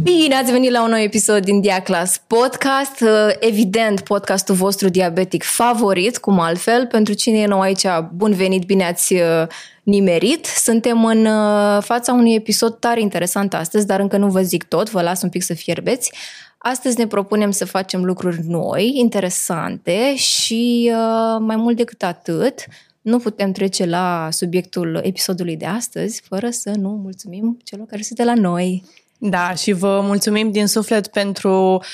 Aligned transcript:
Bine 0.00 0.34
ați 0.34 0.52
venit 0.52 0.70
la 0.70 0.82
un 0.82 0.90
nou 0.90 0.98
episod 0.98 1.44
din 1.44 1.60
Diaclas 1.60 2.22
Podcast. 2.26 3.00
Uh, 3.00 3.08
evident, 3.38 4.00
podcastul 4.00 4.54
vostru 4.54 4.88
diabetic 4.88 5.42
favorit, 5.42 6.18
cum 6.18 6.40
altfel. 6.40 6.86
Pentru 6.86 7.14
cine 7.14 7.38
e 7.38 7.46
nou 7.46 7.60
aici, 7.60 7.86
bun 8.14 8.32
venit, 8.32 8.64
bine 8.64 8.84
ați 8.84 9.14
uh, 9.14 9.46
nimerit. 9.82 10.44
Suntem 10.44 11.04
în 11.04 11.26
uh, 11.26 11.82
fața 11.82 12.12
unui 12.12 12.34
episod 12.34 12.78
tare 12.78 13.00
interesant 13.00 13.54
astăzi, 13.54 13.86
dar 13.86 14.00
încă 14.00 14.16
nu 14.16 14.28
vă 14.28 14.42
zic 14.42 14.64
tot, 14.64 14.90
vă 14.90 15.02
las 15.02 15.22
un 15.22 15.28
pic 15.28 15.42
să 15.42 15.54
fierbeți. 15.54 16.12
Astăzi 16.58 16.98
ne 16.98 17.06
propunem 17.06 17.50
să 17.50 17.64
facem 17.64 18.04
lucruri 18.04 18.40
noi, 18.46 18.92
interesante 18.94 20.16
și 20.16 20.92
mai 21.38 21.56
mult 21.56 21.76
decât 21.76 22.02
atât, 22.02 22.66
nu 23.02 23.18
putem 23.18 23.52
trece 23.52 23.84
la 23.84 24.28
subiectul 24.30 25.00
episodului 25.02 25.56
de 25.56 25.66
astăzi 25.66 26.22
fără 26.24 26.50
să 26.50 26.72
nu 26.78 26.88
mulțumim 26.88 27.58
celor 27.64 27.86
care 27.86 28.02
sunt 28.02 28.18
de 28.18 28.24
la 28.24 28.34
noi. 28.34 28.84
Da, 29.24 29.54
și 29.54 29.72
vă 29.72 30.00
mulțumim 30.02 30.50
din 30.50 30.66
suflet 30.66 31.06
pentru 31.06 31.74
uh, 31.74 31.84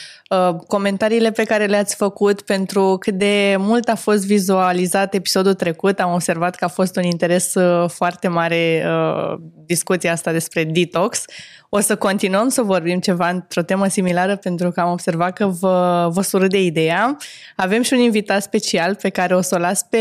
comentariile 0.66 1.30
pe 1.30 1.44
care 1.44 1.66
le-ați 1.66 1.96
făcut, 1.96 2.40
pentru 2.40 2.96
cât 3.00 3.14
de 3.14 3.56
mult 3.58 3.88
a 3.88 3.94
fost 3.94 4.26
vizualizat 4.26 5.14
episodul 5.14 5.54
trecut. 5.54 6.00
Am 6.00 6.12
observat 6.12 6.54
că 6.54 6.64
a 6.64 6.68
fost 6.68 6.96
un 6.96 7.02
interes 7.02 7.54
uh, 7.54 7.90
foarte 7.90 8.28
mare 8.28 8.84
uh, 8.86 9.38
discuția 9.66 10.12
asta 10.12 10.32
despre 10.32 10.64
detox. 10.64 11.24
O 11.68 11.80
să 11.80 11.96
continuăm 11.96 12.48
să 12.48 12.62
vorbim 12.62 12.98
ceva 13.00 13.28
într-o 13.28 13.62
temă 13.62 13.86
similară 13.86 14.36
pentru 14.36 14.70
că 14.70 14.80
am 14.80 14.90
observat 14.90 15.32
că 15.32 15.46
vă, 15.46 16.08
vă 16.12 16.22
surâde 16.22 16.62
ideea. 16.62 17.16
Avem 17.56 17.82
și 17.82 17.92
un 17.92 17.98
invitat 17.98 18.42
special 18.42 18.94
pe 18.94 19.08
care 19.08 19.34
o 19.34 19.40
să 19.40 19.54
o 19.54 19.58
las 19.58 19.82
pe 19.82 19.98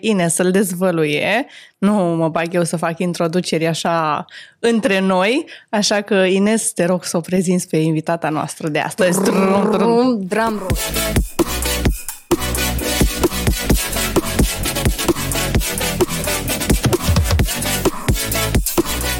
Ines 0.00 0.34
să-l 0.34 0.50
dezvăluie. 0.50 1.46
Nu 1.78 1.92
mă 1.92 2.28
bag 2.28 2.54
eu 2.54 2.64
să 2.64 2.76
fac 2.76 2.98
introduceri 2.98 3.66
așa 3.66 4.24
între 4.58 5.00
noi, 5.00 5.46
așa 5.70 6.00
că 6.00 6.14
Ines, 6.14 6.72
te 6.72 6.84
rog 6.84 7.04
să 7.04 7.16
o 7.16 7.20
prezinți 7.20 7.68
pe 7.68 7.76
invitata 7.76 8.28
noastră 8.28 8.68
de 8.68 8.78
astăzi. 8.78 9.22
Drum, 9.22 9.69
drum. 9.76 10.20
Drum 10.20 10.58
roll. 10.58 10.76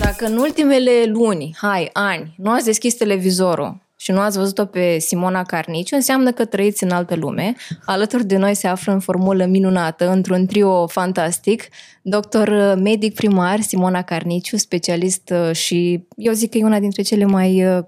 Dacă 0.01 0.27
în 0.27 0.37
ultimele 0.37 1.05
luni, 1.07 1.57
hai, 1.57 1.91
ani, 1.93 2.35
nu 2.37 2.51
ați 2.51 2.65
deschis 2.65 2.95
televizorul 2.95 3.77
și 3.97 4.11
nu 4.13 4.21
ați 4.21 4.39
văzut-o 4.39 4.65
pe 4.65 4.99
Simona 4.99 5.43
Carniciu, 5.43 5.95
înseamnă 5.95 6.33
că 6.33 6.45
trăiți 6.45 6.85
în 6.85 6.91
altă 6.91 7.15
lume. 7.15 7.55
Alături 7.85 8.27
de 8.27 8.37
noi 8.37 8.55
se 8.55 8.67
află 8.67 8.93
în 8.93 9.01
formulă 9.01 9.45
minunată, 9.45 10.11
într-un 10.11 10.47
trio 10.47 10.87
fantastic, 10.87 11.69
doctor 12.03 12.75
medic 12.83 13.15
primar 13.15 13.61
Simona 13.61 14.03
Carniciu, 14.03 14.57
specialist 14.57 15.33
uh, 15.33 15.57
și 15.57 16.07
eu 16.17 16.33
zic 16.33 16.51
că 16.51 16.59
e 16.59 16.65
una 16.65 16.79
dintre 16.79 17.03
cele 17.03 17.25
mai 17.25 17.65
uh, 17.65 17.85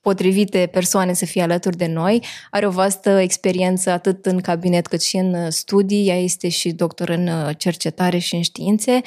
potrivite 0.00 0.68
persoane 0.72 1.12
să 1.12 1.24
fie 1.24 1.42
alături 1.42 1.76
de 1.76 1.86
noi. 1.86 2.24
Are 2.50 2.66
o 2.66 2.70
vastă 2.70 3.10
experiență 3.10 3.90
atât 3.90 4.26
în 4.26 4.40
cabinet 4.40 4.86
cât 4.86 5.02
și 5.02 5.16
în 5.16 5.34
uh, 5.34 5.46
studii. 5.48 6.08
Ea 6.08 6.18
este 6.18 6.48
și 6.48 6.70
doctor 6.72 7.08
în 7.08 7.30
cercetare 7.56 8.18
și 8.18 8.34
în 8.34 8.42
științe 8.42 9.00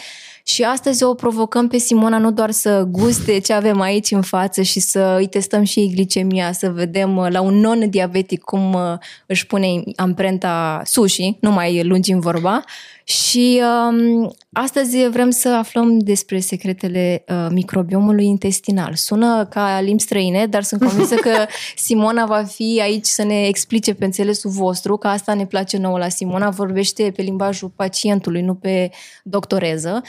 și 0.45 0.63
astăzi 0.63 1.03
o 1.03 1.13
provocăm 1.13 1.67
pe 1.67 1.77
Simona 1.77 2.17
nu 2.17 2.31
doar 2.31 2.51
să 2.51 2.87
guste 2.91 3.39
ce 3.39 3.53
avem 3.53 3.81
aici 3.81 4.11
în 4.11 4.21
față 4.21 4.61
și 4.61 4.79
să 4.79 5.15
îi 5.19 5.27
testăm 5.27 5.63
și 5.63 5.91
glicemia, 5.93 6.51
să 6.51 6.69
vedem 6.69 7.17
uh, 7.17 7.27
la 7.29 7.41
un 7.41 7.53
non-diabetic 7.59 8.41
cum 8.41 8.73
uh, 8.73 8.81
își 9.25 9.45
pune 9.47 9.83
amprenta 9.95 10.81
sushi, 10.85 11.37
nu 11.39 11.51
mai 11.51 11.83
lungim 11.83 12.19
vorba. 12.19 12.63
Și 13.03 13.61
um, 13.89 14.35
astăzi 14.51 15.07
vrem 15.09 15.29
să 15.29 15.49
aflăm 15.49 15.99
despre 15.99 16.39
secretele 16.39 17.23
uh, 17.27 17.47
microbiomului 17.49 18.25
intestinal. 18.25 18.93
Sună 18.95 19.45
ca 19.45 19.79
limbi 19.79 20.01
străine, 20.01 20.45
dar 20.45 20.63
sunt 20.63 20.81
convinsă 20.81 21.15
că 21.15 21.45
Simona 21.85 22.25
va 22.25 22.43
fi 22.43 22.79
aici 22.81 23.05
să 23.05 23.23
ne 23.23 23.47
explice 23.47 23.93
pe 23.93 24.05
înțelesul 24.05 24.49
vostru, 24.49 24.97
că 24.97 25.07
asta 25.07 25.33
ne 25.33 25.45
place 25.45 25.77
nouă 25.77 25.97
la 25.97 26.09
Simona, 26.09 26.49
vorbește 26.49 27.11
pe 27.15 27.21
limbajul 27.21 27.69
pacientului, 27.75 28.41
nu 28.41 28.53
pe 28.55 28.91
doctoreză 29.23 30.01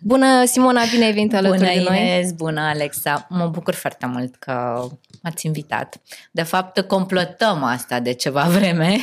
Bună, 0.00 0.44
Simona, 0.44 0.80
bine 0.90 1.04
ai 1.04 1.12
venit 1.12 1.34
alături 1.34 1.58
bună, 1.58 1.70
de 1.70 1.76
noi. 1.76 1.84
Bună, 1.84 1.98
Inez, 1.98 2.32
bună, 2.32 2.60
Alexa. 2.60 3.26
Mă 3.28 3.46
bucur 3.46 3.74
foarte 3.74 4.06
mult 4.06 4.34
că 4.34 4.86
m-ați 5.24 5.46
invitat. 5.46 6.00
De 6.30 6.42
fapt, 6.42 6.80
complotăm 6.80 7.62
asta 7.62 8.00
de 8.00 8.12
ceva 8.12 8.42
vreme 8.58 8.96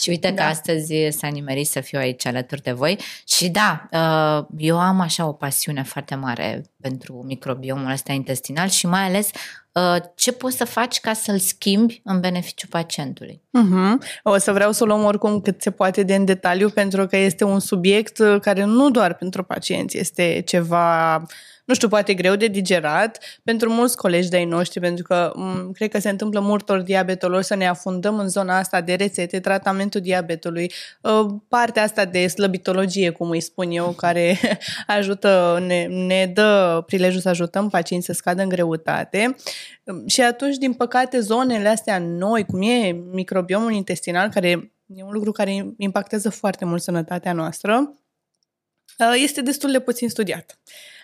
și 0.00 0.08
uite 0.08 0.30
da. 0.30 0.34
că 0.34 0.48
astăzi 0.48 0.94
s-a 1.10 1.28
nimerit 1.28 1.66
să 1.66 1.80
fiu 1.80 1.98
aici 1.98 2.26
alături 2.26 2.62
de 2.62 2.72
voi. 2.72 2.98
Și 3.26 3.48
da, 3.48 3.88
uh, 3.92 4.46
eu 4.58 4.78
am 4.78 5.00
așa 5.00 5.26
o 5.26 5.32
pasiune 5.32 5.82
foarte 5.82 6.14
mare 6.14 6.62
pentru 6.80 7.22
microbiomul 7.26 7.90
ăsta 7.90 8.12
intestinal 8.12 8.68
și 8.68 8.86
mai 8.86 9.02
ales 9.02 9.30
Uh, 9.72 9.96
ce 10.14 10.32
poți 10.32 10.56
să 10.56 10.64
faci 10.64 11.00
ca 11.00 11.12
să-l 11.12 11.38
schimbi 11.38 12.00
în 12.04 12.20
beneficiu 12.20 12.66
pacientului. 12.70 13.42
Uh-huh. 13.58 14.20
O 14.22 14.38
să 14.38 14.52
vreau 14.52 14.72
să 14.72 14.82
o 14.82 14.86
luăm 14.86 15.04
oricum 15.04 15.40
cât 15.40 15.62
se 15.62 15.70
poate 15.70 16.02
de 16.02 16.14
în 16.14 16.24
detaliu, 16.24 16.70
pentru 16.70 17.06
că 17.06 17.16
este 17.16 17.44
un 17.44 17.60
subiect 17.60 18.18
uh, 18.18 18.40
care 18.40 18.64
nu 18.64 18.90
doar 18.90 19.14
pentru 19.14 19.44
pacienți 19.44 19.98
este 19.98 20.42
ceva 20.46 21.22
nu 21.70 21.76
știu, 21.76 21.88
poate 21.88 22.14
greu 22.14 22.36
de 22.36 22.46
digerat 22.46 23.18
pentru 23.44 23.70
mulți 23.72 23.96
colegi 23.96 24.28
de-ai 24.28 24.44
noștri, 24.44 24.80
pentru 24.80 25.04
că 25.04 25.30
m- 25.30 25.36
mm, 25.36 25.72
cred 25.72 25.90
că 25.90 25.98
se 25.98 26.08
întâmplă 26.08 26.40
multor 26.40 26.80
diabetologi 26.80 27.46
să 27.46 27.54
ne 27.54 27.68
afundăm 27.68 28.18
în 28.18 28.28
zona 28.28 28.58
asta 28.58 28.80
de 28.80 28.94
rețete, 28.94 29.40
tratamentul 29.40 30.00
diabetului, 30.00 30.72
uh, 31.02 31.26
partea 31.48 31.82
asta 31.82 32.04
de 32.04 32.26
slăbitologie, 32.26 33.10
cum 33.10 33.30
îi 33.30 33.40
spun 33.40 33.70
eu, 33.70 33.90
care 33.90 34.38
ajută, 34.86 35.62
ne, 35.66 35.86
ne 35.86 36.26
dă 36.34 36.82
prilejul 36.86 37.20
să 37.20 37.28
ajutăm 37.28 37.68
pacienții 37.68 38.12
să 38.12 38.18
scadă 38.18 38.42
în 38.42 38.48
greutate. 38.48 39.36
Și 40.06 40.20
atunci, 40.20 40.56
din 40.56 40.72
păcate, 40.72 41.20
zonele 41.20 41.68
astea 41.68 41.98
noi, 41.98 42.44
cum 42.44 42.62
e 42.62 42.90
microbiomul 43.10 43.72
intestinal, 43.72 44.28
care 44.28 44.72
e 44.86 45.02
un 45.02 45.12
lucru 45.12 45.32
care 45.32 45.66
impactează 45.76 46.30
foarte 46.30 46.64
mult 46.64 46.82
sănătatea 46.82 47.32
noastră, 47.32 47.94
uh, 48.98 49.12
este 49.22 49.42
destul 49.42 49.72
de 49.72 49.80
puțin 49.80 50.08
studiat. 50.08 50.58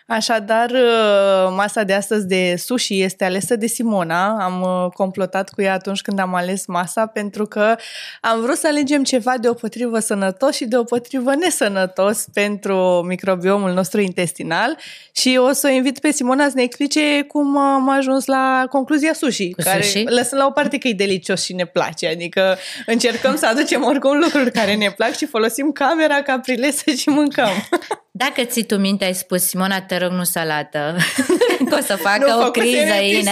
Așadar, 0.08 0.70
uh, 0.70 1.54
masa 1.56 1.82
de 1.82 1.92
astăzi 1.92 2.26
de 2.26 2.54
sushi 2.56 3.02
este 3.02 3.24
alesă 3.24 3.56
de 3.56 3.66
Simona. 3.66 4.44
Am 4.44 4.60
uh, 4.62 4.92
complotat 4.92 5.50
cu 5.50 5.62
ea 5.62 5.72
atunci 5.72 6.00
când 6.00 6.18
am 6.18 6.34
ales 6.34 6.66
masa 6.66 7.06
pentru 7.06 7.46
că 7.46 7.76
am 8.20 8.40
vrut 8.40 8.56
să 8.56 8.66
alegem 8.66 9.04
ceva 9.04 9.34
de 9.40 9.48
potrivă 9.48 9.98
sănătos 9.98 10.54
și 10.54 10.64
de 10.64 10.76
potrivă 10.76 11.34
nesănătos 11.34 12.24
pentru 12.32 13.04
microbiomul 13.06 13.72
nostru 13.72 14.00
intestinal 14.00 14.78
și 15.12 15.38
o 15.40 15.52
să 15.52 15.66
o 15.70 15.74
invit 15.74 15.98
pe 15.98 16.10
Simona 16.10 16.44
să 16.44 16.52
ne 16.54 16.62
explice 16.62 17.22
cum 17.28 17.58
am 17.58 17.88
ajuns 17.88 18.26
la 18.26 18.66
concluzia 18.70 19.12
sushi, 19.12 19.50
cu 19.50 19.62
care 19.62 19.82
sushi? 19.82 20.04
lăsând 20.04 20.40
la 20.40 20.46
o 20.46 20.50
parte 20.50 20.78
că 20.78 20.88
e 20.88 20.92
delicios 20.92 21.44
și 21.44 21.52
ne 21.52 21.64
place, 21.64 22.08
adică 22.08 22.58
încercăm 22.86 23.36
să 23.36 23.46
aducem 23.46 23.84
oricum 23.84 24.18
lucruri 24.18 24.52
care 24.52 24.74
ne 24.74 24.90
plac 24.90 25.16
și 25.16 25.26
folosim 25.26 25.72
camera 25.72 26.22
ca 26.22 26.38
prilesă 26.38 26.90
și 26.90 27.08
mâncăm. 27.08 27.50
Dacă 28.18 28.44
ții 28.44 28.64
tu 28.64 28.76
minte, 28.76 29.04
ai 29.04 29.14
spus, 29.14 29.42
Simona, 29.42 29.80
te 29.80 29.95
rog, 29.98 30.10
nu 30.10 30.24
salată, 30.24 30.96
că 31.68 31.74
o 31.74 31.80
să 31.80 31.96
facă 31.96 32.30
nu 32.30 32.46
o 32.46 32.50
criză, 32.50 32.94
Ines. 32.94 33.28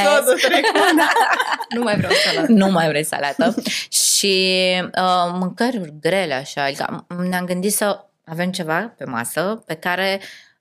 nu 1.76 1.82
mai 1.82 1.96
vreau 1.96 2.12
salată. 2.24 2.52
Nu 2.52 2.70
mai 2.70 2.88
vrei 2.88 3.04
salată. 3.04 3.54
și 3.90 4.62
uh, 4.80 5.32
mâncăruri 5.32 5.94
grele, 6.00 6.34
așa, 6.34 6.62
adică 6.64 7.06
ne-am 7.28 7.44
gândit 7.44 7.72
să 7.72 8.04
avem 8.24 8.50
ceva 8.50 8.94
pe 8.96 9.04
masă 9.04 9.62
pe 9.66 9.74
care 9.74 10.20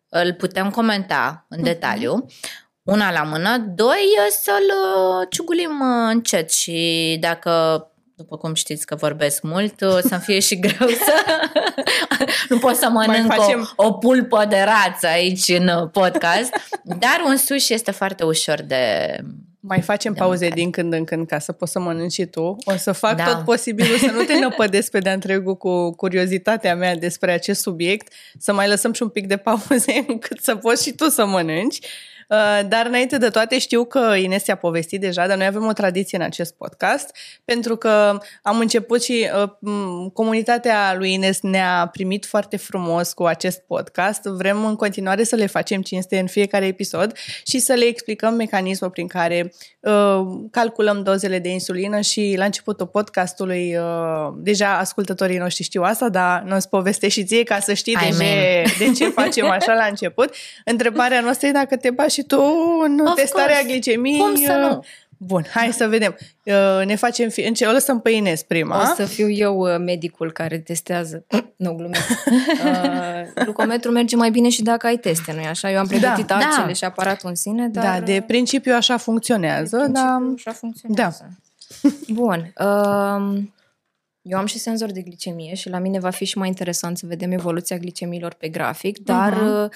îl 0.09 0.34
putem 0.34 0.69
comenta 0.69 1.46
în 1.50 1.58
mhm. 1.58 1.68
detaliu. 1.68 2.25
Una 2.84 3.12
la 3.12 3.24
mână, 3.24 3.58
doi, 3.58 4.08
să-l 4.42 4.56
uh, 4.56 5.28
ciugulim 5.30 5.80
uh, 5.80 6.12
încet 6.12 6.52
și 6.52 7.18
dacă 7.19 7.88
după 8.16 8.38
cum 8.38 8.53
știți 8.53 8.85
că 8.85 8.96
vorbesc 8.96 9.41
mult, 9.41 9.74
să-mi 9.79 10.22
fie 10.22 10.40
și 10.40 10.59
greu 10.59 10.88
să... 10.88 11.13
nu 12.50 12.59
pot 12.59 12.75
să 12.75 12.90
mănânc 12.90 13.34
facem... 13.34 13.74
o, 13.75 13.85
o 13.85 13.91
pulpă 13.94 14.46
de 14.50 14.66
rață 14.66 15.07
aici 15.07 15.47
în 15.47 15.90
podcast, 15.91 16.50
dar 16.84 17.22
un 17.28 17.38
sushi 17.38 17.74
este 17.74 17.91
foarte 17.91 18.24
ușor 18.24 18.62
de... 18.62 19.16
Mai 19.66 19.81
facem 19.81 20.13
pauze 20.13 20.40
mâncare. 20.40 20.62
din 20.62 20.72
când 20.72 20.94
în 20.94 21.03
când 21.03 21.27
ca 21.27 21.39
să 21.39 21.51
poți 21.51 21.71
să 21.71 21.80
mănânci 21.80 22.13
și 22.13 22.25
tu. 22.25 22.56
O 22.63 22.75
să 22.77 22.92
fac 22.92 23.15
da. 23.15 23.24
tot 23.24 23.44
posibilul 23.44 23.98
să 23.98 24.12
nu 24.12 24.24
te 24.24 24.39
năpădesc 24.39 24.92
pe 24.92 25.00
de-a 25.00 25.13
întregul 25.13 25.56
cu 25.56 25.95
curiozitatea 25.95 26.75
mea 26.75 26.95
despre 26.95 27.31
acest 27.31 27.62
subiect, 27.62 28.13
să 28.38 28.54
mai 28.54 28.68
lăsăm 28.68 28.94
și 28.94 29.04
un 29.04 29.10
pic 29.10 29.27
de 29.27 29.38
pauze 29.38 30.04
încât 30.07 30.39
să 30.39 30.56
poți 30.56 30.83
și 30.83 30.92
tu 30.92 31.10
să 31.10 31.25
mănânci. 31.25 31.80
Uh, 32.30 32.60
dar 32.68 32.86
înainte 32.86 33.18
de 33.18 33.30
toate 33.30 33.60
știu 33.60 33.86
că 33.86 34.14
Ines 34.18 34.48
a 34.48 34.56
povestit 34.56 35.02
deja, 35.02 35.28
dar 35.28 35.38
noi 35.38 35.46
avem 35.46 35.66
o 35.66 35.74
tradiție 35.74 36.18
în 36.18 36.24
acest 36.24 36.54
podcast, 36.54 37.16
pentru 37.46 37.75
că 37.75 38.20
am 38.42 38.60
început 38.60 39.04
și 39.04 39.30
uh, 39.62 40.10
comunitatea 40.14 40.96
lui 40.98 41.14
Ines 41.14 41.42
ne-a 41.42 41.90
primit 41.92 42.25
foarte 42.25 42.58
frumos 42.58 43.14
cu 43.14 43.24
acest 43.24 43.60
podcast. 43.60 44.24
Vrem 44.24 44.66
în 44.66 44.75
continuare 44.75 45.24
să 45.24 45.36
le 45.36 45.46
facem 45.46 45.81
cinste 45.81 46.20
în 46.20 46.28
fiecare 46.28 46.66
episod 46.66 47.12
și 47.46 47.60
să 47.60 47.74
le 47.74 47.86
explicăm 47.86 48.34
mecanismul 48.34 48.90
prin 48.90 49.08
care 49.08 49.54
uh, 49.80 50.22
calculăm 50.52 51.04
dozele 51.04 51.40
de 51.40 51.50
insulină 51.50 52.00
și 52.00 52.34
la 52.38 52.46
începutul 52.46 52.88
podcastului 52.88 53.75
uh, 53.75 54.34
deja 54.38 54.78
ascultătorii 54.78 55.38
noștri 55.38 55.64
știu 55.64 55.81
asta, 55.81 56.10
dar 56.10 56.42
nu-ți 56.42 56.70
povestești 56.70 57.20
și 57.20 57.25
ție 57.25 57.44
ca 57.44 57.60
să 57.60 57.74
știi 57.74 57.96
de 57.96 58.10
ce, 58.18 58.64
de 58.86 58.92
ce 58.92 59.10
facem 59.10 59.50
așa 59.50 59.74
la 59.74 59.86
început. 59.86 60.34
Întrebarea 60.66 61.22
noastră 61.22 61.48
e 61.48 61.52
dacă 61.52 61.78
te 61.78 61.90
bași 61.90 62.12
și 62.13 62.24
tu 62.24 62.42
în 62.83 63.00
of 63.06 63.15
testarea 63.15 63.56
course. 63.56 63.71
glicemiei. 63.71 64.18
Cum 64.19 64.36
să 64.36 64.51
nu? 64.54 64.83
Bun, 65.18 65.45
hai 65.54 65.71
să 65.74 65.88
vedem. 65.88 66.18
Uh, 66.44 66.86
ne 66.86 66.95
facem... 66.95 67.30
Fi... 67.30 67.42
Înce- 67.42 67.65
o 67.65 67.71
lăsăm 67.71 68.00
pe 68.01 68.10
Ines 68.10 68.44
prima. 68.44 68.81
O 68.81 68.94
să 68.95 69.06
fiu 69.06 69.30
eu 69.30 69.57
uh, 69.57 69.75
medicul 69.80 70.31
care 70.31 70.57
testează. 70.57 71.25
nu, 71.56 71.74
glumesc. 71.74 72.07
Uh, 72.65 73.44
glucometrul 73.44 73.94
merge 73.94 74.15
mai 74.15 74.30
bine 74.31 74.50
și 74.50 74.62
dacă 74.63 74.88
ai 74.88 74.98
teste, 74.98 75.33
nu-i 75.33 75.45
așa? 75.45 75.71
Eu 75.71 75.80
am 75.80 75.88
pregătit 75.88 76.25
Da. 76.25 76.36
arcele 76.36 76.65
Da. 76.65 76.74
și 76.74 76.83
aparatul 76.83 77.30
în 77.30 77.36
sine, 77.36 77.68
dar... 77.68 77.83
Da, 78.00 78.06
de 78.06 78.24
principiu 78.27 78.74
așa 78.75 78.98
funcționează, 78.98 79.77
de 79.77 79.92
dar... 79.92 80.15
principiu 80.18 80.33
așa 80.45 80.51
funcționează. 80.51 81.30
Bun. 82.07 82.54
Um, 82.60 83.54
eu 84.21 84.38
am 84.38 84.45
și 84.45 84.60
senzor 84.60 84.92
de 84.92 85.01
glicemie 85.01 85.54
și 85.56 85.69
la 85.69 85.77
mine 85.80 86.00
va 86.00 86.10
fi 86.10 86.25
și 86.25 86.38
mai 86.38 86.48
interesant 86.48 86.98
să 86.98 87.06
vedem 87.06 87.31
evoluția 87.31 87.77
glicemiilor 87.77 88.33
pe 88.33 88.48
grafic, 88.48 88.98
dar 89.00 89.33
Mhm. 89.33 89.69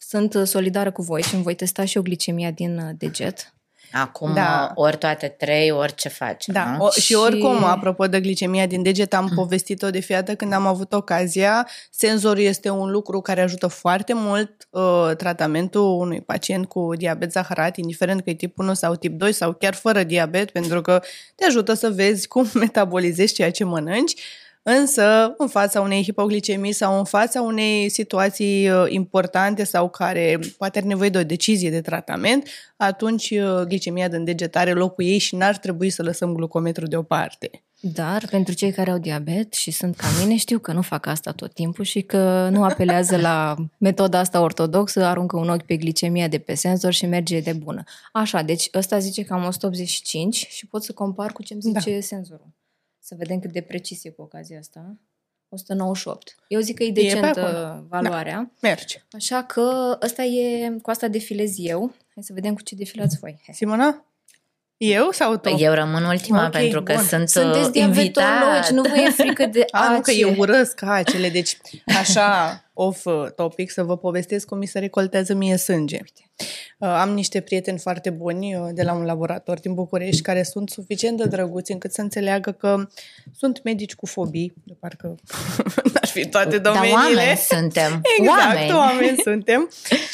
Uh, 0.00 0.06
sunt 0.08 0.34
uh, 0.34 0.46
solidară 0.46 0.90
cu 0.90 1.02
voi 1.02 1.22
și 1.22 1.34
îmi 1.34 1.42
voi 1.42 1.54
testa 1.54 1.84
și 1.84 1.98
o 1.98 2.02
glicemia 2.02 2.50
din 2.50 2.78
uh, 2.78 2.90
deget. 2.98 3.52
Acum, 3.92 4.34
Da. 4.34 4.40
da. 4.40 4.72
ori 4.74 4.96
toate 4.96 5.28
trei, 5.28 5.70
ori 5.70 5.94
ce 5.94 6.08
faci. 6.08 6.44
Da, 6.46 6.70
nu? 6.76 6.84
o, 6.84 6.90
și 6.90 7.00
Și- 7.00 7.14
oricum, 7.14 7.64
apropo 7.64 8.06
de 8.06 8.20
glicemia 8.20 8.66
din 8.66 8.82
deget, 8.82 9.14
am 9.14 9.32
povestit-o 9.34 9.90
de 9.90 9.98
fiată 9.98 10.34
când 10.34 10.52
am 10.52 10.66
avut 10.66 10.92
ocazia. 10.92 11.68
Senzorul 11.90 12.42
este 12.42 12.70
un 12.70 12.90
lucru 12.90 13.20
care 13.20 13.40
ajută 13.40 13.66
foarte 13.66 14.12
mult 14.14 14.66
uh, 14.70 15.10
tratamentul 15.16 15.82
unui 15.98 16.20
pacient 16.20 16.66
cu 16.66 16.90
diabet 16.96 17.32
zaharat, 17.32 17.76
indiferent 17.76 18.22
că 18.22 18.30
e 18.30 18.34
tip 18.34 18.58
1 18.58 18.74
sau 18.74 18.94
tip 18.94 19.18
2 19.18 19.32
sau 19.32 19.52
chiar 19.52 19.74
fără 19.74 20.02
diabet, 20.02 20.50
pentru 20.50 20.80
că 20.80 21.00
te 21.34 21.44
ajută 21.44 21.72
să 21.72 21.90
vezi 21.90 22.28
cum 22.28 22.50
metabolizezi 22.64 23.34
ceea 23.34 23.50
ce 23.50 23.64
mănânci. 23.64 24.14
Însă, 24.76 25.34
în 25.38 25.48
fața 25.48 25.80
unei 25.80 26.02
hipoglicemii 26.02 26.72
sau 26.72 26.98
în 26.98 27.04
fața 27.04 27.42
unei 27.42 27.88
situații 27.88 28.70
uh, 28.70 28.84
importante 28.88 29.64
sau 29.64 29.88
care 29.88 30.38
poate 30.58 30.78
are 30.78 30.86
nevoie 30.86 31.08
de 31.08 31.18
o 31.18 31.24
decizie 31.24 31.70
de 31.70 31.80
tratament, 31.80 32.48
atunci 32.76 33.30
uh, 33.30 33.60
glicemia 33.66 34.08
din 34.08 34.24
deget 34.24 34.56
are 34.56 34.72
locul 34.72 35.04
ei 35.04 35.18
și 35.18 35.36
n-ar 35.36 35.56
trebui 35.56 35.90
să 35.90 36.02
lăsăm 36.02 36.32
glucometrul 36.32 36.88
deoparte. 36.88 37.50
Dar 37.80 38.26
pentru 38.30 38.54
cei 38.54 38.72
care 38.72 38.90
au 38.90 38.98
diabet 38.98 39.52
și 39.52 39.70
sunt 39.70 39.96
ca 39.96 40.06
mine, 40.20 40.36
știu 40.36 40.58
că 40.58 40.72
nu 40.72 40.82
fac 40.82 41.06
asta 41.06 41.32
tot 41.32 41.54
timpul 41.54 41.84
și 41.84 42.00
că 42.00 42.48
nu 42.52 42.64
apelează 42.64 43.16
la 43.16 43.54
metoda 43.78 44.18
asta 44.18 44.40
ortodoxă, 44.40 45.04
aruncă 45.04 45.36
un 45.36 45.48
ochi 45.48 45.64
pe 45.64 45.76
glicemia 45.76 46.28
de 46.28 46.38
pe 46.38 46.54
senzor 46.54 46.92
și 46.92 47.06
merge 47.06 47.40
de 47.40 47.52
bună. 47.52 47.82
Așa, 48.12 48.42
deci 48.42 48.68
ăsta 48.74 48.98
zice 48.98 49.22
că 49.22 49.32
am 49.32 49.44
185 49.44 50.46
și 50.50 50.66
pot 50.66 50.84
să 50.84 50.92
compar 50.92 51.32
cu 51.32 51.42
ce-mi 51.42 51.60
zice 51.60 51.94
da. 51.94 52.00
senzorul. 52.00 52.57
Să 53.00 53.14
vedem 53.18 53.38
cât 53.38 53.52
de 53.52 53.60
precis 53.60 54.04
e 54.04 54.08
cu 54.10 54.22
ocazia 54.22 54.58
asta. 54.58 54.96
198. 55.48 56.34
Eu 56.48 56.60
zic 56.60 56.76
că 56.76 56.82
e 56.82 56.92
pe 56.92 57.00
decentă 57.00 57.40
acolo. 57.40 57.86
valoarea. 57.88 58.50
Mergi. 58.62 59.02
Așa 59.12 59.42
că 59.44 59.98
ăsta 60.02 60.22
e, 60.22 60.70
cu 60.82 60.90
asta 60.90 61.08
defilez 61.08 61.54
eu. 61.56 61.94
Hai 62.14 62.22
să 62.22 62.32
vedem 62.32 62.54
cu 62.54 62.62
ce 62.62 62.74
defilați 62.74 63.18
voi. 63.18 63.40
Hai. 63.46 63.54
Simona? 63.54 64.02
Eu 64.76 65.10
sau 65.10 65.32
tu? 65.32 65.38
Păi 65.38 65.56
eu 65.58 65.72
rămân 65.72 66.04
ultima 66.04 66.44
Ok, 66.44 66.50
pentru 66.50 66.82
că 66.82 66.92
bun. 66.94 67.02
sunt 67.04 67.28
Sunteți 67.28 67.66
uh, 67.66 67.72
diabetologi, 67.72 68.00
invitat. 68.06 68.70
nu 68.70 68.82
vă 68.82 68.96
e 68.96 69.10
frică 69.10 69.46
de 69.46 69.64
A, 69.70 69.92
nu, 69.92 70.00
că 70.00 70.10
ace. 70.10 70.18
eu 70.20 70.34
urăsc 70.36 70.82
acele, 70.82 71.28
deci 71.28 71.56
așa 71.86 72.60
off 72.72 73.06
topic 73.36 73.70
să 73.70 73.82
vă 73.82 73.96
povestesc 73.96 74.46
cum 74.46 74.58
mi 74.58 74.66
se 74.66 74.78
recoltează 74.78 75.34
mie 75.34 75.56
sânge. 75.56 75.98
Uh, 76.02 76.27
Am 76.78 77.10
niște 77.10 77.40
prieteni 77.40 77.78
foarte 77.78 78.10
buni 78.10 78.54
uh, 78.54 78.68
de 78.72 78.82
la 78.82 78.92
un 78.92 79.04
laborator 79.04 79.60
din 79.60 79.74
București 79.74 80.22
care 80.22 80.42
sunt 80.42 80.70
suficient 80.70 81.16
de 81.16 81.24
drăguți 81.24 81.72
încât 81.72 81.92
să 81.92 82.00
înțeleagă 82.00 82.50
că 82.50 82.86
sunt 83.36 83.62
medici 83.62 83.94
cu 83.94 84.06
fobii, 84.06 84.52
de 84.64 84.76
parcă 84.80 85.14
n-ar 85.92 86.06
fi 86.06 86.28
toate 86.28 86.58
Dar 86.58 86.72
domeniile. 86.72 86.94
oameni 86.94 87.36
suntem. 87.36 88.00
Exact, 88.18 88.38
oameni. 88.38 88.72
oameni 88.72 89.18
suntem. 89.22 89.70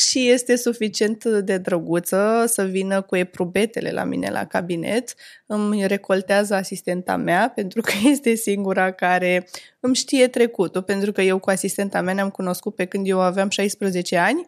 Și 0.08 0.28
este 0.28 0.56
suficient 0.56 1.24
de 1.24 1.58
drăguță 1.58 2.44
să 2.46 2.64
vină 2.64 3.00
cu 3.00 3.16
eprubetele 3.16 3.90
la 3.90 4.04
mine 4.04 4.30
la 4.30 4.44
cabinet. 4.46 5.14
Îmi 5.46 5.86
recoltează 5.86 6.54
asistenta 6.54 7.16
mea, 7.16 7.52
pentru 7.54 7.80
că 7.80 7.92
este 8.12 8.34
singura 8.34 8.90
care 8.90 9.48
îmi 9.80 9.94
știe 9.94 10.28
trecutul, 10.28 10.82
pentru 10.82 11.12
că 11.12 11.22
eu 11.22 11.38
cu 11.38 11.50
asistenta 11.50 12.00
mea 12.00 12.14
ne-am 12.14 12.30
cunoscut 12.30 12.74
pe 12.74 12.84
când 12.84 13.08
eu 13.08 13.20
aveam 13.20 13.48
16 13.48 14.16
ani 14.16 14.46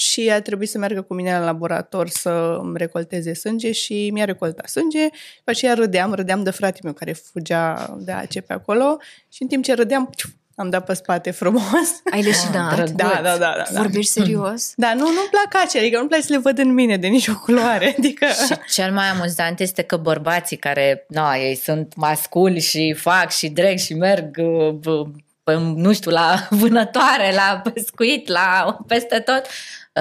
și 0.00 0.30
a 0.30 0.42
trebuit 0.42 0.68
să 0.68 0.78
meargă 0.78 1.02
cu 1.02 1.14
mine 1.14 1.32
la 1.32 1.44
laborator 1.44 2.08
să 2.08 2.58
îmi 2.60 2.78
recolteze 2.78 3.34
sânge 3.34 3.72
și 3.72 4.10
mi-a 4.12 4.24
recoltat 4.24 4.68
sânge. 4.68 5.00
După 5.36 5.50
aceea 5.50 5.74
râdeam, 5.74 6.12
râdeam 6.12 6.42
de 6.42 6.50
fratele 6.50 6.80
meu 6.82 6.92
care 6.92 7.12
fugea 7.12 7.94
de 7.98 8.12
AC 8.12 8.32
pe 8.32 8.52
acolo 8.52 8.96
și 9.28 9.42
în 9.42 9.48
timp 9.48 9.64
ce 9.64 9.74
râdeam, 9.74 10.10
ciuf, 10.16 10.30
am 10.54 10.70
dat 10.70 10.84
pe 10.84 10.94
spate 10.94 11.30
frumos. 11.30 12.02
Ai 12.12 12.22
leșinat? 12.22 12.74
drăguț. 12.74 12.90
Da, 12.90 13.20
da, 13.22 13.22
da, 13.22 13.38
da. 13.38 13.64
da. 13.72 13.80
Vorbești 13.80 14.10
serios? 14.10 14.72
Da, 14.76 14.94
nu, 14.94 15.04
nu-mi 15.04 15.28
plac 15.30 15.62
acele, 15.62 15.82
adică 15.82 15.96
nu-mi 15.96 16.08
place 16.08 16.24
să 16.24 16.32
le 16.32 16.38
văd 16.38 16.58
în 16.58 16.74
mine 16.74 16.96
de 16.96 17.06
nicio 17.06 17.38
culoare. 17.38 17.94
Adică... 17.98 18.26
Și 18.26 18.72
cel 18.74 18.92
mai 18.92 19.06
amuzant 19.06 19.60
este 19.60 19.82
că 19.82 19.96
bărbații 19.96 20.56
care, 20.56 21.04
na, 21.08 21.34
ei 21.34 21.54
sunt 21.54 21.96
masculi 21.96 22.60
și 22.60 22.94
fac 22.98 23.30
și 23.30 23.48
dreg 23.48 23.78
și 23.78 23.94
merg 23.94 24.36
uh, 24.38 24.74
b- 24.78 24.80
pe, 24.82 25.27
nu 25.56 25.92
știu, 25.92 26.10
la 26.10 26.46
vânătoare, 26.50 27.34
la 27.34 27.60
pescuit, 27.72 28.28
la 28.28 28.78
peste 28.86 29.18
tot, 29.18 29.42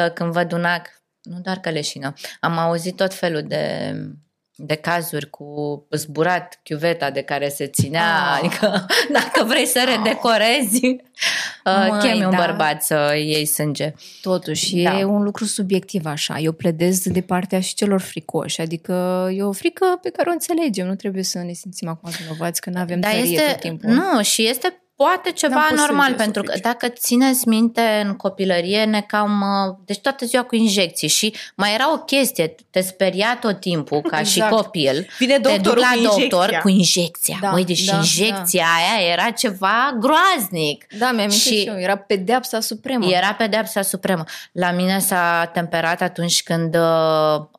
uh, 0.06 0.12
când 0.14 0.32
văd 0.32 0.52
un 0.52 0.64
ac, 0.66 0.88
nu 1.22 1.40
doar 1.44 1.58
că 1.58 1.70
leșină, 1.70 2.14
am 2.40 2.58
auzit 2.58 2.96
tot 2.96 3.14
felul 3.14 3.42
de 3.42 3.94
de 4.60 4.76
cazuri 4.76 5.30
cu 5.30 5.86
zburat 5.92 6.60
chiuveta 6.64 7.10
de 7.10 7.22
care 7.22 7.50
se 7.50 7.68
ținea, 7.68 8.04
Ah. 8.32 8.38
adică 8.40 8.86
dacă 9.20 9.44
vrei 9.44 9.66
să 9.66 9.84
redecorezi, 9.96 10.86
uh, 10.86 11.88
Măi, 11.90 12.00
chemi 12.00 12.24
un 12.26 12.30
da. 12.32 12.38
bărbat 12.38 12.84
să 12.84 13.14
iei 13.16 13.46
sânge. 13.46 13.94
Totuși, 14.22 14.82
Da. 14.82 15.00
e 15.00 15.04
un 15.04 15.24
lucru 15.24 15.46
subiectiv 15.46 16.06
așa. 16.06 16.38
Eu 16.40 16.52
pledez 16.52 17.00
de 17.08 17.22
partea 17.22 17.60
și 17.60 17.74
celor 17.74 18.02
fricoși. 18.02 18.62
Adică 18.62 19.28
e 19.34 19.44
o 19.44 19.52
frică 19.52 20.00
pe 20.02 20.10
care 20.10 20.30
o 20.30 20.32
înțelegem. 20.32 20.88
Nu 20.88 20.96
trebuie 20.96 21.24
să 21.24 21.38
ne 21.38 21.54
simțim 21.54 21.88
acum 21.88 22.10
vinovați 22.22 22.62
că 22.62 22.70
nu 22.70 22.80
avem 22.80 23.00
Dar 23.00 23.12
tărie 23.12 23.32
este, 23.32 23.52
tot 23.52 23.60
timpul. 23.60 23.90
nu, 23.90 24.22
și 24.24 24.48
este 24.48 24.82
poate 24.98 25.32
ceva 25.32 25.54
N-am 25.56 25.68
pus 25.70 25.80
normal, 25.80 26.04
sânge 26.06 26.24
pentru 26.24 26.42
că 26.42 26.52
suficient. 26.52 26.80
dacă 26.80 26.94
țineți 26.94 27.48
minte 27.48 28.04
în 28.06 28.14
copilărie, 28.16 28.84
ne 28.86 29.02
cam, 29.02 29.42
uh, 29.42 29.76
deci 29.86 30.00
toată 30.00 30.26
ziua 30.26 30.44
cu 30.44 30.56
injecții 30.56 31.08
și 31.08 31.36
mai 31.56 31.74
era 31.74 31.94
o 31.94 31.98
chestie, 31.98 32.56
te 32.70 32.82
speria 32.82 33.38
tot 33.42 33.60
timpul 33.60 34.02
ca 34.02 34.20
Exact. 34.20 34.28
și 34.52 34.56
copil, 34.56 35.08
Vine 35.20 35.34
te 35.40 35.40
duc 35.42 35.52
doctorul 35.52 35.80
la 35.80 35.88
cu 36.10 36.18
doctor 36.20 36.40
injecția. 36.50 36.60
cu 36.62 36.68
injecția. 36.70 37.38
Da, 37.42 37.50
Măi, 37.50 37.66
deci 37.66 37.84
da, 37.84 37.96
injecția 37.96 38.66
aia 38.78 39.12
era 39.12 39.30
ceva 39.30 39.98
groaznic. 40.00 40.86
Da, 41.00 41.12
mi-am 41.12 41.30
Și- 41.30 41.40
și... 41.40 41.60
și 41.60 41.68
eu. 41.68 41.80
Era 41.80 41.96
pedeapsa 41.98 42.60
supremă. 42.60 43.06
Era 43.06 43.34
pedepsa 43.34 43.82
supremă. 43.82 44.24
La 44.52 44.72
mine 44.72 45.00
s-a 45.00 45.50
temperat 45.54 46.02
atunci 46.02 46.44
când 46.44 46.76
uh, 46.76 46.82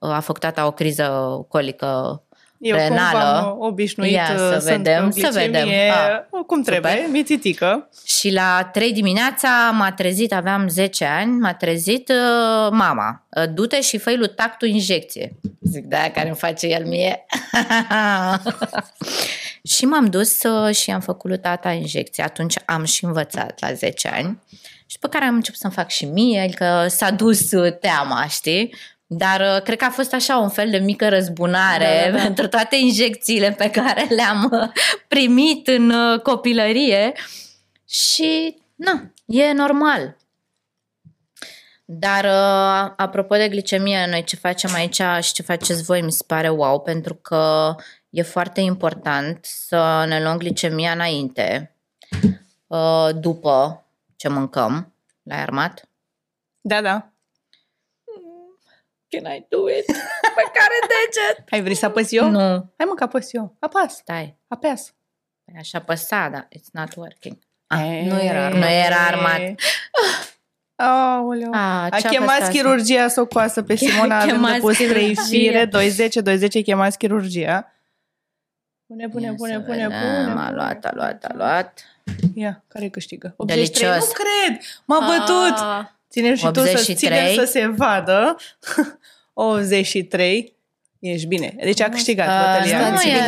a 0.00 0.20
făcut 0.20 0.40
tata 0.40 0.66
o 0.66 0.70
criză 0.72 1.10
colică 1.48 2.22
Eu 2.60 2.76
cum 2.76 2.86
renală. 2.86 3.40
v-am 3.42 3.56
obișnuit 3.60 4.12
Ia 4.12 4.28
uh, 4.30 4.36
să 4.36 4.58
sunt 4.58 4.76
vedem, 4.76 5.04
cu 5.04 5.20
să 5.20 5.28
glicemie, 5.32 5.60
vedem. 5.60 5.68
Ah, 6.30 6.44
cum 6.46 6.62
trebuie, 6.62 6.92
super. 6.92 7.08
mititică. 7.10 7.88
Și 8.04 8.32
la 8.32 8.68
3 8.72 8.92
dimineața 8.92 9.70
m-a 9.72 9.92
trezit, 9.92 10.32
aveam 10.32 10.68
10 10.68 11.04
ani, 11.04 11.38
m-a 11.38 11.54
trezit 11.54 12.08
uh, 12.08 12.70
mama. 12.70 13.26
Uh, 13.36 13.44
Du-te 13.54 13.80
și 13.80 13.98
fă 13.98 14.14
lui 14.16 14.28
tactu 14.28 14.66
injecție. 14.66 15.32
Zic, 15.60 15.84
da, 15.84 16.10
care 16.10 16.26
îmi 16.26 16.36
face 16.36 16.66
el 16.66 16.86
mie. 16.86 17.26
și 19.76 19.84
m-am 19.84 20.06
dus 20.06 20.42
uh, 20.42 20.74
și 20.74 20.90
am 20.90 21.00
făcut 21.00 21.30
lui 21.30 21.38
tata 21.38 21.72
injecție. 21.72 22.24
Atunci 22.24 22.54
am 22.64 22.84
și 22.84 23.04
învățat 23.04 23.60
la 23.60 23.72
10 23.72 24.08
ani. 24.08 24.38
Și 24.86 24.98
pe 24.98 25.08
care 25.08 25.24
am 25.24 25.34
început 25.34 25.58
să-mi 25.58 25.72
fac 25.72 25.90
și 25.90 26.04
mie, 26.04 26.40
adică 26.40 26.86
s-a 26.88 27.10
dus 27.10 27.52
uh, 27.52 27.72
teama, 27.80 28.26
știi? 28.28 28.74
Dar 29.10 29.40
uh, 29.40 29.62
cred 29.62 29.78
că 29.78 29.84
a 29.84 29.90
fost 29.90 30.14
așa 30.14 30.36
un 30.36 30.48
fel 30.48 30.70
de 30.70 30.78
mică 30.78 31.08
răzbunare 31.08 32.02
Da, 32.04 32.10
da, 32.10 32.16
da. 32.16 32.22
pentru 32.22 32.48
toate 32.48 32.76
injecțiile 32.76 33.50
pe 33.50 33.70
care 33.70 34.06
le-am 34.08 34.48
uh, 34.52 34.68
primit 35.08 35.68
în 35.68 35.90
uh, 35.90 36.20
copilărie. 36.20 37.12
Și, 37.88 38.56
na, 38.74 39.12
e 39.26 39.52
normal. 39.52 40.16
Dar, 41.84 42.24
uh, 42.24 42.92
apropo 42.96 43.34
de 43.34 43.48
glicemie, 43.48 44.06
noi 44.10 44.24
ce 44.24 44.36
facem 44.36 44.74
aici 44.74 45.02
și 45.20 45.32
ce 45.32 45.42
faceți 45.42 45.82
voi 45.82 46.02
mi 46.02 46.12
se 46.12 46.24
pare 46.26 46.48
wow, 46.48 46.80
pentru 46.80 47.14
că 47.14 47.74
e 48.10 48.22
foarte 48.22 48.60
important 48.60 49.44
să 49.44 50.04
ne 50.08 50.22
luăm 50.22 50.36
glicemia 50.36 50.92
înainte, 50.92 51.76
uh, 52.66 53.08
după 53.14 53.86
ce 54.16 54.28
mâncăm. 54.28 54.92
L-ai 55.22 55.40
armat? 55.40 55.88
Da, 56.60 56.80
da. 56.80 57.12
Can 59.08 59.32
I 59.34 59.46
do 59.48 59.68
it? 59.68 59.84
Pe 60.36 60.42
care 60.52 60.76
deget? 60.92 61.44
Ai 61.50 61.62
vrut 61.62 61.76
să 61.76 61.86
apăs 61.86 62.12
eu? 62.12 62.30
Nu, 62.30 62.38
Hai 62.76 62.86
mă, 62.88 62.94
că 62.96 63.02
apăs 63.04 63.32
eu. 63.32 63.56
Apas, 63.60 63.96
stai. 63.96 64.38
apeas. 64.48 64.94
Păi 65.44 65.54
Așa 65.58 65.80
păsa, 65.80 66.28
dar 66.28 66.48
it's 66.56 66.70
not 66.72 66.94
working. 66.96 67.38
Ah, 67.66 68.02
nu 68.04 68.20
era 68.22 68.44
armat. 68.44 68.60
Nu 68.62 68.68
era 68.70 68.96
armat. 69.06 69.40
Aoleu. 70.76 71.50
Ah, 71.52 71.86
A 71.90 71.96
ce-a 72.00 72.10
chemat 72.10 72.28
fost 72.28 72.40
asta? 72.40 72.52
chirurgia 72.52 73.08
să 73.08 73.20
o 73.20 73.26
coasă 73.26 73.62
pe 73.62 73.74
Simona, 73.74 74.16
avem 74.16 74.26
de 74.28 74.32
Chemați 74.32 74.60
pus 74.60 74.76
trei 74.76 74.88
chirurgia. 74.88 75.22
fire, 75.22 75.64
210, 75.64 76.20
210, 76.20 76.60
chemați 76.62 76.98
chirurgia. 76.98 77.72
Pune, 78.86 79.08
pune, 79.08 79.24
Ia 79.26 79.34
pune, 79.36 79.52
să 79.52 79.60
pune, 79.60 79.76
vedem. 79.76 79.88
pune. 80.00 80.40
A 80.40 80.50
luat, 80.52 80.84
a 80.84 80.90
luat, 80.94 81.24
a 81.24 81.34
luat. 81.34 81.84
Ia, 82.34 82.64
care 82.68 82.88
câștigă? 82.88 83.34
83? 83.36 83.56
Delicios. 83.56 84.06
Nu 84.06 84.12
cred! 84.12 84.60
M-a 84.84 84.98
bătut! 84.98 85.58
Ah, 85.58 85.84
Ține 86.10 86.34
și 86.34 86.50
tu 86.52 86.60
să 86.60 86.70
83. 86.74 86.94
ținem 86.94 87.44
să 87.44 87.50
se 87.50 87.66
vadă. 87.66 88.36
83. 89.32 90.57
Ești 91.00 91.26
bine. 91.26 91.54
Deci 91.62 91.80
a 91.80 91.86
Nu, 91.86 91.92
câștigat 91.92 92.26
Uh, 92.28 92.52
bătălia. 92.56 92.78
nu, 92.78 92.84
stați 92.96 93.06
bine. 93.06 93.18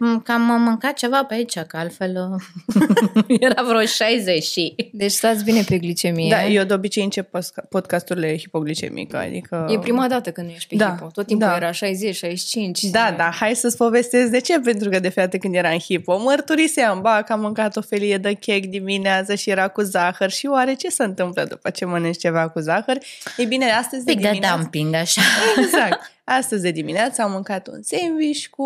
e, 0.00 0.04
m, 0.04 0.20
că 0.22 0.32
am 0.32 0.40
mâncat 0.62 0.92
ceva 0.92 1.24
pe 1.24 1.34
aici, 1.34 1.58
că 1.58 1.76
altfel 1.76 2.28
uh, 2.32 3.34
era 3.40 3.62
vreo 3.62 3.84
60 3.84 4.42
și... 4.42 4.74
Deci 4.92 5.10
stați 5.10 5.44
bine 5.44 5.62
pe 5.68 5.78
glicemie. 5.78 6.30
Da, 6.30 6.46
eu 6.46 6.64
de 6.64 6.74
obicei 6.74 7.02
încep 7.04 7.28
posca- 7.38 7.68
podcasturile 7.68 8.38
hipoglicemică, 8.38 9.16
adică... 9.16 9.66
E 9.70 9.78
prima 9.78 10.08
dată 10.08 10.30
când 10.30 10.50
ești 10.54 10.68
pe 10.68 10.76
Da, 10.76 10.90
hipo. 10.90 11.10
Tot 11.14 11.26
timpul 11.26 11.46
da. 11.46 11.56
era 11.56 11.70
60, 11.72 12.16
65. 12.16 12.84
Da, 12.84 13.14
da, 13.16 13.30
hai 13.40 13.54
să-ți 13.54 13.76
povestesc 13.76 14.30
de 14.30 14.40
ce, 14.40 14.58
pentru 14.60 14.88
că 14.88 14.98
de 15.00 15.08
fiată 15.08 15.36
când 15.36 15.54
eram 15.54 15.78
hipo, 15.78 16.18
mărturiseam, 16.18 17.00
ba, 17.00 17.22
că 17.22 17.32
am 17.32 17.40
mâncat 17.40 17.76
o 17.76 17.80
felie 17.80 18.16
de 18.18 18.32
chec 18.32 18.64
dimineața 18.66 19.34
și 19.34 19.50
era 19.50 19.68
cu 19.68 19.80
zahăr 19.80 20.30
și 20.30 20.46
oare 20.46 20.74
ce 20.74 20.88
se 20.88 21.02
întâmplă 21.04 21.44
după 21.44 21.70
ce 21.70 21.84
mănânci 21.84 22.18
ceva 22.18 22.48
cu 22.48 22.58
zahăr? 22.60 22.98
Ei 23.36 23.46
bine, 23.46 23.70
astăzi 23.70 24.04
de 24.04 24.12
Pic 24.12 24.20
de 24.20 24.28
dimineață... 24.28 24.56
dumping, 24.58 24.94
așa. 24.94 25.20
Exact. 25.62 26.12
Astăzi 26.38 26.62
de 26.62 26.70
dimineață 26.70 27.22
am 27.22 27.30
mâncat 27.30 27.66
un 27.68 27.82
sandwich 27.82 28.46
cu 28.46 28.62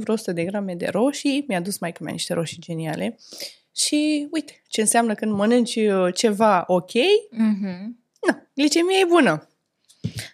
vreo 0.00 0.14
100 0.14 0.32
de 0.32 0.44
grame 0.44 0.74
de 0.74 0.86
roșii. 0.86 1.44
Mi-a 1.48 1.60
dus 1.60 1.78
mai 1.78 1.94
mea 2.00 2.12
niște 2.12 2.34
roșii 2.34 2.58
geniale. 2.60 3.18
Și 3.76 4.28
uite, 4.30 4.62
ce 4.68 4.80
înseamnă 4.80 5.14
când 5.14 5.32
mănânci 5.32 5.74
uh, 5.76 6.14
ceva 6.14 6.64
ok, 6.66 6.90
Mhm. 7.30 7.98
nu, 8.26 8.48
glicemia 8.54 8.98
e 8.98 9.04
bună. 9.04 9.48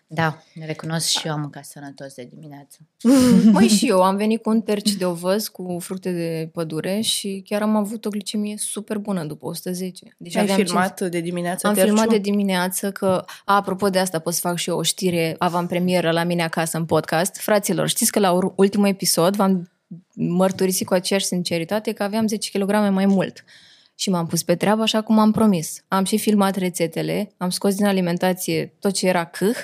Da, 0.06 0.42
ne 0.54 0.66
recunosc 0.66 1.06
și 1.08 1.26
eu 1.26 1.32
am 1.32 1.40
mâncat 1.40 1.64
sănătos 1.64 2.14
de 2.14 2.28
dimineață. 2.32 2.78
Măi, 3.52 3.68
și 3.68 3.88
eu 3.88 4.02
am 4.02 4.16
venit 4.16 4.42
cu 4.42 4.50
un 4.50 4.60
terci 4.60 4.92
de 4.92 5.04
ovăz 5.04 5.48
cu 5.48 5.76
fructe 5.80 6.12
de 6.12 6.50
pădure 6.52 7.00
și 7.00 7.42
chiar 7.48 7.62
am 7.62 7.76
avut 7.76 8.04
o 8.04 8.10
glicemie 8.10 8.56
super 8.58 8.98
bună 8.98 9.24
după 9.24 9.46
110. 9.46 10.14
Deci 10.18 10.36
Ai 10.36 10.42
aveam 10.42 10.58
filmat 10.58 11.00
de 11.00 11.20
dimineață 11.20 11.66
Am 11.66 11.74
terciu? 11.74 11.90
filmat 11.92 12.08
de 12.10 12.18
dimineață 12.18 12.90
că, 12.92 13.24
a, 13.44 13.54
apropo 13.54 13.88
de 13.88 13.98
asta, 13.98 14.18
pot 14.18 14.34
să 14.34 14.40
fac 14.40 14.56
și 14.56 14.68
eu 14.68 14.78
o 14.78 14.82
știre 14.82 15.34
avantpremieră 15.38 16.10
la 16.10 16.22
mine 16.24 16.42
acasă 16.42 16.76
în 16.76 16.84
podcast. 16.84 17.36
Fraților, 17.36 17.88
știți 17.88 18.10
că 18.12 18.18
la 18.18 18.32
ur- 18.32 18.52
ultimul 18.56 18.88
episod 18.88 19.36
v-am 19.36 19.70
mărturisit 20.14 20.86
cu 20.86 20.94
aceeași 20.94 21.26
sinceritate 21.26 21.92
că 21.92 22.02
aveam 22.02 22.26
10 22.26 22.58
kg 22.58 22.70
mai 22.90 23.06
mult. 23.06 23.44
Și 23.94 24.10
m-am 24.10 24.26
pus 24.26 24.42
pe 24.42 24.54
treabă 24.54 24.82
așa 24.82 25.00
cum 25.02 25.18
am 25.18 25.32
promis. 25.32 25.84
Am 25.88 26.04
și 26.04 26.18
filmat 26.18 26.56
rețetele, 26.56 27.32
am 27.36 27.50
scos 27.50 27.74
din 27.74 27.86
alimentație 27.86 28.76
tot 28.80 28.92
ce 28.92 29.06
era 29.06 29.24
câh 29.24 29.56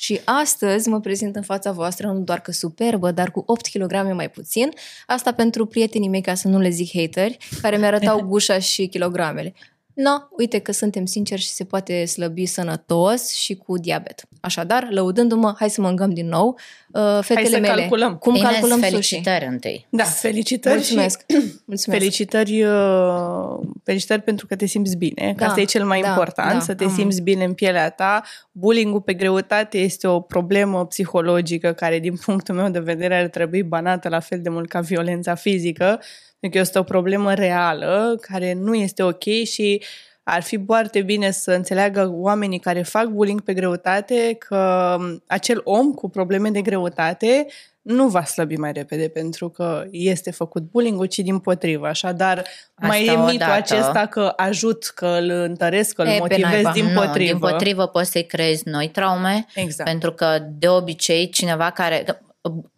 și 0.00 0.20
astăzi 0.24 0.88
mă 0.88 1.00
prezint 1.00 1.36
în 1.36 1.42
fața 1.42 1.72
voastră 1.72 2.06
nu 2.06 2.20
doar 2.20 2.40
că 2.40 2.52
superbă, 2.52 3.10
dar 3.10 3.30
cu 3.30 3.42
8 3.46 3.66
kg 3.66 4.12
mai 4.12 4.30
puțin. 4.30 4.70
Asta 5.06 5.32
pentru 5.32 5.66
prietenii 5.66 6.08
mei, 6.08 6.20
ca 6.20 6.34
să 6.34 6.48
nu 6.48 6.58
le 6.58 6.68
zic 6.68 6.90
hateri, 6.92 7.38
care 7.62 7.76
mi-arătau 7.76 8.20
gușa 8.30 8.58
și 8.58 8.86
kilogramele. 8.86 9.54
No, 10.02 10.10
uite 10.38 10.58
că 10.58 10.72
suntem 10.72 11.04
sinceri 11.06 11.40
și 11.40 11.48
se 11.48 11.64
poate 11.64 12.04
slăbi 12.04 12.46
sănătos 12.46 13.32
și 13.34 13.54
cu 13.54 13.78
diabet. 13.78 14.22
Așadar, 14.40 14.86
lăudându-mă, 14.90 15.54
hai 15.58 15.70
să 15.70 15.80
mâncăm 15.80 16.10
din 16.14 16.28
nou. 16.28 16.58
Uh, 16.92 17.18
fetele 17.22 17.46
să 17.48 17.58
mele, 17.58 17.74
calculăm. 17.80 18.16
cum 18.16 18.34
Ines, 18.34 18.50
calculăm 18.50 18.78
sushi? 18.78 18.90
felicitări 18.90 19.46
întâi. 19.46 19.86
Da, 19.90 20.04
felicitări 20.04 20.74
Mulțumesc. 20.74 21.24
și 21.28 21.36
Mulțumesc. 21.64 21.98
felicitări, 22.02 22.62
uh, 22.62 23.58
felicitări 23.84 24.22
pentru 24.22 24.46
că 24.46 24.56
te 24.56 24.66
simți 24.66 24.96
bine, 24.96 25.34
că 25.36 25.42
Da, 25.44 25.46
asta 25.46 25.60
e 25.60 25.64
cel 25.64 25.84
mai 25.86 26.00
da, 26.00 26.08
important, 26.08 26.52
da, 26.52 26.60
să 26.60 26.74
te 26.74 26.84
am- 26.84 26.94
simți 26.94 27.22
bine 27.22 27.44
în 27.44 27.52
pielea 27.54 27.90
ta. 27.90 28.22
Bullying-ul 28.52 29.00
pe 29.00 29.14
greutate 29.14 29.78
este 29.78 30.06
o 30.06 30.20
problemă 30.20 30.86
psihologică 30.86 31.72
care, 31.72 31.98
din 31.98 32.16
punctul 32.24 32.54
meu 32.54 32.68
de 32.68 32.78
vedere, 32.80 33.16
ar 33.20 33.28
trebui 33.28 33.62
banată 33.62 34.08
la 34.08 34.20
fel 34.20 34.40
de 34.42 34.48
mult 34.48 34.68
ca 34.68 34.80
violența 34.80 35.34
fizică, 35.34 35.84
pentru 35.84 36.29
că 36.48 36.58
este 36.58 36.78
o 36.78 36.82
problemă 36.82 37.34
reală 37.34 38.16
care 38.20 38.52
nu 38.52 38.74
este 38.74 39.02
ok 39.02 39.22
și 39.44 39.82
ar 40.22 40.42
fi 40.42 40.64
foarte 40.66 41.02
bine 41.02 41.30
să 41.30 41.50
înțeleagă 41.52 42.10
oamenii 42.12 42.58
care 42.58 42.82
fac 42.82 43.04
bullying 43.06 43.40
pe 43.40 43.54
greutate 43.54 44.36
că 44.38 44.96
acel 45.26 45.60
om 45.64 45.92
cu 45.92 46.08
probleme 46.08 46.50
de 46.50 46.60
greutate 46.62 47.46
nu 47.82 48.08
va 48.08 48.24
slăbi 48.24 48.56
mai 48.56 48.72
repede 48.72 49.08
pentru 49.08 49.48
că 49.48 49.84
este 49.90 50.30
făcut 50.30 50.62
bullying-ul, 50.62 51.06
ci 51.06 51.18
din 51.18 51.38
potrivă. 51.38 51.86
Așadar, 51.86 52.38
Asta 52.38 52.86
mai 52.86 53.06
e 53.06 53.10
mitul 53.10 53.24
odată. 53.34 53.52
acesta 53.52 54.06
că 54.06 54.32
ajut, 54.36 54.84
că 54.94 55.06
îl 55.20 55.30
întăresc, 55.30 55.94
că 55.94 56.02
îl 56.02 56.08
E, 56.08 56.12
pe 56.12 56.18
motivez 56.18 56.50
naiba. 56.52 56.70
din 56.72 56.84
nu, 56.84 57.00
potrivă. 57.00 57.30
din 57.30 57.38
potrivă 57.38 57.86
poți 57.86 58.10
să-i 58.10 58.26
creezi 58.26 58.68
noi 58.68 58.88
traume, 58.88 59.46
Exact. 59.54 59.90
pentru 59.90 60.12
că 60.12 60.38
de 60.58 60.68
obicei 60.68 61.28
cineva 61.28 61.70
care... 61.70 62.04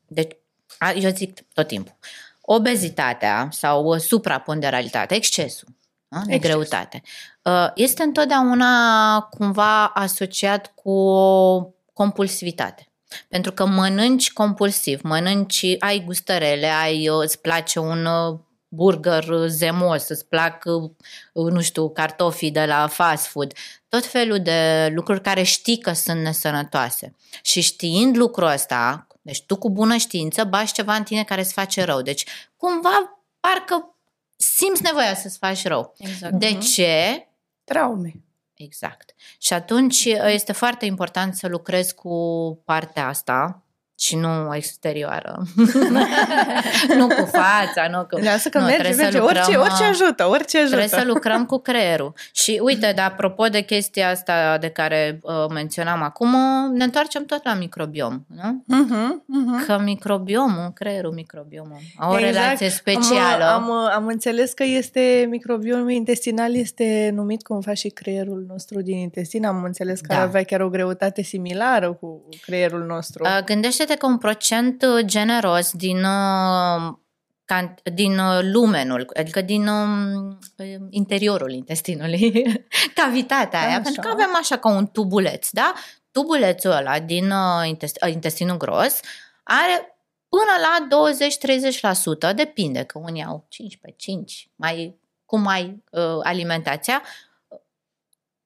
Deci, 0.07 0.33
a- 0.79 0.93
eu 0.93 1.11
zic 1.11 1.39
tot 1.55 1.67
timpul, 1.67 1.95
obezitatea 2.55 3.49
sau 3.51 3.85
uh, 3.85 4.01
supraponderalitatea, 4.01 5.17
excesul 5.17 5.69
da, 6.09 6.19
de 6.27 6.35
Exces. 6.35 6.51
greutate, 6.51 7.03
uh, 7.43 7.71
este 7.75 8.03
întotdeauna 8.03 9.21
cumva 9.21 9.87
asociat 9.87 10.73
cu 10.75 10.91
o 10.91 11.67
compulsivitate. 11.93 12.87
Pentru 13.29 13.53
că 13.53 13.67
mănânci 13.67 14.33
compulsiv, 14.33 15.01
mănânci, 15.03 15.77
ai 15.79 16.03
gustărele, 16.05 16.67
ai, 16.67 17.09
uh, 17.09 17.23
îți 17.23 17.41
place 17.41 17.79
un 17.79 18.05
uh, 18.05 18.39
burger 18.69 19.29
uh, 19.29 19.47
zemos, 19.47 20.09
îți 20.09 20.27
plac, 20.27 20.65
uh, 21.33 21.53
nu 21.53 21.61
știu, 21.61 21.91
cartofii 21.91 22.51
de 22.51 22.65
la 22.65 22.87
fast 22.87 23.27
food, 23.27 23.53
tot 23.89 24.07
felul 24.07 24.41
de 24.41 24.91
lucruri 24.95 25.21
care 25.21 25.43
știi 25.43 25.79
că 25.79 25.93
sunt 25.93 26.21
nesănătoase. 26.21 27.15
Și 27.43 27.61
știind 27.61 28.17
lucrul 28.17 28.49
ăsta, 28.49 29.07
deci 29.23 29.43
tu 29.43 29.57
cu 29.57 29.71
bună 29.71 29.97
știință 29.97 30.45
bași 30.45 30.73
ceva 30.73 30.95
în 30.95 31.03
tine 31.03 31.25
care 31.25 31.41
îți 31.41 31.53
face 31.53 31.83
rău. 31.85 32.03
Deci 32.03 32.25
cumva 32.57 33.23
parcă 33.41 33.97
simți 34.37 34.83
nevoia 34.83 35.15
să-ți 35.15 35.39
faci 35.39 35.65
rău. 35.65 35.95
Exact. 35.99 36.35
De 36.35 36.59
ce? 36.59 37.27
Traume. 37.65 38.15
Exact. 38.55 39.15
Și 39.39 39.53
atunci 39.53 40.05
este 40.05 40.53
foarte 40.53 40.85
important 40.85 41.35
să 41.35 41.49
lucrezi 41.49 41.95
cu 41.95 42.15
partea 42.65 43.07
asta 43.07 43.63
și 44.03 44.17
nu 44.17 44.55
exterioară. 44.55 45.43
nu 46.99 47.07
cu 47.07 47.25
fața, 47.25 47.89
nu 47.91 48.07
cu... 48.11 48.25
Lasă 48.25 48.49
că 48.49 48.59
nu, 48.59 48.65
merge, 48.65 48.83
trebuie 48.83 49.05
să 49.07 49.13
merge. 49.13 49.19
lucrăm, 49.19 49.43
orice, 49.43 49.57
orice 49.57 49.83
uh, 49.83 49.89
ajută, 49.89 50.29
orice 50.29 50.57
ajută. 50.59 50.77
Trebuie 50.77 51.01
să 51.01 51.05
lucrăm 51.07 51.47
cu 51.47 51.59
creierul. 51.59 52.13
Și 52.33 52.61
uite, 52.63 52.93
de 52.95 53.01
apropo 53.01 53.47
de 53.47 53.61
chestia 53.61 54.11
asta 54.11 54.59
de 54.61 54.69
care 54.69 55.19
uh, 55.23 55.33
menționam 55.53 56.03
acum, 56.03 56.35
uh, 56.35 56.71
ne 56.73 56.85
întoarcem 56.85 57.25
tot 57.25 57.45
la 57.45 57.55
microbiom, 57.55 58.25
nu? 58.27 58.63
Mhm, 58.67 59.25
mhm. 59.27 59.65
Că 59.67 59.81
microbiomul, 59.85 60.71
creierul 60.75 61.13
microbiomul, 61.13 61.79
au 61.99 62.13
o 62.13 62.19
Exact. 62.19 62.35
relație 62.35 62.69
specială. 62.69 63.45
Am, 63.45 63.71
am, 63.71 63.91
am 63.95 64.07
înțeles 64.07 64.53
că 64.53 64.65
este 64.65 65.27
microbiomul 65.31 65.91
intestinal 65.91 66.55
este 66.55 67.11
numit 67.15 67.43
cumva 67.43 67.75
și 67.75 67.89
creierul 67.89 68.45
nostru 68.49 68.81
din 68.81 68.97
intestin. 68.97 69.47
Am 69.47 69.63
înțeles 69.63 70.01
că 70.01 70.07
Da. 70.09 70.17
ar 70.21 70.27
avea 70.27 70.43
chiar 70.43 70.61
o 70.61 70.69
greutate 70.69 71.23
similară 71.23 71.93
cu 71.93 72.29
creierul 72.41 72.85
nostru. 72.85 73.25
Uh, 73.25 73.45
Gândește-te 73.93 73.97
că 73.97 74.07
un 74.07 74.19
procent 74.19 74.83
uh, 74.83 75.05
generos 75.05 75.73
din, 75.73 76.05
uh, 76.05 76.95
can- 77.45 77.83
din 77.95 78.19
uh, 78.19 78.39
lumenul, 78.43 79.11
adică 79.17 79.41
din 79.41 79.67
um, 79.67 80.39
uh, 80.57 80.75
interiorul 80.91 81.51
intestinului, 81.51 82.43
cavitatea 83.01 83.61
aia, 83.61 83.69
Așa. 83.69 83.81
pentru 83.81 84.01
că 84.01 84.09
avem 84.09 84.37
așa 84.41 84.57
ca 84.57 84.69
un 84.69 84.87
tubuleț, 84.87 85.51
da? 85.51 85.75
Tubulețul 86.11 86.71
ăla 86.71 87.01
din 87.01 87.31
uh, 87.31 87.69
intest- 87.69 88.03
uh, 88.07 88.13
intestinul 88.13 88.57
gros 88.57 89.01
are 89.43 89.97
până 90.29 90.53
la 90.61 90.89
20-30%, 92.33 92.35
depinde 92.35 92.83
că 92.83 92.99
unii 92.99 93.25
au 93.25 93.47
15, 93.49 94.11
5, 94.11 94.51
mai, 94.57 95.01
cum 95.25 95.47
ai 95.47 95.83
uh, 95.91 96.19
alimentația, 96.23 97.03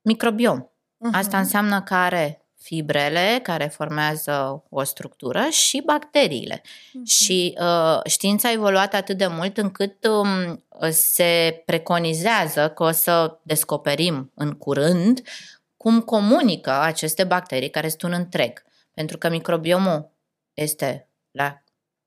microbiom. 0.01 0.67
Mhm. 0.97 1.15
Asta 1.15 1.39
înseamnă 1.39 1.83
că 1.83 1.95
are 1.95 2.46
fibrele 2.67 3.41
care 3.43 3.67
formează 3.67 4.65
o 4.69 4.83
structură 4.83 5.49
și 5.51 5.83
bacteriile. 5.85 6.63
Și 7.05 7.59
uh, 7.61 8.01
știința 8.05 8.49
a 8.49 8.53
evoluat 8.53 8.95
atât 8.95 9.17
de 9.17 9.27
mult 9.27 9.59
încât 9.59 10.07
um, 10.07 10.65
se 10.91 11.63
preconizează 11.67 12.71
că 12.71 12.83
o 12.83 12.91
să 12.91 13.39
descoperim 13.43 14.33
în 14.35 14.53
curând 14.53 15.21
cum 15.77 16.01
comunică 16.01 16.71
aceste 16.71 17.25
bacterii 17.25 17.71
care 17.71 17.89
sunt 17.89 18.03
un 18.03 18.13
întreg. 18.13 18.63
Pentru 18.95 19.19
că 19.19 19.29
microbiomul 19.29 20.11
este 20.55 21.09
la 21.31 21.63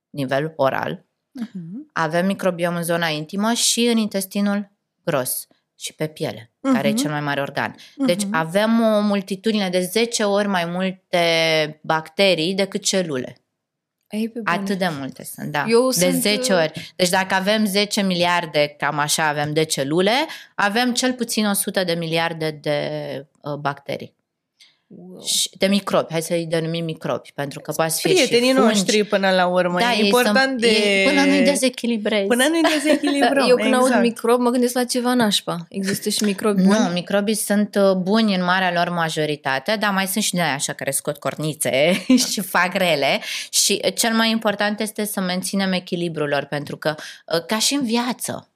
nivel 0.10 0.54
oral, 0.56 1.04
Mhm. 1.32 1.89
avem 1.94 2.25
microbiom 2.25 2.75
în 2.75 2.84
zona 2.84 3.08
intimă 3.08 3.54
și 3.54 3.86
în 3.86 3.98
intestinul 3.98 4.72
gros 5.04 5.48
și 5.79 5.93
pe 5.93 6.07
piele, 6.07 6.51
uh-huh. 6.51 6.74
care 6.74 6.88
e 6.88 6.91
Mhm. 6.91 7.00
cel 7.01 7.12
mai 7.12 7.19
mare 7.21 7.41
organ. 7.41 7.75
Deci 7.95 8.24
Mhm. 8.24 8.33
avem 8.36 8.81
o 8.81 9.00
multitudine 9.00 9.69
de 9.69 9.79
10 9.79 10.24
ori 10.24 10.48
mai 10.48 10.65
multe 10.65 11.79
bacterii 11.83 12.53
decât 12.53 12.83
celule. 12.83 13.38
Ei, 14.09 14.29
pe 14.29 14.39
bune. 14.39 14.57
Atât 14.57 14.77
de 14.77 14.88
multe 15.00 15.24
sunt, 15.24 15.51
da. 15.51 15.65
Eu 15.67 15.89
de 15.89 16.00
sunt, 16.09 16.21
10 16.21 16.53
uh, 16.53 16.59
ori. 16.59 16.93
Deci 16.95 17.09
dacă 17.09 17.33
avem 17.36 17.65
10 17.65 18.01
miliarde, 18.01 18.75
cam 18.77 18.98
așa 19.00 19.27
avem 19.27 19.53
de 19.53 19.63
celule, 19.63 20.12
avem 20.55 20.93
cel 20.93 21.13
puțin 21.13 21.45
100 21.45 21.83
de 21.83 21.93
miliarde 21.93 22.51
de 22.51 22.79
uh, 23.41 23.53
bacterii. 23.53 24.17
Wow. 24.91 25.24
Și 25.25 25.50
de 25.58 25.67
microbi, 25.67 26.12
hai 26.12 26.22
să-i 26.22 26.46
denumim 26.46 26.84
microbi, 26.84 27.31
pentru 27.36 27.60
că 27.60 27.72
poate 27.72 27.93
fi 27.96 28.08
Prietenii 28.08 28.50
și 28.50 28.55
fungi. 28.55 28.67
noștri 28.67 29.03
până 29.03 29.31
la 29.31 29.48
urmă. 29.48 29.79
Da, 29.79 29.91
e 29.91 29.98
ei 29.98 30.05
important 30.05 30.48
sunt, 30.48 30.60
de... 30.60 30.67
e, 30.67 31.08
până 31.08 31.25
nu-i 31.25 31.41
dezechilibrezi. 31.41 32.27
Până 32.27 32.43
nu-i 32.48 32.62
dezechilibrăm. 32.62 33.48
Eu 33.50 33.55
când 33.55 33.74
exact. 33.74 33.93
aud 33.93 34.01
microb, 34.01 34.39
mă 34.39 34.50
gândesc 34.50 34.74
la 34.74 34.84
ceva 34.84 35.13
nașpa. 35.13 35.65
Există 35.69 36.10
și 36.10 36.24
microbi 36.24 36.62
buni? 36.62 36.77
Nu, 36.77 36.86
microbii 36.86 37.36
sunt 37.36 37.75
uh, 37.75 37.91
buni 37.96 38.36
în 38.36 38.43
marea 38.43 38.72
lor 38.74 38.89
majoritate, 38.89 39.75
dar 39.79 39.91
mai 39.91 40.08
sunt 40.08 40.24
și 40.24 40.34
de 40.34 40.41
așa 40.41 40.74
care 40.74 40.91
scot 40.91 41.17
cornițe 41.17 42.05
și 42.31 42.41
fac 42.41 42.74
rele 42.74 43.19
și 43.50 43.81
uh, 43.86 43.93
cel 43.96 44.13
mai 44.13 44.31
important 44.31 44.79
este 44.79 45.05
să 45.05 45.19
menținem 45.19 45.72
echilibrul 45.72 46.27
lor, 46.27 46.43
pentru 46.43 46.77
că 46.77 46.96
uh, 47.34 47.46
ca 47.46 47.60
și 47.60 47.74
în 47.74 47.86
viață, 47.86 48.50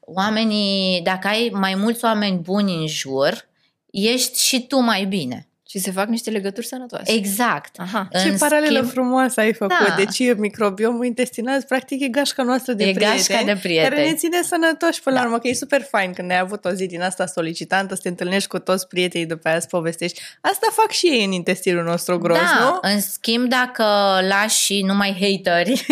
oamenii, 0.00 1.00
dacă 1.02 1.28
ai 1.28 1.50
mai 1.52 1.74
mulți 1.74 2.04
oameni 2.04 2.38
buni 2.38 2.74
în 2.74 2.86
jur, 2.86 3.50
ești 3.92 4.40
și 4.46 4.66
tu 4.66 4.78
mai 4.80 5.04
bine. 5.04 5.46
Și 5.68 5.78
se 5.78 5.90
fac 5.90 6.08
niște 6.08 6.30
legături 6.30 6.66
sănătoase. 6.66 7.12
Exact. 7.12 7.74
Aha. 7.78 8.08
Ce 8.22 8.28
În 8.28 8.36
paralelă 8.38 8.80
schimb- 8.82 8.90
frumoasă 8.92 9.40
ai 9.40 9.52
făcut. 9.52 9.76
Da. 9.88 9.94
Deci 9.96 10.34
microbiomul 10.36 11.04
intestinal 11.04 11.62
practic 11.68 12.00
e 12.00 12.08
gașca 12.08 12.42
noastră 12.42 12.72
de 12.72 12.84
E 12.84 12.92
prieteni. 12.92 13.16
gașca 13.26 13.44
de 13.44 13.56
prieteni. 13.62 13.94
Care 13.94 14.08
ne 14.08 14.14
ține 14.14 14.42
sănătoși 14.42 15.02
până 15.02 15.16
la 15.18 15.22
urmă, 15.24 15.38
că 15.38 15.48
e 15.48 15.54
super 15.54 15.82
fain 15.82 16.12
când 16.12 16.30
ai 16.30 16.38
avut 16.38 16.64
o 16.64 16.70
zi 16.70 16.86
din 16.86 17.02
asta 17.02 17.26
solicitantă, 17.26 17.94
să 17.94 18.00
te 18.02 18.08
întâlnești 18.08 18.48
cu 18.48 18.58
toți 18.58 18.86
prietenii, 18.88 19.26
după 19.26 19.48
aia 19.48 19.60
să 19.60 19.66
povestești. 19.70 20.20
Asta 20.40 20.66
fac 20.72 20.90
și 20.90 21.06
ei 21.06 21.24
în 21.24 21.32
intestinul 21.32 21.84
nostru 21.84 22.18
gros, 22.18 22.38
da, 22.38 22.58
nu? 22.64 22.78
în 22.90 23.00
schimb, 23.00 23.48
dacă 23.48 23.84
lași 24.28 24.82
numai 24.82 25.16
hateri 25.20 25.86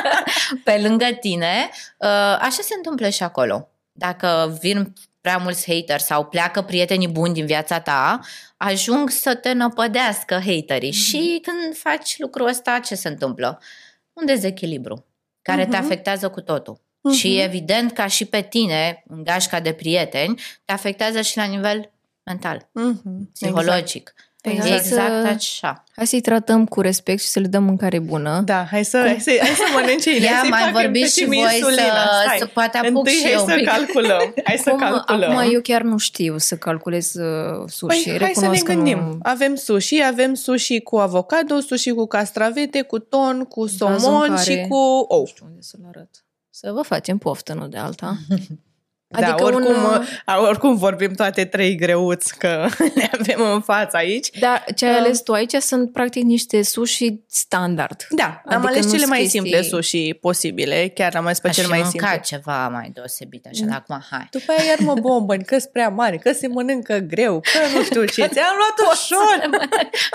pe 0.64 0.78
lângă 0.82 1.06
tine, 1.20 1.68
uh, 1.98 2.08
așa 2.38 2.60
se 2.62 2.74
întâmplă 2.76 3.08
și 3.08 3.22
acolo. 3.22 3.68
Dacă 3.92 4.58
vin 4.60 4.92
prea 5.22 5.36
mulți 5.36 5.74
hateri 5.74 6.02
sau 6.02 6.24
pleacă 6.24 6.62
prietenii 6.62 7.08
buni 7.08 7.34
din 7.34 7.46
viața 7.46 7.80
ta, 7.80 8.20
ajung 8.56 9.10
să 9.10 9.34
te 9.34 9.52
năpădească 9.52 10.34
haterii. 10.34 10.88
Mhm. 10.90 10.98
Și 10.98 11.40
când 11.42 11.76
faci 11.76 12.18
lucrul 12.18 12.46
ăsta, 12.46 12.78
ce 12.78 12.94
se 12.94 13.08
întâmplă? 13.08 13.60
Un 14.12 14.26
dezechilibru 14.26 15.06
care 15.42 15.62
te 15.66 15.76
Mhm. 15.76 15.84
afectează 15.84 16.28
cu 16.30 16.40
totul. 16.40 16.80
Mhm. 17.00 17.14
Și 17.14 17.38
evident, 17.40 17.92
ca 17.92 18.06
și 18.06 18.24
pe 18.24 18.40
tine, 18.40 19.02
în 19.06 19.24
gașca 19.24 19.60
de 19.60 19.72
prieteni, 19.72 20.40
te 20.64 20.72
afectează 20.72 21.20
și 21.20 21.36
la 21.36 21.44
nivel 21.44 21.90
mental, 22.22 22.68
Mhm, 22.72 23.30
psihologic. 23.32 24.14
Păi 24.16 24.24
Exact, 24.50 24.68
hai 24.68 24.76
exact 24.78 25.08
să- 25.22 25.28
așa. 25.34 25.84
Hai 25.96 26.06
să-i 26.06 26.20
tratăm 26.20 26.66
cu 26.66 26.80
respect 26.80 27.20
și 27.20 27.26
să 27.28 27.38
le 27.40 27.46
dăm 27.46 27.64
mâncare 27.64 27.98
bună. 27.98 28.40
Da, 28.44 28.64
hai 28.70 28.84
să, 28.84 28.98
hai 28.98 29.16
să, 29.20 29.30
hai 29.40 29.48
să 29.54 29.62
mănânce 29.74 30.10
ele, 30.14 30.24
Ia, 30.24 30.38
să-i 30.40 30.48
mai 30.50 30.60
facem 30.60 30.74
vorbiți 30.82 31.18
și 31.18 31.24
puțin 31.24 31.42
voi 31.42 31.54
insulina. 31.56 31.82
să, 31.82 32.22
Stai. 32.24 32.36
să 32.38 32.46
poate 32.46 32.78
apuc 32.78 32.96
Întâi 32.96 33.12
și 33.12 33.22
hai 33.22 33.32
eu 33.32 33.40
un 33.42 33.48
să 33.48 33.54
pic. 33.54 33.66
calculăm. 33.68 34.34
Hai 34.44 34.56
să 34.62 34.68
Acum, 34.70 34.80
calculăm. 34.80 35.30
acum 35.36 35.50
eu 35.52 35.60
chiar 35.60 35.82
nu 35.82 35.96
știu 35.98 36.38
să 36.38 36.56
calculez 36.56 37.14
uh, 37.14 37.62
sushi. 37.68 38.02
Păi, 38.08 38.18
hai 38.18 38.30
să 38.34 38.40
ne 38.40 38.46
Recunosc 38.46 38.62
că 38.64 38.72
gândim. 38.72 38.98
nu- 38.98 39.18
Avem 39.22 39.54
sushi, 39.54 40.02
avem 40.02 40.34
sushi 40.34 40.80
cu 40.80 40.96
avocado, 40.96 41.60
sushi 41.60 41.90
cu 41.90 42.06
castravete, 42.06 42.82
cu 42.82 42.98
ton, 42.98 43.44
cu 43.44 43.60
Vazul 43.60 43.86
în 43.86 43.98
somon 43.98 44.28
care- 44.34 44.42
și 44.50 44.66
cu 44.68 44.74
ou. 45.08 45.20
Nu 45.20 45.26
știu 45.26 45.44
unde 45.48 45.60
să-l 45.60 45.80
arăt. 45.88 46.24
Să 46.50 46.70
vă 46.74 46.82
facem 46.82 47.18
poftă, 47.18 47.52
nu 47.54 47.66
de 47.66 47.78
alta. 47.78 48.16
Adică 49.12 49.34
da, 49.38 49.44
oricum, 49.44 49.64
un, 49.84 50.02
a, 50.24 50.40
oricum 50.40 50.76
vorbim 50.76 51.12
toate 51.12 51.44
trei 51.44 51.74
greuți 51.76 52.38
că 52.38 52.66
le 52.94 53.10
avem 53.20 53.50
în 53.52 53.60
față 53.60 53.96
aici. 53.96 54.30
Dar 54.40 54.64
ce 54.74 54.86
ai 54.86 54.92
Uh. 54.92 54.98
ales 54.98 55.20
tu 55.20 55.32
aici 55.32 55.54
sunt 55.54 55.92
practic 55.92 56.22
niște 56.22 56.62
sushi 56.62 57.14
standard. 57.28 58.06
Da, 58.10 58.24
am 58.24 58.52
Adică 58.56 58.66
ales 58.68 58.82
nu-s 58.84 58.92
cele 58.92 59.06
mai 59.06 59.18
chestii- 59.18 59.40
simple 59.40 59.62
sushi 59.62 60.14
posibile, 60.20 60.88
chiar 60.94 61.14
am 61.16 61.24
ales 61.24 61.40
pe 61.40 61.48
Aș 61.48 61.54
cel 61.54 61.64
fi 61.64 61.70
mai 61.70 61.78
mâncat 61.78 62.10
simple. 62.26 62.26
ceva 62.38 62.68
mai 62.68 62.90
deosebit, 62.94 63.46
așa, 63.50 63.64
dar 63.64 63.76
acum 63.76 64.02
hai. 64.10 64.28
După 64.30 64.52
aia 64.56 64.68
iar 64.68 64.78
mă 64.80 64.94
bombăni, 65.00 65.44
că 65.44 65.58
sunt 65.58 65.72
prea 65.72 65.88
mari, 65.88 66.18
că 66.18 66.32
se 66.32 66.46
mănâncă 66.46 66.98
greu, 66.98 67.40
că 67.40 67.76
nu 67.78 67.82
știu 67.82 68.04
ce. 68.04 68.26
Ți-am 68.34 68.54
luat 68.56 68.92
ușor. 68.92 69.50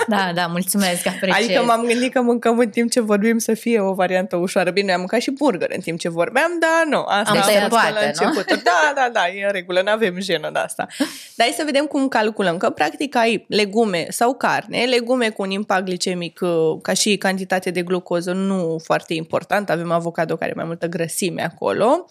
Da, 0.07 0.31
da, 0.35 0.45
mulțumesc, 0.47 1.07
apreciez. 1.07 1.43
Adică 1.45 1.63
m-am 1.63 1.85
gândit 1.85 2.11
că 2.13 2.21
mâncăm 2.21 2.57
în 2.59 2.69
timp 2.69 2.91
ce 2.91 2.99
vorbim 3.01 3.37
să 3.37 3.53
fie 3.53 3.79
o 3.79 3.93
variantă 3.93 4.35
ușoară. 4.35 4.69
Bine, 4.71 4.91
am 4.93 4.99
mâncat 4.99 5.21
și 5.21 5.31
burger 5.31 5.69
în 5.75 5.79
timp 5.81 5.99
ce 5.99 6.09
vorbeam, 6.09 6.51
dar 6.59 6.85
nu, 6.89 7.03
asta 7.07 7.31
Am 7.31 7.37
a 7.37 7.41
tăiat 7.45 7.59
fost 7.69 7.71
poate, 7.81 7.91
la 7.93 7.99
nu? 7.99 8.07
început. 8.07 8.63
Da, 8.93 9.01
da, 9.01 9.09
da, 9.09 9.27
e 9.27 9.45
în 9.45 9.51
regulă, 9.51 9.81
nu 9.81 9.91
avem 9.91 10.19
jenă 10.19 10.49
de 10.51 10.59
asta. 10.59 10.87
Dar 11.35 11.47
hai 11.47 11.55
să 11.57 11.63
vedem 11.65 11.85
cum 11.85 12.07
calculăm, 12.07 12.57
că 12.57 12.69
practic 12.69 13.15
ai 13.15 13.45
legume 13.47 14.07
sau 14.09 14.33
carne, 14.33 14.85
legume 14.85 15.29
cu 15.29 15.41
un 15.41 15.51
impact 15.51 15.85
glicemic 15.85 16.39
uh, 16.41 16.77
ca 16.81 16.93
și 16.93 17.17
cantitate 17.17 17.71
de 17.71 17.81
glucoză 17.81 18.31
nu 18.31 18.79
foarte 18.83 19.13
important, 19.13 19.69
avem 19.69 19.91
avocado 19.91 20.35
care 20.35 20.45
are 20.45 20.53
mai 20.55 20.65
multă 20.65 20.87
grăsime 20.87 21.43
acolo, 21.43 22.05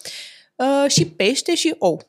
uh, 0.56 0.90
și 0.90 1.06
pește 1.06 1.54
și 1.54 1.74
ou. 1.78 2.02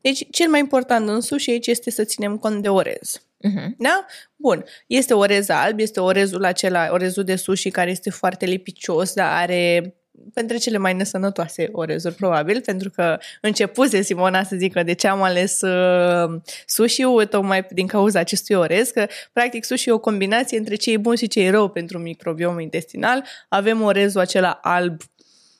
Deci, 0.00 0.26
cel 0.30 0.48
mai 0.48 0.60
important 0.60 1.08
în 1.08 1.20
sushi 1.20 1.50
aici 1.50 1.66
este 1.66 1.90
să 1.90 2.04
ținem 2.04 2.36
cont 2.36 2.62
de 2.62 2.68
orez. 2.68 3.20
Uh-huh. 3.48 3.76
Da? 3.78 4.06
Bun. 4.36 4.64
Este 4.86 5.14
orez 5.14 5.48
alb, 5.48 5.78
este 5.78 6.00
orezul 6.00 6.44
acela, 6.44 6.88
orezul 6.92 7.24
de 7.24 7.36
sushi 7.36 7.70
care 7.70 7.90
este 7.90 8.10
foarte 8.10 8.46
lipicios, 8.46 9.12
dar 9.12 9.32
are 9.32 9.94
pentru 10.34 10.56
cele 10.56 10.78
mai 10.78 10.94
nesănătoase 10.94 11.68
orezuri, 11.72 12.14
probabil, 12.14 12.60
pentru 12.60 12.90
că 12.90 13.18
începuse 13.40 14.02
Simona 14.02 14.42
să 14.42 14.56
zică 14.56 14.82
de 14.82 14.92
ce 14.92 15.08
am 15.08 15.22
ales 15.22 15.60
uh, 15.60 16.40
sushi-ul, 16.66 17.26
tocmai 17.26 17.66
din 17.70 17.86
cauza 17.86 18.18
acestui 18.18 18.54
orez, 18.54 18.88
că 18.88 19.06
practic 19.32 19.64
sushi 19.64 19.88
e 19.88 19.92
o 19.92 19.98
combinație 19.98 20.58
între 20.58 20.74
ce 20.74 20.92
e 20.92 20.96
bun 20.96 21.14
și 21.14 21.26
ce 21.28 21.40
e 21.40 21.50
rău 21.50 21.68
pentru 21.68 21.98
microbiomul 21.98 22.60
intestinal. 22.60 23.24
Avem 23.48 23.82
orezul 23.82 24.20
acela 24.20 24.58
alb 24.62 25.00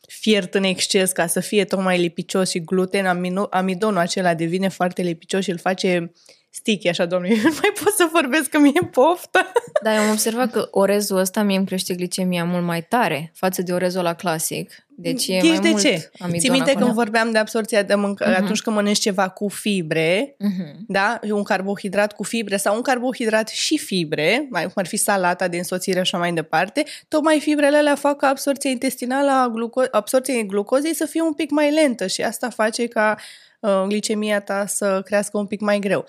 fiert 0.09 0.55
în 0.55 0.63
exces 0.63 1.13
ca 1.13 1.27
să 1.27 1.41
fie 1.41 1.65
tocmai 1.65 1.99
lipicios 1.99 2.51
și 2.51 2.61
gluten, 2.61 3.07
amino, 3.07 3.47
amidonul 3.51 3.99
acela 3.99 4.35
devine 4.35 4.69
foarte 4.69 5.03
lipicios 5.03 5.43
și 5.45 5.51
îl 5.51 5.59
face 5.59 6.13
sticky, 6.55 6.89
așa, 6.89 7.05
domnule, 7.07 7.35
nu 7.45 7.51
mai 7.63 7.73
pot 7.85 7.93
să 7.95 8.09
vorbesc 8.13 8.49
că 8.51 8.59
mi-e 8.59 8.89
poftă. 8.91 9.53
Da, 9.83 9.95
eu 9.95 10.01
am 10.01 10.11
observat 10.11 10.51
că 10.51 10.69
orezul 10.71 11.17
ăsta 11.19 11.43
mie 11.43 11.57
îmi 11.57 11.67
crește 11.67 11.95
glicemia 11.95 12.45
mult 12.45 12.65
mai 12.65 12.83
tare 12.83 13.33
față 13.35 13.63
de 13.63 13.73
orezul 13.73 14.03
la 14.03 14.15
clasic. 14.15 14.71
Deci 14.97 15.27
e 15.29 15.33
Ești 15.35 15.49
mai 15.49 15.59
de 15.59 15.69
mult 15.69 15.83
ce? 15.83 16.11
amidon 16.19 16.41
Ții 16.41 16.51
minte 16.51 16.71
acolo. 16.71 16.85
când 16.85 16.97
vorbeam 16.97 17.31
de 17.31 17.39
absorția 17.39 17.83
de 17.83 17.95
mâncă, 17.95 18.25
Mhm. 18.29 18.43
atunci 18.43 18.61
când 18.61 18.77
mănânci 18.77 18.99
ceva 18.99 19.29
cu 19.29 19.49
fibre, 19.49 20.35
Mhm. 20.39 20.85
da? 20.89 21.21
Un 21.31 21.43
carbohidrat 21.43 22.13
cu 22.13 22.23
fibre 22.23 22.57
sau 22.57 22.75
un 22.77 22.83
carbohidrat 22.83 23.49
și 23.49 23.79
fibre, 23.79 24.47
mai 24.51 24.63
cum 24.63 24.73
ar 24.75 24.87
fi 24.87 24.97
salata 24.97 25.49
de 25.49 25.57
însoțire 25.57 25.95
și 25.97 26.01
așa 26.01 26.19
mai 26.19 26.33
departe, 26.33 26.85
tocmai 27.09 27.41
fibrele 27.41 27.77
alea 27.77 27.95
fac 27.95 28.17
ca 28.17 28.27
absorția 28.27 28.71
intestinală 28.71 29.31
a 29.31 29.53
gluco- 29.53 29.91
absorția 29.91 30.43
glucozei 30.43 30.95
să 30.95 31.05
fie 31.07 31.23
un 31.23 31.33
pic 31.33 31.51
mai 31.51 31.73
lentă 31.73 32.07
și 32.07 32.23
asta 32.23 32.49
face 32.49 32.87
ca 32.87 33.17
uh, 33.65 33.83
glicemia 33.87 34.41
ta 34.41 34.67
să 34.67 35.03
crească 35.05 35.39
un 35.39 35.47
pic 35.47 35.61
mai 35.61 35.79
greu. 35.79 36.07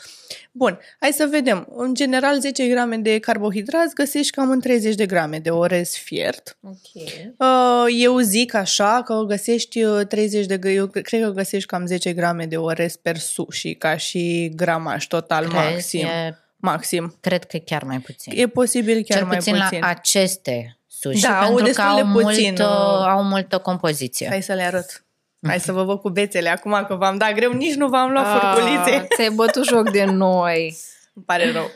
Bun, 0.51 0.79
hai 0.99 1.11
să 1.11 1.27
vedem. 1.29 1.67
În 1.75 1.93
general, 1.93 2.39
10 2.39 2.67
grame 2.67 2.97
de 2.97 3.19
carbohidrați 3.19 3.95
găsești 3.95 4.31
cam 4.31 4.49
în 4.49 4.59
30 4.59 4.95
de 4.95 5.05
grame 5.05 5.39
de 5.39 5.49
orez 5.49 5.93
fiert. 5.95 6.57
Ok. 6.63 7.03
Uh, 7.37 7.85
Eu 8.01 8.17
zic 8.19 8.53
așa 8.53 9.01
că 9.05 9.13
găsești 9.27 9.83
uh, 9.83 10.05
30 10.07 10.45
de, 10.45 10.59
eu 10.71 10.87
cred 10.87 11.21
că 11.23 11.29
găsești 11.29 11.67
cam 11.67 11.85
10 11.85 12.13
grame 12.13 12.45
de 12.45 12.57
orez 12.57 12.95
per 12.95 13.17
sushi, 13.17 13.73
ca 13.75 13.97
și 13.97 14.51
gramaj 14.55 15.07
total 15.07 15.43
Crezi? 15.47 15.63
maxim. 15.73 16.05
E, 16.05 16.37
Maxim. 16.57 17.15
cred 17.19 17.43
că 17.43 17.57
chiar 17.57 17.83
mai 17.83 17.99
puțin. 17.99 18.33
E 18.35 18.47
posibil 18.47 19.03
chiar 19.03 19.17
Cel 19.17 19.27
mai 19.27 19.37
puțin, 19.37 19.53
puțin. 19.63 19.79
la 19.81 19.87
aceste 19.87 20.77
sushi, 20.87 21.21
Da, 21.21 21.39
au 21.41 21.45
pentru 21.45 21.55
că 21.55 21.63
destul 21.63 21.83
au, 21.83 21.95
de 21.95 22.01
puțin, 22.21 22.45
multă, 22.47 22.63
uh, 22.63 23.07
au 23.07 23.23
multă 23.23 23.57
compoziție. 23.57 24.27
Hai 24.27 24.41
să 24.41 24.53
le 24.53 24.61
arăt. 24.63 25.04
Hai 25.45 25.59
să 25.59 25.71
vă 25.71 25.83
văd 25.83 25.99
cu 25.99 26.09
bețele 26.09 26.49
acum 26.49 26.85
că 26.87 26.95
v-am 26.95 27.17
dat 27.17 27.33
greu, 27.33 27.51
nici 27.51 27.75
nu 27.75 27.87
v-am 27.87 28.11
luat 28.11 28.25
furculițe. 28.39 28.95
Ah, 28.95 29.05
ți-ai 29.15 29.29
bătut 29.35 29.65
joc 29.65 29.91
de 29.91 30.05
noi. 30.05 30.77
Îmi 31.13 31.25
pare 31.25 31.51
rău. 31.51 31.71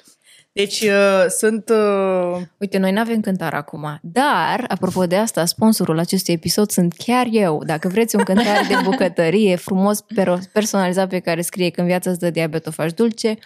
Deci 0.51 0.81
uh, 0.81 1.25
sunt... 1.27 1.69
Uh, 1.69 2.41
Uite, 2.57 2.77
noi 2.77 2.91
nu 2.91 2.99
avem 2.99 3.21
cântar 3.21 3.53
acum, 3.53 3.99
dar, 4.01 4.65
apropo 4.67 5.05
de 5.05 5.15
asta, 5.15 5.45
sponsorul 5.45 5.99
acestui 5.99 6.33
episod 6.33 6.69
sunt 6.69 6.93
chiar 6.97 7.27
eu. 7.31 7.63
Dacă 7.65 7.87
vreți 7.87 8.15
un 8.15 8.23
cântar 8.23 8.65
de 8.67 8.75
bucătărie 8.89 9.55
frumos, 9.55 10.01
per- 10.01 10.39
personalizat 10.53 11.09
pe 11.09 11.19
care 11.19 11.41
scrie 11.41 11.69
că 11.69 11.81
în 11.81 11.87
viața 11.87 12.09
îți 12.09 12.19
dă 12.19 12.29
diabet, 12.29 12.67
o 12.67 12.71
faci 12.71 12.93
dulce, 12.93 13.37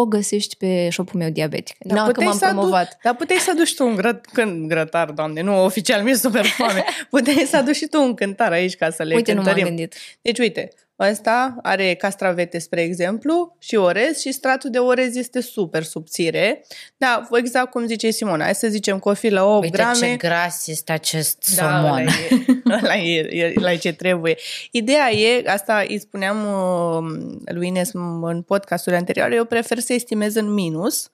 o 0.00 0.06
găsești 0.06 0.56
pe 0.56 0.88
shop-ul 0.90 1.18
meu 1.20 1.30
diabetic. 1.30 1.76
Dar 1.80 1.98
Nu 1.98 2.04
că 2.04 2.10
puteai 2.10 2.26
m-am 2.26 2.38
să 2.38 2.44
adu- 2.44 2.54
promovat. 2.56 2.98
Dar 3.02 3.14
puteai 3.16 3.38
să 3.38 3.50
aduci 3.50 3.74
tu 3.74 3.86
un 3.86 3.94
grăt, 3.94 4.26
când, 4.32 4.68
grătar, 4.68 5.10
doamne, 5.10 5.40
nu, 5.40 5.64
oficial 5.64 6.02
mi-e 6.02 6.14
super 6.14 6.44
foame. 6.46 6.84
Puteai 7.10 7.46
să 7.50 7.56
aduci 7.56 7.76
și 7.76 7.86
tu 7.86 8.02
un 8.02 8.14
cântar 8.14 8.52
aici 8.52 8.76
ca 8.76 8.90
să 8.90 9.02
le 9.02 9.14
Uite, 9.14 9.32
nu 9.32 9.36
m-am 9.36 9.46
cântărim. 9.46 9.68
gândit. 9.76 9.94
Deci, 10.22 10.38
uite, 10.38 10.68
ăsta 10.98 11.56
are 11.62 11.94
castravete, 11.94 12.58
spre 12.58 12.82
exemplu, 12.82 13.56
și 13.58 13.74
orez 13.74 14.18
și 14.18 14.32
stratul 14.32 14.70
de 14.70 14.78
orez 14.78 15.16
este 15.16 15.40
super 15.40 15.82
subțire. 15.82 16.64
Da, 16.96 17.28
exact 17.32 17.70
cum 17.70 17.86
zice 17.86 18.10
Simona, 18.10 18.44
hai 18.44 18.54
să 18.54 18.68
zicem 18.68 18.98
că 18.98 19.08
o 19.08 19.14
fi 19.14 19.28
la 19.28 19.44
8 19.44 19.62
Uite 19.64 19.76
grame. 19.76 19.98
ce 19.98 20.16
gras 20.16 20.66
este 20.66 20.92
acest 20.92 21.54
Da, 21.56 21.62
somon. 21.62 21.92
ăla 21.92 22.10
e, 22.10 22.76
ăla 22.82 22.96
e, 22.96 23.18
e, 23.30 23.54
ăla 23.56 23.72
e 23.72 23.76
ce 23.76 23.92
trebuie. 23.92 24.36
Ideea 24.70 25.12
e, 25.12 25.42
asta 25.46 25.84
îi 25.88 25.98
spuneam 25.98 26.36
uh, 26.36 27.52
lui 27.54 27.66
Ines 27.66 27.90
în 28.22 28.42
podcastul 28.42 28.94
anterior, 28.94 29.32
eu 29.32 29.44
prefer 29.44 29.78
să 29.78 29.92
estimez 29.92 30.34
în 30.34 30.52
minus 30.52 31.10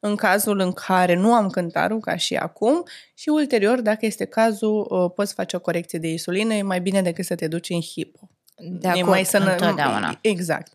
în 0.00 0.16
cazul 0.16 0.58
în 0.58 0.72
care 0.72 1.14
nu 1.14 1.34
am 1.34 1.48
cântarul, 1.48 2.00
ca 2.00 2.16
și 2.16 2.34
acum, 2.34 2.82
și 3.14 3.28
ulterior, 3.28 3.80
dacă 3.80 4.06
este 4.06 4.24
cazul, 4.24 4.86
uh, 4.90 5.10
poți 5.14 5.34
face 5.34 5.56
o 5.56 5.60
corecție 5.60 5.98
de 5.98 6.08
insulină, 6.08 6.54
e 6.54 6.62
mai 6.62 6.80
bine 6.80 7.02
decât 7.02 7.24
să 7.24 7.34
te 7.34 7.48
duci 7.48 7.70
în 7.70 7.80
hipo. 7.80 8.30
De 8.56 8.86
e 8.88 8.90
acord. 8.90 9.06
mai 9.08 9.24
sănă... 9.24 9.50
întotdeauna. 9.50 10.18
Exact. 10.20 10.72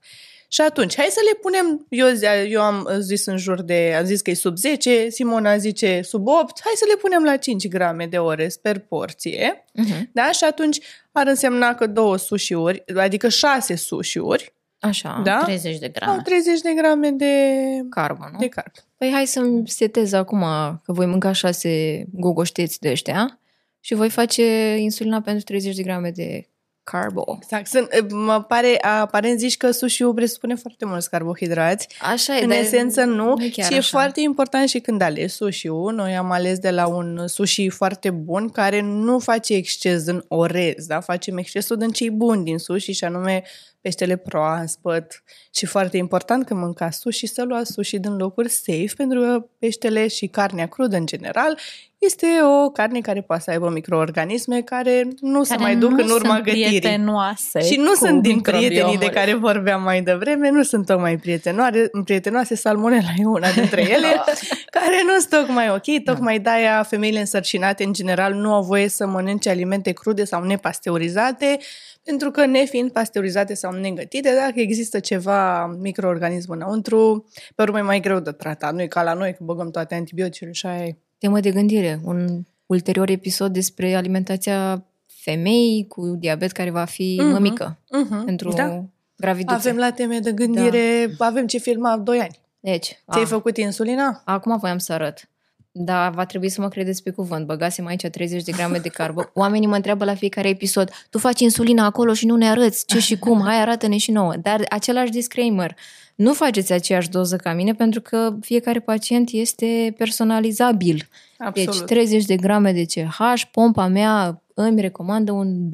Și 0.47 0.61
atunci, 0.61 0.95
hai 0.95 1.07
să 1.09 1.19
le 1.31 1.37
punem, 1.41 1.85
eu, 1.89 2.07
zi- 2.07 2.25
eu 2.51 2.61
am 2.61 2.87
zis 2.99 3.25
în 3.25 3.37
jur 3.37 3.61
de, 3.61 3.95
am 3.97 4.05
zis 4.05 4.21
că 4.21 4.29
e 4.29 4.33
sub 4.33 4.57
10, 4.57 5.09
Simona 5.09 5.57
zice 5.57 6.01
sub 6.01 6.27
8, 6.27 6.59
hai 6.63 6.73
să 6.75 6.85
le 6.87 6.95
punem 7.01 7.23
la 7.23 7.37
5 7.37 7.67
grame 7.67 8.05
de 8.07 8.17
orez 8.17 8.55
per 8.57 8.79
porție, 8.79 9.65
Uh-huh. 9.79 10.01
da? 10.13 10.31
Și 10.31 10.43
atunci 10.43 10.79
ar 11.11 11.27
însemna 11.27 11.75
că 11.75 11.87
două 11.87 12.17
sushi-uri, 12.17 12.83
adică 12.97 13.29
6 13.29 13.75
sushi-uri, 13.75 14.53
Așa. 14.79 15.21
da? 15.23 15.41
30 15.43 15.77
de 15.77 15.85
Au 15.85 15.91
grame. 15.93 16.21
30 16.25 16.61
de 16.61 16.73
grame 16.75 17.09
de, 17.09 17.45
Carbă, 17.89 18.29
nu? 18.31 18.37
de 18.39 18.47
carb. 18.47 18.71
Păi 18.97 19.09
hai 19.13 19.25
să-mi 19.27 19.67
setez 19.67 20.11
acum 20.13 20.39
că 20.83 20.91
voi 20.93 21.05
mânca 21.05 21.31
șase 21.31 22.05
gogoșteți 22.13 22.79
de 22.79 22.89
ăștia 22.91 23.39
și 23.79 23.93
voi 23.93 24.09
face 24.09 24.75
insulina 24.77 25.21
pentru 25.21 25.43
30 25.43 25.75
de 25.75 25.83
grame 25.83 26.09
de 26.11 26.45
carbo. 26.83 27.37
Exact. 27.41 27.67
Sunt, 27.67 28.11
mă 28.11 28.41
pare, 28.41 28.77
aparent 28.81 29.39
zici 29.39 29.57
că 29.57 29.71
sushi-ul 29.71 30.13
presupune 30.13 30.55
foarte 30.55 30.85
mulți 30.85 31.09
carbohidrați. 31.09 31.87
Așa 32.11 32.37
e, 32.37 32.43
În 32.43 32.49
dar 32.49 32.57
esență 32.57 33.03
nu. 33.03 33.33
nu 33.35 33.43
e 33.43 33.49
chiar 33.49 33.65
și 33.65 33.73
e 33.73 33.77
așa. 33.77 33.97
foarte 33.97 34.21
important 34.21 34.69
și 34.69 34.79
când 34.79 35.01
alegi 35.01 35.33
sushi-ul. 35.33 35.93
Noi 35.93 36.15
am 36.15 36.31
ales 36.31 36.59
de 36.59 36.69
la 36.69 36.87
un 36.87 37.27
sushi 37.27 37.69
foarte 37.69 38.09
bun 38.09 38.49
care 38.49 38.81
nu 38.81 39.19
face 39.19 39.53
exces 39.53 40.05
în 40.05 40.23
orez, 40.27 40.85
da? 40.85 40.99
Facem 40.99 41.37
excesul 41.37 41.77
din 41.77 41.89
cei 41.89 42.09
buni 42.11 42.43
din 42.43 42.57
sushi 42.57 42.91
și 42.91 43.03
anume 43.03 43.43
peștele 43.81 44.15
proaspăt. 44.15 45.23
Și 45.53 45.65
foarte 45.65 45.97
important 45.97 46.45
când 46.45 46.59
mâncați 46.59 46.97
sushi 46.97 47.27
să 47.27 47.43
luați 47.43 47.71
sushi 47.71 47.99
din 47.99 48.15
locuri 48.15 48.49
safe 48.49 48.93
pentru 48.97 49.19
că 49.19 49.45
peștele 49.59 50.07
și 50.07 50.27
carnea 50.27 50.67
crudă 50.67 50.95
în 50.95 51.05
general 51.05 51.57
este 52.01 52.27
o 52.43 52.69
carne 52.69 52.99
care 52.99 53.21
poate 53.21 53.41
să 53.41 53.51
aibă 53.51 53.69
microorganisme 53.69 54.61
care 54.61 55.07
nu 55.19 55.43
se 55.43 55.49
Care 55.55 55.63
mai 55.63 55.75
duc 55.75 55.89
nu 55.89 56.03
în 56.03 56.09
urma 56.09 56.33
sunt 56.33 56.43
gătirii. 56.43 56.79
prietenoase 56.79 57.61
Și 57.61 57.75
nu 57.75 57.89
cu 57.89 57.95
sunt 57.95 58.21
din 58.21 58.39
prietenii 58.39 58.69
de 58.69 58.81
microbiomul. 58.81 59.13
care 59.13 59.33
vorbeam 59.33 59.83
mai 59.83 60.01
devreme, 60.01 60.49
nu 60.49 60.63
sunt 60.63 60.85
tocmai 60.85 61.17
prietenoare, 61.17 61.89
prietenoase, 62.03 62.55
salmonela 62.55 63.09
e 63.17 63.25
una 63.25 63.51
dintre 63.51 63.81
ele, 63.81 64.07
care 64.77 65.01
nu 65.03 65.19
sunt 65.19 65.29
tocmai 65.29 65.69
ok, 65.69 66.03
tocmai 66.03 66.39
de-aia 66.39 66.83
femeile 66.83 67.19
însărcinate 67.19 67.83
în 67.83 67.93
general 67.93 68.33
nu 68.33 68.53
au 68.53 68.63
voie 68.63 68.87
să 68.87 69.07
mănânce 69.07 69.49
alimente 69.49 69.91
crude 69.91 70.23
sau 70.23 70.43
nepasteurizate, 70.43 71.57
pentru 72.03 72.31
că 72.31 72.45
nefiind 72.45 72.91
pasteurizate 72.91 73.53
sau 73.53 73.71
negătite, 73.71 74.33
dacă 74.35 74.59
există 74.59 74.99
ceva 74.99 75.65
microorganism 75.65 76.51
înăuntru, 76.51 77.29
pe 77.55 77.61
urmă 77.61 77.77
e 77.77 77.81
mai 77.81 77.99
greu 77.99 78.19
de 78.19 78.31
tratat. 78.31 78.73
Nu 78.73 78.81
e 78.81 78.87
ca 78.87 79.03
la 79.03 79.13
noi, 79.13 79.31
că 79.31 79.43
băgăm 79.43 79.71
toate 79.71 79.95
antibioticele 79.95 80.51
și 80.51 80.65
aia 80.65 80.85
e. 80.85 80.95
Temă 81.21 81.39
de 81.39 81.51
gândire. 81.51 81.99
Un 82.03 82.41
ulterior 82.65 83.09
episod 83.09 83.53
despre 83.53 83.95
alimentația 83.95 84.83
femeii 85.05 85.87
cu 85.87 86.15
diabet 86.19 86.51
care 86.51 86.69
va 86.69 86.85
fi 86.85 87.17
Mhm. 87.21 87.31
mămică 87.31 87.77
Mhm, 87.91 88.25
pentru 88.25 88.51
da. 88.53 88.83
graviduțe. 89.15 89.55
Avem 89.55 89.77
la 89.77 89.91
teme 89.91 90.19
de 90.19 90.31
gândire, 90.31 91.15
avem 91.17 91.47
ce 91.47 91.57
filma 91.57 91.97
2 91.97 92.19
ani. 92.19 92.39
Deci, 92.59 92.85
Ți-ai 93.11 93.23
a, 93.23 93.27
făcut 93.27 93.57
insulina? 93.57 94.21
acum 94.25 94.57
voiam 94.57 94.77
să 94.77 94.93
arăt. 94.93 95.29
Dar 95.71 96.11
va 96.11 96.25
trebui 96.25 96.49
să 96.49 96.61
mă 96.61 96.67
credeți 96.67 97.03
pe 97.03 97.09
cuvânt. 97.11 97.45
Băgasem 97.45 97.85
aici 97.85 98.05
30 98.07 98.43
de 98.43 98.51
grame 98.51 98.77
de 98.77 98.89
carbă. 98.89 99.31
Oamenii 99.33 99.67
mă 99.67 99.75
întreabă 99.75 100.05
la 100.05 100.15
fiecare 100.15 100.49
episod, 100.49 100.89
tu 101.09 101.17
faci 101.17 101.39
insulina 101.39 101.85
acolo 101.85 102.13
și 102.13 102.25
nu 102.25 102.35
ne 102.35 102.49
arăți 102.49 102.85
ce 102.85 102.99
și 102.99 103.17
cum, 103.17 103.41
hai 103.41 103.61
arată-ne 103.61 103.97
și 103.97 104.11
nouă. 104.11 104.33
Dar 104.41 104.65
același 104.69 105.11
disclaimer, 105.11 105.75
nu 106.21 106.33
faceți 106.33 106.73
aceeași 106.73 107.09
doză 107.09 107.35
ca 107.35 107.53
mine 107.53 107.73
pentru 107.73 108.01
că 108.01 108.35
fiecare 108.41 108.79
pacient 108.79 109.29
este 109.31 109.93
personalizabil. 109.97 111.07
Absolut. 111.37 111.77
Deci 111.77 111.85
30 111.85 112.25
de 112.25 112.35
grame 112.35 112.73
de 112.73 112.85
CH, 112.85 113.41
pompa 113.51 113.87
mea 113.87 114.41
îmi 114.53 114.81
recomandă 114.81 115.31
un 115.31 115.69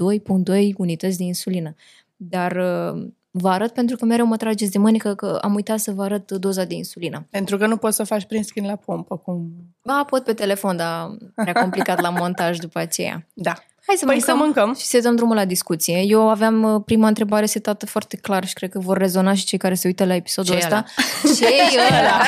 2.2 0.55 0.73
unități 0.77 1.17
de 1.17 1.23
insulină. 1.23 1.75
Dar 2.15 2.51
uh, 2.51 3.07
vă 3.31 3.49
arăt 3.49 3.73
pentru 3.73 3.95
că 3.95 4.05
mereu 4.05 4.25
mă 4.25 4.37
trageți 4.37 4.71
de 4.71 4.77
mânică 4.77 5.15
că 5.15 5.39
am 5.41 5.53
uitat 5.53 5.79
să 5.79 5.91
vă 5.91 6.03
arăt 6.03 6.31
doza 6.31 6.63
de 6.63 6.75
insulină. 6.75 7.27
Pentru 7.29 7.57
că 7.57 7.67
nu 7.67 7.77
poți 7.77 7.95
să 7.95 8.03
faci 8.03 8.25
prin 8.25 8.43
skin 8.43 8.65
la 8.65 8.75
pompă. 8.75 9.17
Cum... 9.17 9.51
Ba, 9.83 10.03
pot 10.09 10.23
pe 10.23 10.33
telefon, 10.33 10.75
dar 10.75 11.17
prea 11.35 11.53
complicat 11.53 12.01
la 12.01 12.09
montaj 12.19 12.57
după 12.57 12.79
aceea. 12.79 13.27
Da. 13.33 13.53
Hai 13.87 13.95
să 13.97 14.05
Păi 14.05 14.15
mâncăm, 14.15 14.35
să 14.37 14.43
mâncăm. 14.43 14.75
și 14.79 14.85
să 14.85 14.99
dăm 15.01 15.15
drumul 15.15 15.35
la 15.35 15.45
discuție. 15.45 16.03
Eu 16.07 16.29
aveam 16.29 16.63
uh, 16.73 16.81
prima 16.85 17.07
întrebare 17.07 17.45
setată 17.45 17.85
foarte 17.85 18.17
clar 18.17 18.45
și 18.47 18.53
cred 18.53 18.69
că 18.69 18.79
vor 18.79 18.97
rezona 18.97 19.33
și 19.33 19.45
cei 19.45 19.57
care 19.57 19.73
se 19.73 19.87
uită 19.87 20.05
la 20.05 20.15
episodul 20.15 20.53
Ce-i 20.53 20.63
ăsta. 20.63 20.83
ce 21.37 21.45
e 21.45 21.97
ăla? 21.99 22.21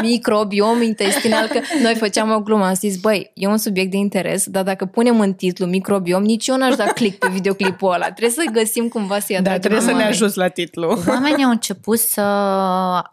Microbiom 0.00 0.82
intestinal. 0.82 1.46
Că 1.46 1.60
noi 1.82 1.94
făceam 1.94 2.30
o 2.30 2.40
glumă, 2.40 2.64
am 2.66 2.74
zis, 2.74 2.96
băi, 2.96 3.30
e 3.34 3.46
un 3.46 3.58
subiect 3.58 3.90
de 3.90 3.96
interes, 3.96 4.46
dar 4.46 4.62
dacă 4.62 4.84
punem 4.84 5.20
în 5.20 5.32
titlu 5.32 5.66
microbiom, 5.66 6.22
nici 6.22 6.46
eu 6.46 6.56
n-aș 6.56 6.74
da 6.76 6.84
click 6.84 7.18
pe 7.18 7.28
videoclipul 7.32 7.92
ăla. 7.92 8.04
Trebuie 8.12 8.30
să 8.44 8.50
găsim 8.52 8.88
cumva 8.88 9.18
să-i 9.18 9.34
Da, 9.34 9.38
atragem 9.40 9.60
trebuie 9.60 9.80
să 9.80 9.86
ne 9.86 9.92
oamenii. 9.92 10.14
ajuți 10.14 10.38
la 10.38 10.48
titlu. 10.48 11.02
Oamenii 11.08 11.44
au 11.44 11.50
început 11.50 11.98
să 11.98 12.20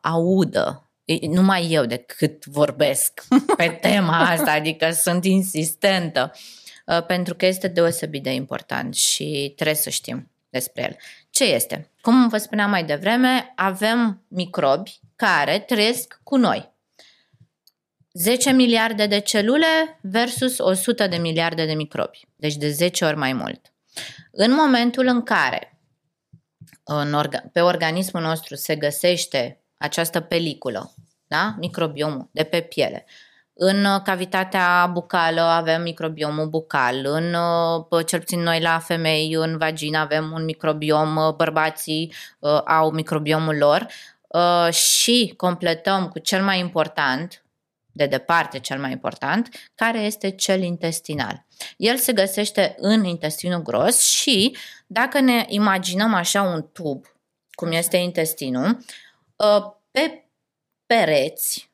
audă. 0.01 0.85
E- 1.05 1.27
Numai 1.27 1.67
eu 1.71 1.85
decât 1.85 2.45
vorbesc 2.45 3.23
pe 3.57 3.77
tema 3.81 4.17
asta, 4.17 4.51
adică 4.51 4.89
sunt 5.03 5.25
insistentă, 5.25 6.31
uh, 6.33 6.39
pentru 7.07 7.35
că 7.35 7.45
este 7.45 7.67
deosebit 7.67 8.23
de 8.23 8.33
important 8.33 8.95
și 8.95 9.53
trebuie 9.55 9.75
să 9.75 9.89
știm 9.89 10.31
despre 10.49 10.81
el. 10.81 10.95
Ce 11.29 11.43
este? 11.43 11.91
Cum 12.01 12.27
vă 12.27 12.37
spuneam 12.37 12.69
mai 12.69 12.83
devreme, 12.83 13.53
avem 13.55 14.23
microbi 14.27 14.99
care 15.15 15.59
trăiesc 15.59 16.19
cu 16.23 16.35
noi. 16.35 16.69
10 18.13 18.51
miliarde 18.51 19.05
de 19.05 19.19
celule 19.19 19.99
versus 20.01 20.57
100 20.57 21.07
de 21.07 21.17
miliarde 21.17 21.65
de 21.65 21.73
microbi, 21.73 22.27
deci 22.35 22.55
de 22.55 22.69
10 22.69 23.05
ori 23.05 23.15
mai 23.15 23.33
mult. 23.33 23.73
În 24.31 24.53
momentul 24.53 25.05
în 25.05 25.23
care 25.23 25.79
în 26.83 27.13
orga- 27.13 27.51
pe 27.51 27.61
organismul 27.61 28.21
nostru 28.21 28.55
se 28.55 28.75
găsește 28.75 29.63
această 29.77 30.19
peliculă, 30.19 30.93
da? 31.27 31.55
microbiomul 31.59 32.29
de 32.31 32.43
pe 32.43 32.61
piele. 32.61 33.05
În 33.63 33.85
uh, 33.85 34.01
cavitatea 34.03 34.89
bucală 34.93 35.41
avem 35.41 35.81
microbiomul 35.81 36.47
bucal, 36.47 37.05
în, 37.05 37.33
uh, 37.33 37.85
pă- 37.85 38.05
cel 38.05 38.19
puțin 38.19 38.39
noi 38.39 38.61
la 38.61 38.79
femei, 38.79 39.33
în 39.33 39.57
vagină 39.57 39.97
avem 39.97 40.31
un 40.31 40.43
microbiom, 40.43 41.15
uh, 41.15 41.33
bărbații 41.33 42.13
uh, 42.39 42.61
au 42.65 42.91
microbiomul 42.91 43.57
lor 43.57 43.87
uh, 44.27 44.73
și 44.73 45.33
completăm 45.37 46.07
cu 46.07 46.19
cel 46.19 46.43
mai 46.43 46.59
important, 46.59 47.43
de 47.91 48.05
departe 48.05 48.59
cel 48.59 48.79
mai 48.79 48.91
important, 48.91 49.49
care 49.75 49.99
este 49.99 50.31
cel 50.31 50.61
intestinal. 50.61 51.45
El 51.77 51.97
se 51.97 52.13
găsește 52.13 52.75
în 52.77 53.03
intestinul 53.03 53.61
gros 53.61 54.03
și 54.03 54.57
dacă 54.87 55.19
ne 55.19 55.45
imaginăm 55.47 56.13
așa 56.13 56.41
un 56.41 56.69
tub, 56.73 57.05
cum 57.51 57.71
este 57.71 57.97
intestinul, 57.97 58.77
uh, 59.35 59.71
pe 59.91 60.29
pereți, 60.85 61.70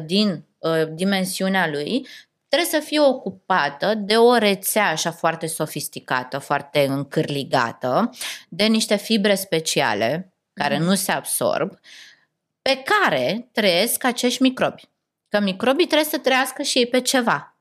20-30% 0.00 0.04
din 0.04 0.44
uh, 0.58 0.70
dimensiunea 0.94 1.68
lui 1.68 2.06
trebuie 2.48 2.80
să 2.80 2.86
fie 2.86 3.00
ocupată 3.00 3.94
de 3.94 4.16
o 4.16 4.36
rețea 4.36 4.88
așa 4.88 5.10
foarte 5.10 5.46
sofisticată, 5.46 6.38
foarte 6.38 6.84
încârligată, 6.88 8.10
de 8.48 8.64
niște 8.64 8.96
fibre 8.96 9.34
speciale 9.34 10.34
care 10.52 10.78
nu 10.78 10.94
se 10.94 11.12
absorb, 11.12 11.78
pe 12.62 12.82
care 12.84 13.48
trăiesc 13.52 14.04
acești 14.04 14.42
microbi. 14.42 14.88
Că 15.28 15.40
microbii 15.40 15.86
trebuie 15.86 16.08
să 16.08 16.18
trăiască 16.18 16.62
și 16.62 16.78
ei 16.78 16.86
pe 16.86 17.00
ceva. 17.00 17.58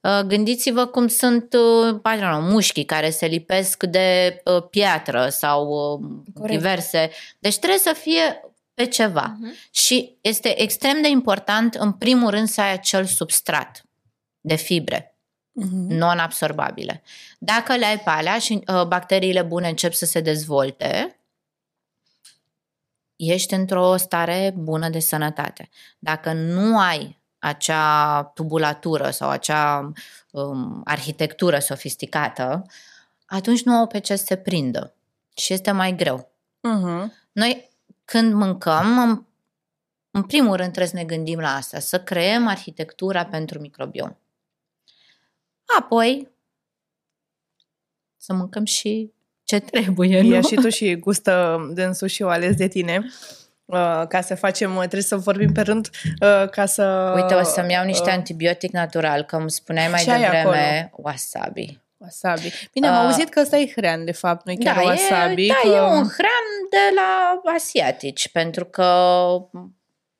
Uh, 0.00 0.20
Gândiți-vă 0.20 0.86
cum 0.86 1.08
sunt 1.08 1.54
uh, 1.54 1.94
I 2.14 2.16
don't 2.16 2.30
know, 2.30 2.40
mușchii 2.40 2.84
care 2.84 3.10
se 3.10 3.26
lipesc 3.26 3.82
de 3.82 4.40
uh, 4.44 4.62
piatră 4.70 5.28
sau 5.28 5.66
uh, 5.68 6.08
Corect. 6.34 6.58
diverse. 6.58 7.10
Deci 7.38 7.56
trebuie 7.56 7.78
să 7.78 7.92
fie 7.92 8.40
pe 8.76 8.86
ceva. 8.86 9.36
Mhm. 9.38 9.54
Și 9.70 10.16
este 10.20 10.62
extrem 10.62 11.02
de 11.02 11.08
important, 11.08 11.74
în 11.74 11.92
primul 11.92 12.30
rând, 12.30 12.48
să 12.48 12.60
ai 12.60 12.72
acel 12.72 13.04
substrat 13.04 13.84
de 14.40 14.54
fibre 14.54 15.16
non-absorbabile. 15.88 17.02
Dacă 17.38 17.76
le 17.76 17.84
ai 17.84 17.98
pe 17.98 18.10
alea 18.10 18.38
și 18.38 18.62
uh, 18.66 18.84
bacteriile 18.86 19.42
bune 19.42 19.68
încep 19.68 19.92
să 19.92 20.04
se 20.04 20.20
dezvolte, 20.20 21.20
ești 23.16 23.54
într-o 23.54 23.96
stare 23.96 24.54
bună 24.56 24.88
de 24.88 24.98
sănătate. 24.98 25.68
Dacă 25.98 26.32
nu 26.32 26.78
ai 26.78 27.20
acea 27.38 28.22
tubulatură 28.22 29.10
sau 29.10 29.28
acea 29.28 29.92
um, 30.30 30.80
arhitectură 30.84 31.58
sofisticată, 31.58 32.66
atunci 33.26 33.62
nu 33.62 33.72
au 33.72 33.86
pe 33.86 33.98
ce 33.98 34.16
să 34.16 34.24
se 34.24 34.36
prindă 34.36 34.94
și 35.36 35.52
este 35.52 35.70
mai 35.70 35.94
greu. 35.94 36.30
Mhm. 36.60 37.12
Noi, 37.32 37.70
când 38.06 38.32
mâncăm, 38.32 38.98
în, 38.98 39.24
în 40.10 40.22
primul 40.22 40.56
rând 40.56 40.72
trebuie 40.72 40.86
să 40.86 40.96
ne 40.96 41.04
gândim 41.04 41.38
la 41.38 41.54
asta, 41.54 41.78
să 41.78 42.00
creăm 42.00 42.46
arhitectura 42.46 43.24
pentru 43.24 43.58
microbiom. 43.58 44.16
Apoi, 45.78 46.28
să 48.16 48.32
mâncăm 48.32 48.64
și 48.64 49.12
ce 49.44 49.58
trebuie, 49.58 50.22
nu? 50.22 50.28
Ia 50.28 50.40
și 50.40 50.54
tu 50.54 50.68
și 50.68 50.94
gustă 50.94 51.58
dânsul 51.74 52.08
și 52.08 52.22
o 52.22 52.28
ales 52.28 52.56
de 52.56 52.68
tine. 52.68 53.06
Uh, 53.64 54.02
ca 54.08 54.20
să 54.20 54.34
facem, 54.34 54.74
trebuie 54.76 55.02
să 55.02 55.16
vorbim 55.16 55.52
pe 55.52 55.60
rând, 55.60 55.90
uh, 56.20 56.48
ca 56.48 56.66
să... 56.66 57.12
Uite, 57.16 57.34
o 57.34 57.42
să-mi 57.42 57.72
iau 57.72 57.84
niște 57.84 58.08
uh, 58.08 58.16
antibiotic 58.16 58.72
natural, 58.72 59.22
că 59.22 59.36
îmi 59.36 59.50
spuneai 59.50 59.88
mai 59.88 60.02
ce 60.02 60.10
ai 60.10 60.20
devreme 60.20 60.90
wasabi. 60.96 61.80
Wasabi. 61.98 62.52
Bine, 62.72 62.86
am 62.86 62.94
Uh, 62.94 63.10
auzit 63.10 63.28
că 63.28 63.40
ăsta 63.40 63.56
e 63.56 63.70
hrean, 63.70 64.04
de 64.04 64.12
fapt, 64.12 64.46
nu 64.46 64.52
e 64.52 64.56
chiar 64.56 64.74
da, 64.76 64.82
wasabi. 64.82 65.44
e, 65.46 65.48
da, 65.48 65.54
că... 65.62 65.68
e 65.68 65.80
un 65.80 66.08
hrean 66.08 66.46
de 66.70 66.94
la 66.94 67.40
asiatici, 67.54 68.28
pentru 68.28 68.64
că 68.64 68.84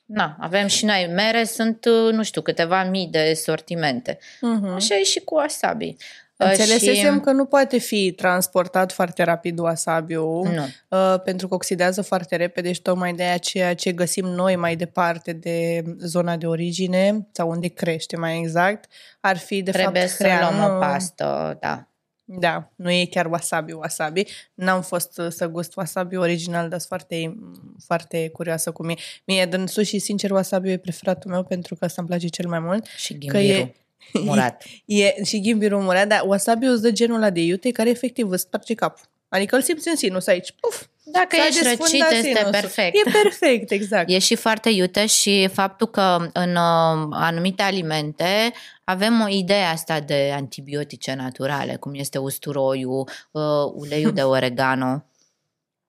na, 0.07 0.37
avem 0.41 0.67
și 0.67 0.85
noi 0.85 1.11
mere, 1.15 1.45
sunt, 1.45 1.85
nu 2.11 2.23
știu, 2.23 2.43
câteva 2.43 2.85
mii 2.85 3.07
de 3.07 3.35
sortimente. 3.35 4.19
Mhm. 4.41 4.75
Așa 4.75 4.95
e 4.97 5.03
și 5.03 5.21
cu 5.21 5.35
wasabi. 5.35 5.97
Uh, 6.39 6.47
Înțelesesem 6.49 7.15
și- 7.15 7.21
că 7.21 7.31
nu 7.33 7.45
poate 7.45 7.79
fi 7.79 8.13
transportat 8.13 8.93
foarte 8.93 9.23
rapid 9.23 9.59
wasabiul, 9.59 10.49
Nu. 10.55 10.65
uh, 10.99 11.21
pentru 11.25 11.49
că 11.49 11.55
oxidează 11.55 12.03
foarte 12.03 12.37
repede 12.37 12.73
și 12.73 12.83
tocmai 12.83 13.13
de 13.15 13.23
aia 13.23 13.37
ceea 13.37 13.75
ce 13.75 13.93
găsim 13.93 14.25
noi 14.27 14.57
mai 14.57 14.77
departe 14.77 15.33
de 15.33 15.83
zona 15.99 16.37
de 16.37 16.47
origine, 16.47 17.29
sau 17.33 17.51
unde 17.51 17.69
crește 17.69 18.17
mai 18.17 18.39
exact, 18.39 18.91
ar 19.21 19.37
fi 19.37 19.63
de 19.63 19.71
Trebuie 19.71 20.01
fapt 20.03 20.13
să 20.13 20.23
hrean, 20.23 20.41
luăm 20.57 20.71
o 20.71 20.73
nu- 20.75 20.79
pastă, 20.81 21.57
da. 21.61 21.89
Da, 22.29 22.71
nu 22.77 22.91
e 22.91 23.05
chiar 23.11 23.27
wasabi, 23.27 23.73
wasabi. 23.73 24.25
N-am 24.55 24.83
fost 24.83 25.19
uh, 25.19 25.27
să 25.31 25.47
gust 25.47 25.77
wasabi 25.77 26.17
original, 26.17 26.69
dar 26.69 26.79
sunt 26.79 26.89
foarte, 26.89 27.37
foarte 27.85 28.29
curioasă 28.29 28.71
cum 28.71 28.89
e. 28.89 28.95
Mie, 29.25 29.47
din 29.47 29.67
sushi, 29.67 29.99
sincer, 29.99 30.31
wasabi 30.31 30.71
e 30.71 30.77
preferatul 30.77 31.31
meu 31.31 31.43
pentru 31.45 31.75
că 31.75 31.85
asta 31.85 31.95
îmi 32.01 32.09
place 32.11 32.27
cel 32.29 32.49
mai 32.49 32.59
mult. 32.59 32.87
Și 32.97 33.15
Că 33.15 33.39
e, 33.39 33.41
ghimbirul 33.43 33.73
murat. 34.25 34.63
e 34.85 35.25
și 35.25 35.41
ghimbirul 35.41 35.81
murat, 35.81 36.09
dar 36.09 36.23
wasabi 36.27 36.67
îți 36.67 36.83
dă 36.83 36.91
genul 36.91 37.17
ăla 37.17 37.31
de 37.31 37.41
iute 37.41 37.71
care 37.71 37.91
efectiv 37.91 38.31
îți 38.31 38.43
sparge 38.43 38.75
capul. 38.75 39.05
Adică 39.29 39.57
îl 39.57 39.63
simți 39.63 39.89
în 39.89 39.97
sinus 39.97 40.27
aici. 40.27 40.55
Puf, 40.61 40.83
Dacă 41.05 41.37
s-a 41.37 41.47
ești 41.47 41.63
răcit, 41.63 41.79
desfundat 41.79 42.11
este 42.13 42.27
sinusul. 42.27 42.51
perfect. 42.51 42.97
E 43.07 43.11
perfect, 43.11 43.71
exact. 43.71 44.11
E 44.11 44.19
și 44.19 44.35
foarte 44.35 44.71
iute 44.71 45.07
și 45.07 45.49
faptul 45.53 45.87
că 45.87 46.29
în 46.33 46.51
uh, 46.51 47.09
anumite 47.11 47.63
alimente 47.63 48.53
avem 48.85 49.21
o 49.21 49.29
idee 49.29 49.65
asta 49.65 50.01
de 50.01 50.33
antibiotice 50.35 51.15
naturale, 51.15 51.77
cum 51.77 51.95
este 51.95 52.19
usturoiul, 52.19 53.09
uh, 53.31 53.43
uleiul 53.75 54.13
de 54.13 54.23
oregano. 54.37 55.05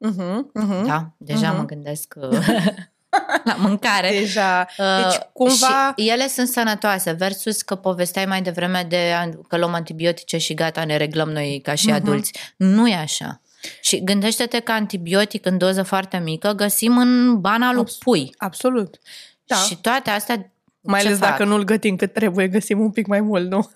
Uh-huh, 0.08 0.64
uh-huh. 0.64 0.86
Da? 0.86 1.12
Deja 1.18 1.48
Mhm. 1.50 1.58
mă 1.58 1.66
gândesc 1.66 2.14
uh, 2.18 2.40
la 3.44 3.54
mâncare. 3.58 4.10
Deja. 4.10 4.68
Deci, 4.78 5.16
Uh, 5.16 5.20
cumva... 5.34 5.94
Și 5.98 6.10
ele 6.10 6.28
sunt 6.28 6.48
sănătoase 6.48 7.12
versus 7.12 7.62
că 7.62 7.76
povesteai 7.76 8.26
mai 8.26 8.42
devreme 8.42 8.86
de 8.90 9.14
an- 9.18 9.42
că 9.48 9.58
luăm 9.58 9.74
antibiotice 9.74 10.38
și 10.38 10.54
gata, 10.54 10.84
ne 10.86 10.98
reglăm 10.98 11.30
noi 11.30 11.60
ca 11.64 11.76
și 11.76 11.86
Mhm. 11.88 11.96
adulți. 11.96 12.32
Nu 12.58 12.88
e 12.88 12.96
așa. 12.96 13.42
Și 13.82 14.04
gândește-te 14.04 14.60
că 14.60 14.72
antibiotic 14.72 15.46
în 15.46 15.58
doză 15.58 15.84
foarte 15.84 16.18
mică 16.18 16.52
găsim 16.52 16.98
în 16.98 17.40
bana 17.42 17.72
lui 17.72 17.82
Abs- 17.82 17.96
pui. 17.98 18.34
Absolut. 18.38 18.98
Da. 19.46 19.56
Și 19.56 19.76
toate 19.78 20.10
astea 20.10 20.52
Mai 20.82 21.00
ce 21.02 21.06
ales 21.08 21.20
fac? 21.20 21.30
dacă 21.30 21.44
nu-l 21.44 21.64
gătim 21.64 21.96
cât 21.96 22.14
trebuie, 22.14 22.48
găsim 22.48 22.80
un 22.80 22.92
pic 22.92 23.08
mai 23.08 23.22
mult, 23.22 23.50
nu? 23.50 23.70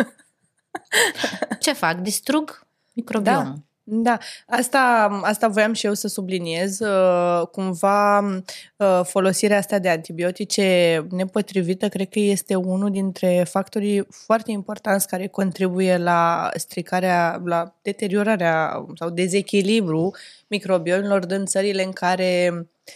Ce 1.59 1.73
fac? 1.73 1.95
Distrug 1.97 2.67
microbiomul. 2.93 3.43
Da. 3.43 3.53
Da, 3.93 4.17
asta, 4.47 4.79
asta 5.23 5.47
voiam 5.47 5.73
și 5.73 5.85
eu 5.85 5.93
să 5.93 6.07
subliniez. 6.07 6.79
Uh, 6.79 7.47
Cumva 7.51 8.19
uh, 8.19 9.01
folosirea 9.03 9.57
asta 9.57 9.79
de 9.79 9.89
antibiotice 9.89 11.07
nepotrivită 11.09 11.89
cred 11.89 12.09
că 12.09 12.19
este 12.19 12.55
unul 12.55 12.91
dintre 12.91 13.45
factorii 13.49 14.07
foarte 14.09 14.51
importanți 14.51 15.07
care 15.07 15.27
contribuie 15.27 15.97
la 15.97 16.49
stricarea, 16.55 17.41
la 17.45 17.75
deteriorarea 17.81 18.85
sau 18.95 19.09
dezechilibru 19.09 20.15
microbiomilor 20.47 21.25
din 21.25 21.45
țările 21.45 21.83
în 21.83 21.91
care 21.91 22.51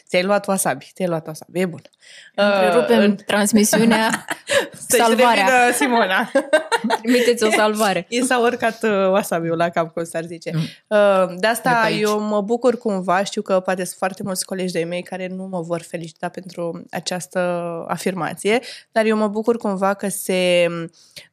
ți-ai 0.08 0.24
luat 0.24 0.48
wasabi, 0.48 0.92
ți-ai 0.94 1.08
luat 1.08 1.28
wasabi, 1.28 1.60
e 1.60 1.66
bun. 1.66 1.82
Întrerupem 2.36 3.00
în- 3.00 3.16
transmisiunea, 3.26 4.26
Să-și 4.88 5.02
salvarea. 5.04 5.46
revină 5.46 5.74
Simona. 5.76 6.32
Trimiteți 7.02 7.44
o 7.44 7.50
salvare. 7.50 8.06
I 8.10 8.22
s-a 8.24 8.40
urcat 8.40 8.84
uh, 8.84 8.90
wasabi-ul 8.92 9.58
la 9.58 9.70
cap, 9.70 9.94
cum 9.94 10.04
s-ar 10.04 10.24
zice. 10.24 10.52
Mm. 10.54 10.62
Uh, 10.88 11.28
de 11.28 11.36
De 11.40 11.48
asta 11.48 11.70
pe 11.70 11.86
aici. 11.86 12.02
eu 12.02 12.20
mă 12.20 12.42
bucur 12.42 12.78
cumva, 12.78 13.24
știu 13.24 13.42
că 13.42 13.60
poate 13.60 13.84
sunt 13.84 13.98
foarte 13.98 14.24
mulți 14.24 14.46
colegi 14.46 14.74
de 14.74 14.84
mei 14.84 15.02
care 15.02 15.28
nu 15.28 15.44
mă 15.44 15.62
vor 15.62 15.82
felicita 15.82 16.30
pentru 16.30 16.84
această 16.92 17.40
afirmație, 17.88 18.60
dar 18.92 19.06
eu 19.06 19.18
mă 19.18 19.28
bucur 19.28 19.58
cumva 19.58 19.94
că 19.94 20.08
se 20.08 20.68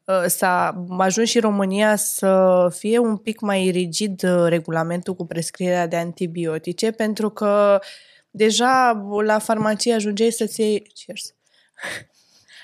uh, 0.05 0.25
s-a 0.27 0.85
ajuns 0.99 1.29
și 1.29 1.39
România 1.41 1.97
să 1.97 2.67
fie 2.79 2.99
un 2.99 3.17
pic 3.17 3.41
mai 3.41 3.71
rigid 3.73 4.23
uh, 4.23 4.45
regulamentul 4.49 5.15
cu 5.15 5.27
prescrierea 5.27 5.87
de 5.87 5.97
antibiotice, 5.97 6.91
pentru 6.91 7.31
că 7.31 7.81
deja 8.33 9.07
la 9.25 9.39
farmacie 9.39 9.93
ajungeai 9.95 10.31
să-ți 10.31 10.61
iei... 10.61 10.93
Cheers. 10.95 11.35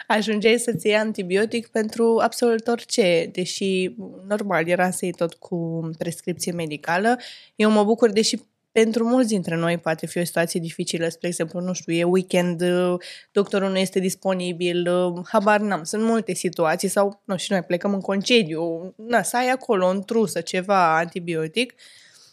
Ajungeai 0.06 0.58
să-ți 0.58 0.86
iei 0.86 0.96
antibiotic 0.96 1.66
pentru 1.66 2.18
absolut 2.22 2.66
orice, 2.66 3.28
deși 3.32 3.94
normal 4.28 4.68
era 4.68 4.90
să 4.90 5.04
iei 5.04 5.14
tot 5.14 5.34
cu 5.34 5.90
prescripție 5.98 6.52
medicală. 6.52 7.18
Eu 7.54 7.70
mă 7.70 7.84
bucur, 7.84 8.10
deși 8.10 8.36
pentru 8.72 9.04
mulți 9.04 9.28
dintre 9.28 9.56
noi 9.56 9.78
poate 9.78 10.06
fi 10.06 10.18
o 10.18 10.24
situație 10.24 10.60
dificilă, 10.60 11.08
spre 11.08 11.28
exemplu, 11.28 11.60
nu 11.60 11.72
știu, 11.72 11.92
e 11.92 12.04
weekend, 12.04 12.60
uh, 12.60 12.94
doctorul 13.32 13.70
nu 13.70 13.78
este 13.78 13.98
disponibil, 13.98 14.88
uh, 14.88 15.24
habar 15.28 15.60
n-am, 15.60 15.82
sunt 15.82 16.02
multe 16.02 16.34
situații 16.34 16.88
sau, 16.88 17.22
nu 17.24 17.36
știu, 17.36 17.54
noi 17.54 17.64
plecăm 17.64 17.94
în 17.94 18.00
concediu, 18.00 18.94
na, 18.96 19.22
să 19.22 19.36
ai 19.36 19.48
acolo 19.48 19.86
în 19.88 20.02
trusă 20.02 20.40
ceva 20.40 20.96
antibiotic, 20.96 21.74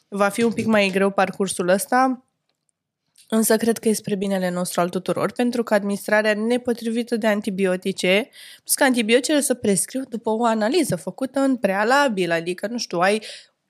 va 0.07 0.29
fi 0.29 0.43
un 0.43 0.51
pic 0.51 0.65
mai 0.65 0.89
greu 0.93 1.09
parcursul 1.09 1.67
ăsta, 1.67 2.24
Însă 3.29 3.57
cred 3.57 3.77
că 3.77 3.89
e 3.89 3.93
spre 3.93 4.15
binele 4.15 4.49
nostru 4.49 4.81
al 4.81 4.89
tuturor, 4.89 5.31
pentru 5.31 5.63
că 5.63 5.73
administrarea 5.73 6.33
nepotrivită 6.33 7.17
de 7.17 7.27
antibiotice, 7.27 8.29
plus 8.63 8.75
că 8.75 8.83
antibioticele 8.83 9.39
se 9.39 9.53
prescriu 9.53 10.03
după 10.09 10.29
o 10.29 10.45
analiză 10.45 10.95
făcută 10.95 11.39
în 11.39 11.55
prealabil, 11.55 12.31
adică, 12.31 12.67
nu 12.67 12.77
știu, 12.77 12.99
ai 12.99 13.21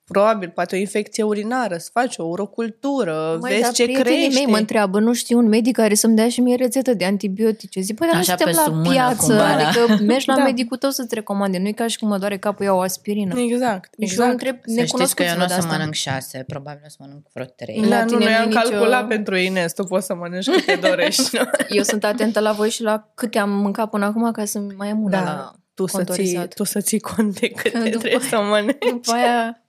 probabil 0.07 0.49
poate 0.49 0.75
o 0.75 0.79
infecție 0.79 1.23
urinară, 1.23 1.77
să 1.77 1.89
faci 1.93 2.15
o 2.17 2.23
urocultură, 2.23 3.37
Măi, 3.41 3.49
vezi 3.51 3.61
dar 3.61 3.71
ce 3.71 3.83
prietenii 3.83 4.19
crește. 4.19 4.39
mei 4.39 4.51
mă 4.51 4.57
întreabă, 4.57 4.99
nu 4.99 5.13
știu 5.13 5.37
un 5.37 5.47
medic 5.47 5.75
care 5.75 5.93
să-mi 5.95 6.15
dea 6.15 6.29
și 6.29 6.41
mie 6.41 6.55
rețetă 6.55 6.93
de 6.93 7.05
antibiotice. 7.05 7.81
Zic, 7.81 7.97
păi, 7.97 8.07
dar 8.11 8.19
Așa 8.19 8.31
nu 8.31 8.37
suntem 8.37 8.55
pe 8.55 8.61
sub 8.63 8.73
la 8.73 8.77
mână, 8.81 8.89
piață, 8.93 9.15
cumva, 9.25 9.37
da. 9.57 9.67
adică 9.67 10.03
mergi 10.11 10.27
la 10.27 10.35
Da. 10.35 10.43
medicul 10.43 10.77
tău 10.77 10.89
să-ți 10.89 11.15
recomande. 11.15 11.57
Nu 11.57 11.67
e 11.67 11.71
ca 11.71 11.87
și 11.87 11.97
cum 11.97 12.07
mă 12.07 12.17
doare 12.17 12.37
capul, 12.37 12.65
iau 12.65 12.77
o 12.77 12.81
aspirină. 12.81 13.39
Exact, 13.39 13.89
Și 13.93 13.99
eu 13.99 14.07
exact. 14.07 14.31
întreb 14.31 14.55
Să 14.65 14.83
știți 14.85 15.15
că 15.15 15.23
eu 15.23 15.27
nu 15.29 15.33
o 15.33 15.37
necunoscuților 15.37 15.47
de 15.47 15.53
să 15.53 15.59
asta. 15.59 15.71
mănânc 15.77 15.93
șase, 15.93 16.43
probabil 16.47 16.81
o 16.85 16.89
să 16.89 16.95
mănânc 16.99 17.25
vreo 17.33 17.45
trei. 17.45 17.79
La 17.81 17.87
Da, 17.89 18.03
nu, 18.03 18.05
tine 18.07 18.17
noi 18.19 18.27
nu 18.27 18.31
e 18.33 18.35
am 18.41 18.47
nicio- 18.49 18.59
calculat 18.69 19.07
pentru 19.07 19.35
Ines, 19.35 19.73
tu 19.73 19.83
poți 19.83 20.05
să 20.05 20.13
mănânci 20.15 20.49
câte 20.49 20.75
dorești. 20.89 21.37
nu? 21.37 21.43
Eu 21.69 21.83
sunt 21.83 22.03
atentă 22.03 22.39
la 22.39 22.51
voi 22.51 22.69
și 22.69 22.81
la 22.81 23.11
câte 23.15 23.39
am 23.39 23.49
mâncat 23.49 23.89
până 23.89 24.05
acum 24.05 24.31
ca 24.31 24.45
să 24.45 24.59
mai 24.77 24.89
am 24.89 25.03
una 25.03 25.17
Da, 25.17 25.23
la 25.23 25.51
tu 25.73 25.85
să, 25.85 25.97
ții, 25.97 26.05
contorizat. 26.05 26.53
tu 26.53 26.63
să 26.63 26.81
ții 26.81 26.99
cont 26.99 27.39
de 27.39 27.47
câte 27.49 27.77
După 27.77 27.89
trebuie 27.89 28.11
aia- 28.19 28.29
să 28.29 28.35
mănânci. 28.49 28.77
După 28.89 29.11
aia... 29.11 29.59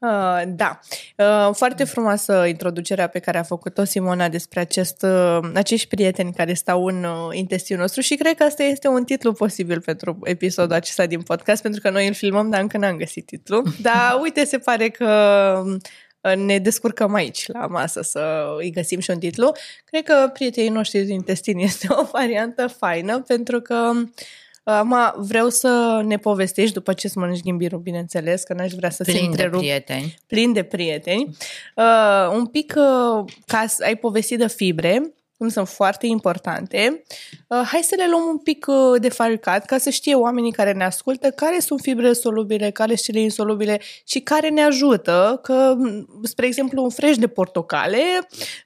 Uh, 0.00 0.42
da. 0.46 0.80
Uh, 1.16 1.54
foarte 1.54 1.84
frumoasă 1.84 2.44
introducerea 2.46 3.06
pe 3.06 3.18
care 3.18 3.38
a 3.38 3.42
făcut-o 3.42 3.84
Simona 3.84 4.28
despre 4.28 4.60
acest, 4.60 5.02
uh, 5.02 5.50
acești 5.54 5.88
prieteni 5.88 6.32
care 6.32 6.52
stau 6.52 6.86
în 6.86 7.04
uh, 7.04 7.28
intestinul 7.32 7.80
nostru 7.80 8.00
și 8.00 8.14
cred 8.14 8.36
că 8.36 8.42
asta 8.42 8.62
este 8.62 8.88
un 8.88 9.04
titlu 9.04 9.32
posibil 9.32 9.80
pentru 9.80 10.18
episodul 10.22 10.76
acesta 10.76 11.06
din 11.06 11.22
podcast, 11.22 11.62
pentru 11.62 11.80
că 11.80 11.90
noi 11.90 12.06
îl 12.06 12.14
filmăm, 12.14 12.50
dar 12.50 12.60
încă 12.60 12.78
n-am 12.78 12.96
găsit 12.96 13.26
titlu. 13.26 13.62
Dar 13.82 14.18
uite, 14.20 14.44
se 14.44 14.58
pare 14.58 14.88
că 14.88 15.62
uh, 16.22 16.34
ne 16.34 16.58
descurcăm 16.58 17.14
aici 17.14 17.46
la 17.46 17.66
masă 17.66 18.02
să 18.02 18.54
îi 18.58 18.70
găsim 18.70 19.00
și 19.00 19.10
un 19.10 19.18
titlu. 19.18 19.52
Cred 19.84 20.04
că 20.04 20.30
prietenii 20.32 20.70
noștri 20.70 21.00
din 21.00 21.14
intestin 21.14 21.58
este 21.68 21.86
o 21.90 22.04
variantă 22.12 22.66
faină 22.66 23.20
pentru 23.20 23.60
că 23.60 23.92
Acum 24.62 24.96
vreau 25.16 25.48
să 25.48 26.02
ne 26.04 26.16
povestești 26.16 26.74
după 26.74 26.92
ce 26.92 27.06
îți 27.06 27.18
mănânci 27.18 27.42
ghimbirul, 27.42 27.78
bineînțeles, 27.78 28.42
că 28.42 28.54
n-aș 28.54 28.72
vrea 28.72 28.90
să 28.90 29.02
se 29.02 29.10
Plin 29.10 29.22
de 29.22 29.26
întrerup 29.26 29.58
prieteni. 29.58 30.18
plin 30.26 30.52
de 30.52 30.62
prieteni. 30.62 31.36
Uh, 31.76 32.30
un 32.32 32.46
pic 32.46 32.74
uh, 32.76 33.24
ca 33.46 33.66
să 33.66 33.84
ai 33.84 33.96
povestit 33.96 34.38
de 34.38 34.48
fibre, 34.48 35.12
cum 35.40 35.48
sunt 35.48 35.68
foarte 35.68 36.06
importante. 36.06 37.02
Uh, 37.46 37.60
hai 37.64 37.80
să 37.82 37.94
le 37.98 38.06
luăm 38.10 38.22
un 38.28 38.38
pic 38.38 38.66
uh, 38.68 39.00
defalcat 39.00 39.64
ca 39.64 39.78
să 39.78 39.90
știe 39.90 40.14
oamenii 40.14 40.52
care 40.52 40.72
ne 40.72 40.84
ascultă 40.84 41.30
care 41.30 41.58
sunt 41.58 41.80
fibrele 41.80 42.12
solubile, 42.12 42.70
care 42.70 42.94
sunt 42.94 43.04
cele 43.04 43.20
insolubile 43.20 43.80
și 44.06 44.20
care 44.20 44.48
ne 44.48 44.62
ajută 44.62 45.40
că, 45.42 45.74
m, 45.78 46.06
spre 46.22 46.46
exemplu, 46.46 46.82
un 46.82 46.90
fresh 46.90 47.18
de 47.18 47.26
portocale 47.26 48.02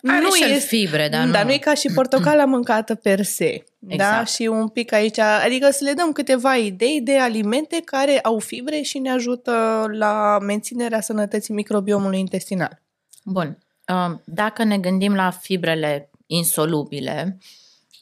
Are 0.06 0.20
nu 0.20 0.30
și 0.30 0.42
el 0.42 0.50
este, 0.50 0.76
fibre, 0.76 1.08
dar 1.08 1.28
dar 1.28 1.42
nu- 1.42 1.48
nu 1.48 1.54
e 1.54 1.58
ca 1.58 1.74
și 1.74 1.88
portocala 1.94 2.44
mâncată 2.44 2.94
per 2.94 3.22
se. 3.22 3.64
Da? 3.78 3.94
Exact. 3.94 4.28
Și 4.28 4.42
un 4.42 4.68
pic 4.68 4.92
aici, 4.92 5.18
adică 5.18 5.70
să 5.70 5.84
le 5.84 5.92
dăm 5.92 6.12
câteva 6.12 6.56
idei 6.56 7.00
de 7.00 7.18
alimente 7.18 7.82
care 7.84 8.18
au 8.20 8.38
fibre 8.38 8.80
și 8.80 8.98
ne 8.98 9.10
ajută 9.10 9.84
la 9.92 10.38
menținerea 10.40 11.00
sănătății 11.00 11.54
microbiomului 11.54 12.18
intestinal. 12.18 12.82
Bun. 13.24 13.58
Uh, 13.88 14.16
Dacă 14.24 14.64
ne 14.64 14.78
gândim 14.78 15.14
la 15.14 15.30
fibrele 15.30 16.08
insolubile, 16.36 17.38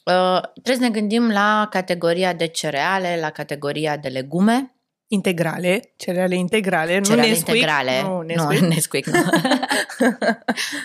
uh, 0.04 0.40
trebuie 0.52 0.74
să 0.74 0.80
ne 0.80 0.90
gândim 0.90 1.30
la 1.30 1.66
categoria 1.70 2.32
de 2.32 2.46
cereale, 2.46 3.18
la 3.20 3.30
categoria 3.30 3.96
de 3.96 4.08
legume, 4.08 4.74
Integrale, 5.12 5.92
cereale 5.96 6.34
integrale, 6.34 7.00
cereale 7.00 7.22
nu 7.22 7.28
Nesquik, 7.28 7.54
integrale. 7.54 8.02
Nu, 8.02 8.22
nu, 8.22 8.22
Nesquik. 8.24 8.68
Nesquik 8.74 9.06
nu. 9.06 9.20
nu 9.20 10.16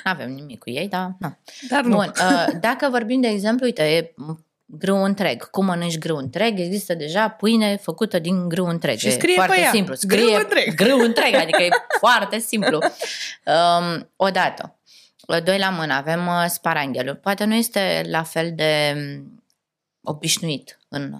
avem 0.14 0.32
nimic 0.32 0.60
cu 0.60 0.70
ei, 0.70 0.88
dar 0.88 1.16
nu. 1.20 1.38
Dar 1.70 1.84
nu. 1.84 1.96
Bun, 1.96 2.12
uh, 2.22 2.54
dacă 2.60 2.88
vorbim 2.90 3.22
de 3.22 3.28
exemplu, 3.28 3.66
uite, 3.66 3.84
e 3.84 4.14
grâu 4.66 5.04
întreg. 5.04 5.50
Cum 5.50 5.66
mănânci 5.66 5.98
grâu 5.98 6.18
întreg? 6.18 6.60
Există 6.60 6.94
deja 6.94 7.30
pâine 7.30 7.78
făcută 7.78 8.20
din 8.20 8.48
grâu 8.50 8.66
întreg. 8.66 8.98
Și 8.98 9.08
E 9.08 9.12
scrie 9.12 9.34
foarte 9.34 9.54
pe 9.56 9.62
ea, 9.62 9.70
simplu. 9.70 9.96
grâu 10.08 10.20
Scrie 10.24 10.38
întreg. 10.38 10.76
grâu 10.76 11.00
întreg, 11.00 11.34
adică 11.36 11.62
e 11.62 11.70
foarte 12.06 12.40
simplu. 12.40 12.80
Um, 13.46 14.10
odată. 14.16 14.77
Doi 15.44 15.58
la 15.60 15.70
mână, 15.70 15.94
avem 15.94 16.28
uh, 16.28 16.46
sparanghelul. 16.48 17.16
Poate 17.16 17.44
nu 17.44 17.54
este 17.54 18.06
la 18.10 18.24
fel 18.24 18.52
de 18.56 18.94
um, 19.18 19.44
obișnuit 20.02 20.80
în 20.88 21.20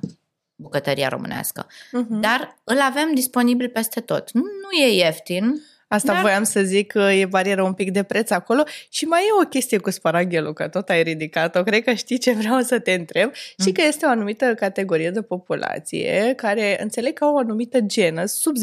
bucătăria 0.56 1.08
românească, 1.08 1.68
Mhm. 1.92 2.20
dar 2.20 2.58
îl 2.64 2.82
avem 2.82 3.14
disponibil 3.14 3.70
peste 3.70 4.02
tot. 4.02 4.32
Nu 4.32 4.72
e 4.82 4.94
ieftin, 4.96 5.62
Asta 5.88 6.14
Dar- 6.14 6.22
voiam 6.22 6.44
să 6.44 6.62
zic 6.62 6.92
că 6.92 7.00
e 7.00 7.26
barieră 7.26 7.64
un 7.64 7.74
pic 7.74 7.92
de 7.92 8.04
preț 8.04 8.30
acolo 8.30 8.64
și 8.90 9.06
mai 9.06 9.22
e 9.22 9.44
o 9.44 9.48
chestie 9.48 9.78
cu 9.78 9.90
sparaghelul, 9.90 10.54
că 10.54 10.68
tot 10.68 10.90
ai 10.90 11.04
ridicat-o, 11.04 11.64
cred 11.64 11.84
că 11.84 11.94
știi 11.94 12.18
ce 12.18 12.32
vreau 12.34 12.60
să 12.60 12.80
te 12.80 12.92
întreb 12.92 13.32
și 13.64 13.72
că 13.72 13.82
este 13.82 14.06
o 14.06 14.10
anumită 14.10 14.54
categorie 14.54 15.10
de 15.10 15.22
populație 15.22 16.34
care 16.36 16.82
înțeleg 16.82 17.14
că 17.14 17.24
au 17.24 17.34
o 17.34 17.38
anumită 17.38 17.80
genă, 17.80 18.26
sub 18.26 18.54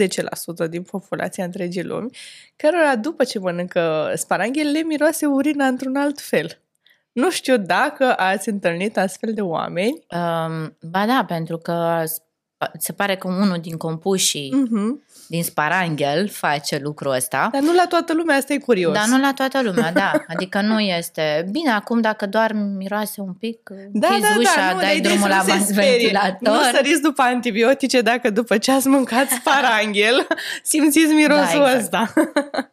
10% 0.67 0.69
din 0.71 0.83
populația 0.83 1.45
întregii 1.45 1.85
lumi, 1.85 2.11
cărora 2.57 2.97
după 2.97 3.25
ce 3.25 3.39
mănâncă 3.39 4.13
sparanghel 4.17 4.71
le 4.71 4.83
miroase 4.83 5.27
urina 5.27 5.67
într-un 5.67 5.97
alt 5.97 6.21
fel. 6.21 6.59
Nu 7.13 7.31
știu 7.31 7.57
dacă 7.57 8.15
ați 8.17 8.49
întâlnit 8.49 8.97
astfel 8.99 9.35
de 9.35 9.41
oameni. 9.41 10.05
Um, 10.11 10.77
ba 10.81 11.07
da, 11.07 11.25
pentru 11.29 11.59
că 11.59 12.03
sp- 12.05 12.34
se 12.79 12.93
pare 12.93 13.17
că 13.17 13.29
unul 13.29 13.59
din 13.61 13.77
compușii 13.77 14.53
Mhm. 14.55 15.03
din 15.29 15.43
sparanghel 15.43 16.29
face 16.29 16.79
lucrul 16.83 17.13
ăsta. 17.13 17.49
Dar 17.53 17.61
nu 17.63 17.75
la 17.75 17.87
toată 17.89 18.13
lumea, 18.15 18.37
asta 18.37 18.53
e 18.53 18.59
curios. 18.59 18.93
Dar 18.95 19.07
nu 19.07 19.21
la 19.21 19.33
toată 19.35 19.63
lumea, 19.63 19.93
da. 19.93 20.13
Adică 20.29 20.61
nu 20.61 20.81
este... 20.81 21.49
Bine, 21.51 21.71
acum 21.71 22.01
dacă 22.01 22.27
doar 22.27 22.53
miroase 22.53 23.21
un 23.21 23.33
pic, 23.33 23.71
Da, 23.93 24.07
închizi 24.09 24.29
da, 24.33 24.39
ușa, 24.39 24.55
da, 24.69 24.73
nu, 24.75 24.81
dai 24.81 25.01
dar 25.01 25.13
drumul 25.13 25.29
la 25.29 25.41
ideea 25.43 25.57
e 25.57 25.59
să 25.59 25.65
nu 25.65 25.65
se 25.67 25.73
sperie. 25.73 25.99
ventilator. 25.99 26.55
Nu 26.57 26.63
săriți 26.75 27.01
după 27.03 27.23
antibiotice 27.23 28.01
dacă 28.01 28.31
după 28.31 28.59
ce 28.59 28.71
ați 28.73 28.89
mâncat 28.89 29.29
sparanghel 29.41 30.27
simțiți 30.63 31.13
mirosul 31.13 31.59
Da, 31.61 31.75
exact. 31.75 31.77
ăsta. 31.81 32.13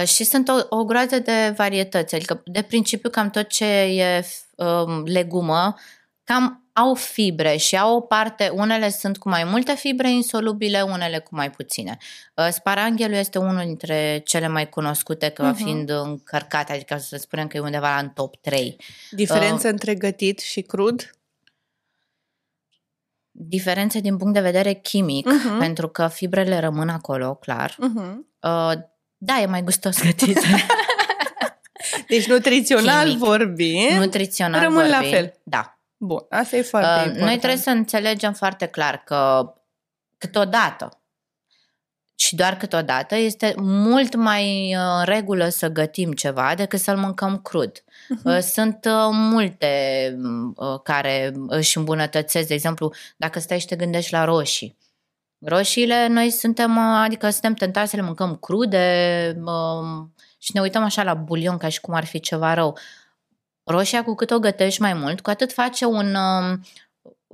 Uh, 0.00 0.06
și 0.06 0.24
sunt 0.24 0.48
o, 0.48 0.76
o 0.76 0.84
groază 0.84 1.18
de 1.18 1.54
varietăți. 1.56 2.14
Adică, 2.14 2.42
de 2.44 2.62
principiu, 2.62 3.10
cam 3.10 3.30
tot 3.30 3.48
ce 3.48 3.64
e 3.80 4.24
um, 4.56 5.02
legumă, 5.04 5.74
cam 6.28 6.62
au 6.72 6.94
fibre 6.94 7.56
și 7.56 7.76
au 7.78 7.96
o 7.96 8.00
parte, 8.00 8.48
unele 8.54 8.90
sunt 8.90 9.18
cu 9.18 9.28
mai 9.28 9.44
multe 9.44 9.74
fibre 9.74 10.10
insolubile, 10.10 10.80
unele 10.82 11.18
cu 11.18 11.34
mai 11.34 11.50
puține. 11.50 11.96
Uh, 12.34 12.48
Sparanghelul 12.50 13.14
este 13.16 13.38
unul 13.38 13.62
dintre 13.64 14.22
cele 14.24 14.48
mai 14.48 14.68
cunoscute 14.68 15.28
ca 15.28 15.42
Mhm. 15.50 15.54
fiind 15.64 15.90
încărcat, 15.90 16.70
adică 16.70 16.96
să 16.96 17.16
spunem 17.16 17.46
că 17.46 17.56
e 17.56 17.60
undeva 17.60 17.98
în 17.98 18.08
top 18.08 18.36
3. 18.40 18.76
Diferență 19.10 19.66
Uh. 19.66 19.72
între 19.72 19.94
gătit 19.94 20.38
și 20.38 20.60
crud? 20.60 21.10
Diferențe 23.30 24.00
din 24.00 24.16
punct 24.16 24.34
de 24.34 24.40
vedere 24.40 24.72
chimic, 24.72 25.26
Mhm. 25.26 25.58
pentru 25.58 25.88
că 25.88 26.08
fibrele 26.08 26.58
rămân 26.58 26.88
acolo, 26.88 27.34
clar. 27.34 27.70
Uh-huh. 27.72 28.14
Uh, 28.40 28.72
da, 29.16 29.40
e 29.40 29.46
mai 29.46 29.62
gustos 29.62 30.02
gătit. 30.02 30.38
Deci 32.08 32.26
nutrițional 32.26 33.04
Chimic. 33.06 33.18
vorbind, 33.24 33.90
Nutrițional 33.98 34.60
Rămân 34.62 34.88
la 34.88 34.92
vorbind, 34.92 35.12
fel. 35.14 35.34
Da. 35.42 35.77
Bun, 35.98 36.26
asta 36.28 36.56
e 36.56 36.62
foarte 36.62 36.88
Uh, 36.88 36.96
important. 36.96 37.26
Noi 37.26 37.38
trebuie 37.38 37.60
să 37.60 37.70
înțelegem 37.70 38.32
foarte 38.32 38.66
clar 38.66 39.02
că 39.04 39.52
câteodată 40.18 41.02
și 42.20 42.34
doar 42.34 42.56
câteodată 42.56 43.14
este 43.16 43.54
mult 43.56 44.14
mai 44.14 44.74
uh, 44.76 44.82
în 44.98 45.04
regulă 45.04 45.48
să 45.48 45.68
gătim 45.68 46.12
ceva 46.12 46.54
decât 46.54 46.80
să-l 46.80 46.96
mâncăm 46.96 47.38
crud. 47.38 47.84
Uh, 48.24 48.38
Sunt 48.38 48.84
uh, 48.84 49.08
multe 49.10 50.16
uh, 50.54 50.80
care 50.82 51.32
își 51.46 51.76
îmbunătățesc, 51.76 52.48
de 52.48 52.54
exemplu, 52.54 52.92
dacă 53.16 53.38
stai 53.38 53.58
și 53.58 53.66
te 53.66 53.76
gândești 53.76 54.12
la 54.12 54.24
roșii. 54.24 54.76
Roșiile, 55.38 56.06
noi 56.06 56.30
suntem, 56.30 56.76
uh, 56.76 57.00
adică 57.04 57.30
suntem 57.30 57.54
tentați 57.54 57.90
să 57.90 57.96
le 57.96 58.02
mâncăm 58.02 58.36
crude 58.36 59.36
um, 59.44 60.14
și 60.38 60.50
ne 60.54 60.60
uităm 60.60 60.82
așa 60.82 61.02
la 61.02 61.14
bulion 61.14 61.56
ca 61.56 61.68
și 61.68 61.80
cum 61.80 61.94
ar 61.94 62.04
fi 62.04 62.20
ceva 62.20 62.54
rău. 62.54 62.78
Roșia, 63.68 64.04
cu 64.04 64.14
cât 64.14 64.30
o 64.30 64.38
gătești 64.38 64.80
mai 64.80 64.94
mult, 64.94 65.20
cu 65.20 65.30
atât 65.30 65.52
face 65.52 65.84
un 65.84 66.14
um, 66.14 66.60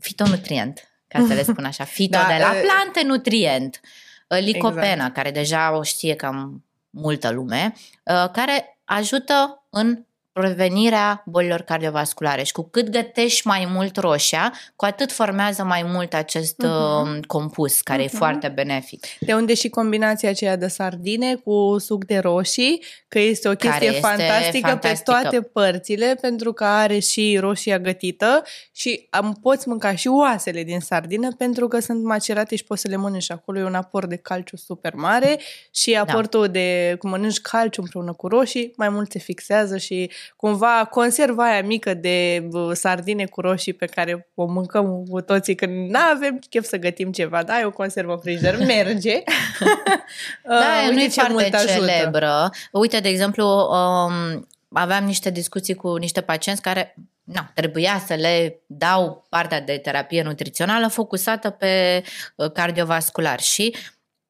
fitonutrient, 0.00 0.88
ca 1.08 1.24
să 1.26 1.34
le 1.34 1.42
spun 1.52 1.64
așa. 1.64 1.84
Fito 1.84 2.18
Da, 2.18 2.26
de 2.26 2.42
la 2.42 2.58
e- 2.58 2.60
plante, 2.60 3.02
nutrient. 3.02 3.80
Uh, 4.28 4.38
Licopena, 4.40 4.92
Exact. 4.92 5.14
care 5.14 5.30
deja 5.30 5.76
o 5.76 5.82
știe 5.82 6.14
cam 6.14 6.64
multă 6.90 7.30
lume, 7.30 7.72
uh, 8.04 8.30
care 8.32 8.78
ajută 8.84 9.66
în 9.70 10.04
prevenirea 10.34 11.22
bolilor 11.26 11.60
cardiovasculare 11.60 12.42
și 12.42 12.52
cu 12.52 12.68
cât 12.70 12.88
gătești 12.88 13.46
mai 13.46 13.68
mult 13.70 13.96
roșia, 13.96 14.52
cu 14.76 14.84
atât 14.84 15.12
formează 15.12 15.62
mai 15.64 15.82
mult 15.86 16.14
acest 16.14 16.62
Mhm. 16.62 17.12
uh, 17.16 17.18
compus, 17.26 17.80
care 17.80 18.02
e 18.02 18.06
Mhm. 18.06 18.16
foarte 18.16 18.48
benefic. 18.48 19.06
De 19.20 19.34
unde 19.34 19.54
și 19.54 19.68
combinația 19.68 20.28
aceea 20.30 20.56
de 20.56 20.66
sardine 20.68 21.34
cu 21.34 21.76
suc 21.78 22.04
de 22.04 22.18
roșii, 22.18 22.82
că 23.08 23.18
este 23.18 23.48
o 23.48 23.52
Care 23.52 23.68
chestie 23.68 23.88
este 23.88 24.00
fantastică, 24.00 24.66
fantastică. 24.68 25.12
pe 25.12 25.20
toate 25.20 25.40
părțile, 25.40 26.18
pentru 26.20 26.52
că 26.52 26.64
are 26.64 26.98
și 26.98 27.36
roșia 27.40 27.78
gătită 27.78 28.42
și 28.72 29.06
am, 29.10 29.38
poți 29.42 29.68
mânca 29.68 29.94
și 29.94 30.08
oasele 30.08 30.62
din 30.62 30.80
sardină 30.80 31.28
pentru 31.38 31.68
că 31.68 31.80
sunt 31.80 32.04
macerate 32.04 32.56
și 32.56 32.64
poți 32.64 32.80
să 32.80 32.88
le 32.88 32.96
mănânci. 32.96 33.30
Acolo 33.30 33.58
e 33.58 33.64
un 33.64 33.74
aport 33.74 34.08
de 34.08 34.16
calciu 34.16 34.56
super 34.56 34.94
mare 34.94 35.40
și 35.74 35.94
aportul 35.94 36.48
de, 36.48 36.96
cum 36.98 37.10
mănânci 37.10 37.40
calciu 37.40 37.80
împreună 37.80 38.12
cu 38.12 38.28
roșii, 38.28 38.72
mai 38.76 38.88
mult 38.88 39.10
se 39.10 39.18
fixează 39.18 39.76
și 39.76 40.10
cumva 40.36 40.88
conserva 40.90 41.44
aia 41.50 41.62
mică 41.62 41.94
de 41.94 42.46
bă, 42.50 42.74
sardine 42.74 43.24
cu 43.26 43.40
roșii 43.40 43.72
pe 43.72 43.86
care 43.86 44.28
o 44.34 44.44
mâncăm 44.46 45.04
cu 45.10 45.20
toții 45.20 45.54
când 45.54 45.90
nu 45.90 45.98
avem 46.14 46.38
chef 46.50 46.66
să 46.66 46.76
gătim 46.76 47.12
ceva, 47.12 47.42
da, 47.42 47.60
e 47.60 47.64
o 47.64 47.70
conservă 47.70 48.12
în 48.12 48.18
frigider, 48.18 48.56
merge. 48.66 49.22
Da, 50.42 50.54
Uh, 50.54 50.90
nu 50.92 51.00
e 51.00 51.02
uite 51.02 51.08
ce 51.08 51.20
foarte 51.20 51.32
mult 51.32 51.54
ajută. 51.54 51.72
celebră. 51.72 52.50
Uite, 52.72 53.00
de 53.00 53.08
exemplu, 53.08 53.46
um, 53.46 54.48
aveam 54.72 55.04
niște 55.04 55.30
discuții 55.30 55.74
cu 55.74 55.94
niște 55.96 56.20
pacienți 56.20 56.62
care 56.62 56.94
na, 57.24 57.50
trebuia 57.54 58.02
să 58.06 58.14
le 58.14 58.60
dau 58.66 59.26
partea 59.28 59.60
de 59.60 59.76
terapie 59.78 60.22
nutrițională 60.22 60.88
focusată 60.88 61.50
pe 61.50 62.02
uh, 62.36 62.50
cardiovascular 62.52 63.40
și 63.40 63.76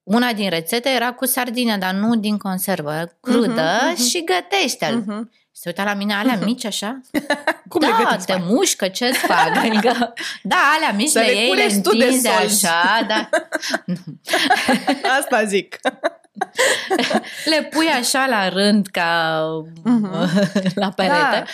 una 0.03 0.33
din 0.33 0.51
rețete 0.51 0.89
era 0.89 1.13
cu 1.13 1.27
sardine, 1.27 1.77
dar 1.79 1.93
nu 1.95 2.17
din 2.17 2.37
conservă, 2.39 3.17
crudă 3.21 3.79
Mhm, 3.81 3.91
mhm. 3.93 4.03
și 4.09 4.25
gătește-l. 4.25 4.97
Mhm. 5.07 5.31
Se 5.57 5.69
uita 5.69 5.85
la 5.85 5.95
mine, 5.95 6.15
alea 6.15 6.37
mici 6.45 6.65
așa? 6.65 7.01
Cum 7.69 7.81
le 7.81 7.87
da, 7.87 8.05
gătiți, 8.05 8.27
te 8.27 8.35
mai? 8.37 8.47
mușcă, 8.49 8.89
ce-ți 8.89 9.19
fac? 9.19 9.57
Adică, 9.65 10.13
da, 10.43 10.57
alea 10.77 10.93
mici 10.93 11.09
Să 11.11 11.19
le 11.19 11.25
le 11.25 11.33
iei, 11.33 11.43
le 11.43 11.49
culeți 11.49 11.81
tu 11.81 11.97
de 11.97 12.05
întinzi 12.05 12.29
solzi. 12.29 12.67
așa, 12.67 13.05
da. 13.09 13.29
Asta 15.21 15.45
zic. 15.45 15.79
Le 17.45 17.63
pui 17.71 17.87
așa 17.89 18.27
la 18.27 18.49
rând 18.49 18.87
ca 18.87 19.41
Mhm. 19.85 20.13
la 20.75 20.89
perete 20.91 21.15
Da. 21.21 21.45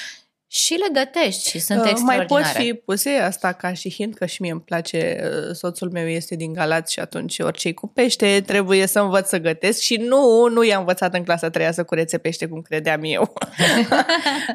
Și 0.52 0.74
le 0.74 0.86
gătești 0.92 1.50
și 1.50 1.58
sunt 1.58 1.78
Uh, 1.78 1.84
mai 1.84 1.92
extraordinare. 1.92 2.52
pot 2.52 2.62
fi 2.62 2.74
puse 2.74 3.10
asta 3.10 3.52
ca 3.52 3.72
și 3.72 3.92
hint, 3.92 4.14
că 4.14 4.26
și 4.26 4.42
mie 4.42 4.50
îmi 4.50 4.60
place, 4.60 5.20
uh, 5.24 5.54
soțul 5.54 5.90
meu 5.90 6.06
este 6.06 6.36
din 6.36 6.52
Galați 6.52 6.92
și 6.92 7.00
atunci 7.00 7.38
orice 7.38 7.72
cu 7.72 7.86
pește 7.86 8.42
trebuie 8.46 8.86
să 8.86 9.00
învăț 9.00 9.28
să 9.28 9.38
gătesc 9.38 9.80
și 9.80 9.96
nu, 9.96 10.48
nu 10.48 10.64
i-am 10.64 10.80
învățat 10.80 11.14
în 11.14 11.24
clasa 11.24 11.50
3 11.50 11.72
să 11.72 11.84
curețe 11.84 12.18
pește 12.18 12.46
cum 12.46 12.60
credeam 12.60 13.00
eu. 13.04 13.32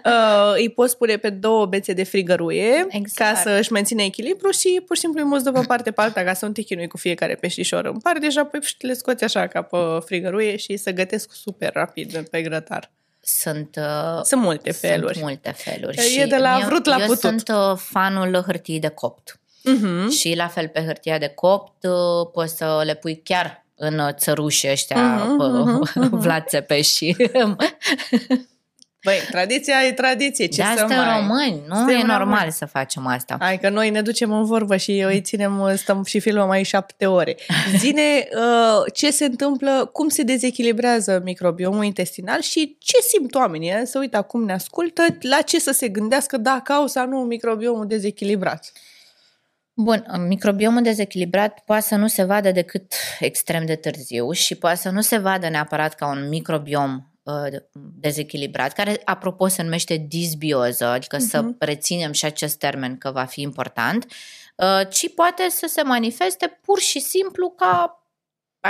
uh, 0.05 0.53
îi 0.55 0.69
poți 0.69 0.97
pune 0.97 1.17
pe 1.17 1.29
două 1.29 1.65
bețe 1.65 1.93
de 1.93 2.03
frigăruie 2.03 2.85
Exact. 2.89 3.33
ca 3.33 3.41
să 3.41 3.57
își 3.59 3.71
menține 3.71 4.03
echilibru 4.03 4.51
și 4.51 4.81
pur 4.85 4.95
și 4.95 5.01
simplu 5.01 5.21
îi 5.21 5.27
muți 5.27 5.43
de 5.43 5.51
pe 5.51 5.61
parte 5.67 5.91
pe 5.91 6.01
alta 6.01 6.23
ca 6.23 6.33
să 6.33 6.45
nu 6.45 6.51
te 6.51 6.61
chinui 6.61 6.87
cu 6.87 6.97
fiecare 6.97 7.35
peștișor 7.35 7.85
în 7.85 7.97
parte 7.97 8.29
și 8.29 8.37
apoi 8.37 8.59
pșt, 8.59 8.81
le 8.81 8.93
scoți 8.93 9.23
așa 9.23 9.47
ca 9.47 9.61
pe 9.61 9.77
frigăruie 10.05 10.55
și 10.55 10.77
să 10.77 10.91
gătesc 10.91 11.33
super 11.33 11.73
rapid 11.73 12.27
pe 12.29 12.41
grătar. 12.41 12.91
Sunt, 13.27 13.75
uh, 13.79 14.21
Sunt 14.23 14.41
multe 14.41 14.71
feluri. 14.71 15.13
sunt 15.13 15.25
multe 15.25 15.51
feluri. 15.51 15.97
E 15.97 16.01
și 16.01 16.27
de 16.27 16.37
la 16.37 16.57
eu, 16.59 16.65
vrut 16.67 16.85
la 16.85 16.95
eu 16.99 17.05
putut. 17.05 17.19
sunt 17.19 17.47
uh, 17.49 17.77
fanul 17.77 18.43
hârtiei 18.45 18.79
de 18.79 18.87
copt. 18.87 19.39
Mhm. 19.63 20.09
Și 20.09 20.33
la 20.35 20.47
fel 20.47 20.67
pe 20.67 20.83
hârtia 20.85 21.17
de 21.17 21.27
copt 21.27 21.83
uh, 21.83 22.27
poți 22.33 22.55
să 22.57 22.81
le 22.85 22.95
pui 22.95 23.21
chiar 23.23 23.65
în 23.75 23.99
uh, 23.99 24.13
țăruși 24.13 24.67
ăștia, 24.71 25.15
Mhm, 25.15 25.43
mhm, 25.43 25.79
uh, 25.79 25.89
mhm. 25.95 26.17
Vlad 26.19 26.43
Țepeș 26.47 26.87
și 26.87 27.15
Băi, 29.05 29.17
tradiția 29.31 29.83
e 29.83 29.91
tradiție, 29.91 30.45
ce 30.45 30.61
de 30.61 30.67
să 30.75 30.83
asta 30.83 30.95
mai... 30.95 31.19
români, 31.19 31.63
nu 31.67 31.75
Suntem 31.75 31.95
e 31.95 31.99
normal 31.99 32.19
români. 32.19 32.51
să 32.51 32.65
facem 32.65 33.07
asta. 33.07 33.37
Hai 33.39 33.59
că 33.59 33.69
noi 33.69 33.89
ne 33.89 34.01
ducem 34.01 34.31
în 34.31 34.45
vorbă 34.45 34.77
și 34.77 34.91
îi 34.91 35.21
ținem, 35.21 35.71
stăm 35.75 36.03
și 36.03 36.19
filmăm 36.19 36.47
mai 36.47 36.63
șapte 36.63 37.05
ore. 37.05 37.35
Zine 37.77 38.27
uh, 38.35 38.93
ce 38.93 39.11
se 39.11 39.25
întâmplă, 39.25 39.89
cum 39.93 40.09
se 40.09 40.23
dezechilibrează 40.23 41.21
microbiomul 41.23 41.83
intestinal 41.83 42.41
și 42.41 42.77
ce 42.79 42.97
simt 43.01 43.35
oamenii. 43.35 43.69
eh? 43.69 43.81
Să 43.83 43.99
uită 43.99 44.17
acum 44.17 44.43
ne 44.43 44.53
ascultă, 44.53 45.05
la 45.21 45.41
ce 45.41 45.59
să 45.59 45.71
se 45.71 45.87
gândească 45.87 46.37
dacă 46.37 46.71
au 46.73 46.87
sau 46.87 47.07
nu 47.07 47.17
microbiomul 47.17 47.87
dezechilibrat. 47.87 48.71
Bun, 49.73 50.05
microbiomul 50.27 50.81
dezechilibrat 50.81 51.59
poate 51.65 51.81
să 51.81 51.95
nu 51.95 52.07
se 52.07 52.23
vadă 52.23 52.51
decât 52.51 52.93
extrem 53.19 53.65
de 53.65 53.75
târziu 53.75 54.31
și 54.31 54.55
poate 54.55 54.77
să 54.77 54.89
nu 54.89 55.01
se 55.01 55.17
vadă 55.17 55.49
neapărat 55.49 55.93
ca 55.93 56.07
un 56.07 56.27
microbiom 56.29 56.93
uh, 56.93 57.14
dezechilibrat, 57.99 58.73
care, 58.73 59.01
apropo, 59.05 59.47
se 59.47 59.63
numește 59.63 59.95
disbioză, 59.95 60.85
adică 60.85 61.17
uh-huh. 61.17 61.29
să 61.29 61.41
Mhm. 61.41 61.55
reținem 61.59 62.11
și 62.11 62.25
acest 62.25 62.57
termen 62.57 62.97
că 62.97 63.11
va 63.11 63.25
fi 63.25 63.41
important, 63.41 64.05
uh, 64.55 64.81
ci 64.89 65.13
poate 65.13 65.49
să 65.49 65.67
se 65.69 65.81
manifeste 65.81 66.59
pur 66.61 66.79
și 66.79 66.99
simplu 66.99 67.49
ca 67.49 67.99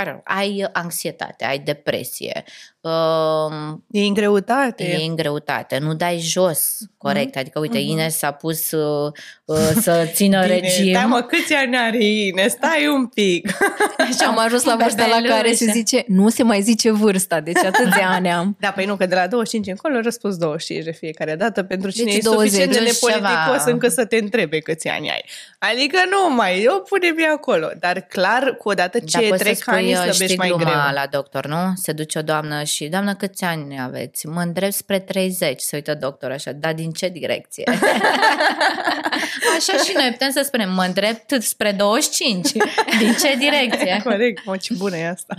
I 0.00 0.04
don't 0.04 0.04
know, 0.04 0.20
ai 0.24 0.68
anxietate, 0.72 1.44
ai 1.44 1.58
depresie, 1.58 2.44
uh, 2.90 3.76
E 3.90 4.00
în 4.06 4.14
greutate. 4.14 4.84
e 4.84 5.04
în 5.06 5.16
greutate, 5.16 5.78
nu 5.78 5.94
dai 5.94 6.18
jos, 6.18 6.76
corect. 6.98 7.36
Adică, 7.36 7.58
uite, 7.60 7.78
Mhm. 7.78 7.86
Ines 7.88 8.16
s-a 8.18 8.30
pus 8.30 8.70
uh, 8.70 9.12
uh, 9.44 9.56
să 9.80 10.06
țină 10.14 10.40
Bine, 10.42 10.58
regim. 10.58 10.94
Stai 10.94 11.06
mă, 11.06 11.20
câți 11.20 11.54
ani 11.54 11.76
are 11.76 12.04
Ines? 12.04 12.52
Stai 12.52 12.86
un 12.94 13.06
pic. 13.06 13.48
Și 14.18 14.24
am 14.26 14.38
ajuns 14.38 14.64
la 14.64 14.76
vârsta 14.76 15.06
la 15.06 15.28
care 15.28 15.52
se 15.52 15.70
zice, 15.72 16.04
nu 16.06 16.28
se 16.28 16.42
mai 16.42 16.62
zice 16.62 16.90
vârsta, 16.90 17.40
deci 17.40 17.64
atâția 17.64 18.08
ani 18.10 18.30
am. 18.30 18.56
Da, 18.60 18.68
păi 18.70 18.84
nu, 18.84 18.96
că 18.96 19.06
de 19.06 19.14
la 19.14 19.26
25 19.26 19.66
încolo 19.68 20.00
răspuns 20.00 20.36
25 20.36 20.84
de 20.84 20.92
fiecare 20.92 21.34
dată 21.36 21.62
pentru 21.62 21.90
cine 21.90 22.04
Deci 22.12 22.16
e 22.16 22.22
suficient 22.22 22.72
de 22.72 22.78
20 22.78 22.92
nepoliticos 23.02 23.58
ceva. 23.58 23.70
încât 23.70 23.92
să 23.92 24.04
te 24.04 24.16
întrebe 24.16 24.58
câți 24.58 24.88
ani 24.88 25.10
ai. 25.10 25.24
Adică 25.58 25.98
nu 26.10 26.34
mai, 26.34 26.62
eu 26.62 26.84
punem 26.88 27.14
acolo. 27.34 27.68
Dar 27.80 28.00
clar, 28.00 28.56
cu 28.58 28.68
odată 28.68 28.98
ce 28.98 29.18
Dar 29.18 29.22
poți 29.28 29.38
să 29.38 29.44
trec 29.44 29.56
spui, 29.56 29.74
ani, 29.76 29.86
uh, 29.92 29.94
slăbești 29.96 30.24
știi 30.24 30.36
mai 30.36 30.48
gluma 30.48 30.62
greu. 30.64 30.94
la 30.94 31.06
doctor, 31.10 31.46
nu? 31.46 31.72
Se 31.82 31.92
duce 31.92 32.18
o 32.18 32.22
doamnă 32.22 32.62
și, 32.62 32.75
doamnă, 32.84 33.14
câți 33.14 33.44
ani 33.44 33.80
aveți? 33.80 34.26
Mă 34.26 34.40
îndrept 34.40 34.72
spre 34.72 34.98
30. 34.98 35.60
Se 35.60 35.76
uită 35.76 35.94
doctor 35.94 36.30
așa, 36.30 36.52
dar 36.52 36.74
din 36.74 36.90
ce 36.90 37.08
direcție? 37.08 37.64
așa 39.56 39.72
și 39.84 39.92
noi 39.94 40.08
putem 40.10 40.30
să 40.30 40.42
spunem, 40.44 40.72
mă 40.72 40.82
îndrept 40.82 41.42
spre 41.42 41.72
25. 41.72 42.52
Din 43.00 43.12
ce 43.20 43.36
direcție? 43.38 44.00
Corect, 44.04 44.44
mă, 44.44 44.56
ce 44.56 44.74
bună 44.74 44.96
e 44.96 45.08
asta. 45.08 45.34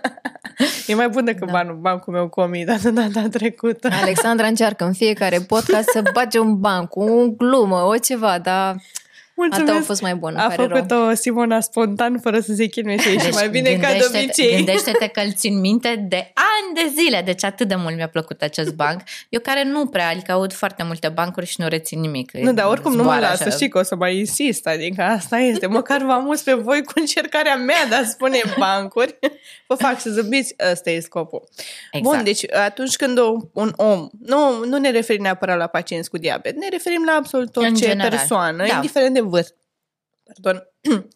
e 0.86 0.94
mai 0.94 1.08
bun 1.08 1.24
decât 1.24 1.46
da. 1.46 1.52
banul, 1.52 1.76
bancul 1.76 2.12
meu 2.12 2.28
cu 2.28 2.40
1000 2.40 2.64
dată 2.64 2.90
data 2.90 3.28
trecută. 3.28 3.88
Alexandra 4.02 4.46
încearcă 4.46 4.84
în 4.84 4.92
fiecare 4.92 5.38
podcast 5.38 5.88
să 5.88 6.02
bage 6.12 6.38
un 6.38 6.60
ban 6.60 6.86
cu 6.86 7.00
o 7.00 7.28
glumă, 7.28 7.82
o 7.82 7.96
ceva, 7.96 8.38
dar 8.38 8.76
a 9.50 9.62
tău 9.64 9.76
a 9.76 9.80
fost 9.80 10.02
mai 10.02 10.14
bun. 10.14 10.36
A 10.36 10.42
pare 10.46 10.66
rău. 10.66 10.76
făcut-o 10.76 11.14
Simona 11.14 11.60
spontan, 11.60 12.18
fără 12.20 12.40
să 12.40 12.52
se 12.54 12.66
chinuie 12.66 12.96
și 12.98 13.08
deci, 13.16 13.32
mai 13.32 13.48
bine 13.48 13.70
ca 13.70 13.76
de 13.76 13.98
gândește-te- 13.98 14.18
obicei. 14.24 14.56
Gândește-te 14.56 15.06
că 15.06 15.20
îl 15.20 15.32
țin 15.32 15.60
minte 15.60 16.06
de 16.08 16.32
ani 16.34 16.74
de 16.74 16.92
zile, 17.02 17.22
deci 17.24 17.44
atât 17.44 17.68
de 17.68 17.74
mult 17.74 17.96
mi-a 17.96 18.08
plăcut 18.08 18.42
acest 18.42 18.74
banc. 18.74 19.00
Eu 19.28 19.40
care 19.40 19.64
nu 19.64 19.86
prea, 19.86 20.08
adică 20.08 20.32
aud 20.32 20.52
foarte 20.52 20.82
multe 20.82 21.08
bancuri 21.08 21.46
și 21.46 21.54
nu 21.60 21.68
rețin 21.68 22.00
nimic. 22.00 22.32
Nu, 22.32 22.52
dar 22.52 22.66
oricum 22.66 22.90
nu 22.90 22.96
mă 22.96 23.02
Zboară 23.02 23.20
lasă, 23.20 23.42
așa. 23.42 23.50
știi 23.54 23.68
că 23.68 23.78
o 23.78 23.82
să 23.82 23.94
mai 23.96 24.18
insist, 24.18 24.66
adică 24.66 25.02
asta 25.02 25.38
este. 25.38 25.66
Măcar 25.66 26.02
vă 26.02 26.12
amuz 26.12 26.42
pe 26.42 26.52
voi 26.52 26.82
cu 26.82 26.92
încercarea 26.94 27.56
mea 27.56 27.86
de 27.88 27.94
a 27.94 28.04
spune 28.04 28.40
bancuri. 28.58 29.18
Vă 29.66 29.74
fac 29.74 30.00
să 30.00 30.10
zâmbiți, 30.10 30.54
ăsta 30.72 30.90
e 30.90 31.00
scopul. 31.00 31.42
Exact. 31.92 32.14
Bun, 32.14 32.24
deci 32.24 32.52
atunci 32.54 32.96
când 32.96 33.18
o- 33.18 33.36
un 33.52 33.72
om, 33.76 34.08
nu, 34.26 34.64
nu 34.64 34.78
ne 34.78 34.90
referim 34.90 35.22
neapărat 35.22 35.56
la 35.58 35.66
pacienți 35.66 36.10
cu 36.10 36.18
diabet, 36.18 36.56
ne 36.56 36.68
referim 36.70 37.04
la 37.06 37.12
absolut 37.12 37.56
În 37.56 37.62
orice 37.62 37.86
general, 37.86 38.10
persoană, 38.10 38.64
da. 38.68 38.74
indiferent 38.74 39.14
de 39.14 39.20
vârstă. 39.28 39.56
Pardon. 40.24 40.68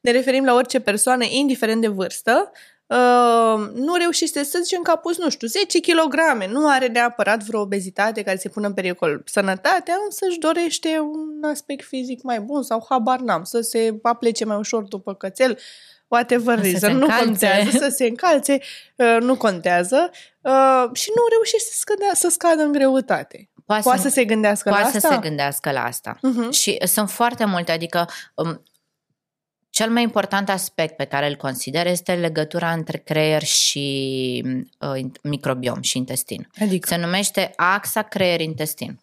ne 0.00 0.10
referim 0.10 0.44
la 0.44 0.54
orice 0.54 0.80
persoană, 0.80 1.24
indiferent 1.24 1.80
de 1.80 1.88
vârstă, 1.88 2.52
Uh, 2.86 3.70
nu 3.74 3.94
reușește 3.94 4.42
să 4.42 4.58
zicem 4.62 4.82
că 4.82 4.90
a 4.90 4.96
pus, 4.96 5.18
nu 5.18 5.30
știu, 5.30 5.48
10 5.48 5.80
kg, 5.80 6.44
nu 6.48 6.68
are 6.68 6.86
neapărat 6.86 7.42
vreo 7.42 7.60
obezitate 7.60 8.22
care 8.22 8.36
se 8.36 8.48
pună 8.48 8.66
în 8.66 8.74
pericol 8.74 9.22
sănătatea, 9.24 9.94
însă 10.04 10.26
își 10.28 10.38
dorește 10.38 10.98
un 10.98 11.44
aspect 11.50 11.84
fizic 11.86 12.22
mai 12.22 12.40
bun 12.40 12.62
sau 12.62 12.86
habar 12.88 13.20
n-am, 13.20 13.44
să 13.44 13.60
se 13.60 13.98
aplece 14.02 14.44
mai 14.44 14.56
ușor 14.56 14.82
după 14.82 15.14
cățel, 15.14 15.58
whatever 16.08 16.58
Să 16.58 16.64
se 16.64 16.70
reason, 16.70 16.96
nu 16.96 17.04
încalțe. 17.04 17.24
contează, 17.24 17.70
să 17.78 17.88
se 17.96 18.04
încalțe, 18.06 18.58
uh, 18.96 19.16
nu 19.20 19.36
contează 19.36 20.10
uh, 20.40 20.84
și 20.92 21.10
nu 21.16 21.22
reușește 21.30 21.68
să, 21.70 21.76
scădea, 21.78 22.10
să 22.14 22.28
scadă 22.28 22.62
în 22.62 22.72
greutate. 22.72 23.48
Poate, 23.66 23.82
Poate 23.82 24.00
să 24.00 24.08
se 24.08 24.24
gândească 24.24 24.68
poate 24.68 24.84
la 24.84 24.90
să 24.90 24.96
asta? 24.96 25.08
se 25.08 25.28
gândească 25.28 25.70
la 25.70 25.84
asta. 25.84 26.18
Mhm. 26.22 26.50
Și 26.50 26.78
sunt 26.86 27.10
foarte 27.10 27.44
multe, 27.44 27.72
adică 27.72 28.08
um, 28.34 28.62
cel 29.70 29.90
mai 29.90 30.02
important 30.02 30.48
aspect 30.48 30.96
pe 30.96 31.04
care 31.04 31.26
îl 31.28 31.34
consider 31.36 31.86
este 31.86 32.14
legătura 32.14 32.72
între 32.72 32.98
creier 32.98 33.42
și 33.42 34.44
uh, 34.78 35.04
microbiom 35.22 35.80
și 35.80 35.98
intestin. 35.98 36.48
Adică, 36.60 36.88
Se 36.88 36.96
numește 36.96 37.52
axa 37.56 38.02
creier-intestin. 38.02 39.00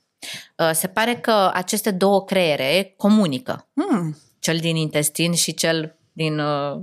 Uh, 0.58 0.70
se 0.74 0.88
pare 0.88 1.16
că 1.16 1.52
aceste 1.54 1.92
două 1.92 2.24
creiere 2.26 2.94
comunică, 2.98 3.68
hmm, 3.74 4.18
cel 4.40 4.58
din 4.58 4.76
intestin 4.76 5.34
și 5.34 5.54
cel 5.54 5.96
din 6.14 6.40
uh, 6.40 6.76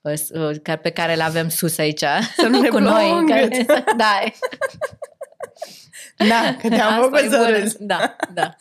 uh, 0.00 0.12
uh, 0.30 0.56
ca- 0.62 0.76
pe 0.76 0.90
care 0.90 1.14
îl 1.14 1.20
avem 1.20 1.48
sus 1.48 1.78
aici. 1.78 2.04
Să 2.36 2.46
nu 2.48 2.60
ne 2.62 2.68
cu 2.68 2.76
plouă 2.76 2.90
noi. 2.96 3.10
în 3.10 3.26
Care, 3.28 3.66
da, 3.96 4.22
da, 6.28 6.56
că 6.60 6.68
te-am 6.68 6.88
Asta 6.92 7.00
făcut 7.02 7.18
e 7.18 7.28
să 7.28 7.36
bună. 7.36 7.58
râzi. 7.58 7.76
Da, 7.80 8.16
da. 8.34 8.54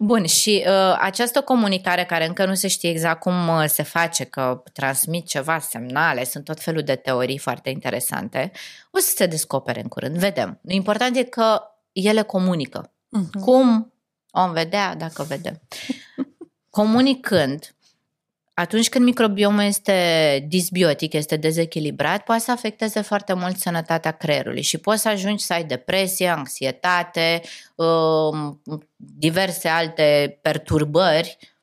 Bun, 0.00 0.26
și 0.26 0.64
uh, 0.66 0.96
această 1.00 1.40
comunicare 1.40 2.04
care 2.04 2.26
încă 2.26 2.44
nu 2.44 2.54
se 2.54 2.68
știe 2.68 2.90
exact 2.90 3.20
cum 3.20 3.48
uh, 3.48 3.64
se 3.66 3.82
face, 3.82 4.24
că 4.24 4.62
transmit 4.72 5.26
ceva 5.26 5.58
semnale, 5.58 6.24
sunt 6.24 6.44
tot 6.44 6.60
felul 6.60 6.82
de 6.82 6.94
teorii 6.94 7.38
foarte 7.38 7.70
interesante, 7.70 8.50
o 8.90 8.98
să 8.98 9.12
se 9.16 9.26
descopere 9.26 9.80
în 9.80 9.88
curând, 9.88 10.16
vedem. 10.16 10.60
Important 10.68 11.16
e 11.16 11.22
că 11.22 11.60
ele 11.92 12.22
comunică. 12.22 12.92
Mhm. 13.08 13.40
Cum? 13.40 13.92
Om 14.30 14.52
vedea 14.52 14.94
dacă 14.94 15.22
vedem. 15.22 15.60
Comunicând, 16.70 17.74
atunci 18.58 18.88
când 18.88 19.04
microbiomul 19.04 19.62
este 19.62 20.44
disbiotic, 20.48 21.12
este 21.12 21.36
dezechilibrat, 21.36 22.24
poate 22.24 22.42
să 22.42 22.50
afecteze 22.50 23.00
foarte 23.00 23.32
mult 23.32 23.56
sănătatea 23.56 24.10
creierului 24.10 24.62
și 24.62 24.78
poți 24.78 25.02
să 25.02 25.08
ajungi 25.08 25.44
să 25.44 25.52
ai 25.52 25.64
depresie, 25.64 26.28
anxietate, 26.28 27.40
um, 27.74 28.62
diverse 28.96 29.68
alte 29.68 30.38
perturbări 30.42 31.38
uh, 31.40 31.46
ca- 31.46 31.56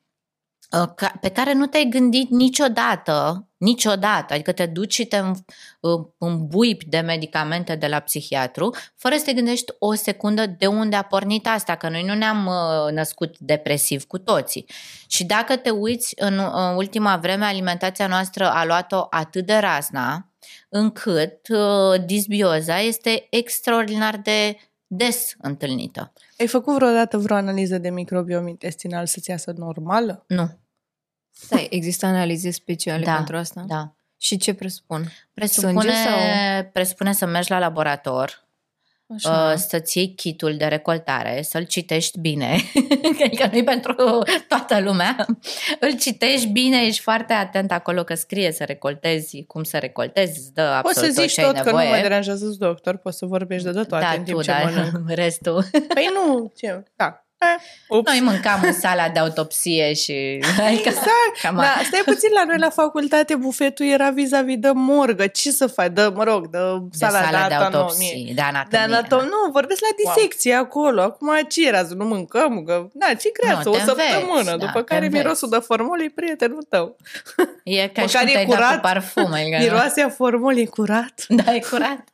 pe 1.20 1.28
care 1.28 1.52
nu 1.52 1.66
te-ai 1.66 1.84
gândit 1.90 2.30
niciodată, 2.30 3.46
niciodată, 3.56 4.34
adică 4.34 4.52
te 4.52 4.66
duci 4.66 4.94
și 4.94 5.04
te 5.04 5.16
în- 5.16 5.34
uh, 5.80 6.06
îmbuipi 6.18 6.84
de 6.88 6.98
medicamente 6.98 7.74
de 7.74 7.86
la 7.86 8.00
psihiatru, 8.00 8.74
fără 8.96 9.16
să 9.16 9.24
te 9.24 9.32
gândești 9.32 9.72
o 9.78 9.94
secundă 9.94 10.46
de 10.46 10.66
unde 10.66 10.96
a 10.96 11.02
pornit 11.02 11.46
asta, 11.46 11.74
că 11.74 11.88
noi 11.88 12.02
nu 12.02 12.14
ne-am 12.14 12.46
uh, 12.46 12.92
născut 12.92 13.38
depresiv 13.38 14.04
cu 14.04 14.18
toții. 14.18 14.66
Și 15.06 15.24
dacă 15.24 15.56
te 15.56 15.70
uiți 15.70 16.14
în, 16.16 16.38
în 16.38 16.76
ultima 16.76 17.16
vreme, 17.16 17.44
alimentația 17.44 18.06
noastră 18.06 18.50
a 18.50 18.64
luat-o 18.64 19.06
atât 19.10 19.46
de 19.46 19.56
razna, 19.56 20.30
încât 20.68 21.48
uh, 21.48 22.04
disbioza 22.04 22.80
este 22.80 23.26
extraordinar 23.30 24.16
de 24.16 24.56
des 24.86 25.34
întâlnită. 25.38 26.12
Ai 26.38 26.46
făcut 26.46 26.74
vreodată 26.74 27.18
vreo 27.18 27.36
analiză 27.36 27.78
de 27.78 27.90
microbiom 27.90 28.46
intestinal 28.48 29.06
să-ți 29.06 29.30
iasă 29.30 29.52
normală? 29.56 30.24
Nu, 30.28 30.58
Stai, 31.30 31.66
există 31.70 32.06
analize 32.06 32.50
speciale 32.50 33.04
Da, 33.04 33.14
pentru 33.14 33.36
asta? 33.36 33.64
da. 33.66 33.94
Și 34.18 34.36
ce 34.36 34.54
presupun? 34.54 35.08
Presupune, 35.34 35.80
Sânge 35.80 35.94
sau- 35.96 36.70
presupune 36.72 37.12
să 37.12 37.26
mergi 37.26 37.50
la 37.50 37.58
laborator, 37.58 38.45
Așa. 39.14 39.50
uh, 39.52 39.58
să-ți 39.58 39.98
iei 39.98 40.14
kitul 40.14 40.56
de 40.56 40.64
recoltare, 40.64 41.42
să-l 41.42 41.64
citești 41.64 42.18
bine, 42.18 42.56
că 43.38 43.48
nu 43.52 43.62
pentru 43.64 44.22
toată 44.48 44.80
lumea, 44.80 45.26
îl 45.80 45.98
citești 45.98 46.46
bine, 46.46 46.84
ești 46.84 47.02
foarte 47.02 47.32
atent 47.32 47.72
acolo 47.72 48.04
că 48.04 48.14
scrie 48.14 48.52
să 48.52 48.64
recoltezi, 48.64 49.44
cum 49.46 49.62
să 49.62 49.78
recoltezi, 49.78 50.38
îți 50.38 50.52
dă 50.52 50.78
Poți 50.82 50.98
să 50.98 51.04
absolut 51.04 51.14
tot 51.14 51.24
zici 51.24 51.32
ce 51.32 51.40
ai 51.40 51.46
tot 51.46 51.62
că 51.62 51.70
nu 51.70 51.76
nevoie. 51.76 51.96
mă 51.96 52.02
deranjează 52.02 52.56
doctor, 52.58 52.96
poți 52.96 53.18
să 53.18 53.26
vorbești 53.26 53.64
de, 53.64 53.72
de 53.72 53.82
toate 53.82 54.04
da, 54.04 54.18
în 54.18 54.24
timp 54.24 54.36
tu, 54.36 54.42
ce 54.42 54.50
da, 54.50 54.58
mănânc. 54.58 55.10
restul. 55.24 55.64
Păi 55.70 56.10
nu, 56.14 56.52
ce? 56.56 56.82
Da. 56.96 57.25
Eh, 57.38 57.60
ups. 57.88 58.10
Noi 58.10 58.20
mâncam 58.20 58.60
în 58.62 58.72
sala 58.72 59.08
de 59.08 59.18
autopsie 59.18 59.94
și... 59.94 60.12
Adică, 60.66 60.88
Exact. 60.88 61.40
cam 61.42 61.56
Da, 61.56 61.80
stai 61.84 62.02
puțin 62.04 62.30
la 62.32 62.44
noi 62.44 62.58
la 62.58 62.70
facultate, 62.70 63.34
bufetul 63.34 63.86
era 63.86 64.10
vis-a-vis 64.10 64.58
de 64.58 64.70
morgă. 64.74 65.26
Ce 65.26 65.50
să 65.50 65.66
faci? 65.66 65.90
Dă, 65.92 66.12
mă 66.14 66.24
rog, 66.24 66.48
de 66.48 66.58
de 66.90 66.96
sala, 66.96 67.22
sala 67.22 67.48
de 67.48 67.54
anatomie. 67.54 67.80
autopsie, 67.80 68.32
de 68.34 68.40
anatomie. 68.40 68.86
De 68.86 68.94
anatom, 68.94 69.22
nu, 69.22 69.50
vorbesc 69.52 69.80
la 69.80 70.14
disecție 70.14 70.52
wow. 70.52 70.62
acolo. 70.62 71.02
Acum 71.02 71.28
ce 71.48 71.66
era? 71.66 71.84
Să 71.84 71.94
nu 71.94 72.04
mâncăm? 72.04 72.62
Că, 72.64 72.86
da, 72.92 73.14
ce 73.14 73.32
creați? 73.32 73.64
Nu, 73.64 73.72
o 73.72 73.74
te 73.74 73.82
săptămână. 73.82 74.26
înveți, 74.26 74.44
da, 74.44 74.56
după 74.56 74.78
te 74.78 74.84
care 74.84 75.04
înveți. 75.04 75.22
mirosul 75.22 75.48
de 75.48 75.58
formol 75.58 76.00
e 76.00 76.12
prietenul 76.14 76.66
tău. 76.68 76.96
E 77.64 77.88
ca 77.88 78.06
și 78.06 78.16
Măcar 78.16 78.20
cum 78.20 78.28
e 78.28 78.32
te-ai 78.32 78.46
dat 78.46 78.54
curat. 78.56 78.74
cu 78.74 78.80
parfum. 78.80 79.32
Adică, 79.32 79.56
Miroasea 79.58 80.08
formol 80.08 80.58
e 80.58 80.64
curat. 80.64 81.24
Da, 81.28 81.54
e 81.54 81.58
curat. 81.70 82.04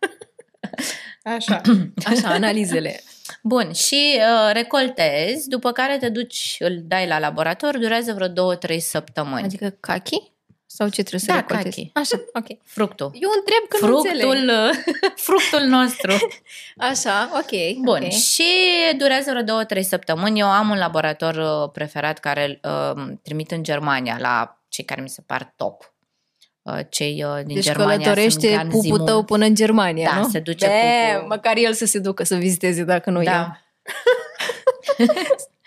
Așa. 1.36 1.60
Așa, 2.10 2.28
analizele. 2.28 3.02
Bun, 3.44 3.72
și 3.72 4.18
uh, 4.18 4.52
recoltezi, 4.52 5.48
după 5.48 5.72
care 5.72 5.96
te 5.98 6.08
duci, 6.08 6.56
îl 6.58 6.78
dai 6.82 7.06
la 7.06 7.18
laborator, 7.18 7.78
durează 7.78 8.12
vreo 8.12 8.28
două, 8.28 8.54
trei 8.56 8.80
săptămâni. 8.80 9.44
Adică 9.44 9.76
cachi? 9.80 10.30
Sau 10.66 10.88
ce 10.88 11.00
trebuie 11.02 11.20
să 11.20 11.26
Da, 11.26 11.34
recoltezi? 11.34 11.76
cachi. 11.76 11.90
Așa, 11.94 12.22
ok. 12.32 12.46
fructul. 12.64 13.10
Eu 13.14 13.30
întreb 13.38 13.68
că 13.68 13.86
nu 13.86 13.96
înțeleg. 13.96 14.20
Fructul, 14.22 14.72
fructul 15.26 15.68
nostru. 15.68 16.12
Așa, 16.90 17.30
ok. 17.34 17.82
Bun, 17.82 18.02
ok. 18.02 18.10
și 18.10 18.44
durează 18.96 19.30
vreo 19.30 19.42
două, 19.42 19.64
trei 19.64 19.82
săptămâni. 19.82 20.40
Eu 20.40 20.46
am 20.46 20.70
un 20.70 20.78
laborator 20.78 21.34
uh, 21.34 21.70
preferat 21.72 22.18
care 22.18 22.44
îl 22.62 22.70
uh, 22.70 23.12
trimit 23.22 23.50
în 23.50 23.62
Germania 23.62 24.16
la 24.20 24.60
cei 24.68 24.84
care 24.84 25.00
mi 25.00 25.08
se 25.08 25.22
par 25.26 25.52
top. 25.56 25.91
Uh, 26.62 26.78
cei 26.88 27.24
uh, 27.26 27.44
din 27.44 27.54
Deci 27.54 27.64
Germania 27.64 27.96
călătorește 27.96 28.46
sunt 28.48 28.58
pupul 28.62 28.70
Ganzimul. 28.72 28.98
tău 28.98 29.22
până 29.22 29.44
în 29.44 29.54
Germania, 29.54 30.10
Da, 30.14 30.20
nu? 30.20 30.28
se 30.28 30.38
duce 30.38 30.66
Be, 30.66 30.72
pupul. 31.12 31.28
Măcar 31.28 31.56
el 31.56 31.72
să 31.72 31.86
se 31.86 31.98
ducă 31.98 32.24
să 32.24 32.34
viziteze 32.34 32.84
dacă 32.84 33.10
nu 33.10 33.22
eu. 33.22 33.32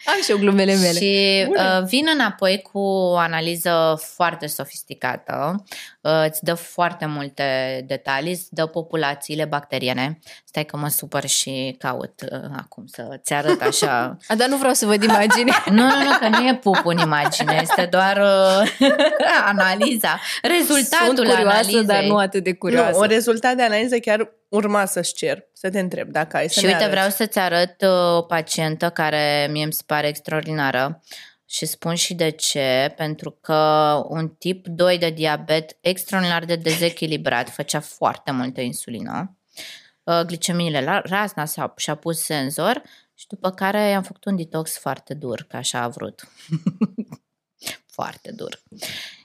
Da. 0.06 0.12
Am 0.12 0.22
și 0.24 0.32
eu 0.32 0.38
glumele 0.38 0.76
mele. 0.76 1.00
Și 1.00 1.44
Bune. 1.48 1.62
uh, 1.62 1.84
vin 1.88 2.06
înapoi 2.14 2.62
cu 2.72 2.80
o 2.80 3.18
analiză 3.18 4.02
foarte 4.14 4.48
sofisticată, 4.48 5.64
uh, 6.02 6.26
îți 6.30 6.44
dă 6.44 6.54
foarte 6.54 7.06
multe 7.06 7.44
detalii, 7.88 8.32
îți 8.32 8.54
dă 8.54 8.66
populațiile 8.66 9.46
bacteriene. 9.46 10.20
Stai 10.46 10.66
că 10.66 10.78
mă 10.78 10.88
supăr 10.88 11.26
și 11.26 11.76
caut 11.80 12.22
uh, 12.32 12.40
acum 12.58 12.86
să-ți 12.88 13.34
arăt 13.34 13.62
așa. 13.62 14.18
A, 14.28 14.36
dar 14.36 14.48
nu 14.48 14.58
vreau 14.58 14.74
să 14.74 14.86
văd 14.86 15.04
imagini. 15.04 15.52
Nu, 15.66 15.82
nu, 15.84 16.04
nu, 16.04 16.18
că 16.20 16.28
nu 16.28 16.48
e 16.48 16.56
pup 16.56 16.82
în 16.84 16.98
imagine, 16.98 17.60
este 17.62 17.88
doar 17.92 18.18
uh, 18.18 18.72
analiza, 19.52 20.20
rezultatul 20.42 21.16
Sunt 21.16 21.18
curioasă, 21.18 21.48
analizei. 21.48 21.84
dar 21.84 22.04
nu 22.04 22.16
atât 22.18 22.44
de 22.44 22.54
curioasă. 22.54 22.92
Nu, 22.92 23.00
un 23.00 23.08
rezultat 23.08 23.56
de 23.56 23.64
analiză 23.64 23.98
chiar 23.98 24.30
urma 24.48 24.86
să-și 24.86 25.14
cer, 25.14 25.48
să 25.54 25.70
te 25.70 25.80
întreb 25.80 26.10
dacă 26.10 26.38
ai 26.38 26.50
să 26.50 26.60
Și 26.60 26.66
ne 26.66 26.72
uite, 26.72 26.84
arăți. 26.84 26.96
vreau 26.96 27.10
să-ți 27.10 27.40
arăt 27.40 27.82
uh, 27.82 28.18
o 28.18 28.22
pacientă 28.22 28.90
care 28.90 29.48
mie 29.52 29.64
îmi 29.64 29.74
se 29.74 29.84
pare 29.86 30.08
extraordinară 30.08 31.04
și 31.46 31.66
spun 31.66 31.96
și 31.96 32.14
de 32.14 32.30
ce, 32.30 32.94
pentru 32.98 33.32
că 33.32 33.54
un 34.08 34.30
tip 34.30 34.68
2 34.68 34.98
de 34.98 35.10
diabet 35.10 35.78
extraordinar 35.82 36.46
de 36.46 36.56
dezechilibrat, 36.56 37.50
făcea 37.50 37.80
foarte 37.80 38.32
multă 38.32 38.62
insulină, 38.62 39.38
uh, 40.04 40.22
glicemiile 40.22 40.82
la 40.82 41.02
razna 41.04 41.46
s-a, 41.46 41.74
și-a 41.78 41.96
pus 41.96 42.22
senzor 42.22 42.82
și 43.14 43.28
după 43.28 43.52
care 43.52 43.88
i-am 43.88 44.04
făcut 44.04 44.26
un 44.26 44.36
detox 44.36 44.78
foarte 44.78 45.14
dur, 45.14 45.46
că 45.50 45.58
așa 45.58 45.80
a 45.82 45.88
vrut. 45.88 46.28
foarte 47.96 48.32
dur. 48.32 48.62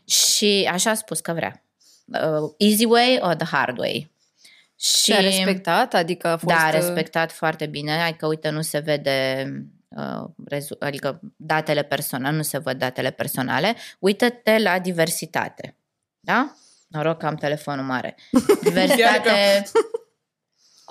Și 0.05 0.69
așa 0.73 0.91
a 0.91 0.95
spus 0.95 1.21
că 1.21 1.33
vrea. 1.33 1.65
Uh, 2.05 2.51
easy 2.59 2.85
way 2.85 3.19
or 3.21 3.35
the 3.35 3.47
hard 3.47 3.79
way? 3.79 4.11
Și 4.81 5.13
a 5.13 5.21
respectat, 5.21 5.95
adică 5.95 6.27
a 6.29 6.37
fost... 6.37 6.55
Da, 6.57 6.63
a 6.65 6.67
uh, 6.69 6.73
respectat 6.75 7.33
foarte 7.33 7.67
bine. 7.67 8.03
Adică, 8.03 8.27
uite, 8.27 8.49
nu 8.49 8.61
se 8.63 8.79
vede, 8.79 9.47
uh, 9.89 10.25
rezu- 10.47 10.77
adică 10.81 11.21
datele 11.37 11.83
personale, 11.83 12.37
nu 12.37 12.43
se 12.43 12.59
văd 12.59 12.79
datele 12.79 13.11
personale. 13.11 13.75
Uită-te 13.99 14.59
la 14.59 14.79
diversitate. 14.79 15.77
Da? 16.21 16.55
Noroc 16.89 17.19
că 17.19 17.27
am 17.27 17.35
telefonul 17.35 17.85
mare. 17.85 18.15
Diversitate, 18.63 19.63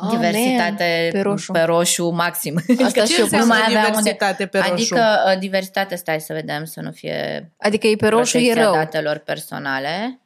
Oh, 0.01 0.09
diversitate 0.17 0.99
man, 1.03 1.11
pe 1.11 1.21
roșu. 1.21 1.51
pe 1.51 1.61
roșu 1.61 2.09
maxim. 2.09 2.55
Asta 2.85 3.05
Ce 3.05 3.13
și 3.13 3.17
eu 3.17 3.23
înseamnă 3.23 3.47
nu 3.53 3.59
mai 3.59 3.59
aveam 3.67 3.75
unde- 3.77 3.87
diversitate 3.87 4.45
pe 4.47 4.57
roșu? 4.57 4.71
Adică 4.73 5.23
uh, 5.33 5.39
diversitate, 5.39 5.95
stai 5.95 6.21
să 6.21 6.33
vedem, 6.33 6.65
să 6.65 6.81
nu 6.81 6.91
fie 6.91 7.51
Adică 7.57 7.87
e 7.87 7.95
pe 7.95 8.07
roșu 8.07 8.37
e 8.37 8.39
protecția 8.39 8.63
rău. 8.63 8.73
datelor 8.73 9.17
personale. 9.17 10.19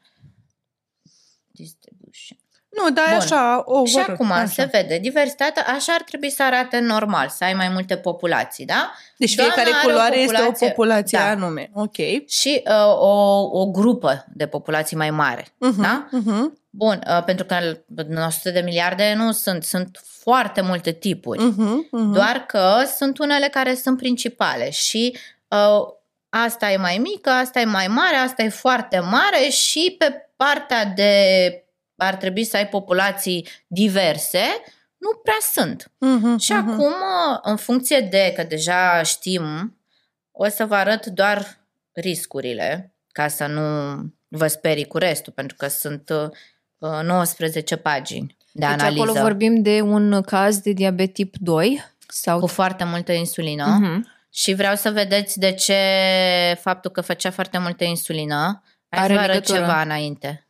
Distribution. 2.74 2.84
Nu, 2.84 2.90
dar 2.92 3.06
e 3.06 3.10
Bun. 3.10 3.20
așa, 3.20 3.64
o 3.66 3.86
Și 3.86 3.98
acum 3.98 4.34
se 4.48 4.70
vede 4.72 4.98
diversitatea, 4.98 5.66
așa 5.76 5.94
ar 5.94 6.02
trebui 6.02 6.30
să 6.30 6.44
arate 6.44 6.80
normal, 6.80 7.30
să 7.30 7.44
ai 7.44 7.54
mai 7.54 7.70
multe 7.70 7.98
populații, 7.98 8.66
da? 8.66 8.92
Deci 9.18 9.36
Doamna 9.36 9.54
fiecare 9.54 9.76
are 9.76 9.86
o 9.86 9.90
culoare 9.90 10.18
este 10.18 10.34
o 10.34 10.38
populație- 10.38 10.68
populație 10.68 11.18
da. 11.22 11.30
anume. 11.30 11.70
Ok. 11.74 12.28
Și 12.28 12.64
uh, 12.68 12.98
o, 13.00 13.40
o 13.60 13.66
grupă 13.72 14.26
de 14.34 14.48
populații 14.48 14.98
mai 14.98 15.10
mare, 15.10 15.44
Uh-huh, 15.44 15.82
da? 15.82 16.08
Uh-huh, 16.10 16.62
Bun, 16.70 17.04
uh, 17.18 17.24
pentru 17.24 17.46
că 17.46 17.56
în 17.96 18.18
100 18.18 18.50
de 18.52 18.60
miliarde 18.60 19.14
nu 19.18 19.32
sunt, 19.32 19.64
sunt 19.64 20.02
foarte 20.22 20.62
multe 20.62 20.92
tipuri, 20.92 21.40
uh-huh, 21.40 21.88
uh-huh. 21.88 22.14
doar 22.14 22.44
că 22.48 22.84
sunt 22.98 23.18
unele 23.18 23.48
care 23.48 23.76
sunt 23.76 23.98
principale 23.98 24.70
și 24.70 25.18
uh, 25.48 25.88
asta 26.30 26.72
e 26.72 26.78
mai 26.78 26.98
mică, 26.98 27.30
asta 27.30 27.60
e 27.60 27.66
mai 27.66 27.88
mare, 27.88 28.16
asta 28.16 28.44
e 28.44 28.50
foarte 28.50 29.00
mare 29.00 29.50
și 29.50 29.96
pe 29.98 30.30
partea 30.36 30.86
de 30.86 31.14
ar 31.96 32.16
trebui 32.16 32.44
să 32.44 32.58
ai 32.58 32.68
populații 32.68 33.48
diverse, 33.68 34.44
nu 34.98 35.10
prea 35.24 35.38
sunt. 35.52 35.84
uh-huh, 35.84 36.40
Și 36.40 36.52
acum, 36.52 36.78
uh, 36.78 37.40
în 37.42 37.56
funcție 37.56 38.00
de, 38.00 38.34
că 38.36 38.44
deja 38.44 39.04
știm, 39.04 39.78
o 40.32 40.48
să 40.48 40.66
vă 40.66 40.76
arăt 40.76 41.06
doar 41.06 41.58
riscurile, 41.92 42.94
ca 43.12 43.28
să 43.28 43.46
nu 43.46 43.64
vă 44.28 44.48
sperii 44.48 44.88
cu 44.88 44.98
restul, 44.98 45.34
pentru 45.34 45.56
că 45.56 45.68
sunt 45.68 46.10
uh, 46.78 47.02
19 47.04 47.76
pagini 47.76 48.38
de 48.54 48.66
Deci 48.66 48.70
analiză 48.70 49.02
acolo 49.02 49.22
vorbim 49.22 49.62
de 49.62 49.82
un 49.82 50.22
caz 50.22 50.58
de 50.58 50.72
diabet 50.72 51.14
tip 51.14 51.36
2 51.38 51.84
sau... 52.08 52.40
cu 52.40 52.48
foarte 52.48 52.84
multă 52.84 53.12
insulină. 53.12 53.66
Mhm. 53.66 54.08
Și 54.34 54.54
vreau 54.54 54.76
să 54.76 54.90
vedeți 54.90 55.40
de 55.40 55.52
ce 55.52 55.78
faptul 56.62 56.92
că 56.92 57.02
făcea 57.02 57.32
foarte 57.32 57.58
multă 57.58 57.84
insulină. 57.84 58.64
Hai 58.90 59.04
Are 59.04 59.14
să 59.14 59.14
vă 59.14 59.20
arăt 59.20 59.34
legătură. 59.34 59.60
ceva 59.60 59.82
înainte. 59.82 60.43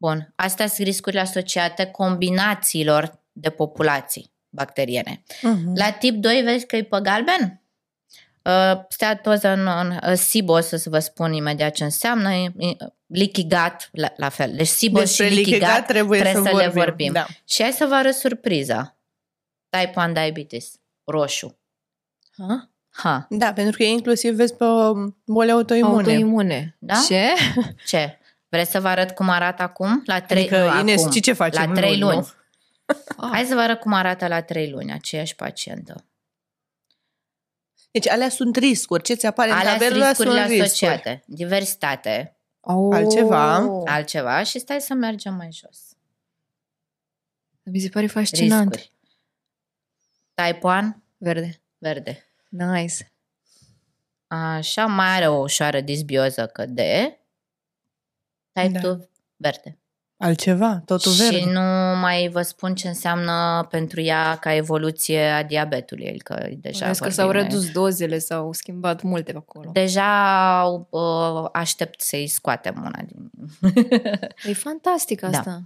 Bun. 0.00 0.32
Astea 0.36 0.66
sunt 0.66 0.86
riscurile 0.86 1.20
asociate 1.20 1.86
combinațiilor 1.86 3.20
de 3.32 3.50
populații 3.50 4.32
bacteriene. 4.48 5.22
uh-huh. 5.22 5.74
La 5.74 5.90
tip 5.90 6.14
2 6.14 6.42
vezi 6.42 6.66
că 6.66 6.76
e 6.76 6.82
pe 6.82 6.98
galben? 7.02 7.62
Uh, 8.42 8.80
steatoză 8.88 9.48
în, 9.48 9.66
în 9.66 9.98
uh, 10.10 10.16
SIBO, 10.16 10.52
o 10.52 10.60
să 10.60 10.82
vă 10.84 10.98
spun 10.98 11.32
imediat 11.32 11.74
ce 11.74 11.84
înseamnă, 11.84 12.32
e- 12.32 12.52
e- 12.56 12.76
leaky 13.06 13.42
gut, 13.42 13.88
la, 13.92 14.12
la 14.16 14.28
fel. 14.28 14.52
Deci 14.56 14.66
SIBO 14.66 14.98
Despre 14.98 15.28
și 15.28 15.34
leaky 15.34 15.50
leaky 15.50 15.64
gut 15.64 15.74
gut 15.76 15.86
trebuie, 15.86 16.20
trebuie 16.20 16.42
să, 16.44 16.50
să 16.50 16.56
le 16.56 16.68
vorbim. 16.68 16.82
vorbim. 16.82 17.12
Da. 17.12 17.26
Și 17.44 17.62
hai 17.62 17.72
să 17.72 17.86
vă 17.86 17.94
arăt 17.94 18.14
surpriza. 18.14 18.98
Type 19.68 20.00
1 20.00 20.12
diabetes, 20.12 20.74
roșu. 21.04 21.58
Ha? 22.36 22.70
Ha, 22.90 23.26
da, 23.30 23.52
pentru 23.52 23.76
că 23.76 23.82
inclusiv 23.82 24.34
vezi 24.34 24.54
pe 24.54 24.64
boli 25.24 25.50
autoimune. 25.50 25.96
Autoimune. 25.96 26.76
Da? 26.78 26.94
Ce? 27.08 27.24
ce? 27.86 28.18
Vreți 28.48 28.70
să 28.70 28.80
vă 28.80 28.88
arăt 28.88 29.10
cum 29.10 29.28
arată 29.28 29.62
acum? 29.62 30.02
La 30.06 30.20
3 30.20 30.38
Adică, 30.40 30.70
nu, 30.72 30.80
Ines, 30.80 30.98
acum. 30.98 31.10
știi 31.10 31.20
ce 31.22 31.32
facem 31.32 31.72
La 31.72 31.74
3 31.80 31.98
luni, 31.98 32.12
luni. 32.14 32.26
nu? 32.26 32.28
Ah. 33.16 33.28
Hai 33.32 33.44
să 33.44 33.54
vă 33.54 33.60
arăt 33.60 33.80
cum 33.80 33.92
arată 33.92 34.26
la 34.26 34.42
3 34.42 34.70
luni, 34.70 34.92
aceeași 34.92 35.34
pacientă. 35.34 36.04
Deci 37.90 38.08
alea 38.08 38.28
sunt 38.28 38.56
riscuri. 38.56 39.02
Ce 39.02 39.14
ți 39.14 39.26
apare 39.26 39.50
în 39.50 39.56
Alea 39.56 39.70
sunt 39.70 39.82
tabelă 39.82 40.06
riscurile 40.08 40.34
sunt 40.38 40.48
riscuri. 40.50 40.64
asociate. 40.90 41.22
Diversitate, 41.26 42.32
Oh. 42.60 42.94
Altceva. 42.94 43.54
altceva 43.84 44.42
și 44.42 44.58
stai 44.58 44.80
să 44.80 44.94
mergem 44.94 45.34
mai 45.34 45.48
jos. 45.52 45.78
Mi 47.62 47.78
se 47.78 47.88
pare 47.88 48.06
fascinant. 48.06 48.74
Riscuri. 48.74 48.92
Type 50.34 50.58
1, 50.66 51.02
Verde. 51.16 51.60
verde. 51.78 52.26
Nice. 52.48 53.12
Așa, 54.26 54.86
mai 54.86 55.06
are 55.06 55.28
o 55.28 55.36
ușoară 55.36 55.80
disbioză 55.80 56.46
că 56.46 56.66
de. 56.66 57.18
Type 58.62 58.78
Da. 58.78 58.88
2, 58.88 59.08
verde. 59.36 59.78
Altceva, 60.20 60.82
totul 60.84 61.12
și 61.12 61.20
verde. 61.30 61.50
nu 61.50 61.60
mai 62.00 62.28
vă 62.32 62.42
spun 62.42 62.74
ce 62.74 62.88
înseamnă 62.88 63.66
pentru 63.70 64.00
ea 64.00 64.36
ca 64.40 64.54
evoluție 64.54 65.20
a 65.24 65.42
diabetului, 65.44 66.08
adică 66.08 66.34
deja 66.34 66.86
Deja 66.86 66.86
că 66.86 66.94
vorbim 66.98 67.10
s-au 67.12 67.30
de- 67.32 67.38
redus 67.38 67.70
dozele, 67.70 68.18
s-au 68.18 68.52
schimbat 68.52 69.02
multe 69.02 69.32
pe 69.32 69.38
acolo. 69.38 69.70
Deja 69.72 70.62
uh, 70.90 71.48
aștept 71.52 72.00
să-i 72.00 72.26
scoatem 72.26 72.74
una 72.84 73.00
din... 73.06 73.30
E 74.44 74.52
fantastic 74.52 75.20
Da. 75.26 75.26
asta. 75.28 75.50
da, 75.50 75.58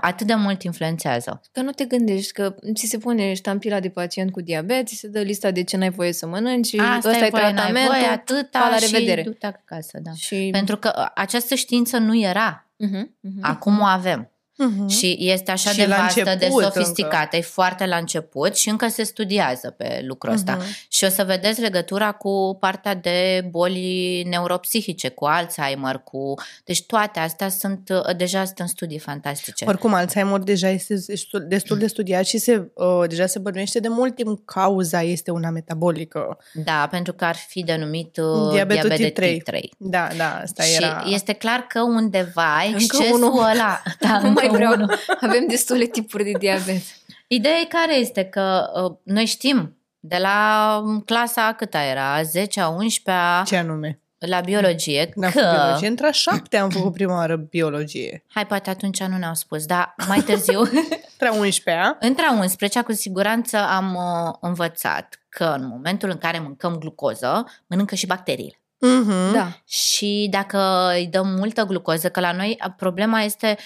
atât 0.00 0.26
de 0.26 0.34
mult 0.34 0.62
influențează. 0.62 1.40
Că 1.52 1.60
nu 1.60 1.70
te 1.70 1.84
gândești 1.84 2.32
că 2.32 2.54
ți 2.74 2.86
se 2.86 2.98
pune 2.98 3.34
ștampila 3.34 3.80
de 3.80 3.88
pacient 3.88 4.30
cu 4.30 4.40
diabet, 4.40 4.86
ți 4.86 4.94
se 4.94 5.08
dă 5.08 5.20
lista 5.20 5.50
de 5.50 5.62
ce 5.62 5.76
n-ai 5.76 5.90
voie 5.90 6.12
să 6.12 6.26
mănânci 6.26 6.66
și 6.66 6.76
Asta 6.76 7.08
ăsta 7.08 7.26
e 7.26 7.28
voie, 7.28 7.42
n-ai 7.42 7.52
tratamentul. 7.52 7.94
voie, 7.94 8.06
atâta 8.06 8.58
pa, 8.58 8.68
la 8.68 8.76
și 8.76 8.92
revedere. 8.92 9.22
du-te 9.22 9.46
acasă, 9.46 9.98
da. 10.02 10.10
Și... 10.12 10.48
Pentru 10.52 10.76
că 10.76 10.92
uh, 10.98 11.06
această 11.14 11.54
știință 11.54 11.98
nu 11.98 12.18
era. 12.18 12.66
Mhm, 12.76 13.16
mhm. 13.20 13.38
Acum 13.40 13.80
o 13.80 13.84
avem. 13.84 14.31
Mhm. 14.64 14.88
Și 14.88 15.16
este 15.20 15.50
așa 15.50 15.70
Și 15.70 15.76
de 15.76 15.86
la 15.86 15.96
vastă, 15.96 16.22
de 16.22 16.30
început 16.30 16.62
sofisticată, 16.62 17.36
e 17.36 17.40
foarte 17.40 17.86
la 17.86 17.96
început 17.96 18.56
și 18.56 18.68
încă 18.68 18.88
se 18.88 19.02
studiază 19.02 19.70
pe 19.70 20.02
lucrul 20.06 20.32
ăsta. 20.32 20.52
Mhm. 20.52 20.64
Și 20.88 21.04
o 21.04 21.08
să 21.08 21.24
vedeți 21.24 21.60
legătura 21.60 22.12
cu 22.12 22.56
partea 22.60 22.94
de 22.94 23.44
boli 23.50 24.22
neuropsihice, 24.28 25.08
cu 25.08 25.24
Alzheimer, 25.24 25.96
cu... 26.04 26.34
Deci 26.64 26.82
toate 26.82 27.18
astea 27.20 27.48
sunt, 27.48 27.88
uh, 28.06 28.16
deja 28.16 28.44
sunt 28.44 28.58
în 28.58 28.66
studii 28.66 28.98
fantastice. 28.98 29.64
Oricum, 29.68 29.94
Alzheimer 29.94 30.40
deja 30.40 30.68
este 30.68 30.94
destul- 31.06 31.44
destul 31.48 31.78
de 31.78 31.86
studiat 31.86 32.24
și 32.24 32.38
se, 32.38 32.70
uh, 32.74 33.08
deja 33.08 33.26
se 33.26 33.38
bănuiește 33.38 33.80
de 33.80 33.88
mult 33.88 34.14
timp 34.14 34.40
cauza 34.44 35.02
este 35.02 35.30
una 35.30 35.50
metabolică. 35.50 36.38
Da, 36.54 36.88
pentru 36.90 37.12
că 37.12 37.24
ar 37.24 37.36
fi 37.36 37.62
denumit 37.62 38.16
uh, 38.16 38.50
Diabetul 38.52 38.88
diabet 38.88 38.96
de 38.98 39.04
tip 39.04 39.14
3. 39.14 39.32
tip 39.34 39.44
3. 39.44 39.72
Da, 39.78 40.08
da, 40.16 40.38
asta 40.42 40.62
și 40.62 40.74
era... 40.74 41.02
este 41.06 41.32
clar 41.32 41.60
că 41.68 41.80
undeva 41.82 42.62
Încă 42.66 42.78
excesul 42.80 43.22
unul. 43.22 43.38
ăla... 43.50 43.82
Da, 44.00 44.18
Nu 44.22 44.30
mai 44.30 44.48
încă 44.52 44.66
vreau. 44.66 44.72
unul. 44.72 44.98
Avem 45.20 45.46
destule 45.48 45.84
tipuri 45.84 46.24
de 46.24 46.32
diabet. 46.38 46.82
Ideea 47.26 47.56
e 47.56 47.64
care 47.64 47.94
este 47.94 48.24
că 48.24 48.70
uh, 48.84 48.96
noi 49.02 49.24
știm 49.24 49.76
de 50.00 50.16
la 50.20 50.80
um, 50.84 51.00
clasa 51.00 51.54
câta 51.56 51.82
era, 51.82 52.20
10-a, 52.20 52.76
11-a, 52.76 53.42
Ce 53.46 53.56
anume? 53.56 54.00
la 54.18 54.40
biologie, 54.40 55.12
N-am 55.14 55.30
că... 55.30 55.38
făcut 55.38 55.54
biologie. 55.54 55.88
Între 55.88 56.06
a 56.06 56.10
șapte 56.10 56.56
am 56.56 56.68
făcut 56.70 56.92
prima 56.92 57.14
oară 57.14 57.36
biologie. 57.36 58.24
Hai, 58.28 58.46
poate 58.46 58.70
atunci 58.70 59.02
nu 59.02 59.16
ne-au 59.16 59.34
spus, 59.34 59.64
dar 59.64 59.94
mai 60.08 60.20
târziu, 60.20 60.60
Între 61.12 61.28
a 61.28 61.32
11 61.32 61.96
între 62.00 62.24
a 62.24 62.32
11 62.32 62.82
cu 62.82 62.92
siguranță 62.92 63.56
am 63.56 63.94
uh, 63.94 64.34
învățat 64.40 65.20
că 65.28 65.54
în 65.58 65.66
momentul 65.66 66.10
în 66.10 66.18
care 66.18 66.38
mâncăm 66.38 66.76
glucoză, 66.76 67.44
mănâncă 67.66 67.94
și 67.94 68.06
bacteriile. 68.06 68.56
Mhm. 68.78 69.32
Da. 69.32 69.48
și 69.68 70.26
dacă 70.30 70.90
îi 70.94 71.06
dăm 71.06 71.28
multă 71.28 71.64
glucoză, 71.64 72.08
că 72.08 72.20
la 72.20 72.32
noi 72.32 72.58
problema 72.76 73.20
este 73.20 73.56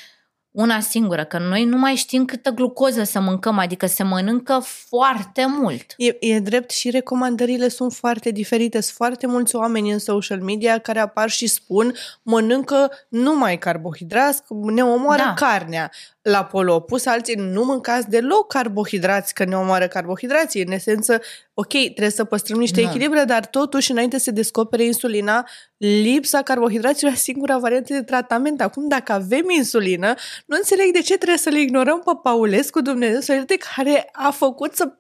una 0.57 0.81
singură, 0.81 1.25
că 1.25 1.39
noi 1.39 1.65
nu 1.65 1.77
mai 1.77 1.95
știm 1.95 2.25
câtă 2.25 2.51
glucoză 2.51 3.03
să 3.03 3.21
mâncăm, 3.21 3.59
adică 3.59 3.87
se 3.87 4.03
mănâncă 4.03 4.63
foarte 4.89 5.47
mult. 5.49 5.95
E, 5.97 6.17
e 6.21 6.39
drept 6.41 6.71
și 6.71 6.91
recomandările 6.91 7.69
sunt 7.69 7.93
foarte 7.93 8.31
diferite. 8.31 8.81
Sunt 8.81 8.97
foarte 8.97 9.27
mulți 9.27 9.57
oameni 9.57 9.91
în 9.91 9.99
social 9.99 10.41
media 10.41 10.79
care 10.79 10.99
apar 10.99 11.31
și 11.31 11.47
spun 11.47 11.95
mănâncă 12.23 12.91
numai 13.09 13.59
carbohidrați, 13.59 14.43
că 14.45 14.55
ne 14.71 14.85
omoară 14.85 15.23
Da. 15.23 15.47
carnea. 15.47 15.91
La 16.29 16.45
polo 16.45 16.75
opus, 16.75 17.07
alții 17.07 17.35
nu 17.35 17.65
mâncați 17.65 18.09
deloc 18.09 18.53
carbohidrați, 18.53 19.35
că 19.35 19.45
ne 19.45 19.57
omoară 19.57 19.87
carbohidrații. 19.87 20.63
În 20.63 20.73
esență, 20.73 21.21
ok, 21.55 21.69
trebuie 21.69 22.11
să 22.11 22.25
păstrăm 22.25 22.59
niște 22.59 22.81
Nu. 22.81 22.89
echilibre, 22.89 23.25
dar 23.25 23.47
totuși, 23.47 23.91
înainte 23.91 24.17
să 24.17 24.23
se 24.23 24.31
descopere 24.31 24.85
insulina, 24.85 25.49
lipsa 25.77 26.43
carbohidraților 26.43 27.13
e 27.13 27.17
singura 27.17 27.59
variantă 27.59 27.93
de 27.93 28.03
tratament. 28.03 28.61
Acum, 28.61 28.89
dacă 28.89 29.13
avem 29.13 29.51
insulină, 29.51 30.15
nu 30.47 30.57
înțeleg 30.57 30.93
de 30.93 31.01
ce 31.01 31.17
trebuie 31.17 31.39
să 31.39 31.49
le 31.49 31.61
ignorăm 31.61 32.03
pe 32.05 32.13
Paulescu, 32.23 32.81
Dumnezeu, 32.81 33.21
să 33.21 33.45
care 33.77 34.09
a 34.13 34.31
făcut 34.31 34.75
să 34.75 34.93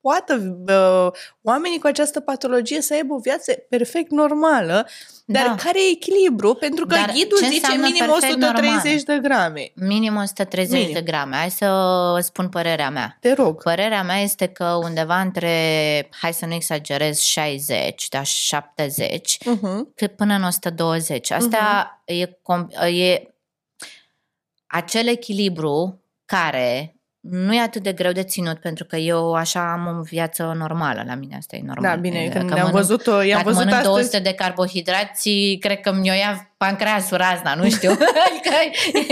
poată 0.00 0.62
uh, 0.68 1.20
oamenii 1.42 1.78
cu 1.78 1.86
această 1.86 2.20
patologie 2.20 2.80
să 2.80 2.94
aibă 2.94 3.14
o 3.14 3.18
viață 3.18 3.52
perfect 3.68 4.10
normală, 4.10 4.86
dar 5.24 5.46
Da. 5.46 5.54
care 5.54 5.78
e 5.78 5.90
echilibru? 5.90 6.54
Pentru 6.54 6.86
că 6.86 6.94
Dar 6.94 7.10
ghidul 7.10 7.38
ce 7.38 7.44
zice 7.44 7.54
înseamnă 7.56 7.86
minim 7.86 8.04
perfect 8.06 8.42
130 8.42 9.02
de 9.02 9.18
grame. 9.22 9.72
Minim 9.74 10.16
130 10.16 10.78
Minim. 10.78 10.92
de 10.94 11.02
grame. 11.02 11.36
Hai 11.36 11.50
să 11.50 12.18
spun 12.22 12.48
părerea 12.48 12.90
mea. 12.90 13.16
Te 13.20 13.32
rog. 13.32 13.62
Părerea 13.62 14.02
mea 14.02 14.18
este 14.20 14.46
că 14.46 14.64
undeva 14.82 15.20
între, 15.20 16.08
hai 16.20 16.32
să 16.32 16.46
nu 16.46 16.54
exagerez, 16.54 17.18
60, 17.18 18.08
dar 18.08 18.24
70, 18.26 19.38
Uh-huh. 19.38 19.94
cât 19.94 20.16
până 20.16 20.34
în 20.34 20.42
120. 20.42 21.30
Asta 21.30 22.02
e, 22.04 22.26
com- 22.26 22.88
e 22.92 23.34
acel 24.66 25.06
echilibru 25.08 26.02
care 26.24 26.94
nu 27.20 27.54
e 27.54 27.60
atât 27.60 27.82
de 27.82 27.92
greu 27.92 28.12
de 28.12 28.22
ținut, 28.22 28.58
pentru 28.58 28.84
că 28.84 28.96
eu 28.96 29.32
așa 29.34 29.72
am 29.72 29.98
o 29.98 30.02
viață 30.02 30.54
normală, 30.56 31.02
la 31.06 31.14
mine 31.14 31.36
asta 31.36 31.56
e 31.56 31.62
normal. 31.64 31.94
Da, 31.94 32.00
bine, 32.00 32.18
E, 32.18 32.28
când 32.28 32.48
că 32.48 32.54
ne-am 32.54 32.66
mănânc- 32.70 32.72
văzut, 32.86 33.06
i-am 33.06 33.26
Dacă 33.28 33.42
văzut 33.42 33.54
mănânc 33.58 33.72
astăzi. 33.76 33.92
200 33.94 34.18
de 34.18 34.32
carbohidrați, 34.34 35.56
cred 35.60 35.80
că 35.80 35.92
mi-o 35.92 36.12
ia 36.12 36.49
pancreasul 36.64 37.16
razna, 37.16 37.54
nu 37.54 37.70
știu. 37.70 37.90
adică 38.26 38.54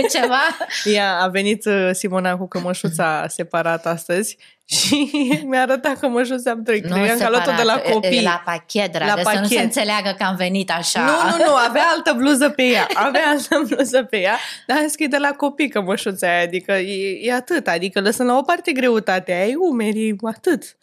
e 0.01 0.07
ceva... 0.07 0.41
Ea 0.85 1.19
a 1.21 1.27
venit 1.29 1.65
uh, 1.65 1.91
Simona 1.93 2.37
cu 2.37 2.49
cămășuța 2.49 3.25
separat 3.29 3.87
astăzi 3.87 4.37
și 4.65 5.11
mi-a 5.49 5.61
arătat 5.61 5.99
cămășuța 5.99 6.51
am 6.51 6.63
trei. 6.63 6.81
Nu 6.81 6.95
Credeam 6.95 7.19
că 7.19 7.25
a 7.25 7.29
luat-o 7.29 7.51
de 7.57 7.63
la 7.63 7.73
separat, 7.73 7.87
e- 7.89 7.93
copii. 7.93 8.19
E 8.19 8.23
la 8.23 8.43
pachet, 8.45 8.93
dragă, 8.93 9.23
La 9.23 9.31
să 9.31 9.39
nu 9.39 9.45
se 9.47 9.55
pachet. 9.55 9.59
înțeleagă 9.63 10.15
că 10.19 10.25
am 10.25 10.37
venit 10.37 10.71
așa. 10.71 11.01
Nu, 11.01 11.31
nu, 11.37 11.45
nu, 11.45 11.55
avea 11.55 11.83
altă 11.95 12.13
bluză 12.17 12.49
pe 12.49 12.63
ea. 12.63 12.87
Avea 12.95 13.23
altă 13.27 13.63
bluză 13.69 14.03
pe 14.03 14.17
ea, 14.21 14.39
dar 14.67 14.77
am 14.77 14.83
zis 14.87 14.95
că 14.95 15.03
e 15.03 15.07
de 15.07 15.17
la 15.19 15.31
copii 15.31 15.69
cămășuța 15.69 16.27
aia, 16.29 16.43
adică 16.43 16.73
e, 16.73 17.19
e 17.23 17.33
atât, 17.35 17.67
adică 17.69 18.01
lăsăm 18.01 18.27
la 18.27 18.37
o 18.37 18.43
parte 18.43 18.73
greutatea 18.73 19.37
aia, 19.37 19.45
e 19.47 19.55
umerii, 19.71 20.17
atât. 20.23 20.77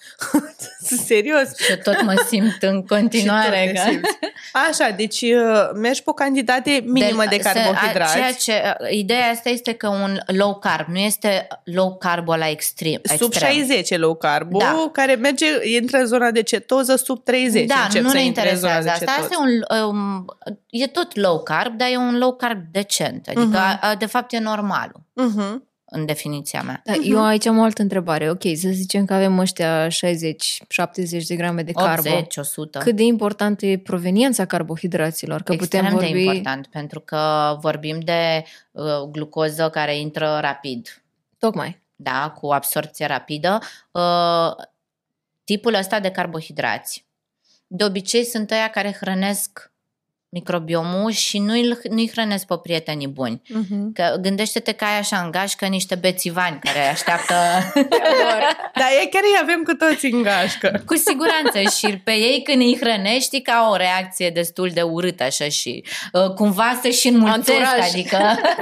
Serios. 1.05 1.57
Și 1.57 1.78
tot 1.84 2.01
mă 2.01 2.24
simt 2.28 2.57
în 2.61 2.86
continuare. 2.86 3.68
Și 3.68 3.74
tot 3.74 3.84
te 3.84 3.89
că- 3.89 3.89
simți. 3.91 4.18
Așa, 4.70 4.89
deci 4.89 5.22
uh, 5.22 5.70
mergi 5.76 6.03
pe 6.03 6.09
o 6.09 6.13
cantitate 6.56 6.91
minimă 6.91 7.24
de, 7.30 7.39
se- 7.41 7.49
carbohidrați. 7.53 8.14
Ceea 8.16 8.32
ce, 8.34 8.76
ideea 8.89 9.30
asta 9.30 9.49
este 9.49 9.74
că 9.74 9.88
un 9.88 10.20
low 10.26 10.56
carb 10.60 10.88
nu 10.88 10.97
este 10.99 11.47
low 11.64 11.95
carb 11.97 12.28
la 12.28 12.49
extrem. 12.49 12.99
Sub 13.18 13.28
extrem. 13.32 13.51
60 13.51 13.89
e 13.89 13.97
low 13.97 14.16
carb, 14.16 14.58
Da. 14.58 14.89
care 14.91 15.16
merge, 15.16 15.45
intră 15.80 15.97
în 15.97 16.06
zona 16.06 16.32
de 16.32 16.41
cetoză 16.43 16.95
sub 16.95 17.24
30. 17.24 17.68
Da, 17.68 17.76
încep 17.84 18.01
nu 18.01 18.10
să 18.10 18.16
ne 18.16 18.24
intre 18.24 18.51
în 18.51 18.58
zona 18.58 18.74
interesează 18.76 19.06
de 19.06 19.12
asta. 19.14 19.22
Asta 19.22 19.36
cetoză. 19.36 19.76
e, 19.80 19.84
un, 19.84 19.89
um, 19.89 20.26
e 20.70 20.88
tot 20.88 21.16
low 21.16 21.39
carb, 21.43 21.78
dar 21.78 21.88
e 21.91 21.97
un 21.97 22.18
low 22.18 22.34
carb 22.36 22.60
decent. 22.72 23.28
Adică, 23.28 23.41
Mhm. 23.43 23.80
uh-huh. 23.80 23.97
de 23.97 24.06
fapt, 24.06 24.34
e 24.34 24.39
normalul, 24.39 25.01
Mhm. 25.14 25.68
În 25.86 26.05
definiția 26.05 26.61
mea. 26.61 26.81
Da, 26.83 26.93
Eu 26.93 27.25
aici 27.25 27.45
am 27.45 27.57
o 27.57 27.63
altă 27.63 27.81
întrebare. 27.81 28.29
Ok, 28.29 28.41
să 28.41 28.69
zicem 28.69 29.05
că 29.05 29.13
avem 29.13 29.38
ăștia 29.38 29.88
60-70 29.88 29.91
de 31.27 31.36
grame 31.36 31.63
de 31.63 31.71
carbo. 31.71 32.09
80, 32.09 32.38
100. 32.38 32.79
Cât 32.79 32.95
de 32.95 33.03
importantă 33.03 33.65
e 33.65 33.77
proveniența 33.77 34.45
carbohidraților? 34.45 35.41
Că 35.41 35.53
Extrem 35.53 35.81
putem 35.81 35.97
vorbi... 35.97 36.13
de 36.13 36.19
important, 36.19 36.67
pentru 36.67 36.99
că 36.99 37.55
vorbim 37.59 37.99
de 37.99 38.43
uh, 38.71 38.83
glucoză 39.11 39.69
care 39.69 39.97
intră 39.97 40.38
rapid, 40.41 41.03
Tocmai. 41.38 41.81
da, 41.95 42.33
cu 42.39 42.47
absorpție 42.47 43.05
rapidă. 43.05 43.59
Uh, 43.91 44.65
tipul 45.43 45.73
ăsta 45.73 45.99
de 45.99 46.11
carbohidrați, 46.11 47.05
de 47.67 47.83
obicei 47.83 48.23
sunt 48.23 48.51
ăia 48.51 48.69
care 48.69 48.97
hrănesc 48.99 49.73
microbiomul 50.39 51.11
și 51.11 51.38
nu-i, 51.39 51.77
nu-i 51.89 52.09
hrănesc 52.11 52.45
pe 52.45 52.55
prietenii 52.63 53.07
buni. 53.07 53.41
Mhm. 53.49 53.93
Că 53.93 54.15
gândește-te 54.21 54.71
că 54.71 54.83
ai 54.83 54.97
așa 54.99 55.17
în 55.17 55.31
gașcă 55.31 55.65
niște 55.65 55.95
bețivani 55.95 56.59
care 56.63 56.88
așteaptă 56.88 57.33
Dar 58.79 58.88
e 59.03 59.05
chiar 59.05 59.21
îi 59.23 59.39
avem 59.41 59.61
cu 59.63 59.73
toți 59.73 60.05
în 60.05 60.21
gașcă. 60.21 60.69
cu 60.89 60.95
siguranță 60.95 61.59
și 61.77 61.97
pe 61.97 62.11
ei 62.11 62.41
când 62.43 62.61
îi 62.61 62.77
hrănești 62.79 63.41
ca 63.41 63.67
o 63.71 63.75
reacție 63.75 64.29
destul 64.29 64.69
de 64.73 64.81
urâtă 64.81 65.23
așa 65.23 65.49
și 65.49 65.83
uh, 66.11 66.29
cumva 66.33 66.79
să 66.81 66.89
și 66.89 67.07
înmulțesc, 67.07 67.59
Anturaj. 67.59 67.89
adică 67.89 68.17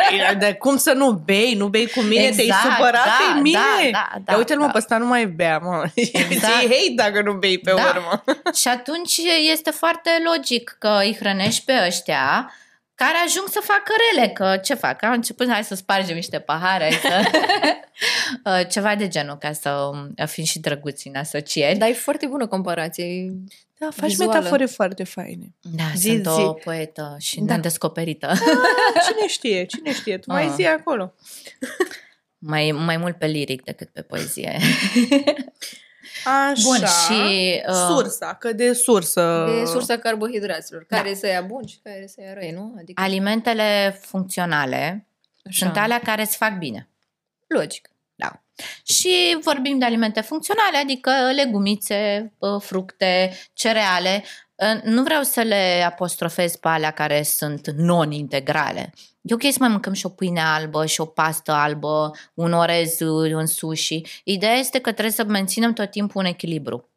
Păi, 0.09 0.35
de 0.39 0.53
cum 0.53 0.77
să 0.77 0.91
nu 0.91 1.11
bei? 1.11 1.53
Nu 1.57 1.67
bei 1.67 1.87
cu 1.89 1.99
mine? 1.99 2.29
Te-ai 2.29 2.45
Exact, 2.45 2.61
supărat 2.61 3.05
da, 3.05 3.33
pe 3.33 3.39
mine? 3.41 3.57
da, 3.91 3.91
da, 3.91 4.21
da, 4.25 4.31
Ia 4.31 4.37
uite-l 4.37 4.57
mă, 4.59 4.65
da. 4.65 4.71
pe 4.71 4.77
ăsta 4.77 4.97
nu 4.97 5.05
mai 5.07 5.25
bea, 5.27 5.57
mă. 5.57 5.83
Exact. 5.95 6.31
Exact. 6.31 6.53
hate 6.53 6.93
dacă 6.95 7.21
nu 7.21 7.33
bei 7.33 7.57
pe 7.57 7.71
Da. 7.75 7.93
urmă. 7.95 8.23
și 8.61 8.67
atunci 8.67 9.17
este 9.51 9.69
foarte 9.69 10.09
logic 10.33 10.75
că 10.79 10.97
îi 11.01 11.15
hrănești 11.19 11.62
pe 11.63 11.73
ăștia 11.87 12.53
care 12.95 13.17
ajung 13.25 13.47
să 13.49 13.59
facă 13.63 13.91
rele, 14.15 14.29
că 14.29 14.57
ce 14.63 14.73
fac? 14.73 15.03
Au 15.03 15.11
început, 15.11 15.49
hai 15.49 15.63
să 15.63 15.75
spargem 15.75 16.15
niște 16.15 16.39
pahare, 16.39 16.91
să... 17.01 17.21
Uh, 18.45 18.67
ceva 18.69 18.95
de 18.95 19.07
genul, 19.07 19.37
ca 19.37 19.51
să 19.51 19.69
um, 19.69 20.13
fim 20.25 20.43
și 20.43 20.59
drăguți 20.59 21.07
în 21.07 21.15
asocieri. 21.15 21.77
Dar 21.77 21.89
e 21.89 21.93
foarte 21.93 22.25
bună 22.25 22.47
comparație. 22.47 23.31
Da, 23.77 23.87
faci 23.95 24.09
Vizuală. 24.09 24.33
metafore 24.33 24.65
foarte 24.65 25.03
faine. 25.03 25.53
Da, 25.61 25.83
Zi, 25.95 26.07
sunt 26.07 26.21
zi. 26.23 26.41
o 26.41 26.53
poetă 26.53 27.15
și 27.19 27.39
Da. 27.41 27.53
nedescoperită. 27.55 28.33
Cine 29.07 29.27
știe? 29.27 29.65
Cine 29.65 29.93
știe? 29.93 30.17
Tu 30.17 30.31
mai 30.31 30.45
Ah. 30.45 30.53
zi 30.55 30.65
acolo. 30.65 31.13
mai, 32.37 32.71
mai 32.71 32.97
mult 32.97 33.17
pe 33.17 33.25
liric 33.25 33.63
decât 33.63 33.89
pe 33.89 34.01
poezie. 34.01 34.57
Așa. 36.25 36.61
Bun, 36.63 36.75
și... 36.77 37.61
Uh, 37.67 37.73
Sursa, 37.87 38.33
că 38.33 38.53
de 38.53 38.73
sursă. 38.73 39.45
De 39.59 39.65
sursa 39.65 39.97
carbohidraților. 39.97 40.85
Da. 40.89 40.97
Care 40.97 41.13
să 41.13 41.27
ia 41.27 41.41
bun 41.41 41.65
și 41.65 41.79
care 41.83 42.07
să 42.07 42.21
ia 42.21 42.33
răi, 42.33 42.51
nu? 42.51 42.75
Adică, 42.79 43.01
Alimentele 43.01 43.99
funcționale 44.01 45.07
Așa. 45.45 45.65
sunt 45.65 45.77
alea 45.77 45.99
care 45.99 46.21
îți 46.21 46.37
fac 46.37 46.57
bine. 46.57 46.87
logic. 47.47 47.87
Da. 48.15 48.41
Și 48.83 49.37
vorbim 49.41 49.77
de 49.77 49.85
alimente 49.85 50.21
funcționale, 50.21 50.77
adică 50.77 51.11
legumițe, 51.35 52.31
uh, 52.37 52.61
fructe, 52.61 53.31
cereale. 53.53 54.23
Uh, 54.63 54.81
Nu 54.83 55.03
vreau 55.03 55.23
să 55.23 55.41
le 55.41 55.83
apostrofez 55.85 56.55
pe 56.55 56.67
alea 56.67 56.91
care 56.91 57.23
sunt 57.23 57.69
non-integrale. 57.69 58.93
E 59.21 59.33
ok 59.33 59.41
să 59.41 59.57
mai 59.59 59.69
mâncăm 59.69 59.93
și 59.93 60.05
o 60.05 60.09
pâine 60.09 60.41
albă 60.41 60.85
și 60.85 61.01
o 61.01 61.05
pastă 61.05 61.51
albă, 61.51 62.11
un 62.33 62.53
orez, 62.53 62.99
uh, 62.99 63.33
un 63.33 63.45
sushi. 63.45 64.01
Ideea 64.23 64.53
este 64.53 64.79
că 64.79 64.91
trebuie 64.91 65.13
să 65.13 65.23
menținem 65.23 65.73
tot 65.73 65.91
timpul 65.91 66.21
un 66.21 66.27
echilibru. 66.27 66.89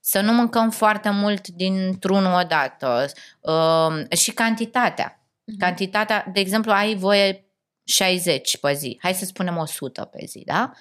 Să 0.00 0.20
nu 0.20 0.32
mâncăm 0.32 0.70
foarte 0.70 1.10
mult 1.10 1.48
dintr-unul 1.48 2.40
odată. 2.40 3.06
Uh, 3.40 4.16
și 4.16 4.30
cantitatea. 4.30 5.26
Mhm. 5.44 5.58
Cantitatea, 5.58 6.30
de 6.32 6.40
exemplu, 6.40 6.72
ai 6.72 6.94
voie 6.94 7.48
60 7.84 8.58
pe 8.58 8.72
zi. 8.72 8.98
Hai 9.02 9.14
să 9.14 9.24
spunem 9.24 9.56
100 9.56 10.04
pe 10.04 10.24
zi, 10.26 10.42
da? 10.44 10.72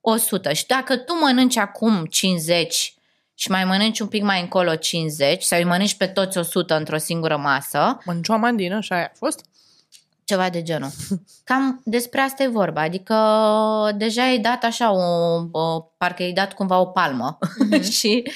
100. 0.00 0.52
Și 0.52 0.66
dacă 0.66 0.96
tu 0.96 1.14
mănânci 1.14 1.56
acum 1.56 2.04
50 2.04 2.94
și 3.40 3.50
mai 3.50 3.64
mănânci 3.64 4.00
un 4.00 4.06
pic 4.06 4.22
mai 4.22 4.40
încolo 4.40 4.74
50 4.74 5.42
sau 5.42 5.58
îi 5.58 5.64
mănânci 5.64 5.94
pe 5.94 6.06
toți 6.06 6.38
100 6.38 6.74
într-o 6.74 6.96
singură 6.98 7.36
masă, 7.36 7.98
Mănânci 8.04 8.28
o 8.28 8.32
amandină 8.32 8.80
și 8.80 8.92
aia 8.92 9.04
a 9.04 9.16
fost? 9.16 9.44
ceva 10.24 10.48
de 10.50 10.62
genul. 10.62 10.90
Cam 11.44 11.80
despre 11.84 12.20
asta 12.20 12.42
e 12.42 12.46
vorba. 12.48 12.80
Adică 12.80 13.14
deja 13.96 14.22
ai 14.22 14.38
dat 14.38 14.64
așa 14.64 14.92
o, 14.92 15.00
o 15.50 15.80
parcă 15.96 16.22
ai 16.22 16.32
dat 16.32 16.52
cumva 16.52 16.78
o 16.78 16.84
palmă 16.86 17.38
Mhm. 17.58 17.82
și 17.98 18.22
Deci 18.22 18.34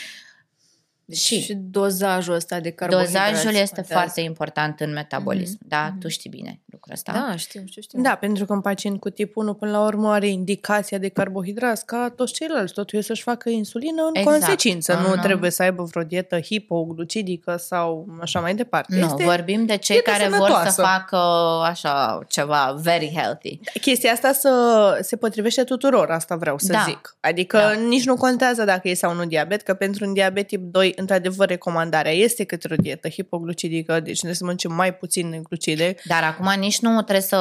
Și- 1.13 1.41
și 1.41 1.55
dozajul 1.55 2.35
ăsta 2.35 2.61
de 2.61 2.71
carbohidrați. 2.71 3.13
dozajul 3.33 3.61
este 3.61 3.75
contează. 3.75 3.93
foarte 3.93 4.21
important 4.21 4.81
în 4.81 4.93
metabolism. 4.93 5.57
Mhm. 5.61 5.69
Da? 5.69 5.87
Mhm. 5.91 5.99
Tu 6.01 6.09
știi 6.09 6.31
bine 6.31 6.61
lucrul 6.67 6.93
ăsta. 6.93 7.13
Da, 7.13 7.37
știu, 7.37 7.63
știu, 7.67 7.83
știu. 7.83 8.03
Da, 8.03 8.15
pentru 8.15 8.45
că 8.45 8.53
un 8.53 8.61
pacient 8.61 9.01
cu 9.01 9.11
tip 9.11 9.37
1 9.37 9.55
până 9.55 9.71
la 9.71 9.81
urmă 9.85 10.13
are 10.13 10.29
indicația 10.29 10.99
de 10.99 11.09
carbohidrați 11.09 11.87
ca 11.87 12.13
toți 12.17 12.33
ceilalți. 12.33 12.73
Totul 12.73 12.99
e 12.99 13.03
să-și 13.03 13.23
facă 13.23 13.49
insulină 13.49 14.03
în 14.03 14.15
Exact. 14.15 14.37
consecință. 14.39 14.93
Nu 15.03 15.09
Mhm. 15.09 15.21
trebuie 15.21 15.51
să 15.51 15.63
aibă 15.63 15.83
vreo 15.83 16.03
dietă 16.03 16.41
hipoglucidică 16.41 17.57
sau 17.57 18.07
așa 18.21 18.41
mai 18.41 18.55
departe. 18.55 18.97
Nu, 18.97 19.05
este... 19.07 19.25
vorbim 19.25 19.67
de 19.67 19.77
cei 19.77 19.95
dietă 20.03 20.11
care 20.11 20.29
vor 20.29 20.37
sănătoasă. 20.39 20.71
să 20.71 20.83
facă 20.83 21.17
așa 21.65 22.19
ceva 22.29 22.75
very 22.83 23.13
healthy. 23.17 23.59
Chestia 23.81 24.13
asta 24.13 24.33
să 24.33 24.99
se 25.03 25.17
potrivește 25.17 25.65
tuturor, 25.65 26.11
asta 26.11 26.37
vreau 26.37 26.59
să 26.59 26.73
Da. 26.73 26.85
zic. 26.87 27.17
Adică 27.21 27.59
Da. 27.59 27.73
nici 27.73 28.05
nu 28.05 28.17
contează 28.17 28.65
dacă 28.65 28.89
e 28.89 28.95
sau 28.95 29.15
nu 29.15 29.25
diabet, 29.25 29.63
că 29.63 29.75
pentru 29.75 30.05
un 30.07 30.13
diabet 30.13 30.47
tip 30.47 30.61
2 30.63 30.94
într-adevăr, 30.97 31.49
recomandarea 31.49 32.13
este 32.13 32.45
către 32.45 32.75
o 32.79 32.83
dietă 32.83 33.09
hipoglucidică, 33.09 34.01
deci 34.01 34.17
trebuie 34.17 34.35
să 34.35 34.45
mâncem 34.45 34.73
mai 34.73 34.95
puțin 34.95 35.43
glucide. 35.43 35.95
Dar 36.05 36.23
acum 36.23 36.53
nici 36.59 36.81
nu 36.81 37.03
trebuie 37.03 37.21
să 37.21 37.39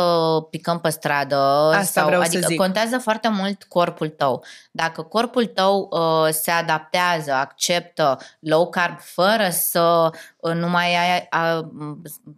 picăm 0.50 0.80
pe 0.80 0.90
stradă. 0.90 1.36
Asta 1.36 1.84
sau, 2.00 2.06
vreau 2.06 2.22
să 2.22 2.28
adică 2.28 2.48
zic. 2.48 2.58
contează 2.58 2.98
foarte 2.98 3.30
mult 3.30 3.64
corpul 3.64 4.10
tău. 4.10 4.44
Dacă 4.72 5.02
corpul 5.02 5.46
tău 5.46 5.90
uh, 5.92 6.30
se 6.32 6.52
adaptează, 6.52 7.32
acceptă 7.32 8.18
low 8.40 8.70
carb 8.70 9.00
fără 9.00 9.50
să 9.52 10.10
uh, 10.38 10.54
nu 10.54 10.70
mai 10.70 10.96
ai, 10.96 11.28
a, 11.30 11.72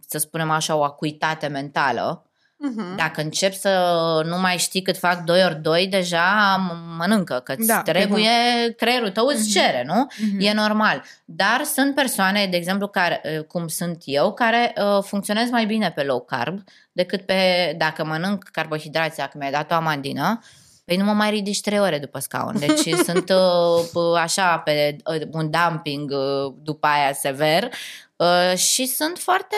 să 0.08 0.18
spunem 0.18 0.50
așa, 0.50 0.76
o 0.76 0.82
acuitate 0.82 1.46
mentală, 1.46 2.25
Uh-huh. 2.56 2.96
Dacă 2.96 3.20
începi 3.20 3.56
să 3.56 4.22
nu 4.24 4.40
mai 4.40 4.56
știi 4.56 4.82
cât 4.82 4.96
fac 4.98 5.20
2 5.24 5.44
ori 5.44 5.62
2, 5.62 5.86
deja 5.86 6.56
m- 6.70 6.96
mănâncă, 6.98 7.40
că 7.44 7.54
Da, 7.58 7.82
trebuie, 7.82 8.28
creierul 8.76 9.10
tău 9.10 9.26
îți 9.26 9.48
cere, 9.50 9.84
nu? 9.86 10.06
Mhm. 10.18 10.40
E 10.40 10.52
normal. 10.52 11.02
Dar 11.24 11.62
sunt 11.64 11.94
persoane, 11.94 12.46
de 12.46 12.56
exemplu, 12.56 12.88
care, 12.88 13.20
uh, 13.38 13.44
cum 13.44 13.68
sunt 13.68 14.02
eu, 14.04 14.32
care 14.32 14.72
uh, 14.76 15.02
funcționez 15.02 15.50
mai 15.50 15.66
bine 15.66 15.90
pe 15.90 16.02
low 16.02 16.20
carb 16.20 16.62
decât 16.92 17.22
pe, 17.22 17.74
dacă 17.78 18.04
mănânc 18.04 18.44
carbohidrați, 18.52 19.16
dacă 19.16 19.38
mi-ai 19.38 19.50
dat 19.50 19.70
o 19.70 19.74
amandină, 19.74 20.40
Păi 20.84 20.96
nu 20.96 21.04
mă 21.04 21.12
mai 21.12 21.30
ridici 21.30 21.60
trei 21.60 21.78
ore 21.80 21.98
după 21.98 22.18
scaun. 22.18 22.58
Deci 22.58 22.94
sunt 23.06 23.30
uh, 23.30 23.84
p- 23.88 24.20
așa 24.22 24.58
pe 24.58 24.96
uh, 25.04 25.20
un 25.32 25.50
dumping 25.50 26.10
uh, 26.10 26.52
după 26.62 26.86
aia 26.86 27.12
sever 27.12 27.68
uh, 28.16 28.56
și 28.58 28.86
sunt 28.86 29.18
foarte 29.18 29.56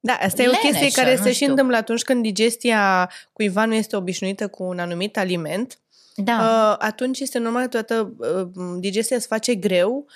Da, 0.00 0.12
asta 0.12 0.42
e 0.42 0.46
o 0.46 0.50
Leneșă, 0.50 0.66
chestie 0.78 1.02
care 1.02 1.16
nu 1.16 1.22
se 1.22 1.28
și 1.28 1.34
știu. 1.34 1.48
întâmplă 1.50 1.76
atunci 1.76 2.02
când 2.02 2.22
digestia 2.22 3.10
cuiva 3.32 3.64
nu 3.64 3.74
este 3.74 3.96
obișnuită 3.96 4.48
cu 4.48 4.62
un 4.62 4.78
anumit 4.78 5.18
aliment. 5.18 5.78
da. 6.16 6.32
Uh, 6.38 6.76
atunci 6.86 7.20
este 7.20 7.38
normal 7.38 7.62
că 7.62 7.68
toată 7.68 8.14
uh, 8.18 8.48
digestia 8.78 9.18
se 9.18 9.26
face 9.28 9.54
greu, 9.54 9.96
uh, 9.96 10.04
s- 10.06 10.12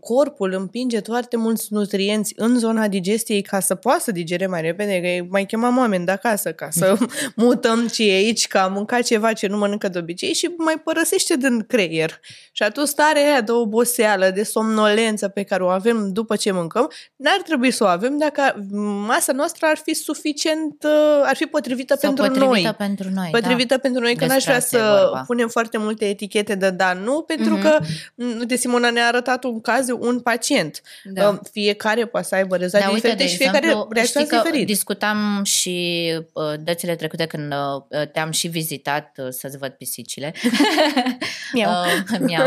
corpul 0.00 0.52
împinge 0.52 1.00
foarte 1.00 1.36
mulți 1.36 1.66
nutrienți 1.70 2.32
în 2.36 2.58
zona 2.58 2.88
digestiei 2.88 3.42
ca 3.42 3.60
să 3.60 3.74
poată 3.74 4.00
să 4.02 4.12
digere 4.12 4.46
mai 4.46 4.60
repede, 4.60 5.00
că 5.00 5.26
mai 5.30 5.46
chemam 5.46 5.78
oameni 5.78 6.04
de 6.04 6.10
acasă 6.10 6.52
ca 6.52 6.68
să 6.70 6.96
mutăm 7.36 7.86
ce 7.86 8.10
e 8.10 8.14
aici, 8.14 8.46
că 8.46 8.58
a 8.58 8.66
mâncat 8.66 9.02
ceva 9.02 9.32
ce 9.32 9.46
nu 9.46 9.56
mănâncă 9.56 9.88
de 9.88 9.98
obicei 9.98 10.32
și 10.32 10.54
mai 10.58 10.74
părăsește 10.84 11.36
din 11.36 11.64
creier. 11.68 12.20
Și 12.52 12.62
atunci 12.62 12.88
starea 12.88 13.22
aia 13.22 13.40
de 13.40 13.52
oboseală, 13.52 14.30
de 14.34 14.42
somnolență 14.42 15.28
pe 15.28 15.42
care 15.42 15.62
o 15.62 15.68
avem 15.68 16.12
după 16.12 16.36
ce 16.36 16.50
mâncăm, 16.52 16.90
n-ar 17.16 17.40
trebui 17.44 17.70
să 17.70 17.84
o 17.84 17.86
avem 17.86 18.18
dacă 18.18 18.66
masa 19.06 19.32
noastră 19.32 19.66
ar 19.70 19.76
fi 19.76 19.94
suficient, 19.94 20.82
uh, 20.84 21.22
ar 21.24 21.36
fi 21.36 21.44
potrivită 21.46 21.96
Sau 22.00 22.12
pentru 22.12 22.24
potrivită 22.32 22.62
noi 22.62 22.74
pentru 22.78 23.08
noi. 23.14 23.28
potrivită 23.32 23.78
pentru 23.78 24.02
noi, 24.02 24.16
că 24.16 24.24
n-aș 24.26 24.34
Despre 24.44 24.52
vrea 24.52 24.62
asta 24.64 24.76
e 24.76 24.80
să 24.80 25.02
vorba. 25.04 25.22
punem 25.26 25.48
foarte 25.48 25.78
multe 25.78 26.04
etichete 26.08 26.54
de 26.54 26.70
da, 26.70 26.92
nu, 26.92 27.22
pentru 27.22 27.52
Mhm. 27.54 27.60
că, 27.62 27.78
m, 28.14 28.38
uite, 28.38 28.56
Simona 28.56 28.90
ne-a 28.90 29.10
arătat 29.26 29.44
un 29.44 29.60
caz, 29.60 29.88
un 29.98 30.20
pacient. 30.20 30.82
Da. 31.04 31.28
Uh, 31.28 31.38
Fiecare 31.52 32.06
poate 32.06 32.26
să 32.26 32.34
aibă 32.34 32.56
rezultate 32.56 32.84
Da, 32.86 32.92
uite, 32.92 33.08
diferite 33.08 33.24
de 33.24 33.30
și 33.30 33.36
fiecare 33.36 33.66
exemplu, 33.66 33.88
reacționează 33.92 34.34
știi 34.34 34.38
că 34.38 34.48
diferit. 34.48 34.66
discutam 34.66 35.44
și 35.44 36.12
uh, 36.32 36.54
dățile 36.60 36.96
trecute 36.96 37.26
când 37.26 37.52
uh, 37.52 38.08
te-am 38.12 38.30
și 38.30 38.48
vizitat 38.48 39.16
uh, 39.16 39.26
să-ți 39.30 39.58
văd 39.58 39.70
pisicile. 39.70 40.34
Miau. 41.52 41.70
Uh, 41.86 42.18
miau. 42.20 42.46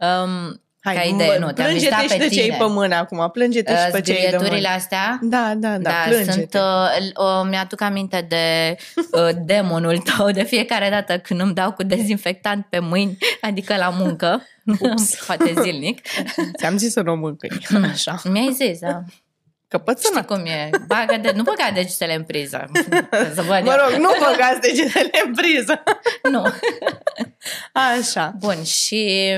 Um, 0.00 0.60
Hai, 0.84 0.94
ca 0.94 1.00
idee, 1.02 1.38
mă, 1.38 1.44
nu, 1.44 1.52
te-am 1.52 1.72
vizitat 1.72 1.98
plânge-te 1.98 2.14
și 2.14 2.18
pe 2.20 2.28
de 2.28 2.34
ce 2.34 2.40
ai 2.40 2.46
tine. 2.46 2.56
pe 2.58 2.64
mână 2.72 2.94
acum, 2.94 3.30
plânge-te 3.32 3.72
și 3.72 3.78
Uh, 3.86 3.90
pe 3.92 4.00
ce 4.00 4.10
ai 4.12 4.16
de 4.16 4.22
zgârieturile 4.22 4.56
mână. 4.68 4.68
astea 4.76 5.18
Da, 5.22 5.52
da, 5.56 5.78
da, 5.78 5.90
plânge-te. 6.08 6.32
sunt, 6.32 6.54
uh, 6.54 7.24
uh, 7.24 7.48
mi-aduc 7.48 7.80
aminte 7.80 8.26
de 8.28 8.76
uh, 9.12 9.28
demonul 9.44 9.98
tău 9.98 10.30
de 10.30 10.42
fiecare 10.42 10.88
dată 10.90 11.18
când 11.18 11.40
îmi 11.40 11.54
dau 11.54 11.72
cu 11.72 11.82
dezinfectant 11.82 12.66
pe 12.70 12.78
mâini, 12.78 13.18
adică 13.40 13.76
la 13.76 13.88
muncă, 13.88 14.46
poate 15.26 15.54
zilnic. 15.62 16.00
Ți-am 16.58 16.76
zis 16.76 16.92
să 16.92 17.00
nu 17.00 17.16
mâncăi. 17.16 17.50
Așa. 17.90 18.20
Mi-ai 18.24 18.52
zis, 18.52 18.78
da. 18.78 19.02
Căpățână. 19.68 20.22
Știi 20.22 20.36
cum 20.36 20.44
e? 20.46 20.70
Bagă 20.86 21.16
de, 21.22 21.32
nu 21.36 21.42
băga 21.42 21.70
degetele 21.74 22.14
în 22.14 22.22
priză. 22.22 22.70
Să 23.10 23.42
văd 23.42 23.64
Mă 23.64 23.76
eu. 23.78 23.88
rog, 23.88 24.00
nu 24.00 24.08
băgați 24.18 24.60
degetele 24.60 25.10
în 25.26 25.34
priză. 25.34 25.82
Nu. 26.30 26.42
Așa. 27.98 28.34
Bun, 28.38 28.62
și 28.64 29.30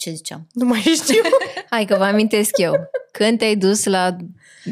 ce 0.00 0.10
ziceam? 0.10 0.46
Nu 0.52 0.66
mai 0.66 0.80
știu. 0.80 1.22
Hai 1.70 1.84
că 1.84 1.96
vă 1.96 2.04
amintesc 2.04 2.58
eu. 2.58 2.90
Când 3.12 3.38
te-ai 3.38 3.56
dus 3.56 3.84
la 3.84 4.16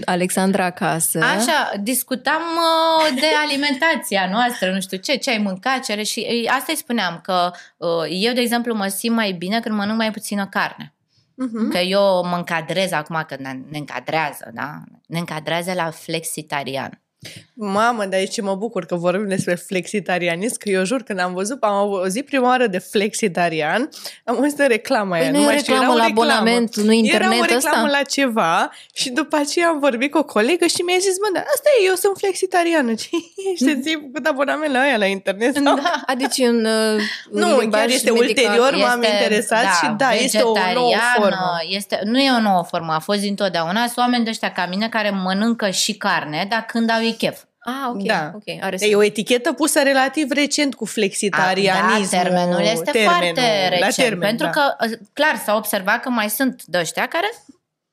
Alexandra 0.04 0.64
acasă, 0.64 1.18
Așa, 1.18 1.72
discutam 1.80 2.42
uh, 2.42 3.14
de 3.14 3.26
alimentația 3.44 4.28
noastră, 4.30 4.70
nu 4.70 4.80
știu 4.80 4.96
ce, 4.96 5.16
ce 5.16 5.30
ai 5.30 5.38
mâncat, 5.38 5.84
ce 5.84 5.92
are 5.92 6.02
și 6.02 6.20
ei, 6.20 6.48
asta 6.48 6.66
îi 6.68 6.76
spuneam, 6.76 7.20
că 7.22 7.50
uh, 7.76 8.06
eu, 8.08 8.32
de 8.32 8.40
exemplu, 8.40 8.74
mă 8.74 8.86
simt 8.86 9.14
mai 9.14 9.32
bine 9.32 9.60
când 9.60 9.74
mănânc 9.74 9.98
mai 9.98 10.10
puțină 10.10 10.46
carne. 10.46 10.94
Mhm. 11.34 11.70
Că 11.70 11.78
eu 11.78 12.24
mă 12.24 12.36
încadrez 12.36 12.92
acum, 12.92 13.24
că 13.26 13.36
ne, 13.38 13.52
ne 13.70 13.78
încadrează, 13.78 14.50
da? 14.54 14.82
Ne 15.06 15.18
încadrează 15.18 15.72
la 15.72 15.90
flexitarian. 15.90 17.02
Mamă, 17.54 18.04
dar 18.04 18.18
aici 18.18 18.40
mă 18.40 18.54
bucur 18.54 18.84
că 18.86 18.94
vorbim 18.94 19.28
despre 19.28 19.54
flexitarianism, 19.54 20.56
că 20.58 20.68
eu 20.68 20.84
jur, 20.84 21.02
când 21.02 21.18
am 21.18 21.32
văzut, 21.34 21.62
am 21.62 21.74
auzit 21.74 22.24
prima 22.24 22.46
oară 22.48 22.66
de 22.66 22.78
flexitarian, 22.78 23.88
am 24.24 24.36
văzut 24.40 24.58
reclama 24.58 25.14
aia. 25.14 25.30
Păi 25.30 25.32
nu 25.32 25.38
e 25.38 25.42
o 25.42 25.44
mai 25.44 25.58
știu, 25.58 25.72
era 25.74 25.80
reclamă 25.82 26.00
o 26.00 26.02
la 26.02 26.08
abonament, 26.10 26.76
nu 26.76 26.92
internet 26.92 27.30
Era 27.30 27.40
o 27.40 27.44
reclamă 27.44 27.86
ăsta? 27.86 27.98
la 27.98 28.02
ceva 28.02 28.70
și 28.94 29.10
după 29.10 29.36
aceea 29.36 29.68
am 29.68 29.78
vorbit 29.78 30.10
cu 30.10 30.18
o 30.18 30.24
colegă 30.24 30.66
și 30.66 30.82
mi-a 30.82 30.96
zis, 31.00 31.18
mă, 31.18 31.28
dar 31.32 31.44
asta 31.54 31.68
e, 31.80 31.86
eu 31.86 31.94
sunt 31.94 32.16
flexitariană. 32.16 32.94
Ce 33.00 33.08
ești 33.52 33.80
ții 33.80 33.98
făcut 34.00 34.26
abonament 34.26 34.72
la 34.72 34.80
aia 34.80 34.96
la 34.96 35.04
internet? 35.04 35.54
Sau? 35.54 35.74
Da. 35.74 36.02
Adică 36.06 36.48
un 36.48 36.64
uh, 36.64 37.00
Nu, 37.30 37.58
limbaj 37.60 37.80
chiar 37.80 37.88
este 37.90 38.10
medical. 38.10 38.44
ulterior, 38.44 38.86
m-am 38.86 39.02
interesat 39.02 39.64
și 39.82 39.86
da, 39.96 40.10
este 40.12 40.40
o 40.40 40.52
nouă 40.74 40.88
vegetariană, 40.88 41.20
formă. 41.20 41.58
Este, 41.68 42.00
nu 42.04 42.18
e 42.18 42.30
o 42.30 42.40
nouă 42.40 42.62
formă, 42.62 42.92
a 42.92 42.98
fost 42.98 43.20
dintotdeauna. 43.20 43.84
Sunt 43.84 43.96
oameni 43.96 44.24
de 44.24 44.30
ăștia 44.30 44.52
ca 44.52 44.66
mine 44.70 44.88
care 44.88 45.10
mănâncă 45.10 45.70
și 45.70 45.92
carne, 45.96 46.46
dar 46.48 46.64
când 46.66 46.90
au 46.90 47.06
ei 47.09 47.14
chef. 47.16 47.42
Ah, 47.61 47.88
ok, 47.88 48.02
Da. 48.02 48.30
ok, 48.34 48.62
are 48.62 48.74
E 48.74 48.78
sens. 48.78 48.94
o 48.94 49.02
etichetă 49.02 49.52
pusă 49.52 49.82
relativ 49.82 50.30
recent 50.30 50.74
cu 50.74 50.84
flexitarianismul. 50.84 52.09
Da, 52.11 52.18
termenul 52.22 52.61
este 52.61 52.90
termenul, 52.90 53.11
foarte 53.18 53.40
la 53.70 53.86
recent. 53.86 53.94
termen, 53.94 54.28
pentru 54.28 54.46
da. 54.46 54.50
că, 54.52 54.76
uh, 54.86 54.98
clar, 55.12 55.36
s-a 55.44 55.54
observat 55.56 56.00
că 56.02 56.09
mai 56.09 56.30
sunt 56.30 56.62
de 56.64 56.78
ăștia 56.78 57.06
care 57.06 57.30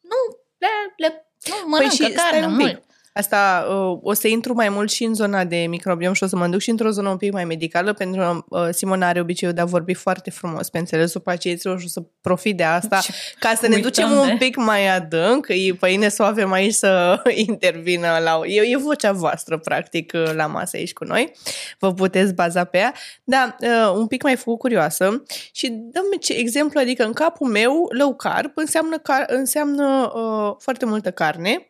nu 0.01 0.37
le, 0.57 0.67
le 0.97 1.25
nu 1.49 1.55
mănâncă 1.69 1.95
Păi 1.97 2.05
și 2.07 2.13
stai 2.13 2.29
carne 2.31 2.45
un 2.45 2.57
pic. 2.57 2.65
mult. 2.65 2.83
Asta 3.17 3.65
uh, 3.69 3.99
o 4.01 4.13
să 4.13 4.27
intru 4.27 4.53
mai 4.53 4.69
mult 4.69 4.91
și 4.91 5.03
în 5.03 5.13
zona 5.13 5.43
de 5.43 5.55
microbiom 5.69 6.13
și 6.13 6.23
o 6.23 6.27
să 6.27 6.35
mă 6.35 6.47
duc 6.47 6.59
și 6.59 6.69
într-o 6.69 6.89
zonă 6.89 7.09
un 7.09 7.17
pic 7.17 7.31
mai 7.31 7.45
medicală 7.45 7.93
pentru 7.93 8.21
că 8.21 8.57
uh, 8.59 8.67
Simona 8.71 9.07
are 9.07 9.19
obiceiul 9.19 9.55
de 9.55 9.61
a 9.61 9.65
vorbi 9.65 9.93
foarte 9.93 10.29
frumos 10.29 10.69
pe 10.69 10.77
înțelesul 10.77 11.21
pacienților 11.21 11.79
și 11.79 11.85
o 11.85 11.89
să 11.89 12.03
profit 12.21 12.57
de 12.57 12.63
asta 12.63 12.99
Și 12.99 13.11
ca 13.39 13.53
să 13.53 13.67
ne 13.67 13.75
uităm 13.75 13.81
ducem 13.89 14.09
de- 14.09 14.31
un 14.31 14.37
pic 14.37 14.55
mai 14.55 14.95
adânc. 14.95 15.45
E, 15.49 15.73
pe 15.79 15.89
Ines 15.89 16.17
o 16.17 16.23
avem 16.23 16.51
aici 16.51 16.73
să 16.73 17.21
intervină 17.47 18.07
la... 18.23 18.39
E, 18.45 18.61
e 18.61 18.77
vocea 18.77 19.11
voastră, 19.11 19.57
practic, 19.57 20.11
uh, 20.15 20.33
la 20.33 20.45
masă 20.47 20.75
aici 20.77 20.93
cu 20.93 21.03
noi. 21.03 21.31
Vă 21.79 21.93
puteți 21.93 22.33
baza 22.33 22.63
pe 22.63 22.77
ea. 22.77 22.93
Da, 23.23 23.55
uh, 23.59 23.93
un 23.97 24.07
pic 24.07 24.23
mai 24.23 24.35
făcut 24.35 24.59
curioasă 24.59 25.23
și 25.51 25.67
dăm 25.69 26.03
ce 26.19 26.33
exemplu, 26.33 26.79
adică 26.79 27.03
în 27.03 27.13
capul 27.13 27.47
meu, 27.47 27.87
low 27.97 28.15
carb 28.15 28.51
înseamnă, 28.55 28.97
car- 28.99 29.27
înseamnă 29.27 30.11
uh, 30.15 30.55
foarte 30.59 30.85
multă 30.85 31.11
carne, 31.11 31.69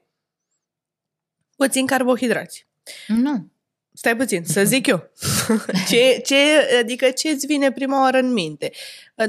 puțin 1.55 1.85
carbohidrați. 1.85 2.67
Nu. 3.07 3.47
Stai 3.93 4.15
puțin, 4.15 4.43
să 4.45 4.63
zic 4.63 4.87
eu. 4.87 5.11
ce, 5.89 6.21
ce, 6.25 6.35
adică 6.79 7.09
ce 7.09 7.29
îți 7.29 7.45
vine 7.45 7.71
prima 7.71 8.01
oară 8.01 8.17
în 8.17 8.33
minte? 8.33 8.71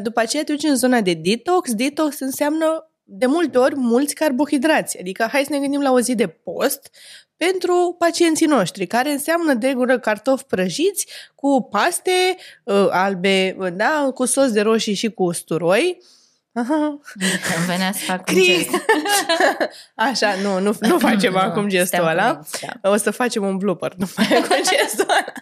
După 0.02 0.20
aceea 0.20 0.44
te 0.44 0.52
duci 0.52 0.62
în 0.62 0.76
zona 0.76 1.00
de 1.00 1.12
detox. 1.14 1.74
Detox 1.74 2.18
înseamnă 2.18 2.90
de 3.02 3.26
multe 3.26 3.58
ori 3.58 3.74
mulți 3.76 4.14
carbohidrați. 4.14 4.98
Adică 4.98 5.28
hai 5.32 5.44
să 5.44 5.52
ne 5.52 5.58
gândim 5.58 5.80
la 5.80 5.92
o 5.92 6.00
zi 6.00 6.14
de 6.14 6.26
post 6.26 6.90
pentru 7.36 7.96
pacienții 7.98 8.46
noștri, 8.46 8.86
care 8.86 9.10
înseamnă 9.10 9.54
de 9.54 9.66
regulă 9.66 9.98
cartofi 9.98 10.44
prăjiți 10.44 11.06
cu 11.34 11.68
paste 11.70 12.36
uh, 12.64 12.86
albe, 12.90 13.56
uh, 13.58 13.72
da, 13.72 14.10
cu 14.14 14.24
sos 14.24 14.52
de 14.52 14.60
roșii 14.60 14.94
și 14.94 15.10
cu 15.10 15.22
usturoi. 15.22 15.98
Aha. 16.00 16.10
Îmi 17.56 17.66
venea 17.66 17.92
să 17.92 17.98
fac 18.04 18.18
un 18.18 18.34
Cri. 18.34 18.44
gest. 18.44 18.68
Așa, 19.94 20.34
nu, 20.42 20.58
nu, 20.58 20.76
nu 20.80 20.98
facem 21.08 21.32
Nu, 21.32 21.38
acum 21.38 21.68
gestul 21.68 21.98
suntem 21.98 22.18
ăla. 22.18 22.26
convinți, 22.32 22.66
da. 22.82 22.90
O 22.90 22.96
să 22.96 23.10
facem 23.10 23.44
un 23.44 23.56
blooper 23.56 23.92
după 23.96 24.20
aia 24.30 24.40
cu 24.40 24.54
gestul 24.70 25.06
ăla. 25.08 25.32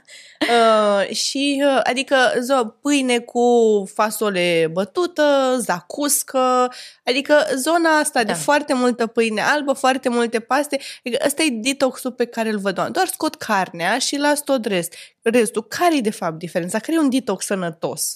Uh, 0.48 1.14
și, 1.14 1.62
uh, 1.66 1.80
adică, 1.84 2.16
zo, 2.40 2.64
pâine 2.64 3.18
cu 3.18 3.48
fasole 3.94 4.68
bătută, 4.72 5.56
zacuscă, 5.60 6.72
adică 7.04 7.46
zona 7.54 7.90
asta 7.98 8.18
da. 8.18 8.24
de 8.24 8.32
Da. 8.32 8.38
foarte 8.38 8.74
multă 8.74 9.06
pâine 9.06 9.40
albă, 9.42 9.72
foarte 9.72 10.08
multe 10.08 10.40
paste, 10.40 10.80
adică 11.04 11.22
ăsta 11.26 11.42
e 11.42 11.48
detoxul 11.50 12.12
pe 12.12 12.24
care 12.24 12.48
îl 12.48 12.58
văd. 12.58 12.74
Doar 12.74 13.06
scot 13.06 13.34
carnea 13.34 13.98
și 13.98 14.16
las 14.16 14.40
tot 14.42 14.64
rest. 14.66 14.94
restul. 15.22 15.66
Care 15.66 15.96
e 15.96 16.00
de 16.00 16.10
fapt 16.10 16.38
diferența? 16.38 16.78
Care 16.78 16.92
e 16.92 16.98
un 16.98 17.10
detox 17.10 17.44
sănătos? 17.44 18.14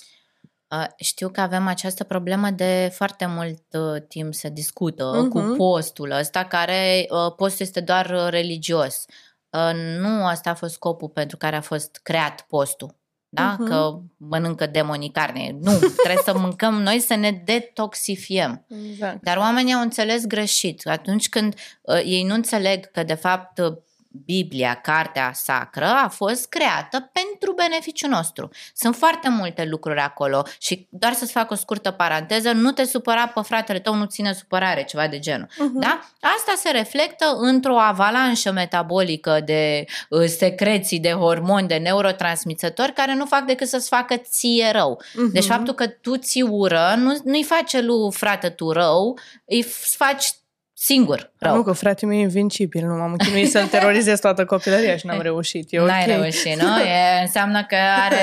Uh, 0.71 0.85
Știu 0.97 1.29
că 1.29 1.41
avem 1.41 1.67
această 1.67 2.05
problemă 2.05 2.51
de 2.51 2.91
foarte 2.95 3.27
mult 3.27 3.63
uh, 3.73 4.03
timp 4.09 4.35
se 4.35 4.49
discută 4.49 5.13
Mhm. 5.15 5.29
cu 5.29 5.55
postul 5.57 6.11
ăsta, 6.11 6.45
care 6.45 7.07
uh, 7.11 7.35
postul 7.37 7.67
este 7.67 7.81
doar 7.81 8.11
uh, 8.11 8.27
religios. 8.29 9.05
Uh, 9.51 9.71
nu 9.99 10.27
asta 10.27 10.51
a 10.51 10.55
fost 10.55 10.73
scopul 10.73 11.09
pentru 11.09 11.37
care 11.37 11.57
a 11.57 11.61
fost 11.61 12.01
creat 12.03 12.41
postul. 12.49 12.97
da? 13.31 13.57
Mhm. 13.59 13.69
Că 13.69 13.99
mănâncă 14.17 14.67
demonii 14.67 15.11
carne. 15.11 15.57
Nu, 15.61 15.73
trebuie 15.79 16.23
să 16.25 16.39
mâncăm 16.39 16.83
noi 16.83 17.01
să 17.01 17.15
ne 17.15 17.31
detoxifiem. 17.45 18.67
Exact. 18.91 19.23
Dar 19.23 19.37
oamenii 19.37 19.73
au 19.75 19.81
înțeles 19.81 20.27
greșit. 20.27 20.87
Atunci 20.87 21.29
când 21.29 21.55
uh, 21.83 22.01
ei 22.05 22.23
nu 22.25 22.35
înțeleg 22.35 22.91
că, 22.91 23.03
de 23.03 23.15
fapt, 23.15 23.59
uh, 23.59 23.77
Biblia, 24.25 24.75
cartea 24.75 25.31
sacră, 25.35 25.87
a 25.87 26.09
fost 26.09 26.49
creată 26.49 27.11
pentru 27.13 27.53
beneficiul 27.53 28.11
nostru. 28.11 28.49
Sunt 28.75 28.97
foarte 28.97 29.29
multe 29.29 29.65
lucruri 29.65 30.01
acolo 30.01 30.43
și 30.61 30.87
doar 30.91 31.13
să-ți 31.13 31.33
fac 31.33 31.51
o 31.51 31.55
scurtă 31.55 31.91
paranteză, 31.91 32.53
nu 32.53 32.73
te 32.73 32.85
supăra 32.85 33.27
pe 33.27 33.41
fratele 33.41 33.79
tău, 33.79 33.95
nu 33.95 34.05
ține 34.05 34.33
supărare, 34.33 34.85
ceva 34.85 35.07
de 35.07 35.19
genul. 35.19 35.49
Mhm. 35.59 35.81
Da? 35.81 36.01
Asta 36.21 36.53
se 36.57 36.71
reflectă 36.71 37.37
într-o 37.39 37.79
avalanșă 37.79 38.53
metabolică 38.53 39.41
de 39.45 39.85
uh, 40.09 40.25
secreții, 40.27 41.01
de 41.01 41.11
hormoni, 41.13 41.69
de 41.69 41.77
neurotransmițători 41.77 42.93
care 42.93 43.15
nu 43.15 43.27
fac 43.27 43.45
decât 43.45 43.69
să-ți 43.69 43.89
facă 43.89 44.17
ție 44.17 44.71
rău. 44.73 45.03
Mhm. 45.15 45.33
Deci 45.33 45.45
faptul 45.45 45.75
că 45.75 45.87
tu 45.87 46.17
ți 46.17 46.43
ură 46.43 46.95
nu, 46.97 47.17
nu-i 47.25 47.45
face 47.45 47.81
lui 47.81 48.13
frate 48.13 48.49
tu 48.49 48.71
rău, 48.71 49.19
îi 49.45 49.65
f- 49.65 49.97
faci 49.97 50.33
singur 50.81 51.31
rău. 51.39 51.55
Nu, 51.55 51.63
că 51.63 51.73
fratele 51.73 52.11
meu 52.11 52.21
e 52.21 52.23
invincibil, 52.23 52.87
nu 52.87 52.95
m-am 52.95 53.17
chinuit 53.17 53.51
să-l 53.51 53.67
terorizez 53.67 54.21
toată 54.21 54.45
copilăria 54.45 54.97
și 54.97 55.07
n-am 55.07 55.21
reușit. 55.31 55.67
E 55.71 55.79
N-ai 55.81 56.05
ok. 56.09 56.17
reușit, 56.21 56.61
nu? 56.63 56.79
E, 56.83 57.21
înseamnă 57.21 57.65
că 57.65 57.77
are 58.05 58.17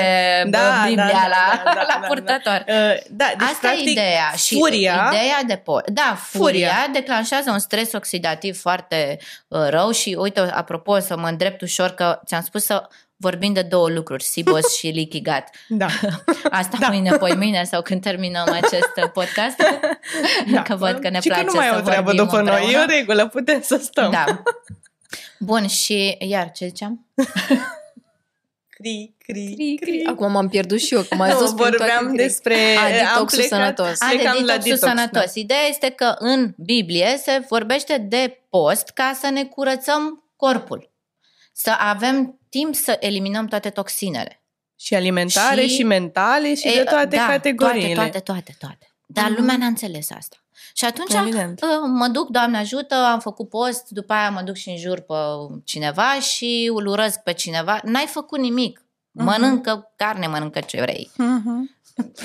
Da, 0.50 0.58
da, 0.58 0.82
Biblia 0.86 1.04
da, 1.06 1.26
la, 1.28 1.62
da, 1.64 1.70
da, 1.74 1.80
la 1.80 1.98
da, 2.00 2.06
purtător. 2.06 2.64
Uh, 2.68 2.74
da, 3.10 3.24
deci 3.38 3.48
Asta 3.48 3.58
practic, 3.60 3.86
e 3.86 3.90
ideea. 3.90 4.32
Și 4.36 4.54
furia, 4.58 5.10
ideea 5.12 5.42
de 5.46 5.56
po- 5.56 5.84
Da, 5.92 6.16
furia, 6.18 6.68
Furia. 6.68 6.88
declanșează 6.92 7.50
un 7.50 7.58
stres 7.58 7.92
oxidativ 7.92 8.60
foarte 8.60 9.18
uh, 9.48 9.60
rău 9.68 9.90
și 9.90 10.16
uite, 10.18 10.40
apropo, 10.40 10.92
o 10.92 10.98
să 10.98 11.16
mă 11.16 11.28
îndrept 11.28 11.60
ușor 11.60 11.90
că 11.90 12.20
ți-am 12.26 12.42
spus 12.42 12.64
să 12.64 12.88
vorbim 13.16 13.52
de 13.52 13.62
două 13.62 13.88
lucruri, 13.88 14.22
Sibos 14.24 14.76
și 14.76 14.86
Leaky 14.88 15.22
Gut. 15.22 15.44
da, 15.78 15.86
Asta 16.60 16.76
Da. 16.80 16.86
da. 16.86 16.88
mâine, 16.88 17.10
poi 17.16 17.34
mâine 17.34 17.64
sau 17.64 17.82
când 17.82 18.02
terminăm 18.02 18.48
acest 18.52 18.92
podcast. 19.12 19.56
da. 20.52 20.62
Că 20.62 20.74
văd 20.76 20.98
că 20.98 21.08
ne 21.08 21.20
și 21.20 21.28
place 21.28 21.44
că 21.44 21.50
nu 21.50 21.56
mai 21.56 21.66
să 21.68 21.74
e 21.74 21.78
o 21.78 21.80
treabă 21.80 22.02
vorbim 22.04 22.24
după 22.24 22.40
noi, 22.40 22.60
e 22.60 22.64
împreună. 22.64 22.82
o 22.82 22.86
regulă, 22.96 23.28
putem 23.28 23.60
să 23.62 23.76
stăm. 23.82 24.10
Da. 24.10 24.42
Bun, 25.38 25.66
și 25.66 26.16
iar 26.20 26.50
ce 26.50 26.66
ziceam? 26.66 27.06
Cri, 28.68 29.14
cri, 29.18 29.54
Cri, 29.56 29.76
cri. 29.80 30.04
Acum 30.04 30.32
m-am 30.32 30.48
pierdut 30.48 30.80
și 30.80 30.94
eu, 30.94 31.02
că 31.02 31.14
m-ați 31.14 31.32
Nu, 31.32 31.38
dus 31.40 31.48
prin 31.52 31.56
toate 31.58 31.76
vorbeam 31.76 32.06
cri. 32.06 32.16
despre... 32.16 32.54
A, 32.78 32.84
am 32.84 32.90
detoxul 32.92 33.38
plecat- 33.38 33.48
sănătos. 33.58 34.00
A, 34.00 34.08
de 34.10 34.14
Plecam 34.16 34.32
la 34.34 34.40
detoxul 34.56 34.70
detox, 34.72 34.88
sănătos. 34.88 35.34
Ideea 35.34 35.66
este 35.68 35.88
că 35.90 36.14
în 36.18 36.54
Biblie 36.56 37.16
se 37.22 37.44
vorbește 37.48 37.98
de 38.08 38.40
post 38.50 38.88
ca 38.94 39.16
să 39.20 39.28
ne 39.30 39.44
curățăm 39.44 40.24
corpul. 40.36 40.90
Să 41.52 41.70
avem 41.78 42.38
timp 42.58 42.74
să 42.74 42.96
eliminăm 43.00 43.46
toate 43.46 43.70
toxinele. 43.70 44.40
Și 44.78 44.94
alimentare, 44.94 45.60
și, 45.62 45.68
Și- 45.68 45.74
și 45.74 45.82
mentale, 45.82 46.54
și 46.54 46.62
de 46.62 46.68
E, 46.80 46.84
toate 46.84 47.16
da, 47.16 47.26
categoriile. 47.26 47.94
Toate, 47.94 48.10
toate, 48.10 48.20
toate, 48.20 48.56
toate. 48.58 48.90
Dar 49.06 49.24
Mhm. 49.30 49.40
lumea 49.40 49.56
n-a 49.56 49.66
înțeles 49.66 50.10
asta. 50.10 50.36
Și 50.74 50.84
atunci 50.84 51.14
Evident. 51.14 51.60
uh, 51.62 51.68
mă 51.92 52.08
duc, 52.08 52.28
Doamne 52.28 52.58
ajută, 52.58 52.94
am 52.94 53.20
făcut 53.20 53.48
post, 53.48 53.88
după 53.88 54.12
aia 54.12 54.30
mă 54.30 54.40
duc 54.42 54.54
și 54.54 54.68
în 54.68 54.76
jur 54.76 55.00
pe 55.00 55.14
cineva 55.64 56.20
și 56.20 56.70
îl 56.74 56.86
urăsc 56.86 57.18
pe 57.22 57.32
cineva. 57.32 57.80
N-ai 57.84 58.06
făcut 58.06 58.38
nimic. 58.38 58.84
Mhm. 59.10 59.24
Mănâncă 59.24 59.92
carne, 59.96 60.26
mănâncă 60.26 60.60
ce 60.60 60.80
vrei. 60.80 61.10
Mhm. 61.16 61.75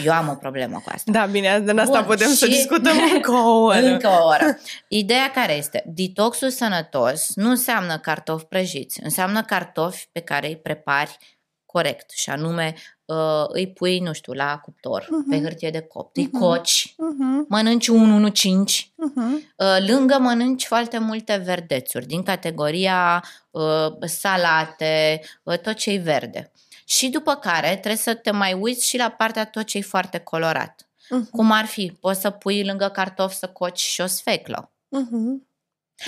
Eu 0.06 0.14
am 0.14 0.28
o 0.30 0.34
problemă 0.36 0.82
cu 0.84 0.92
asta. 0.94 1.12
Da, 1.12 1.26
bine, 1.26 1.60
din 1.66 1.80
asta 1.80 2.00
Bun, 2.02 2.10
putem 2.10 2.30
să 2.34 2.46
și- 2.46 2.52
discutăm 2.52 2.98
încă 3.16 3.32
o 3.32 3.62
oră. 3.62 3.86
Încă 3.86 4.08
o 4.08 4.26
oră. 4.28 4.58
Ideea 4.88 5.32
care 5.32 5.54
este? 5.58 5.84
Detoxul 5.88 6.50
sănătos 6.50 7.32
nu 7.36 7.50
înseamnă 7.50 7.98
cartofi 7.98 8.46
prăjiți, 8.46 9.00
înseamnă 9.04 9.42
cartofi 9.44 10.08
pe 10.12 10.20
care 10.20 10.48
îi 10.48 10.58
prepari 10.58 11.18
corect 11.66 12.10
și 12.12 12.30
anume 12.30 12.74
uh, 13.06 13.16
îi 13.48 13.68
pui, 13.72 14.00
nu 14.00 14.14
știu, 14.14 14.34
la 14.34 14.58
cuptor, 14.58 15.08
Mhm. 15.10 15.30
pe 15.30 15.40
hârtie 15.42 15.70
de 15.70 15.80
copt, 15.82 16.18
îi 16.18 16.30
Mhm. 16.32 16.40
coci, 16.40 16.94
Mhm, 16.98 17.46
mănânci 17.50 17.88
1-1-5, 17.88 18.92
mhm. 18.96 19.54
Uh, 19.58 19.88
lângă 19.88 20.18
mănânci 20.20 20.66
foarte 20.66 20.98
multe 20.98 21.42
verdețuri 21.46 22.06
din 22.06 22.24
categoria 22.24 23.24
uh, 23.52 23.88
salate, 24.06 25.22
uh, 25.44 25.58
tot 25.58 25.74
ce 25.74 25.92
e 25.92 25.98
verde. 25.98 26.52
Și 26.86 27.10
după 27.10 27.36
care 27.36 27.70
trebuie 27.70 27.96
să 27.96 28.14
te 28.14 28.32
mai 28.32 28.54
uiți 28.54 28.88
și 28.88 28.98
la 28.98 29.10
partea 29.10 29.46
tot 29.46 29.64
ce 29.66 29.78
e 29.78 29.82
foarte 29.82 30.18
colorat. 30.20 30.86
Mhm. 31.10 31.30
Cum 31.30 31.52
ar 31.52 31.66
fi? 31.66 31.98
Poți 32.00 32.22
să 32.22 32.30
pui 32.30 32.66
lângă 32.66 32.88
cartofi 32.88 33.36
să 33.36 33.48
coci 33.48 33.80
și 33.80 34.02
o 34.02 34.06
sfeclă. 34.06 34.72
Mhm. 34.88 35.48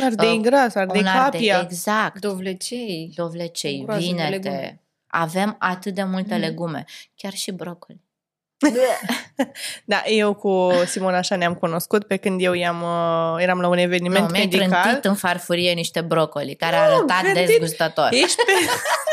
Ardei 0.04 0.36
Uh, 0.38 0.42
gras, 0.42 0.76
ardei 0.76 1.02
Un 1.02 1.08
ardei, 1.08 1.48
capia. 1.48 1.60
exact. 1.62 2.20
Dovlecei. 2.20 3.12
Dovlecei, 3.16 3.80
O 3.82 3.84
groază 3.84 4.02
de 4.02 4.08
legume. 4.12 4.30
vinete. 4.30 4.82
Avem 5.08 5.56
atât 5.60 5.94
de 5.94 6.04
multe 6.04 6.34
Mhm. 6.34 6.42
legume. 6.44 6.86
Chiar 7.16 7.34
și 7.34 7.52
brocoli. 7.52 8.02
Da, 9.86 10.04
eu 10.06 10.34
cu 10.34 10.72
Simona 10.86 11.18
așa 11.18 11.36
ne-am 11.36 11.54
cunoscut 11.56 12.04
pe 12.04 12.18
când 12.18 12.42
eu 12.42 12.54
i-am, 12.54 12.82
uh, 12.82 13.42
eram 13.44 13.60
la 13.62 13.68
un 13.68 13.78
eveniment 13.78 14.26
Nu, 14.26 14.32
mi-ai 14.32 14.46
medical. 14.52 14.82
trântit 14.82 15.06
în 15.06 15.16
farfurie 15.16 15.72
niște 15.74 16.02
brocoli 16.02 16.56
care 16.56 16.76
a 16.76 16.82
arătat 16.82 17.22
gândit- 17.24 17.34
dezgustător. 17.46 18.08
Ești 18.12 18.36
pe... 18.36 18.52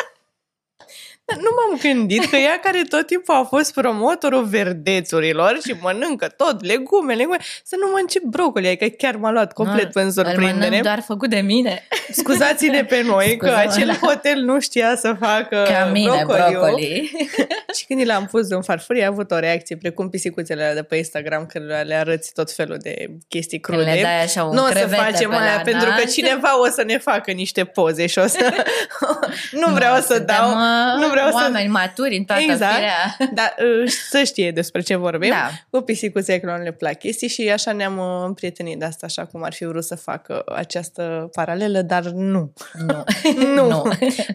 Nu 1.45 1.51
m-am 1.57 1.79
gândit 1.83 2.25
că 2.31 2.37
ea 2.37 2.59
care 2.63 2.83
tot 2.89 3.07
timpul 3.07 3.35
a 3.35 3.43
fost 3.43 3.73
promotorul 3.73 4.45
verdețurilor 4.45 5.59
și 5.67 5.75
mănâncă 5.81 6.27
tot, 6.37 6.65
legume, 6.67 7.15
legume, 7.15 7.37
să 7.65 7.77
nu 7.81 7.87
mănânce 7.91 8.19
brocoli, 8.25 8.67
adică 8.67 8.87
chiar 8.87 9.17
m-a 9.17 9.31
luat 9.31 9.53
complet 9.53 9.95
Nu, 9.95 10.01
în 10.01 10.07
Îl 10.07 10.13
surprindere. 10.13 10.53
mănânc 10.69 10.83
doar 10.83 11.03
făcut 11.07 11.29
de 11.31 11.41
mine. 11.41 11.87
Scuzați-ne 12.11 12.85
pe 12.85 13.03
noi 13.07 13.37
că 13.37 13.47
Scuză-mă. 13.47 13.71
acel 13.73 13.91
hotel 14.09 14.41
nu 14.41 14.61
știa 14.61 14.97
să 14.97 15.17
facă 15.21 15.65
Ca 15.69 15.85
mine, 15.93 16.23
brocoliu. 16.27 16.59
brocoli. 16.61 17.11
Și 17.77 17.87
când 17.87 18.01
i 18.01 18.05
l-am 18.05 18.27
pus 18.27 18.49
în 18.49 18.63
farfurie, 18.63 19.05
a 19.05 19.07
avut 19.09 19.31
o 19.31 19.39
reacție, 19.39 19.77
precum 19.77 20.09
pisicuțele 20.11 20.63
alea 20.63 20.75
de 20.75 20.83
pe 20.83 20.97
Instagram, 20.97 21.47
când 21.47 21.65
le 21.85 21.95
arăți 21.95 22.33
tot 22.33 22.53
felul 22.53 22.77
de 22.81 23.07
chestii 23.29 23.61
Când 23.61 23.79
crude. 23.79 23.93
le 23.95 24.03
dai 24.03 24.23
așa 24.23 24.45
un 24.45 24.55
nu 24.55 24.63
o 24.63 24.67
să 24.67 24.73
crevete 24.73 24.95
facem 25.03 25.31
pe 25.31 25.37
aia, 25.37 25.55
la 25.57 25.61
pentru 25.61 25.89
că 25.89 26.01
nas. 26.05 26.13
cineva 26.13 26.61
o 26.61 26.67
să 26.71 26.83
ne 26.87 26.99
facă 26.99 27.31
niște 27.31 27.65
poze 27.65 28.07
și 28.07 28.19
o 28.19 28.27
să... 28.27 28.53
nu 29.67 29.73
vreau 29.75 29.95
să 29.95 30.03
suntem, 30.03 30.25
dau... 30.37 30.51
uh, 30.51 31.01
Nu 31.01 31.09
vreau 31.09 31.20
să... 31.29 31.35
oameni 31.35 31.69
maturi 31.69 32.17
în 32.17 32.25
toată 32.25 32.43
Exact. 32.43 32.75
firea. 32.75 33.17
Dar 33.39 33.55
uh, 33.59 33.91
să 34.11 34.23
știe 34.23 34.51
despre 34.51 34.81
ce 34.81 34.97
vorbim. 34.97 35.31
Da. 35.31 35.51
Cu 35.71 35.81
pisicuțe 35.81 36.41
că 36.41 36.47
nu 36.47 36.63
le 36.63 36.73
plac 36.73 36.99
chestii 36.99 37.29
și 37.29 37.51
așa 37.51 37.73
ne-am 37.73 37.99
uh, 37.99 38.25
împrietenit 38.27 38.79
de 38.79 38.85
asta, 38.85 39.07
așa 39.07 39.25
cum 39.25 39.43
ar 39.43 39.53
fi 39.53 39.65
vrut 39.65 39.85
să 39.85 39.95
facă 39.95 40.43
această 40.47 41.29
paralelă, 41.33 41.83
dar 41.83 42.05
nu. 42.05 42.53
Nu. 42.87 43.05
Nu. 43.55 43.69
nu. 43.69 43.83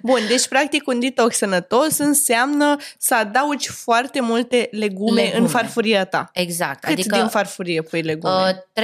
Bun, 0.01 0.19
deci 0.27 0.47
practic 0.47 0.87
un 0.87 0.99
detox 0.99 1.37
sănătos 1.37 1.97
înseamnă 1.97 2.75
să 2.97 3.15
adaugi 3.15 3.69
foarte 3.69 4.21
multe 4.21 4.67
legume, 4.71 5.21
Legume. 5.21 5.39
în 5.39 5.47
farfuria 5.47 6.05
ta. 6.05 6.29
Exact. 6.33 6.83
Cât 6.83 6.91
adică 6.91 7.15
din 7.15 7.27
farfurie 7.27 7.81
pui 7.81 8.01
legume? 8.01 8.33
uh, 8.33 8.83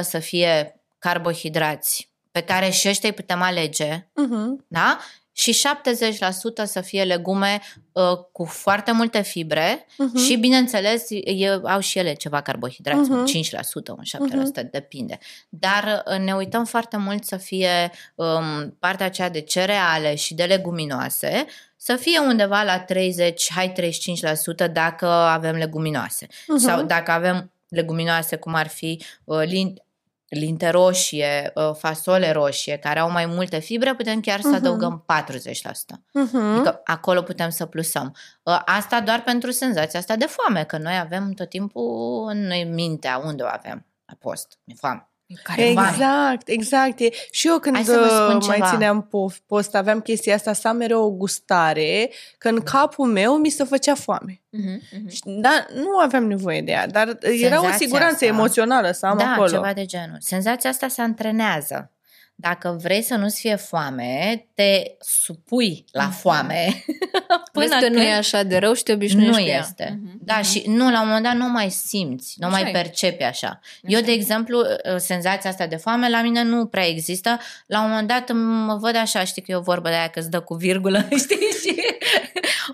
să 0.00 0.18
fie 0.18 0.80
carbohidrați 0.98 2.10
pe 2.36 2.40
care 2.40 2.70
și 2.70 2.88
ăștia 2.88 3.08
îi 3.08 3.14
putem 3.14 3.42
alege, 3.42 3.98
uh-huh. 3.98 4.66
da? 4.66 4.98
Și 5.38 5.52
70% 5.52 6.64
să 6.64 6.80
fie 6.80 7.04
legume 7.04 7.60
uh, 7.92 8.02
cu 8.32 8.44
foarte 8.44 8.92
multe 8.92 9.22
fibre 9.22 9.86
Uh-huh. 9.86 10.24
și, 10.26 10.36
bineînțeles, 10.36 11.06
e, 11.10 11.60
au 11.64 11.80
și 11.80 11.98
ele 11.98 12.12
ceva 12.12 12.40
carbohidrați, 12.40 13.10
Mhm. 13.10 13.18
un 13.18 13.26
5%, 13.26 13.92
un 13.96 14.04
7%, 14.04 14.62
depinde. 14.70 15.18
Dar 15.48 16.02
uh, 16.10 16.18
ne 16.18 16.34
uităm 16.34 16.64
foarte 16.64 16.96
mult 16.96 17.24
să 17.24 17.36
fie 17.36 17.90
um, 18.14 18.76
partea 18.78 19.06
aceea 19.06 19.30
de 19.30 19.40
cereale 19.40 20.14
și 20.14 20.34
de 20.34 20.44
leguminoase, 20.44 21.46
să 21.76 21.96
fie 21.96 22.18
undeva 22.18 22.62
la 22.62 22.78
30, 22.80 23.52
hai 23.52 23.72
35% 23.72 24.66
dacă 24.72 25.06
avem 25.06 25.54
leguminoase. 25.56 26.26
Mhm. 26.46 26.58
Sau 26.58 26.82
dacă 26.82 27.10
avem 27.10 27.50
leguminoase 27.68 28.36
cum 28.36 28.54
ar 28.54 28.68
fi 28.68 29.02
uh, 29.24 29.42
lin, 29.44 29.82
linte 30.28 30.68
roșie, 30.68 31.50
uh, 31.54 31.70
fasole 31.78 32.30
roșie, 32.32 32.76
care 32.76 32.98
au 32.98 33.10
mai 33.10 33.26
multe 33.26 33.58
fibre, 33.58 33.94
putem 33.94 34.20
chiar 34.20 34.40
să 34.40 34.46
Mhm. 34.48 34.56
adăugăm 34.56 35.02
40%. 35.06 35.94
Uh-huh. 35.96 36.54
Adică 36.54 36.80
acolo 36.84 37.22
putem 37.22 37.50
să 37.50 37.66
plusăm. 37.66 38.14
Uh, 38.42 38.60
Asta 38.64 39.00
doar 39.00 39.22
pentru 39.22 39.50
senzația 39.50 39.98
asta 39.98 40.16
de 40.16 40.26
foame, 40.26 40.64
că 40.64 40.78
noi 40.78 40.98
avem 40.98 41.30
tot 41.32 41.48
timpul 41.48 42.26
în 42.28 42.46
noi 42.46 42.64
mintea 42.64 43.18
unde 43.24 43.42
o 43.42 43.46
avem. 43.50 43.86
La 44.06 44.14
post, 44.20 44.58
mi 44.64 44.74
foame. 44.74 45.08
Care 45.42 45.70
foame. 45.72 45.88
Exact, 45.90 46.48
exact. 46.48 47.00
E. 47.00 47.08
Și 47.30 47.46
eu 47.48 47.58
când 47.58 47.74
Hai 47.74 47.84
să 47.84 47.92
vă 47.98 48.06
spun 48.08 48.36
uh, 48.36 48.44
mai 48.46 48.56
ceva. 48.56 48.70
țineam 48.70 49.08
pof- 49.08 49.38
post, 49.46 49.74
aveam 49.74 50.00
chestia 50.00 50.34
asta 50.34 50.52
să 50.52 50.68
am 50.68 50.76
mereu 50.76 51.02
o 51.04 51.10
gustare, 51.10 52.10
că 52.38 52.48
în 52.48 52.60
capul 52.60 53.06
meu 53.06 53.36
mi 53.36 53.48
se 53.50 53.64
făcea 53.64 53.94
foame. 53.94 54.42
Mhm, 54.50 54.82
mhm. 54.92 55.08
Și- 55.08 55.20
Dar 55.24 55.66
nu 55.74 55.98
aveam 55.98 56.26
nevoie 56.26 56.60
de 56.60 56.70
ea, 56.70 56.86
dar 56.86 57.06
era 57.20 57.58
o 57.58 57.62
Senzația 57.62 57.72
siguranță 57.72 58.14
asta. 58.14 58.26
emoțională 58.26 58.90
să 58.90 59.06
am 59.06 59.18
da, 59.18 59.24
acolo. 59.24 59.48
ceva 59.48 59.72
de 59.72 59.84
genul. 59.84 60.16
Senzația 60.20 60.70
asta 60.70 60.88
se 60.88 61.00
antrenează. 61.00 61.90
Dacă 62.38 62.78
vrei 62.82 63.02
să 63.02 63.14
nu-ți 63.14 63.40
fie 63.40 63.56
foame, 63.56 64.46
te 64.54 64.82
supui 65.00 65.84
la 65.92 66.04
Mhm. 66.04 66.18
foame. 66.18 66.84
Până 67.52 67.78
că 67.80 67.88
nu 67.88 68.02
e 68.02 68.12
așa 68.14 68.42
de 68.42 68.56
rău 68.58 68.72
și 68.74 68.82
te 68.82 68.92
obișnuiești 68.92 69.36
nu 69.38 69.42
cu 69.44 69.48
ea. 69.50 69.58
este. 69.58 69.98
Mhm. 70.02 70.18
Da, 70.24 70.40
și 70.42 70.62
nu, 70.66 70.90
la 70.90 71.00
un 71.00 71.06
moment 71.06 71.24
dat 71.24 71.34
nu 71.34 71.48
mai 71.48 71.70
simți, 71.70 72.34
nu 72.38 72.46
Așa 72.46 72.56
mai 72.60 72.68
e. 72.68 72.72
percepi 72.72 73.22
așa. 73.22 73.60
Eu, 73.82 74.00
de 74.00 74.12
exemplu, 74.12 74.58
uh, 74.60 74.96
senzația 74.96 75.50
asta 75.50 75.66
de 75.66 75.76
foame 75.76 76.08
la 76.08 76.22
mine 76.22 76.42
nu 76.42 76.66
prea 76.66 76.86
există. 76.86 77.38
La 77.66 77.82
un 77.82 77.88
moment 77.88 78.08
dat 78.08 78.32
mă 78.66 78.76
văd 78.80 78.96
așa, 78.96 79.24
știi 79.24 79.42
că 79.42 79.50
e 79.52 79.56
o 79.56 79.60
vorbă 79.60 79.88
de 79.88 79.94
aia 79.94 80.08
că 80.08 80.18
îți 80.18 80.30
dă 80.30 80.40
cu 80.40 80.54
virgulă, 80.54 80.98
știi? 81.24 81.36
Și 81.62 81.74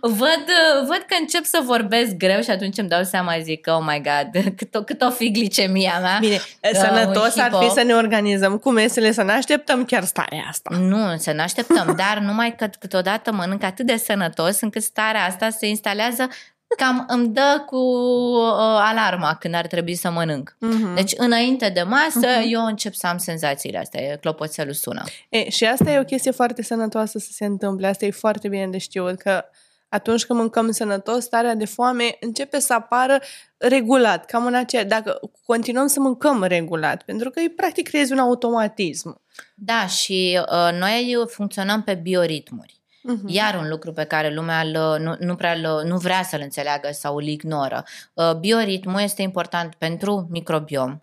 văd, 0.00 0.44
uh, 0.48 0.86
văd 0.86 1.04
că 1.08 1.16
încep 1.20 1.44
să 1.44 1.60
vorbesc 1.64 2.10
greu 2.14 2.40
și 2.40 2.50
atunci 2.50 2.78
îmi 2.78 2.88
dau 2.88 3.02
seama, 3.04 3.38
zic, 3.42 3.66
oh 3.70 3.84
my 3.86 4.02
god, 4.02 4.52
cât 4.56 4.74
o, 4.74 4.82
cât 4.82 5.02
o 5.02 5.10
fi 5.10 5.30
glicemia 5.30 5.98
mea. 6.00 6.16
Bine, 6.20 6.40
Da, 6.60 6.78
sănătos 6.78 7.34
un 7.34 7.40
ar 7.42 7.50
fi 7.50 7.56
hipo. 7.58 7.74
să 7.74 7.82
ne 7.82 7.92
organizăm 7.94 8.58
cu 8.58 8.70
mesele, 8.70 9.12
să 9.12 9.22
ne 9.22 9.32
așteptăm 9.52 9.84
chiar 9.84 10.04
starea 10.04 10.44
asta. 10.48 10.76
Nu, 10.76 11.16
să 11.16 11.32
ne 11.32 11.42
așteptăm, 11.42 11.94
dar 12.06 12.18
numai 12.18 12.54
că 12.56 12.68
câteodată 12.78 13.32
mănânc 13.32 13.62
atât 13.62 13.86
de 13.86 13.96
sănătos 13.96 14.60
încât 14.60 14.82
starea 14.82 15.24
asta 15.24 15.50
se 15.50 15.66
instalează 15.66 16.28
cam 16.76 17.04
îmi 17.08 17.28
dă 17.28 17.62
cu 17.66 17.76
uh, 17.76 18.52
alarma 18.60 19.34
când 19.34 19.54
ar 19.54 19.66
trebui 19.66 19.94
să 19.94 20.10
mănânc. 20.10 20.56
Mhm. 20.58 20.94
Deci 20.94 21.12
înainte 21.16 21.68
de 21.68 21.82
masă 21.82 22.26
Mhm. 22.40 22.52
eu 22.52 22.64
încep 22.64 22.94
să 22.94 23.06
am 23.06 23.18
senzațiile 23.18 23.78
astea, 23.78 24.00
e 24.02 24.16
clopoțelul 24.20 24.72
sună. 24.72 25.04
E, 25.28 25.50
și 25.50 25.64
asta 25.64 25.90
e 25.90 25.98
o 25.98 26.04
chestie 26.04 26.30
foarte 26.30 26.62
sănătoasă 26.62 27.18
să 27.18 27.28
se 27.32 27.44
întâmple. 27.44 27.86
Asta 27.86 28.04
e 28.04 28.10
foarte 28.10 28.48
bine 28.48 28.66
de 28.66 28.78
știut, 28.78 29.20
că 29.20 29.44
atunci 29.92 30.24
când 30.24 30.38
mâncăm 30.38 30.70
sănătos, 30.70 31.24
starea 31.24 31.54
de 31.54 31.64
foame 31.64 32.16
începe 32.20 32.58
să 32.58 32.74
apară 32.74 33.18
regulat, 33.56 34.24
cam 34.24 34.46
în 34.46 34.54
aceea, 34.54 34.84
dacă 34.84 35.20
continuăm 35.46 35.86
să 35.86 36.00
mâncăm 36.00 36.42
regulat, 36.42 37.02
pentru 37.02 37.30
că 37.30 37.40
e 37.40 37.52
practic 37.56 37.88
creezi 37.88 38.12
un 38.12 38.18
automatism. 38.18 39.20
Da, 39.54 39.86
și 39.86 40.40
uh, 40.40 40.78
noi 40.78 41.24
funcționăm 41.26 41.82
pe 41.82 41.94
bioritmuri. 41.94 42.80
Mhm. 43.02 43.28
Iar 43.28 43.54
un 43.54 43.68
lucru 43.68 43.92
pe 43.92 44.04
care 44.04 44.34
lumea 44.34 44.60
îl, 44.60 45.00
nu, 45.00 45.16
nu, 45.18 45.34
prea 45.34 45.52
îl, 45.52 45.86
nu 45.86 45.96
vrea 45.96 46.22
să-l 46.22 46.40
înțeleagă 46.42 46.88
sau 46.92 47.16
îl 47.16 47.26
ignoră. 47.26 47.84
Uh, 48.12 48.34
Bioritmul 48.34 49.00
este 49.00 49.22
important 49.22 49.74
pentru 49.74 50.26
microbiom. 50.30 51.02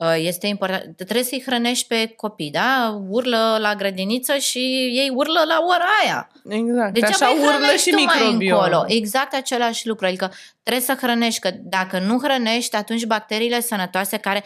Uh, 0.00 0.14
Este 0.18 0.46
important. 0.46 0.96
Trebuie 0.96 1.22
să-i 1.24 1.42
hrănești 1.46 1.86
pe 1.86 2.06
copii, 2.16 2.50
da? 2.50 3.00
Urlă 3.08 3.56
la 3.60 3.74
grădiniță 3.74 4.36
și 4.36 4.58
ei 4.94 5.10
urlă 5.14 5.42
la 5.46 5.64
ora 5.68 5.84
aia. 6.04 6.30
Exact. 6.48 6.92
Deci 6.94 7.02
Așa 7.02 7.30
urlă 7.30 7.76
și 7.76 7.90
microbiom. 7.90 8.58
încolo. 8.58 8.84
Exact 8.86 9.34
același 9.34 9.86
lucru. 9.88 10.06
Adică 10.06 10.32
trebuie 10.62 10.84
să 10.84 10.94
hrănești, 11.00 11.40
că 11.40 11.50
dacă 11.62 11.98
nu 11.98 12.18
hrănești, 12.18 12.76
atunci 12.76 13.04
bacteriile 13.04 13.60
sănătoase 13.60 14.16
care 14.16 14.44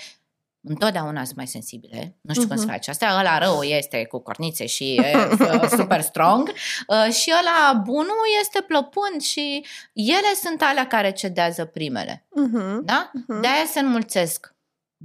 întotdeauna 0.67 1.25
sunt 1.25 1.37
mai 1.37 1.47
sensibile, 1.47 2.17
nu 2.21 2.33
știu 2.35 2.45
uh-huh. 2.45 2.49
cum 2.49 2.57
se 2.57 2.63
Mhm. 2.65 2.73
face 2.73 2.91
asta, 2.91 3.17
ăla 3.19 3.39
rău 3.39 3.63
este 3.63 4.05
cu 4.05 4.19
cornițe 4.19 4.67
și 4.67 4.95
e 4.95 5.17
uh, 5.41 5.69
super 5.79 6.01
strong 6.01 6.53
uh, 6.87 7.13
și 7.13 7.33
ăla 7.41 7.73
bunul 7.85 8.23
este 8.41 8.61
plăpând 8.61 9.21
și 9.21 9.65
ele 9.93 10.33
sunt 10.43 10.63
alea 10.63 10.87
care 10.87 11.13
cedează 11.13 11.65
primele, 11.65 12.27
Mhm. 12.35 12.85
da? 12.85 13.11
Mhm. 13.13 13.41
De-aia 13.41 13.65
se 13.73 13.81
înmulțesc 13.81 14.54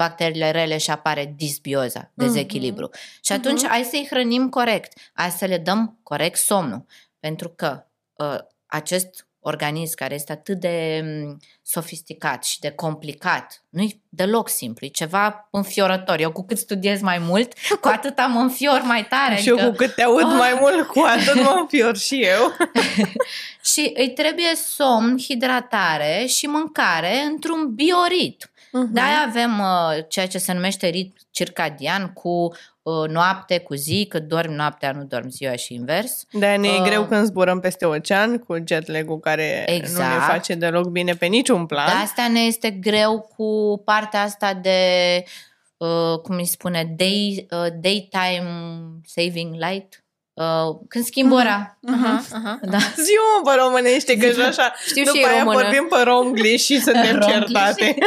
bacteriile 0.03 0.51
rele 0.51 0.77
și 0.77 0.89
apare 0.91 1.33
disbioza, 1.35 2.11
dezechilibru. 2.13 2.89
Și 3.23 3.31
atunci 3.31 3.61
Mhm. 3.61 3.69
hai 3.69 3.83
să-i 3.83 4.07
hrănim 4.09 4.49
corect, 4.49 4.93
hai 5.13 5.29
să 5.31 5.45
le 5.45 5.57
dăm 5.57 5.99
corect 6.03 6.37
somnul. 6.39 6.85
Pentru 7.19 7.49
că 7.49 7.85
uh, 8.13 8.37
acest 8.65 9.27
organism 9.41 9.95
care 9.95 10.13
este 10.13 10.31
atât 10.31 10.59
de 10.59 11.01
mm, 11.03 11.37
sofisticat 11.61 12.43
și 12.43 12.59
de 12.59 12.71
complicat, 12.71 13.63
nu-i 13.69 14.01
deloc 14.09 14.49
simplu, 14.49 14.85
e 14.85 14.89
ceva 14.89 15.47
înfiorător. 15.51 16.19
Eu 16.19 16.31
cu 16.31 16.45
cât 16.45 16.57
studiez 16.57 17.01
mai 17.01 17.17
mult, 17.17 17.53
cu 17.81 17.87
atât 17.87 18.17
am 18.19 18.37
înfior 18.37 18.81
mai 18.81 19.05
tare. 19.07 19.35
Și 19.35 19.47
eu 19.47 19.53
adică- 19.55 19.69
cu 19.69 19.75
cât 19.75 19.95
te 19.95 20.03
aud 20.03 20.23
Ah! 20.23 20.35
mai 20.37 20.57
mult, 20.59 20.87
cu 20.87 20.99
atât 20.99 21.35
mă 21.43 21.55
înfior 21.59 21.97
și 21.97 22.23
eu. 22.23 22.55
Și 23.73 23.91
îi 23.95 24.09
trebuie 24.13 24.55
somn, 24.55 25.17
hidratare 25.17 26.25
și 26.27 26.45
mâncare 26.45 27.19
într-un 27.21 27.73
bioritm. 27.73 28.48
Mhm. 28.71 28.93
De-aia 28.93 29.25
avem 29.27 29.59
uh, 29.59 30.03
ceea 30.07 30.27
ce 30.27 30.37
se 30.37 30.53
numește 30.53 30.87
ritm 30.87 31.15
circadian 31.31 32.13
cu 32.13 32.53
uh, 32.81 33.09
noapte, 33.09 33.57
cu 33.59 33.73
zi, 33.73 34.05
că 34.09 34.19
dormi 34.19 34.55
noaptea, 34.55 34.91
nu 34.91 35.03
dormi 35.03 35.31
ziua 35.31 35.55
și 35.55 35.73
invers. 35.73 36.25
De-aia 36.31 36.57
ne 36.57 36.67
e 36.67 36.79
Uh, 36.79 36.85
greu 36.85 37.05
când 37.05 37.25
zburăm 37.25 37.59
peste 37.59 37.85
ocean 37.85 38.37
cu 38.37 38.57
jet 38.67 38.87
lag-ul 38.87 39.19
care 39.19 39.63
nu 39.67 39.71
ne 39.73 39.77
Exact. 39.77 40.31
face 40.31 40.53
deloc 40.53 40.87
bine 40.87 41.13
pe 41.13 41.25
niciun 41.25 41.65
plan. 41.65 41.85
De 41.85 41.91
asta 42.03 42.27
ne 42.27 42.39
este 42.39 42.69
greu 42.69 43.19
cu 43.37 43.81
partea 43.85 44.21
asta 44.21 44.53
de, 44.53 44.79
uh, 45.77 46.19
cum 46.23 46.35
îi 46.35 46.45
spune, 46.45 46.93
day, 46.97 47.47
uh, 47.51 47.67
daytime 47.81 48.51
saving 49.05 49.53
light. 49.53 50.03
Uh, 50.39 50.75
când 50.87 51.05
schimb 51.05 51.31
ora. 51.31 51.77
Aha, 51.93 52.23
aha. 52.33 52.59
Da. 52.61 52.77
Zi-mă 52.77 53.49
pe 53.51 53.57
românește, 53.61 54.17
că 54.17 54.31
și 54.31 54.39
așa 54.41 54.73
Știu 54.89 55.03
după 55.03 55.17
și 55.17 55.23
eu 55.23 55.29
aia 55.29 55.39
română. 55.43 55.59
vorbim 55.61 55.87
pe 55.89 56.01
romglish 56.03 56.63
și 56.65 56.81
suntem 56.81 57.19
Romglish. 57.19 57.31
certate. 57.53 57.97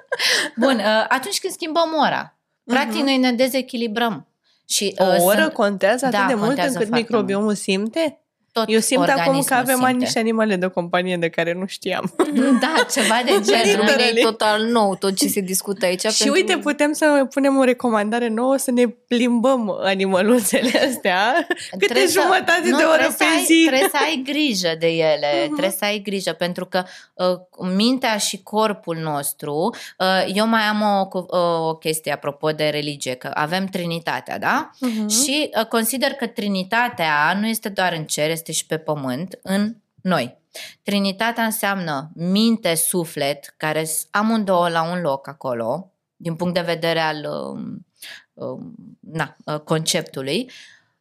Bun, 0.62 0.76
uh, 0.76 1.04
atunci 1.08 1.40
când 1.40 1.52
schimbăm 1.52 1.94
ora, 2.00 2.36
practic 2.64 3.00
noi 3.02 3.16
ne 3.16 3.32
dezechilibrăm. 3.32 4.26
Și, 4.68 4.94
uh, 4.98 5.06
O 5.18 5.22
oră 5.24 5.40
sunt- 5.40 5.52
contează 5.52 6.06
atât 6.06 6.18
Da, 6.18 6.26
de 6.26 6.34
mult 6.34 6.46
contează 6.46 6.72
încât 6.72 6.88
foarte 6.88 7.04
microbiomul 7.08 7.54
simte? 7.54 8.21
Tot 8.52 8.64
Eu 8.68 8.80
simt 8.80 9.08
acum 9.08 9.14
că 9.14 9.20
organismul 9.28 9.58
avem 9.58 9.76
simte. 9.76 9.92
niște 10.04 10.18
animale 10.18 10.56
de 10.56 10.66
companie 10.66 11.16
de 11.16 11.28
care 11.28 11.52
nu 11.52 11.66
știam. 11.66 12.14
Da, 12.60 12.74
ceva 12.92 13.14
de 13.24 13.30
genul. 13.64 13.84
Literally. 13.84 14.20
E 14.20 14.22
total 14.22 14.62
nou 14.64 14.94
tot 14.96 15.16
ce 15.16 15.26
se 15.28 15.40
discută 15.40 15.84
aici. 15.86 16.00
și 16.00 16.18
pentru- 16.18 16.34
uite, 16.34 16.56
putem 16.58 16.92
să 16.92 17.26
punem 17.30 17.56
o 17.56 17.64
recomandare 17.64 18.28
nouă 18.28 18.56
să 18.56 18.70
ne 18.70 18.86
plimbăm 18.88 19.78
animăluțele 19.82 20.78
astea 20.88 21.46
câte 21.70 21.84
Trebuie 21.86 22.06
să- 22.06 22.20
jumătate 22.20 22.68
nu, 22.68 22.76
de 22.76 22.82
oră 22.82 22.96
trebuie 22.96 23.16
pe 23.18 23.24
să 23.24 23.30
ai, 23.36 23.44
zi. 23.44 23.64
Trebuie 23.66 23.88
să 23.90 23.96
ai 24.04 24.22
grijă 24.24 24.74
de 24.78 24.86
ele, 24.88 25.26
Mhm. 25.32 25.40
uh-huh. 25.42 25.46
trebuie 25.46 25.70
să 25.78 25.84
ai 25.84 25.98
grijă, 25.98 26.32
pentru 26.32 26.66
că 26.66 26.82
uh, 27.14 27.66
mintea 27.76 28.16
și 28.16 28.42
corpul 28.42 28.96
nostru, 28.96 29.74
uh, 29.98 30.06
eu 30.34 30.46
mai 30.46 30.62
am 30.62 30.82
o, 31.00 31.06
cu- 31.06 31.26
uh, 31.30 31.68
o 31.68 31.74
chestie 31.74 32.12
apropo 32.12 32.50
de 32.50 32.68
religie, 32.68 33.14
că 33.14 33.30
avem 33.34 33.64
Trinitatea, 33.66 34.38
da? 34.38 34.70
Mhm. 34.80 35.08
Și 35.08 35.50
uh, 35.58 35.66
consider 35.66 36.10
că 36.10 36.26
Trinitatea 36.26 37.36
nu 37.40 37.46
este 37.46 37.68
doar 37.68 37.92
în 37.96 38.04
cer, 38.04 38.30
este 38.42 38.52
și 38.52 38.66
pe 38.66 38.78
pământ, 38.78 39.38
în 39.42 39.76
noi. 40.02 40.40
Trinitatea 40.82 41.44
înseamnă 41.44 42.10
minte, 42.14 42.74
suflet, 42.74 43.54
care 43.56 43.84
sunt 43.84 44.08
amândouă 44.10 44.68
la 44.68 44.82
un 44.90 45.00
loc 45.00 45.28
acolo, 45.28 45.92
din 46.16 46.36
punct 46.36 46.54
de 46.54 46.60
vedere 46.60 47.00
al 47.00 47.24
um, 47.24 47.86
um, 48.32 48.74
na, 49.00 49.36
uh, 49.44 49.60
conceptului, 49.60 50.50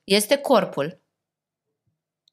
este 0.04 0.38
corpul 0.38 1.02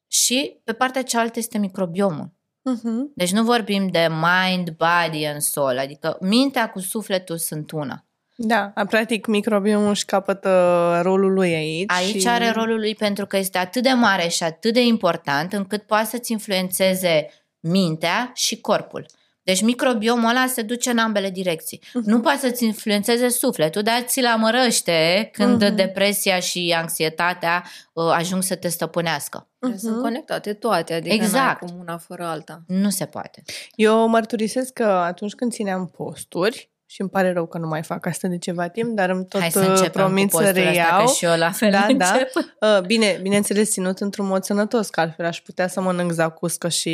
și 0.07 0.59
pe 0.63 0.73
partea 0.73 1.03
cealaltă 1.03 1.39
este 1.39 1.57
microbiomul. 1.57 2.31
Mhm. 2.61 3.11
Deci 3.15 3.31
nu 3.31 3.43
vorbim 3.43 3.87
de 3.87 4.07
mind, 4.09 4.69
body 4.69 5.25
and 5.25 5.41
soul, 5.41 5.77
adică 5.77 6.17
mintea 6.21 6.71
cu 6.71 6.79
sufletul 6.79 7.37
sunt 7.37 7.71
una. 7.71 8.05
Da, 8.41 8.71
a, 8.75 8.85
practic 8.85 9.25
microbiomul 9.25 9.89
își 9.89 10.05
capătă 10.05 10.99
rolul 11.03 11.33
lui 11.33 11.53
aici. 11.55 11.91
Aici 11.91 12.21
și... 12.21 12.27
are 12.27 12.49
rolul 12.49 12.79
lui 12.79 12.95
pentru 12.95 13.25
că 13.25 13.37
este 13.37 13.57
atât 13.57 13.83
de 13.83 13.89
mare 13.89 14.27
și 14.27 14.43
atât 14.43 14.73
de 14.73 14.81
important 14.83 15.53
încât 15.53 15.81
poate 15.81 16.05
să-ți 16.05 16.31
influențeze 16.31 17.29
mintea 17.59 18.31
și 18.35 18.59
corpul. 18.61 19.05
Deci 19.43 19.61
microbiomul 19.61 20.29
ăla 20.29 20.45
se 20.47 20.61
duce 20.61 20.89
în 20.89 20.97
ambele 20.97 21.29
direcții. 21.29 21.81
Mhm. 21.93 22.09
Nu 22.09 22.19
poate 22.19 22.39
să-ți 22.39 22.63
influențeze 22.65 23.29
sufletul, 23.29 23.81
dar 23.81 24.01
ți-l 24.01 24.25
amărăște 24.25 25.29
când 25.33 25.63
Mhm. 25.63 25.75
depresia 25.75 26.39
și 26.39 26.73
anxietatea 26.77 27.63
uh, 27.93 28.11
ajung 28.13 28.43
să 28.43 28.55
te 28.55 28.67
stăpânească. 28.67 29.47
Sunt 29.59 29.81
Mhm. 29.93 30.01
conectate 30.01 30.53
toate, 30.53 30.93
adică 30.93 31.13
Exact. 31.13 31.33
exact. 31.33 31.61
n-ai 31.61 31.69
cum 31.71 31.79
una 31.79 31.97
fără 31.97 32.23
alta. 32.25 32.61
Nu 32.67 32.89
se 32.89 33.05
poate. 33.05 33.43
Eu 33.75 34.07
mărturisesc 34.07 34.73
că 34.73 34.83
atunci 34.83 35.33
când 35.33 35.51
țineam 35.51 35.87
posturi, 35.87 36.68
și 36.91 37.01
îmi 37.01 37.09
pare 37.09 37.33
rău 37.33 37.45
că 37.45 37.57
nu 37.57 37.67
mai 37.67 37.83
fac 37.83 38.05
asta 38.05 38.27
de 38.27 38.37
ceva 38.37 38.67
timp, 38.67 38.95
dar 38.95 39.09
îmi 39.09 39.25
tot 39.25 39.39
Hai 39.41 39.51
să 39.51 39.59
uh, 39.59 39.67
începem 39.67 39.91
promit 39.91 40.31
cu 40.31 40.37
să 40.37 40.43
postul 40.43 40.57
ăsta, 40.67 40.71
reiau. 40.71 41.05
că 41.05 41.11
și 41.11 41.25
eu 41.25 41.37
la 41.37 41.51
fel 41.51 41.71
Da, 41.71 41.87
da. 41.97 42.11
încep. 42.11 42.29
Uh, 42.61 42.81
bine, 42.85 43.19
bineînțeles, 43.21 43.71
ținut 43.71 43.99
într-un 43.99 44.25
mod 44.27 44.43
sănătos, 44.43 44.89
că 44.89 44.99
altfel 44.99 45.25
aș 45.25 45.41
putea 45.41 45.67
să 45.67 45.81
mănânc 45.81 46.11
zacuscă 46.11 46.69
și 46.69 46.89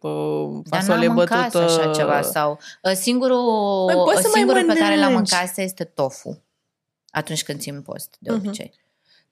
uh, 0.00 0.10
Dar 0.64 0.80
fasole 0.80 1.06
n-am 1.06 1.14
mâncat 1.14 1.52
bătută. 1.52 1.64
așa 1.80 1.90
ceva 1.90 2.22
sau 2.22 2.58
uh, 2.82 2.92
singurul, 2.92 3.84
Păi, 3.86 3.94
poți 3.94 4.20
să 4.22 4.28
mai 4.32 4.40
singurul 4.40 4.64
pe 4.72 4.78
care 4.78 4.94
l-am 4.96 5.10
mănânci. 5.12 5.30
mâncat 5.30 5.58
este 5.58 5.84
tofu. 5.84 6.42
Atunci 7.10 7.44
când 7.44 7.60
țin 7.60 7.82
post, 7.82 8.16
de 8.18 8.30
Mhm. 8.32 8.38
obicei. 8.46 8.72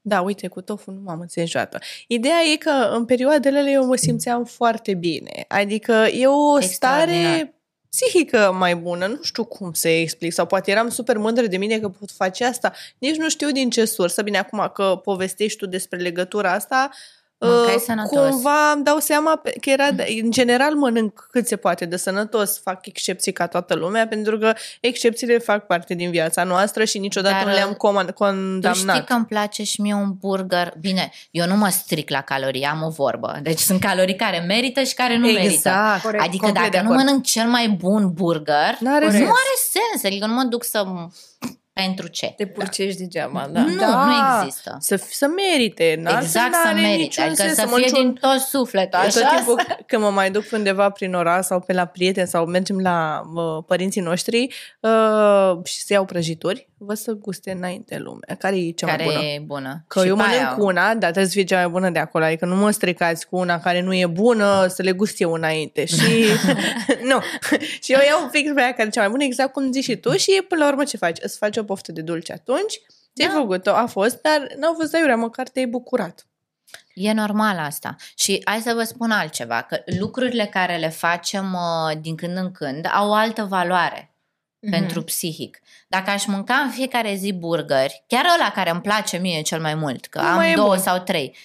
Da, 0.01 0.21
uite, 0.21 0.49
cu 0.49 0.61
tofu 0.61 0.91
nu 0.91 1.01
m-am 1.05 1.21
înțeles 1.21 1.49
niciodată. 1.49 1.79
Ideea 2.07 2.39
e 2.53 2.57
că 2.57 2.71
în 2.93 3.05
perioadele 3.05 3.59
alea 3.59 3.73
eu 3.73 3.87
mă 3.87 3.97
simțeam 3.97 4.45
foarte 4.45 4.95
bine. 4.95 5.45
Adică 5.49 5.93
e 5.93 6.27
o 6.27 6.59
Extraordinar. 6.61 7.19
stare 7.19 7.55
psihică 7.91 8.55
mai 8.59 8.76
bună, 8.76 9.07
nu 9.07 9.22
știu 9.22 9.45
cum 9.45 9.72
să 9.72 9.89
explic, 9.89 10.32
sau 10.32 10.47
poate 10.47 10.70
eram 10.70 10.89
super 10.89 11.16
mândră 11.16 11.47
de 11.47 11.57
mine 11.57 11.78
că 11.78 11.89
pot 11.89 12.11
face 12.11 12.45
asta, 12.45 12.72
nici 12.99 13.16
nu 13.16 13.28
știu 13.28 13.51
din 13.51 13.70
ce 13.70 13.84
sursă. 13.84 14.22
Bine, 14.22 14.39
acum 14.39 14.70
că 14.74 15.01
povestești 15.05 15.59
tu 15.59 15.66
despre 15.66 15.99
legătura 15.99 16.53
asta, 16.53 16.91
Mâncai 16.91 17.18
uh, 17.39 17.74
sănătos. 17.84 18.28
cumva 18.30 18.70
îmi 18.74 18.84
dau 18.84 18.99
seama 18.99 19.36
pe- 19.36 19.55
că 19.61 19.70
era, 19.70 19.91
de- 19.91 20.18
în 20.22 20.30
general 20.30 20.74
mănânc 20.74 21.26
cât 21.30 21.47
se 21.47 21.57
poate 21.57 21.84
de 21.84 21.97
sănătos, 21.97 22.59
fac 22.61 22.86
excepții 22.86 23.32
ca 23.32 23.47
toată 23.47 23.74
lumea, 23.74 24.07
pentru 24.09 24.39
că 24.39 24.53
excepțiile 24.80 25.39
fac 25.39 25.66
parte 25.66 25.95
din 25.95 26.11
viața 26.11 26.45
noastră 26.45 26.84
și 26.84 26.99
niciodată 26.99 27.34
Dar, 27.34 27.45
nu 27.47 27.53
le-am 27.53 27.72
coman- 27.72 28.07
Tu 28.07 28.12
condamnat. 28.12 28.74
știi 28.97 29.05
că 29.07 29.12
îmi 29.12 29.24
place 29.26 29.62
și 29.62 29.80
mie 29.80 29.95
un 29.95 30.14
burger. 30.20 30.72
Bine, 30.80 31.11
eu 31.30 31.47
nu 31.47 31.57
mă 31.57 31.68
stric 31.68 32.11
la 32.11 32.20
calorii, 32.20 32.64
am 32.64 32.82
o 32.82 32.89
vorbă. 32.89 33.39
Deci 33.43 33.59
sunt 33.59 33.80
calorii 33.80 34.16
care 34.16 34.39
merită 34.47 34.82
și 34.82 34.95
care 34.95 35.16
nu 35.16 35.26
merită. 35.26 35.43
Exact. 35.53 36.03
Corect. 36.03 36.22
Adică 36.24 36.45
Complet 36.45 36.64
de 36.64 36.70
dacă 36.76 36.84
nu 36.84 36.91
acord. 36.93 37.07
mănânc 37.07 37.24
cel 37.24 37.47
mai 37.49 37.68
bun 37.68 38.12
burger, 38.12 38.76
N-are 38.80 39.05
nu 39.05 39.11
sens. 39.11 39.22
are 39.24 39.55
sens. 39.70 40.05
Adică 40.05 40.26
nu 40.26 40.32
mă 40.34 40.43
duc 40.43 40.64
să... 40.64 40.84
Pentru 41.85 42.07
ce? 42.07 42.33
Te 42.37 42.47
purcești 42.47 42.99
degeaba, 43.01 43.49
da. 43.53 43.61
Nu, 43.61 43.68
nu 43.68 44.12
există. 44.43 44.76
Să, 44.81 44.97
să 45.11 45.26
merite. 45.26 45.99
N-ar 46.01 46.22
Exact 46.22 46.55
să 46.55 46.61
n-are 46.64 46.81
merite. 46.81 46.97
niciun 47.03 47.22
Adică 47.24 47.43
sens 47.43 47.55
să 47.55 47.66
mănânci 47.70 47.89
fie 47.91 47.99
un- 47.99 48.05
din 48.05 48.14
tot 48.20 48.39
sufletul. 48.39 48.99
Eu 49.03 49.07
Așa? 49.07 49.20
tot 49.20 49.29
timpul 49.37 49.62
când 49.87 50.03
mă 50.03 50.11
mai 50.11 50.31
duc 50.31 50.45
pe 50.45 50.57
undeva 50.57 50.91
prin 50.91 51.14
oraș 51.14 51.45
sau 51.45 51.61
pe 51.61 51.72
la 51.72 51.85
prieteni 51.85 52.26
sau 52.29 52.47
mergem 52.47 52.79
la 52.79 53.22
uh, 53.35 53.64
părinții 53.66 54.01
noștri 54.01 54.49
uh, 54.81 55.64
și 55.64 55.81
se 55.83 55.93
iau 55.93 56.05
prăjituri, 56.05 56.68
vă 56.79 56.95
să 56.95 57.12
guste 57.12 57.51
înainte 57.51 57.99
lumea. 57.99 58.37
Care 58.39 58.57
e 58.57 58.70
cea 58.70 58.87
care 58.87 59.05
mai 59.05 59.14
bună? 59.14 59.26
e 59.26 59.39
bună. 59.47 59.85
Că 59.89 60.01
Și 60.01 60.07
eu 60.09 60.16
pe 60.16 60.22
mănânc 60.22 60.41
aia- 60.41 60.55
cu 60.57 60.64
una, 60.64 60.83
dar 60.89 60.99
trebuie 61.11 61.24
să 61.26 61.33
fie 61.33 61.45
cea 61.45 61.57
mai 61.57 61.68
bună 61.68 61.91
de 61.91 61.99
acolo. 61.99 62.24
Adică 62.24 62.45
nu 62.47 62.55
mă 62.57 62.70
stricați 62.70 63.29
cu 63.29 63.37
una 63.37 63.59
care 63.61 63.81
nu 63.81 63.95
e 63.95 64.07
bună, 64.07 64.66
să 64.68 64.83
le 64.83 64.93
gust 64.93 65.20
eu 65.20 65.33
înainte. 65.33 65.85
Și 65.85 66.24
nu. 67.11 67.18
și 67.83 67.93
eu 67.93 67.99
iau 68.07 68.29
fix 68.33 68.53
pe 68.53 68.61
aia 68.61 68.72
care 68.72 68.87
e 68.89 68.91
cea 68.91 69.01
mai 69.01 69.11
bună, 69.11 69.24
exact 69.24 69.53
cum 69.53 69.72
zici 69.72 69.85
și 69.85 69.97
tu. 69.97 70.16
Și 70.16 70.43
până 70.49 70.64
la 70.64 70.70
urmă 70.70 70.85
ce 70.85 70.97
faci? 70.97 71.18
Îți 71.20 71.37
faci 71.39 71.57
o 71.57 71.64
poftă 71.69 71.93
de 71.93 72.01
dulce 72.03 72.33
atunci. 72.33 72.81
Ce-ai 73.14 73.29
Da. 73.29 73.35
făcut-o? 73.35 73.71
A 73.71 73.87
fost, 73.87 74.21
dar 74.21 74.47
n-au 74.59 74.75
fost 74.75 74.95
aiurea, 74.95 75.16
măcar 75.16 75.49
te-ai 75.49 75.66
bucurat. 75.66 76.27
E 76.95 77.12
normal 77.12 77.59
asta. 77.59 77.97
Și 78.16 78.41
hai 78.45 78.61
să 78.61 78.73
vă 78.75 78.83
spun 78.83 79.11
altceva, 79.11 79.62
că 79.62 79.83
lucrurile 79.99 80.47
care 80.47 80.77
le 80.77 80.89
facem 80.89 81.53
uh, 81.55 81.97
din 82.01 82.16
când 82.16 82.37
în 82.37 82.53
când 82.53 82.89
au 82.93 83.09
o 83.09 83.12
altă 83.12 83.45
valoare 83.45 84.12
Mhm. 84.61 84.71
pentru 84.71 85.03
psihic. 85.03 85.61
Dacă 85.89 86.11
aș 86.11 86.27
mânca 86.27 86.55
în 86.55 86.71
fiecare 86.71 87.14
zi 87.14 87.33
burgeri, 87.33 88.05
chiar 88.07 88.25
ăla 88.39 88.51
care 88.51 88.71
îmi 88.71 88.81
place 88.81 89.16
mie 89.16 89.43
cel 89.43 89.61
mai 89.61 89.75
mult, 89.75 90.07
că 90.07 90.21
Nu 90.21 90.27
am 90.27 90.35
mai 90.35 90.53
e 90.53 90.55
două 90.55 90.69
bun. 90.69 90.79
sau 90.79 90.99
trei, 90.99 91.37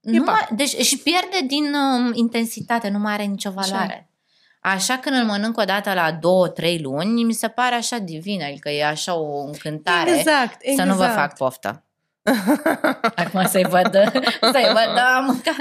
E 0.00 0.10
nu 0.10 0.22
pac. 0.24 0.34
mai, 0.34 0.46
deci 0.56 0.74
își 0.78 0.98
pierde 0.98 1.40
din 1.46 1.74
um, 1.74 2.12
intensitate, 2.14 2.88
nu 2.88 2.98
mai 2.98 3.12
are 3.12 3.22
nicio 3.24 3.50
valoare. 3.50 3.92
Așa 3.92 4.05
când 4.96 5.16
îl 5.16 5.24
mănânc 5.24 5.58
o 5.58 5.64
dată 5.64 5.92
la 5.94 6.12
două, 6.12 6.48
trei 6.48 6.80
luni, 6.80 7.24
mi 7.24 7.32
se 7.32 7.48
pare 7.48 7.74
așa 7.74 7.98
divin, 7.98 8.42
adică 8.42 8.68
e 8.70 8.86
așa 8.86 9.14
o 9.14 9.44
încântare 9.44 10.18
Exact, 10.18 10.56
exact. 10.60 10.88
să 10.88 10.94
nu 10.94 10.94
vă 10.94 11.06
fac 11.06 11.36
poftă. 11.36 11.85
Acum 13.14 13.46
să-i 13.46 13.64
văd, 13.68 13.90
să-i 14.40 14.64
văd, 14.66 14.94
da, 14.94 15.24
mânca. 15.26 15.56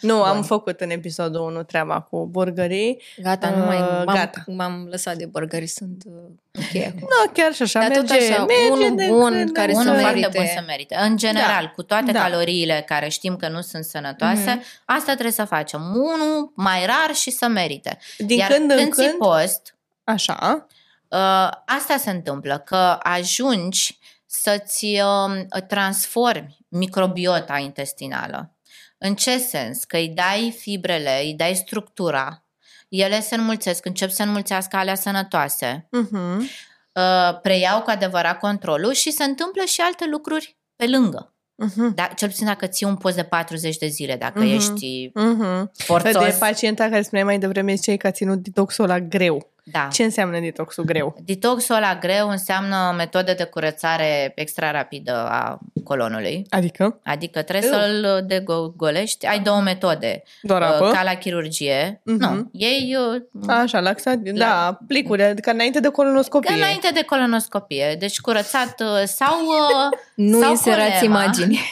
Nu, 0.00 0.22
am 0.22 0.34
Bun. 0.34 0.42
făcut 0.42 0.80
în 0.80 0.90
episodul 0.90 1.40
1 1.40 1.62
treaba 1.62 2.00
cu 2.00 2.26
burgerii. 2.26 3.02
Gata, 3.22 3.50
nu 3.50 3.64
mai, 3.64 3.76
Uh, 3.80 4.02
m-am, 4.04 4.14
gata. 4.16 4.44
m-am 4.46 4.86
lăsat 4.90 5.16
de 5.16 5.26
burgeri, 5.26 5.66
sunt 5.66 6.02
uh, 6.06 6.12
ok 6.58 6.82
acum. 6.86 6.98
Nu, 7.00 7.30
chiar 7.32 7.52
și 7.52 7.62
așa 7.62 7.80
Dar 7.80 7.90
tot 7.90 8.08
merge. 8.10 8.32
așa, 8.32 8.44
merge 8.44 8.70
unul 8.84 8.96
de 8.96 9.06
bun 9.08 9.30
când 9.32 9.52
care 9.52 9.72
în 9.72 9.74
să 9.74 9.80
Unul 9.80 9.92
când. 9.92 10.00
foarte 10.02 10.20
merite. 10.20 10.38
bun 10.38 10.46
să 10.46 10.62
merite. 10.66 10.96
În 11.00 11.16
general, 11.16 11.62
Da. 11.64 11.70
cu 11.74 11.82
toate 11.82 12.12
Da. 12.12 12.20
caloriile 12.22 12.82
care 12.86 13.08
știm 13.08 13.36
că 13.36 13.48
nu 13.48 13.60
sunt 13.60 13.84
sănătoase, 13.84 14.50
Mhm. 14.56 14.62
asta 14.84 15.12
trebuie 15.12 15.32
să 15.32 15.44
facem. 15.44 15.80
Unul 15.94 16.52
mai 16.54 16.86
rar 16.86 17.14
și 17.14 17.30
să 17.30 17.46
merite. 17.46 17.98
Din 18.18 18.38
Iar 18.38 18.50
când 18.50 18.70
în 18.70 18.76
când 18.76 18.92
ții 18.94 19.04
când, 19.06 19.18
post, 19.18 19.74
așa, 20.04 20.66
uh, 21.08 21.48
asta 21.66 21.96
se 21.98 22.10
întâmplă, 22.10 22.58
că 22.58 22.96
ajungi 23.02 23.98
să-ți 24.30 24.84
uh, 24.84 25.62
transformi 25.68 26.56
microbiota 26.68 27.58
intestinală. 27.58 28.52
În 28.98 29.14
ce 29.14 29.38
sens? 29.38 29.84
Că 29.84 29.96
îi 29.96 30.08
dai 30.08 30.54
fibrele, 30.58 31.20
îi 31.22 31.34
dai 31.34 31.54
structura, 31.54 32.44
ele 32.88 33.20
se 33.20 33.34
înmulțesc, 33.34 33.84
încep 33.84 34.10
să 34.10 34.22
înmulțească 34.22 34.76
alea 34.76 34.94
sănătoase, 34.94 35.88
uh-huh. 35.96 36.36
uh, 36.38 37.40
preiau 37.42 37.82
cu 37.82 37.90
adevărat 37.90 38.38
controlul 38.38 38.92
și 38.92 39.10
se 39.10 39.24
întâmplă 39.24 39.62
și 39.64 39.80
alte 39.80 40.06
lucruri 40.10 40.56
pe 40.76 40.86
lângă. 40.86 41.32
Uh-huh. 41.64 41.94
Da, 41.94 42.04
cel 42.04 42.28
puțin 42.28 42.46
dacă 42.46 42.66
ții 42.66 42.86
un 42.86 42.96
post 42.96 43.16
de 43.16 43.22
40 43.22 43.76
de 43.76 43.86
zile, 43.86 44.16
dacă 44.16 44.38
Mhm. 44.38 44.54
ești 44.54 45.10
Uh-huh. 45.10 45.62
forțos. 45.84 46.24
De 46.24 46.36
pacienta 46.38 46.88
care 46.88 47.02
spuneai 47.02 47.26
mai 47.26 47.38
devreme, 47.38 47.74
ziceai 47.74 47.96
că 47.96 48.06
a 48.06 48.10
ținut 48.10 48.38
detoxul 48.38 48.86
la 48.86 49.00
greu. 49.00 49.52
Da. 49.72 49.88
Ce 49.92 50.02
înseamnă 50.02 50.40
detoxul 50.40 50.84
greu? 50.84 51.16
Detoxul 51.24 51.74
ăla 51.74 51.96
greu 52.00 52.28
înseamnă 52.28 52.94
metodă 52.96 53.34
de 53.36 53.44
curățare 53.44 54.32
extra 54.34 54.70
rapidă 54.70 55.26
a 55.30 55.58
colonului. 55.84 56.46
Adică? 56.50 57.00
Adică 57.04 57.42
trebuie 57.42 57.70
Eu. 57.72 57.78
să-l 57.78 58.24
degolești. 58.26 59.26
Ai 59.26 59.40
două 59.40 59.60
metode. 59.60 60.22
Doar 60.42 60.60
Uh, 60.62 60.66
apă? 60.68 60.90
Ca 60.92 61.02
la 61.02 61.14
chirurgie. 61.14 62.00
Mhm. 62.04 62.18
Nu. 62.34 62.48
Ei 62.52 62.96
uh, 63.44 63.48
Așa, 63.48 63.80
laxat, 63.80 64.16
da, 64.16 64.78
plicuri, 64.86 65.22
adică 65.22 65.50
înainte 65.50 65.80
de 65.80 65.88
colonoscopie. 65.88 66.50
ca 66.50 66.56
înainte 66.56 66.90
de 66.94 67.02
colonoscopie. 67.02 67.96
Deci 67.98 68.20
curățat 68.20 68.80
uh, 68.80 69.02
sau 69.04 69.36
uh, 69.44 69.98
Nu 70.14 70.40
Sau 70.40 70.50
inserați 70.50 70.98
colema. 70.98 71.22
imagini. 71.22 71.60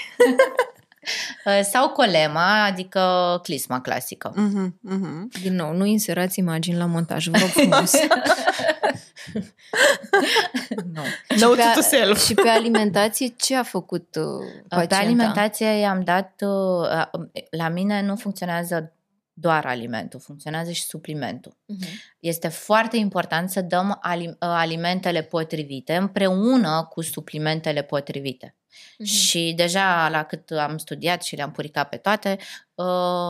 uh, 1.45 1.61
sau 1.73 1.89
colema, 1.89 2.65
adică 2.65 3.01
clisma 3.43 3.81
clasică. 3.81 4.33
Uh-huh, 4.33 4.95
uh-huh. 4.95 5.41
Din 5.43 5.55
nou, 5.55 5.73
nu 5.73 5.85
inserați 5.85 6.39
imagini 6.39 6.77
la 6.77 6.87
montaj, 6.87 7.27
vă 7.27 7.39
rog 7.39 7.49
frumos. 7.49 7.93
Nu. 10.95 11.03
Note 11.41 11.57
pe, 11.63 11.73
to 11.75 11.81
self. 11.81 12.25
și 12.25 12.35
pe 12.35 12.49
alimentație, 12.49 13.27
ce 13.37 13.57
a 13.57 13.63
făcut 13.63 14.17
uh, 14.17 14.25
Pe 14.63 14.75
pacienta? 14.75 14.97
alimentație 14.97 15.67
i-am 15.67 16.01
dat, 16.05 16.33
uh, 16.41 17.21
la 17.51 17.69
mine 17.69 18.03
nu 18.03 18.17
funcționează 18.17 18.93
doar 19.33 19.67
alimentul, 19.67 20.21
funcționează 20.21 20.71
și 20.71 20.83
suplimentul. 20.85 21.57
Mhm. 21.67 21.87
Este 22.19 22.49
foarte 22.49 22.97
important 22.97 23.51
să 23.51 23.61
dăm 23.61 23.99
ali- 24.03 24.27
uh, 24.29 24.35
alimentele 24.39 25.23
potrivite 25.23 25.97
împreună 25.97 26.87
cu 26.91 27.03
suplimentele 27.03 27.83
potrivite. 27.83 28.56
Mhm. 28.99 29.09
Și 29.09 29.53
deja 29.57 30.09
la 30.09 30.23
cât 30.23 30.51
am 30.51 30.79
studiat 30.79 31.23
și 31.23 31.37
le-am 31.37 31.51
puricat 31.51 31.89
pe 31.89 31.97
toate, 31.97 32.37
uh, 32.75 32.87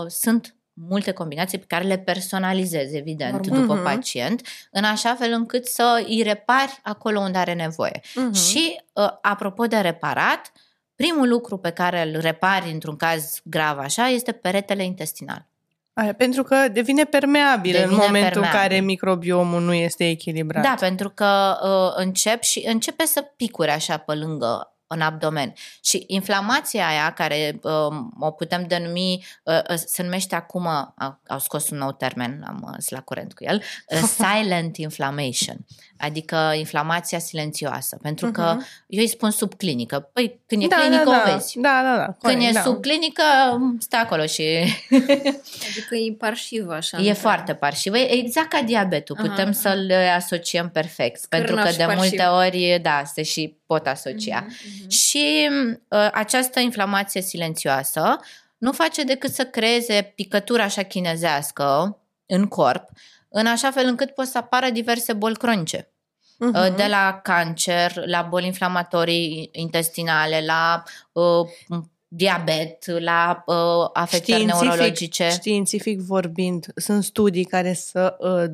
sunt 0.08 0.50
multe 0.72 1.12
combinații 1.12 1.58
pe 1.58 1.64
care 1.68 1.84
le 1.84 1.98
personalizez, 1.98 2.92
evident, 2.92 3.32
Normal. 3.46 3.60
după 3.60 3.74
Mhm. 3.74 3.82
pacient, 3.82 4.46
în 4.70 4.84
așa 4.84 5.14
fel 5.14 5.32
încât 5.32 5.66
să 5.66 6.04
îi 6.06 6.22
repari 6.22 6.78
acolo 6.82 7.20
unde 7.20 7.38
are 7.38 7.52
nevoie. 7.54 8.00
Uh-huh. 8.00 8.34
Și, 8.48 8.80
uh, 8.92 9.08
apropo 9.20 9.66
de 9.66 9.76
reparat, 9.76 10.52
primul 10.94 11.28
lucru 11.28 11.56
pe 11.56 11.70
care 11.70 12.02
îl 12.02 12.20
repari 12.20 12.70
într-un 12.72 12.96
caz 12.96 13.40
grav 13.44 13.78
așa 13.78 14.06
este 14.08 14.32
peretele 14.32 14.84
intestinal. 14.84 15.46
Aia, 15.92 16.12
pentru 16.14 16.42
că 16.42 16.68
devine 16.72 17.04
permeabil 17.04 17.74
în 17.74 17.80
Devine 17.80 18.00
momentul 18.06 18.22
în 18.22 18.30
permeabil. 18.42 18.60
care 18.60 18.80
microbiomul 18.80 19.62
nu 19.62 19.74
este 19.74 20.08
echilibrat. 20.08 20.62
Da, 20.62 20.74
pentru 20.78 21.10
că 21.10 21.56
uh, 21.62 22.02
încep 22.04 22.42
și 22.42 22.64
începe 22.66 23.04
să 23.06 23.22
picure 23.36 23.70
așa 23.72 23.96
pe 23.96 24.14
lângă 24.14 24.75
în 24.86 25.00
abdomen. 25.00 25.52
Și 25.84 26.04
inflamația 26.06 26.86
aia, 26.88 27.12
care 27.12 27.58
uh, 27.62 27.96
o 28.20 28.30
putem 28.30 28.64
denumi, 28.66 29.26
uh, 29.42 29.58
uh, 29.70 29.76
se 29.86 30.02
numește 30.02 30.34
acum, 30.34 30.66
au, 30.66 31.20
au 31.28 31.38
scos 31.38 31.70
un 31.70 31.78
nou 31.78 31.92
termen, 31.92 32.44
am 32.46 32.60
uh, 32.62 32.68
sunt 32.70 32.90
la 32.90 33.00
curent 33.00 33.34
cu 33.34 33.44
el, 33.44 33.62
uh, 33.92 33.98
silent 34.18 34.76
inflammation, 34.76 35.56
adică 35.98 36.52
inflamația 36.56 37.18
silențioasă. 37.18 37.98
Pentru 38.02 38.30
că 38.30 38.52
Mhm. 38.56 38.66
eu 38.86 39.00
îi 39.00 39.08
spun 39.08 39.30
subclinică. 39.30 40.10
Păi, 40.12 40.40
când 40.46 40.62
e 40.62 40.66
da, 40.66 40.76
clinică, 40.76 41.04
da, 41.04 41.10
o 41.10 41.26
da. 41.26 41.32
vezi. 41.32 41.58
Da, 41.60 41.80
da, 41.82 41.96
da. 41.96 42.04
Când 42.04 42.16
corect, 42.20 42.42
e 42.42 42.52
da. 42.52 42.62
sub 42.62 42.80
clinică, 42.80 43.22
stă 43.78 43.96
acolo 43.96 44.26
și 44.26 44.42
Adică 45.70 45.94
e 46.08 46.12
parșivă 46.18 46.74
așa. 46.74 46.98
e 47.00 47.08
nu? 47.08 47.14
foarte 47.14 47.54
parșivă. 47.54 47.98
E 47.98 48.12
exact 48.12 48.48
ca 48.48 48.62
diabetul. 48.62 49.16
Aha, 49.18 49.28
Putem 49.28 49.44
aha. 49.48 49.52
să-l 49.52 49.92
asociem 50.16 50.68
perfect. 50.70 51.26
pentru 51.26 51.54
că 51.54 51.60
Scârnav 51.68 51.76
de 51.88 51.92
și 51.92 51.98
multe 51.98 52.16
parșiv. 52.22 52.60
ori, 52.72 52.78
da, 52.82 53.02
se 53.14 53.22
și 53.22 53.56
pot 53.66 53.86
asocia. 53.86 54.44
Mhm, 54.46 54.56
mhm. 54.80 54.88
Și 54.88 55.48
uh, 55.88 56.08
această 56.12 56.60
inflamație 56.60 57.20
silențioasă 57.20 58.20
nu 58.58 58.72
face 58.72 59.02
decât 59.02 59.32
să 59.32 59.44
creeze 59.44 60.12
picătură 60.14 60.62
așa 60.62 60.82
chinezească 60.82 61.98
în 62.26 62.46
corp, 62.46 62.88
în 63.28 63.46
așa 63.46 63.70
fel 63.70 63.86
încât 63.86 64.10
pot 64.10 64.26
să 64.26 64.38
apară 64.38 64.70
diverse 64.70 65.12
boli 65.12 65.36
cronice. 65.36 65.90
Mhm. 66.38 66.54
Uh, 66.56 66.74
De 66.76 66.86
la 66.86 67.20
cancer, 67.22 68.06
la 68.06 68.22
boli 68.22 68.46
inflamatorii 68.46 69.48
intestinale, 69.52 70.44
la 70.44 70.82
uh, 71.12 71.46
diabet, 72.16 72.86
la 73.00 73.42
uh, 73.46 73.56
afectări 73.92 74.44
neurologice. 74.44 75.28
Științific 75.30 76.00
vorbind, 76.00 76.66
sunt 76.74 77.04
studii 77.04 77.44
care 77.44 77.72
să 77.72 78.16
uh, 78.18 78.44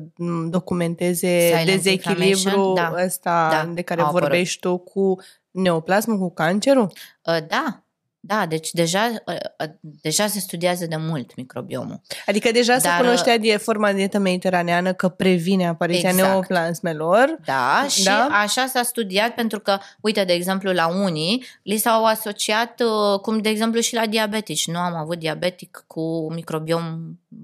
documenteze 0.49 1.47
Silent 1.47 1.65
dezechilibru 1.65 2.23
inflammation, 2.23 2.73
da. 2.73 2.93
ăsta 3.05 3.49
Da, 3.51 3.71
de 3.73 3.81
care 3.81 4.01
au 4.01 4.07
apărut. 4.07 4.27
vorbești 4.27 4.59
tu 4.59 4.77
cu 4.77 5.15
neoplasmul, 5.51 6.17
cu 6.17 6.33
cancerul? 6.33 6.91
Uh, 7.25 7.37
Da, 7.47 7.82
Da, 8.25 8.45
deci 8.45 8.71
deja, 8.71 9.09
uh, 9.25 9.33
uh, 9.33 9.67
deja 9.79 10.27
se 10.27 10.39
studiază 10.39 10.85
de 10.85 10.95
mult 10.95 11.35
microbiomul. 11.35 12.01
Adică 12.25 12.51
deja 12.51 12.77
se 12.77 12.87
Dar, 12.87 12.99
cunoștea 12.99 13.37
de 13.37 13.57
forma 13.57 13.91
dietă 13.93 14.19
mediteraneană 14.19 14.93
că 14.93 15.07
previne 15.09 15.67
apariția 15.67 16.09
Exact. 16.09 16.29
neoplasmelor. 16.29 17.35
Da, 17.45 17.85
și 17.89 18.03
Da. 18.03 18.27
așa 18.31 18.65
s-a 18.65 18.83
studiat 18.83 19.29
pentru 19.29 19.59
că, 19.59 19.77
uite, 20.01 20.23
de 20.23 20.33
exemplu, 20.33 20.71
la 20.71 20.87
unii 20.87 21.45
li 21.63 21.77
s-au 21.77 22.05
asociat, 22.05 22.81
uh, 22.81 23.19
cum 23.19 23.37
de 23.37 23.49
exemplu 23.49 23.79
și 23.79 23.93
la 23.93 24.05
diabetici. 24.05 24.67
Nu 24.67 24.77
am 24.79 24.95
avut 24.95 25.19
diabetic 25.19 25.83
cu 25.87 26.33
microbiom 26.33 26.99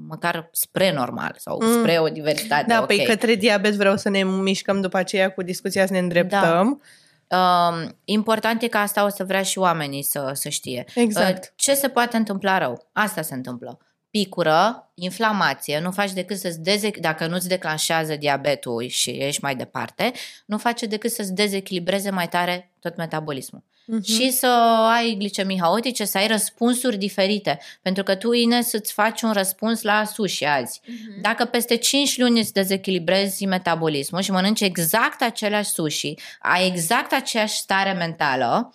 măcar 0.08 0.50
spre 0.52 0.92
normal 0.94 1.36
sau 1.38 1.62
Mm. 1.64 1.80
spre 1.80 1.98
o 2.00 2.08
diversitate. 2.08 2.66
Da, 2.68 2.80
ok. 2.80 2.86
păi 2.86 3.04
către 3.08 3.36
diabet 3.36 3.74
vreau 3.74 3.98
să 3.98 4.10
ne 4.10 4.24
mișcăm 4.24 4.82
după 4.82 4.98
aceea 4.98 5.32
cu 5.32 5.44
discuția 5.44 5.86
să 5.86 5.94
ne 5.94 6.00
îndreptăm. 6.00 6.82
Um, 7.30 8.00
important 8.04 8.62
e 8.62 8.68
că 8.68 8.78
asta 8.78 9.06
o 9.06 9.10
să 9.10 9.24
vrea 9.24 9.44
și 9.44 9.58
oamenii 9.58 10.04
să, 10.04 10.32
să 10.34 10.50
știe. 10.50 10.86
Exact. 10.96 11.44
Uh, 11.44 11.50
Ce 11.56 11.74
se 11.74 11.90
poate 11.90 12.18
întâmpla 12.18 12.58
rău? 12.58 12.90
Asta 12.92 13.22
se 13.22 13.34
întâmplă. 13.34 13.80
Picură, 14.10 14.92
inflamație, 14.94 15.80
nu 15.80 15.92
faci 15.92 16.12
decât 16.12 16.38
să-ți 16.38 16.62
dezec... 16.62 16.98
dacă 16.98 17.28
nu-ți 17.28 17.48
declanșează 17.48 18.16
diabetul 18.16 18.88
și 18.88 19.10
ești 19.10 19.44
mai 19.44 19.56
departe, 19.56 20.12
nu 20.46 20.58
face 20.58 20.86
decât 20.86 21.12
să-ți 21.12 21.34
dezechilibreze 21.34 22.10
mai 22.10 22.28
tare 22.28 22.72
tot 22.80 22.96
metabolismul. 22.96 23.64
Mhm. 23.92 24.04
Și 24.04 24.32
să 24.32 24.48
ai 24.96 25.16
glicemii 25.18 25.60
haotice, 25.60 26.06
să 26.06 26.18
ai 26.18 26.28
răspunsuri 26.28 26.98
diferite. 26.98 27.60
Pentru 27.82 28.04
că 28.04 28.16
tu, 28.16 28.32
Ines, 28.32 28.72
îți 28.72 28.94
faci 28.94 29.22
un 29.22 29.32
răspuns 29.32 29.82
la 29.82 30.04
sushi 30.04 30.46
azi. 30.46 30.82
Dacă 31.22 31.46
peste 31.46 31.76
5 31.76 32.18
luni 32.18 32.40
îți 32.40 32.54
dezechilibrezi 32.54 33.46
metabolismul 33.46 34.22
și 34.22 34.32
mănânci 34.32 34.62
exact 34.62 35.22
același 35.22 35.70
sushi, 35.70 36.14
ai 36.40 36.68
exact 36.68 37.14
aceeași 37.14 37.58
stare 37.58 37.92
mentală, 37.92 38.74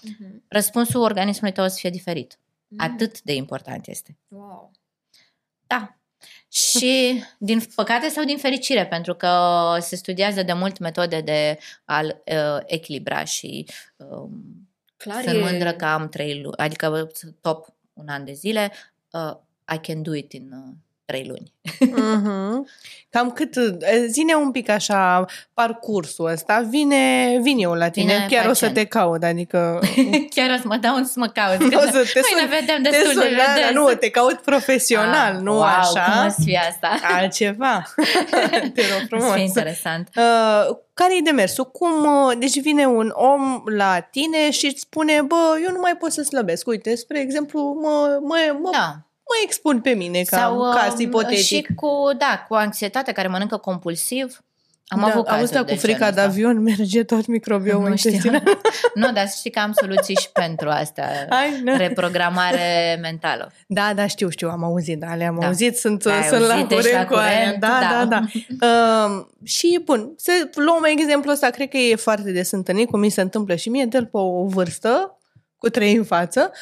răspunsul 0.48 1.00
organismului 1.00 1.54
tău 1.54 1.64
o 1.64 1.68
să 1.68 1.76
fie 1.78 1.90
diferit. 1.90 2.38
Atât 2.76 3.22
de 3.22 3.34
important 3.34 3.86
este. 3.86 4.18
Wow. 4.28 4.70
Da. 5.66 5.96
Și 6.48 7.22
din 7.38 7.62
păcate 7.74 8.08
sau 8.08 8.24
din 8.24 8.38
fericire, 8.38 8.86
pentru 8.86 9.14
că 9.14 9.30
se 9.80 9.96
studiază 9.96 10.42
de 10.42 10.52
mult 10.52 10.78
metode 10.78 11.20
de 11.20 11.58
a-l 11.84 12.22
uh, 12.26 12.62
echilibra 12.66 13.24
și 13.24 13.66
uh, 13.96 14.28
Clar 15.04 15.22
sunt 15.22 15.36
e... 15.36 15.40
mândră 15.40 15.72
că 15.72 15.84
am 15.84 16.08
trei 16.08 16.40
luni, 16.40 16.56
adică 16.56 17.10
top 17.40 17.72
un 17.92 18.08
an 18.08 18.24
de 18.24 18.32
zile, 18.32 18.72
uh, 19.10 19.36
I 19.74 19.78
can 19.78 20.02
do 20.02 20.14
it 20.14 20.32
in 20.32 20.52
uh, 20.52 20.74
trei 21.04 21.24
luni. 21.28 21.52
Mhm. 21.80 22.66
Cam 23.10 23.30
cât, 23.30 23.54
zine 24.08 24.34
un 24.34 24.50
pic 24.50 24.68
așa 24.68 25.24
parcursul 25.54 26.26
ăsta, 26.26 26.66
vine, 26.70 27.38
vin 27.42 27.58
eu 27.58 27.72
la 27.72 27.88
tine, 27.88 28.12
Vine 28.12 28.26
chiar 28.30 28.44
o 28.50 28.52
să 28.52 28.66
pacient. 28.66 28.74
te 28.74 28.84
caut, 28.98 29.22
adică 29.22 29.80
Chiar 30.34 30.50
o 30.50 30.60
să 30.60 30.62
mă 30.64 30.76
dau 30.76 30.94
un 30.96 31.04
să 31.04 31.12
mă 31.16 31.26
caut. 31.26 31.60
o 31.74 31.80
să 31.80 32.10
te 32.12 32.20
Noi 32.20 32.24
sun, 32.30 32.40
ne 32.40 32.56
vedem 32.60 32.82
te 32.82 32.88
destul 32.90 33.12
sun, 33.12 33.20
de 33.22 33.34
da, 33.36 33.42
da, 33.60 33.66
des. 33.66 33.70
nu, 33.74 33.88
te 33.94 34.10
caut 34.10 34.40
profesional, 34.40 35.34
Ah, 35.34 35.40
nu 35.40 35.52
wow, 35.52 35.62
așa, 35.62 36.04
cum 36.16 36.26
o 36.26 36.28
să 36.28 36.40
fie 36.44 36.60
asta? 36.68 36.98
altceva. 37.16 37.84
te 38.74 38.82
rog 38.92 39.00
O 39.00 39.00
să 39.00 39.06
frumos. 39.08 39.32
fie 39.32 39.42
interesant. 39.42 40.08
Uh, 40.16 40.76
care 40.94 41.16
e 41.16 41.20
demersul? 41.24 41.64
Cum, 41.64 42.04
uh, 42.04 42.32
deci 42.38 42.60
vine 42.60 42.86
un 42.86 43.12
om 43.14 43.62
la 43.76 44.00
tine 44.00 44.50
și 44.50 44.66
îți 44.66 44.80
spune, 44.80 45.20
bă, 45.22 45.58
eu 45.66 45.72
nu 45.72 45.80
mai 45.80 45.96
pot 45.96 46.12
să 46.12 46.22
slăbesc. 46.22 46.66
Uite, 46.66 46.94
spre 46.94 47.20
exemplu, 47.20 47.78
mă, 47.82 48.18
mă, 48.22 48.56
mă, 48.60 48.70
Da. 48.72 49.06
Mă 49.28 49.34
expun 49.44 49.80
pe 49.80 49.90
mine 49.90 50.22
ca 50.22 50.36
Sau, 50.36 50.58
un 50.60 50.72
caz 50.74 50.92
um, 50.92 51.00
ipotetic. 51.00 51.38
Și 51.44 51.66
cu, 51.76 51.88
da, 52.18 52.44
cu 52.48 52.54
anxietate 52.54 53.12
care 53.12 53.28
mănâncă 53.28 53.56
compulsiv. 53.56 54.38
Am 54.86 55.00
da, 55.00 55.06
avut 55.06 55.24
cazuri 55.24 55.40
auzi, 55.40 55.52
da, 55.52 55.62
de 55.62 55.72
cu 55.72 55.78
frica 55.78 55.98
genul 55.98 56.14
de 56.14 56.20
ăsta. 56.20 56.30
avion 56.30 56.62
merge 56.76 57.02
tot 57.04 57.26
microbiomul 57.26 57.88
Nu 57.88 57.96
știu. 57.96 58.10
intestinal. 58.10 58.42
nu, 58.94 59.12
dar 59.12 59.26
să 59.26 59.34
știi 59.38 59.50
că 59.50 59.58
am 59.58 59.72
soluții 59.72 60.16
și 60.16 60.30
pentru 60.32 60.68
asta. 60.68 61.02
Hai, 61.30 61.60
da. 61.64 61.76
Reprogramare 61.76 62.98
mentală. 63.00 63.52
Da, 63.66 63.92
da, 63.94 64.06
știu, 64.06 64.28
știu, 64.28 64.48
am 64.48 64.64
auzit, 64.64 64.98
da, 64.98 65.14
le-am 65.14 65.36
Da. 65.40 65.46
auzit, 65.46 65.76
sunt, 65.76 66.06
Ai 66.06 66.22
sunt 66.22 66.40
la 66.40 66.54
auzit, 66.54 66.70
ești 66.70 66.82
curent 66.88 67.08
la 67.10 67.14
cu 67.16 67.20
aia. 67.20 67.36
curent, 67.42 67.60
Da, 67.60 67.78
da, 67.90 68.04
da. 68.04 68.20
da. 68.58 68.66
Uh, 69.16 69.24
și, 69.56 69.80
bun, 69.84 70.12
să 70.16 70.32
luăm 70.54 70.84
exemplul 70.84 71.32
ăsta, 71.32 71.48
cred 71.50 71.68
că 71.68 71.76
e 71.76 71.94
foarte 71.96 72.32
de 72.32 72.42
sântănit, 72.42 72.90
cum 72.90 73.00
mi 73.00 73.08
se 73.10 73.20
întâmplă 73.20 73.54
și 73.54 73.68
mie, 73.68 73.84
de 73.84 73.98
pe 73.98 74.08
o 74.12 74.44
vârstă, 74.46 75.18
cu 75.64 75.70
trei 75.70 75.94
în 75.94 76.04
față, 76.04 76.52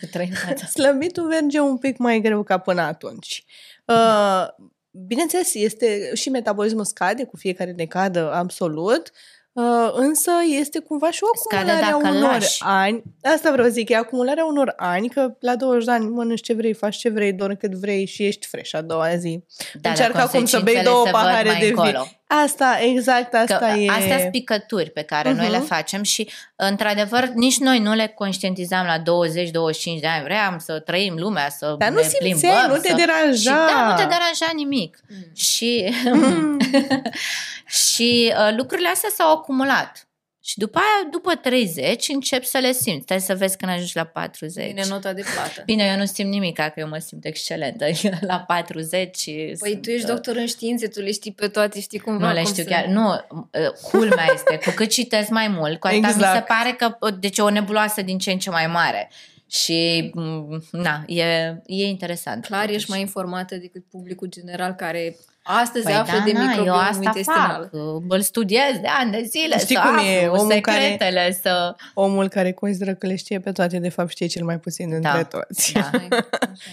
Cu 0.00 0.06
trei 0.10 0.26
în 0.30 0.34
față. 0.46 0.66
slăbitul 0.80 1.22
merge 1.22 1.60
un 1.60 1.76
pic 1.76 1.96
mai 1.96 2.20
greu 2.20 2.42
ca 2.42 2.58
până 2.58 2.80
atunci. 2.80 3.44
Uh, 3.84 4.46
bineînțeles, 4.90 5.54
este 5.54 6.10
și 6.14 6.28
metabolismul 6.28 6.84
scade 6.84 7.24
cu 7.24 7.36
fiecare 7.36 7.72
decadă, 7.72 8.32
absolut, 8.32 9.10
uh, 9.52 9.90
însă 9.92 10.30
este 10.58 10.78
cumva 10.78 11.10
și 11.10 11.20
o 11.22 11.26
Scade 11.36 11.70
acumulare 11.70 11.92
a 11.94 11.98
dacă 12.00 12.16
unor 12.16 12.30
lași. 12.32 12.62
ani. 12.64 13.02
Asta 13.22 13.50
vreau 13.52 13.66
să 13.66 13.72
zic, 13.72 13.88
e 13.88 13.96
acumularea 13.96 14.44
unor 14.44 14.72
ani, 14.76 15.08
că 15.08 15.34
la 15.40 15.56
20 15.56 15.84
de 15.84 15.90
ani 15.90 16.08
mănânci 16.08 16.40
ce 16.40 16.54
vrei, 16.54 16.72
faci 16.72 16.96
ce 16.96 17.08
vrei, 17.08 17.32
dormi 17.32 17.56
cât 17.56 17.74
vrei 17.74 18.06
și 18.06 18.24
ești 18.26 18.46
fresh 18.46 18.74
a 18.74 18.80
doua 18.80 19.16
zi. 19.16 19.44
Da, 19.80 19.88
Încearcă 19.88 20.16
dar 20.16 20.26
acum 20.26 20.44
să 20.44 20.60
bei 20.60 20.74
consecințele 20.74 20.82
două 20.82 21.04
se 21.04 21.10
văd 21.10 21.20
pahare 21.20 21.48
mai 21.50 21.58
de 21.60 21.66
vin. 21.66 22.21
Încolo. 22.32 22.42
Asta, 22.44 22.78
exact, 22.80 23.34
asta 23.34 23.56
Că 23.56 23.64
e... 23.64 23.90
astea 23.90 24.18
sunt 24.18 24.30
picături 24.30 24.90
pe 24.90 25.02
care 25.02 25.32
noi 25.32 25.50
le 25.50 25.56
Mhm. 25.58 25.66
facem 25.66 26.02
și, 26.02 26.28
într-adevăr, 26.56 27.28
nici 27.34 27.58
noi 27.58 27.78
nu 27.78 27.92
le 27.94 28.06
conștientizam 28.06 28.86
la 28.86 28.98
20-25 28.98 30.00
de 30.00 30.06
ani. 30.06 30.22
Vreau 30.22 30.54
să 30.58 30.78
trăim 30.78 31.14
lumea, 31.18 31.48
să 31.48 31.74
Dar 31.78 31.88
nu 31.88 31.94
ne 31.96 32.02
simțeai, 32.02 32.52
plimbăm. 32.52 32.70
nu 32.76 32.80
te 32.80 32.88
să... 32.88 32.94
deranja. 32.94 33.32
Și 33.50 33.74
da, 33.74 33.86
nu 33.88 33.94
te 33.96 34.02
deranja 34.02 34.50
nimic. 34.54 34.98
Mm. 35.08 35.34
Și, 35.34 35.94
Mm. 36.04 36.56
și 37.86 38.32
uh, 38.36 38.54
lucrurile 38.56 38.88
astea 38.88 39.10
s-au 39.16 39.32
acumulat. 39.32 40.06
Și 40.44 40.58
după 40.58 40.78
aia, 40.78 41.08
după 41.10 41.34
30, 41.34 42.08
începi 42.08 42.46
să 42.46 42.58
le 42.58 42.72
simți. 42.72 43.02
Stai 43.02 43.20
să 43.20 43.34
vezi 43.34 43.56
când 43.56 43.70
ajungi 43.72 43.96
la 43.96 44.04
40. 44.04 44.66
Vine 44.66 44.82
nota 44.88 45.12
de 45.12 45.24
plată. 45.34 45.62
Bine, 45.64 45.88
eu 45.92 45.96
nu 45.96 46.04
simt 46.04 46.30
nimic, 46.30 46.54
că 46.56 46.72
eu 46.76 46.88
mă 46.88 46.98
simt 46.98 47.24
excelentă. 47.24 47.84
La 48.20 48.38
40 48.40 49.24
Păi 49.24 49.56
sunt, 49.58 49.82
tu 49.82 49.90
ești 49.90 50.04
uh, 50.06 50.12
doctor 50.12 50.36
în 50.36 50.46
științe, 50.46 50.88
tu 50.88 51.00
le 51.00 51.12
știi 51.12 51.32
pe 51.32 51.48
toate, 51.48 51.80
știi 51.80 51.98
cumva 51.98 52.26
Nu 52.26 52.32
le 52.32 52.42
cum 52.42 52.50
știu 52.52 52.62
să- 52.62 52.68
chiar. 52.68 52.84
Nu, 52.84 53.08
uh, 53.08 53.70
culmea 53.90 54.26
este, 54.34 54.58
cu 54.64 54.70
cât 54.74 54.88
citesc 54.90 55.28
mai 55.28 55.48
mult, 55.48 55.80
cu 55.80 55.86
atât 55.86 55.98
mi 56.00 56.08
se 56.08 56.14
Exact. 56.14 56.46
pare 56.46 56.72
că 56.72 56.96
uh, 57.00 57.14
deci 57.20 57.38
e 57.38 57.42
o 57.42 57.50
nebuloasă 57.50 58.02
din 58.02 58.18
ce 58.18 58.30
în 58.30 58.38
ce 58.38 58.50
mai 58.50 58.66
mare. 58.66 59.10
Și, 59.50 60.10
mm, 60.14 60.62
na, 60.70 61.04
e, 61.06 61.24
e 61.66 61.84
interesant. 61.86 62.44
Clar 62.44 62.60
totuși. 62.60 62.76
ești 62.78 62.90
mai 62.90 63.00
informată 63.00 63.56
decât 63.56 63.84
publicul 63.90 64.28
general 64.28 64.72
care 64.72 65.16
astăzi 65.42 65.84
Păi 65.84 65.94
află 65.94 66.18
da, 66.18 66.24
de 66.24 66.32
na, 66.32 66.40
eu 66.40 66.46
microbiomul 66.46 66.80
asta 66.82 67.02
intestinal. 67.04 67.68
fac. 67.72 68.02
Îl 68.08 68.20
studiez 68.20 68.78
de 68.80 68.88
ani 68.98 69.10
de 69.10 69.22
zile, 69.22 69.58
Știi 69.58 69.74
să 69.76 69.80
cum 69.82 69.90
aflu 69.94 70.06
e 70.08 70.26
omul 70.28 70.60
care- 70.60 70.80
secretele, 70.80 71.38
să... 71.42 71.74
Omul 71.94 72.28
care 72.28 72.52
consideră 72.52 72.94
că 72.94 73.06
le 73.06 73.16
știe 73.16 73.40
pe 73.40 73.52
toate, 73.52 73.78
de 73.78 73.88
fapt 73.88 74.10
știe 74.10 74.26
cel 74.26 74.44
mai 74.44 74.58
puțin 74.58 74.88
dintre 74.88 75.10
Da. 75.30 75.38
toți. 75.38 75.72
Da. 75.72 75.80
Hai, 75.80 76.08
așa. 76.40 76.66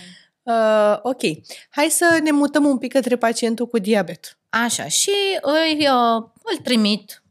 Uh, 0.43 0.99
ok. 1.01 1.21
Hai 1.69 1.87
să 1.89 2.19
ne 2.23 2.31
mutăm 2.31 2.65
un 2.65 2.77
pic 2.77 2.91
către 2.93 3.15
pacientul 3.15 3.67
cu 3.67 3.77
diabet. 3.79 4.37
Așa, 4.49 4.83
și 4.87 5.11
îi, 5.41 5.77
uh, 5.87 6.23
îl 6.43 6.57
trimit. 6.63 7.23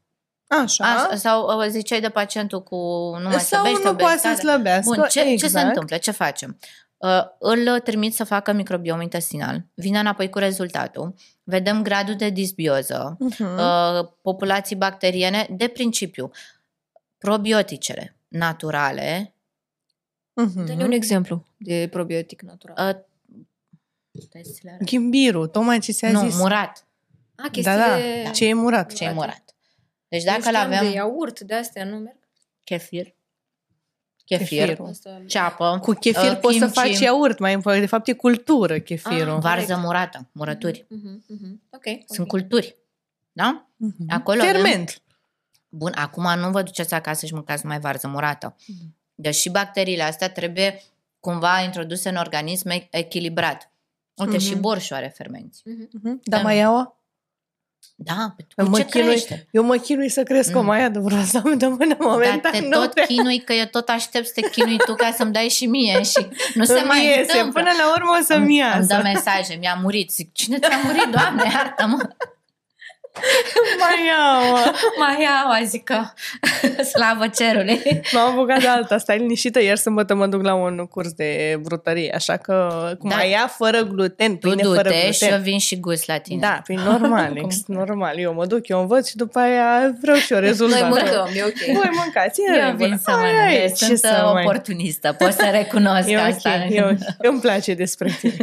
Așa. 0.62 0.84
Așa, 0.84 1.16
sau 1.16 1.58
uh, 1.60 1.66
ziceai 1.68 2.00
de 2.00 2.08
pacientul 2.08 2.62
cu 2.62 2.76
nu 3.22 3.28
mai 3.28 3.40
Sau 3.40 3.60
slăbește, 3.64 3.88
nu 3.88 3.94
poate 3.94 4.18
să 4.18 4.26
obezitate. 4.28 4.40
slăbească. 4.40 4.94
Bun, 4.94 5.06
ce, 5.08 5.20
exact. 5.20 5.38
ce 5.38 5.48
se 5.58 5.60
întâmplă? 5.60 5.96
Ce 5.96 6.10
facem? 6.10 6.58
Uh, 6.98 7.22
îl 7.38 7.80
trimit 7.80 8.14
să 8.14 8.24
facă 8.24 8.52
microbiom 8.52 9.00
intestinal, 9.00 9.64
vine 9.74 9.98
înapoi 9.98 10.30
cu 10.30 10.38
rezultatul, 10.38 11.14
vedem 11.42 11.82
gradul 11.82 12.14
de 12.16 12.30
disbioză, 12.30 13.16
Uh-huh. 13.20 13.38
uh, 13.38 14.08
populații 14.22 14.76
bacteriene, 14.76 15.46
de 15.50 15.68
principiu, 15.68 16.30
probioticele 17.18 18.16
naturale, 18.28 19.34
uh-huh. 20.42 20.64
Dă-ne 20.66 20.84
un 20.84 20.92
exemplu 20.92 21.46
de 21.56 21.88
probiotic 21.90 22.42
natural. 22.42 23.04
uh, 23.32 23.40
stai 24.22 24.42
să 24.44 24.58
le 24.62 24.70
arăt. 24.70 24.86
Ghimbirul, 24.86 25.46
tocmai 25.46 25.78
ce 25.78 25.92
ți-a 25.92 26.10
nu, 26.10 26.28
zis. 26.28 26.36
murat, 26.38 26.86
A, 27.36 27.42
Da, 27.42 27.48
chestiile... 27.50 28.22
da. 28.24 28.30
Ce 28.30 28.46
e 28.48 28.52
murat? 28.54 28.92
ce 28.92 29.04
e 29.04 29.12
murat. 29.12 29.42
Deci 30.08 30.24
Eu 30.24 30.26
dacă 30.32 30.48
îl 30.48 30.54
știam 30.54 30.66
avem 30.72 30.84
de 30.88 30.94
iaurt, 30.94 31.40
de 31.40 31.54
astea 31.54 31.84
nu 31.84 31.96
merg. 31.96 32.18
chefir, 32.64 33.14
chefir, 34.36 34.58
Chefirul. 34.64 34.86
Asta... 34.88 35.22
ceapă, 35.26 35.78
Cu 35.82 35.92
chefir 35.92 36.30
uh, 36.30 36.38
poți 36.40 36.58
să 36.58 36.64
kimchi, 36.64 36.78
faci 36.80 36.98
iaurt, 36.98 37.38
mai 37.38 37.52
important. 37.52 37.82
De 37.82 37.88
fapt 37.88 38.08
e 38.08 38.12
cultură 38.12 38.78
chefirul. 38.78 39.34
Ah, 39.34 39.40
varză 39.40 39.64
corect. 39.66 39.80
murată, 39.84 40.28
murături. 40.32 40.86
Mhm, 40.88 41.24
mhm. 41.26 41.62
Ok. 41.70 41.82
Sunt 42.06 42.18
ok. 42.18 42.26
culturi. 42.26 42.76
Da? 43.32 43.66
Mhm. 43.76 44.04
Acolo 44.08 44.40
avem- 44.42 44.52
Ferment. 44.52 45.02
Bun, 45.68 45.92
acum 45.94 46.38
nu 46.38 46.50
vă 46.50 46.62
duceți 46.62 46.94
acasă 46.94 47.26
și 47.26 47.34
mâncați 47.34 47.62
numai 47.64 47.80
varză 47.80 48.08
murată. 48.08 48.56
Mhm. 48.66 48.96
Deci 49.14 49.34
și 49.34 49.50
bacteriile 49.50 50.02
astea 50.02 50.30
trebuie 50.30 50.82
cumva 51.20 51.60
introduse 51.60 52.08
în 52.08 52.16
organism 52.16 52.68
e- 52.68 52.88
echilibrat. 52.90 53.70
Uite, 54.14 54.36
Mhm. 54.36 54.40
și 54.44 54.54
borșul 54.56 54.96
are 54.96 55.12
fermenți. 55.16 55.62
Mhm. 55.64 55.88
Mhm. 55.92 56.20
Dar 56.24 56.40
Da. 56.40 56.46
mai 56.46 56.56
iaua? 56.56 56.97
Da, 58.00 58.34
Mă 58.56 58.64
cu 58.64 58.76
ce 58.76 58.84
chinui- 58.84 59.06
crește? 59.06 59.46
Eu 59.50 59.62
mă 59.62 59.76
chinui 59.76 60.08
să 60.08 60.22
cresc 60.22 60.56
o 60.56 60.58
Mm. 60.60 60.64
maia 60.66 60.88
de 60.88 60.98
vreo 60.98 61.22
să 61.22 61.40
am 61.44 61.58
de 61.58 61.66
mână 61.66 61.96
momentan. 61.98 62.40
Dar 62.42 62.52
te 62.52 62.60
nu 62.60 62.68
tot 62.70 62.92
prea. 62.92 63.04
chinui 63.04 63.38
că 63.40 63.52
eu 63.52 63.64
tot 63.64 63.88
aștept 63.88 64.26
să 64.26 64.32
te 64.34 64.48
chinui 64.50 64.76
tu 64.86 64.94
ca 64.94 65.14
să-mi 65.16 65.32
dai 65.32 65.48
și 65.48 65.66
mie 65.66 66.02
și 66.02 66.26
nu 66.54 66.64
se 66.64 66.72
Îmi 66.78 66.86
mai 66.86 67.04
iese. 67.06 67.20
întâmplă. 67.20 67.60
Până 67.62 67.72
la 67.78 67.92
urmă 67.96 68.16
o 68.20 68.24
să-mi 68.24 68.44
Îmi 68.44 68.56
iasă. 68.56 68.86
dă 68.86 69.00
mesaje, 69.02 69.56
mi-a 69.60 69.78
murit. 69.82 70.10
Zic, 70.10 70.32
cine 70.32 70.58
ți-a 70.58 70.80
murit, 70.84 71.04
Doamne, 71.10 71.42
iartă-mă. 71.52 71.98
Mai 73.82 74.06
iau, 74.06 74.50
mă. 74.50 74.72
Mai 75.00 75.16
iau, 75.22 75.64
zic 75.66 75.84
că 75.84 76.00
slavă 76.92 77.26
cerului. 77.28 77.80
M-am 78.12 78.30
apucat 78.30 78.60
de 78.60 78.66
alta, 78.66 78.98
stai 78.98 79.18
liniștită, 79.18 79.62
iar 79.62 79.76
sâmbătă 79.76 80.14
mă 80.14 80.26
duc 80.26 80.42
la 80.42 80.54
un 80.54 80.76
curs 80.90 81.12
de 81.12 81.58
brutărie, 81.62 82.12
așa 82.14 82.36
că 82.36 82.68
cum 82.98 83.08
Da. 83.08 83.16
mai 83.16 83.30
ia 83.30 83.46
fără 83.56 83.82
gluten, 83.82 84.36
Tu 84.36 84.48
pâine 84.48 84.62
fără 84.62 84.82
du-te 84.82 85.10
și 85.10 85.24
eu 85.24 85.28
gluten. 85.28 85.42
vin 85.42 85.58
și 85.58 85.80
gust 85.80 86.06
la 86.06 86.18
tine. 86.18 86.40
Da, 86.40 86.60
prin 86.64 86.80
normal, 86.80 87.36
ex, 87.36 87.56
normal. 87.66 88.18
Eu 88.18 88.34
mă 88.34 88.46
duc, 88.46 88.68
eu 88.68 88.80
învăț 88.80 89.08
și 89.08 89.16
după 89.16 89.38
aia 89.38 89.94
vreau 90.00 90.16
și 90.16 90.32
eu 90.32 90.38
rezultat. 90.38 90.80
Noi 90.80 90.88
mâncăm, 90.88 91.28
e 91.34 91.42
ok. 91.42 91.74
Voi 91.76 91.90
mâncați, 92.02 92.40
e 92.40 92.44
Eu 92.58 92.64
regulă. 92.66 92.86
vin 92.88 92.98
să 93.02 93.10
Aia 93.10 93.18
mănânc. 93.32 93.52
e, 93.54 93.60
Eu 93.62 93.68
ce 93.68 93.74
Sunt 93.84 93.98
să 93.98 94.22
uh, 94.26 94.32
mai- 94.32 94.42
oportunistă. 94.44 95.12
Pot 95.18 95.32
să 95.32 95.48
recunosc 95.52 96.08
E 96.08 96.18
asta. 96.18 96.50
ok, 96.66 96.74
eu, 96.74 96.96
îmi 97.18 97.40
place 97.40 97.74
despre 97.74 98.16
tine. 98.20 98.36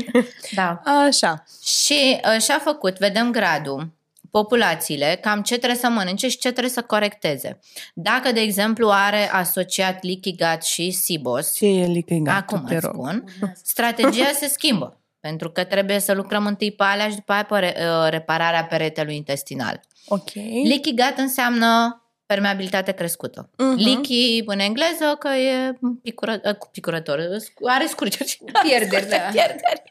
Da. 0.55 0.81
Așa. 1.07 1.43
Și 1.65 2.19
uh, 2.35 2.41
și-a 2.41 2.59
făcut, 2.63 2.97
vedem 2.97 3.31
gradul, 3.31 3.93
populațiile, 4.39 5.17
cam 5.21 5.41
ce 5.41 5.57
trebuie 5.57 5.79
să 5.79 5.89
mănânce 5.89 6.27
și 6.27 6.37
ce 6.37 6.51
trebuie 6.51 6.73
să 6.73 6.81
corecteze. 6.81 7.59
Dacă, 7.93 8.31
de 8.31 8.39
exemplu, 8.39 8.89
are 8.91 9.29
asociat 9.31 10.03
leaky 10.03 10.35
gut 10.35 10.61
și 10.63 10.91
SIBOS, 10.91 11.53
Ce 11.53 11.65
e 11.65 11.85
lichigat, 11.85 12.35
acum 12.37 12.63
te 12.67 12.75
îți 12.75 12.85
rog. 12.85 12.93
spun, 12.95 13.23
strategia 13.63 14.31
se 14.33 14.47
schimbă. 14.47 14.99
Pentru 15.19 15.51
că 15.51 15.63
trebuie 15.63 15.99
să 15.99 16.13
lucrăm 16.13 16.45
întâi 16.45 16.71
pe 16.71 16.83
alea 16.83 17.09
și 17.09 17.15
după 17.15 17.31
aia 17.31 17.43
pe 17.43 17.59
re- 17.59 17.75
uh, 17.79 18.07
repararea 18.09 18.63
peretelui 18.65 19.15
intestinal. 19.15 19.79
Ok. 20.07 20.29
Leaky 20.67 20.89
gut 20.89 21.13
înseamnă 21.17 21.99
permeabilitate 22.25 22.91
crescută. 22.91 23.49
Mhm. 23.57 23.75
Leaky 23.83 24.43
în 24.45 24.59
engleză 24.59 25.15
că 25.19 25.27
e 25.27 25.77
picură, 26.03 26.41
uh, 26.45 26.55
cu 26.55 26.67
picurător, 26.71 27.19
scu- 27.37 27.67
are 27.67 27.85
scurgeri. 27.85 28.37
Pierderi, 28.63 29.09
da. 29.09 29.17
Pierderi. 29.17 29.81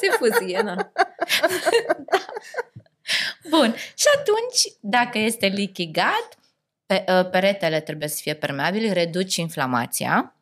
Se 0.00 0.08
fâzie, 0.18 0.60
na. 0.62 0.74
Bun. 3.50 3.74
Și 3.94 4.06
atunci, 4.18 4.74
dacă 4.80 5.18
este 5.18 5.46
leaky 5.46 5.86
gut, 5.86 6.28
pe, 6.86 7.04
uh, 7.08 7.30
peretele 7.30 7.80
trebuie 7.80 8.08
să 8.08 8.18
fie 8.22 8.34
permeabil, 8.34 8.92
reduci 8.92 9.36
inflamația 9.36 10.34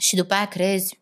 și 0.00 0.16
după 0.16 0.34
aia 0.34 0.48
creezi 0.48 1.00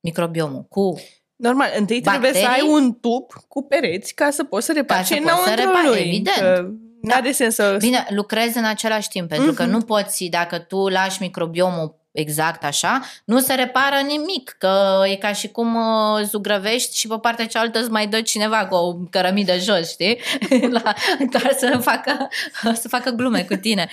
microbiomul 0.00 0.62
cu 0.62 1.00
Normal, 1.36 1.70
întâi 1.76 2.00
trebuie 2.00 2.32
să 2.32 2.38
ai 2.38 2.44
Bacterii? 2.44 2.70
un 2.70 2.94
tub 2.94 3.32
cu 3.48 3.62
pereți 3.62 4.14
ca 4.14 4.30
să 4.30 4.44
poți 4.44 4.66
să 4.66 4.72
reparți 4.72 5.10
Ca 5.10 5.16
să 5.16 5.22
ce 5.22 5.28
poți 5.28 5.42
să 5.44 5.50
înăuntru 5.50 5.66
repari, 5.66 5.86
lui. 5.86 5.98
evident. 6.08 6.36
Că 6.36 6.68
N-are 7.00 7.32
sens 7.32 7.54
să... 7.54 7.76
Bine, 7.80 8.06
lucrezi 8.10 8.58
în 8.58 8.64
același 8.64 9.08
timp, 9.08 9.28
pentru 9.28 9.52
că 9.52 9.62
Mhm. 9.62 9.70
nu 9.72 9.80
poți, 9.80 10.24
dacă 10.24 10.58
tu 10.58 10.88
lași 10.88 11.22
microbiomul 11.22 11.97
exact 12.18 12.64
așa, 12.64 13.00
nu 13.24 13.40
se 13.40 13.54
repară 13.54 13.96
nimic, 14.06 14.56
că 14.58 15.02
e 15.06 15.16
ca 15.16 15.32
și 15.32 15.48
cum 15.48 15.74
uh, 15.74 16.22
zugrăvești 16.22 16.98
și 16.98 17.06
pe 17.06 17.18
partea 17.18 17.46
cealaltă 17.46 17.78
îți 17.78 17.90
mai 17.90 18.06
dă 18.06 18.20
cineva 18.20 18.66
cu 18.66 18.74
o 18.74 18.94
cărămidă 18.94 19.58
jos, 19.58 19.90
știi? 19.90 20.18
La, 20.82 20.94
ca 21.30 21.48
să 21.58 21.78
facă, 21.82 22.28
să 22.74 22.88
facă 22.88 23.10
glume 23.10 23.42
cu 23.42 23.54
tine. 23.54 23.88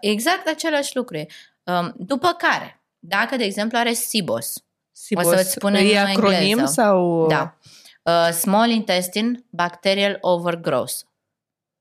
Exact 0.00 0.48
același 0.48 0.96
lucru 0.96 1.16
e. 1.16 1.26
Um, 1.62 1.94
După 1.96 2.36
care, 2.38 2.80
dacă, 2.98 3.36
de 3.36 3.44
exemplu, 3.44 3.78
are 3.78 3.92
SIBOS, 3.92 4.54
Sibos, 4.92 5.26
o 5.26 5.36
să-ți 5.36 5.50
spunem 5.50 5.86
e 5.86 5.98
în 5.98 6.06
acronim 6.06 6.40
engleză. 6.40 6.72
sau... 6.72 7.26
da, 7.26 7.56
uh, 8.02 8.32
Small 8.32 8.70
Intestine 8.70 9.44
Bacterial 9.50 10.18
Overgrowth 10.20 10.94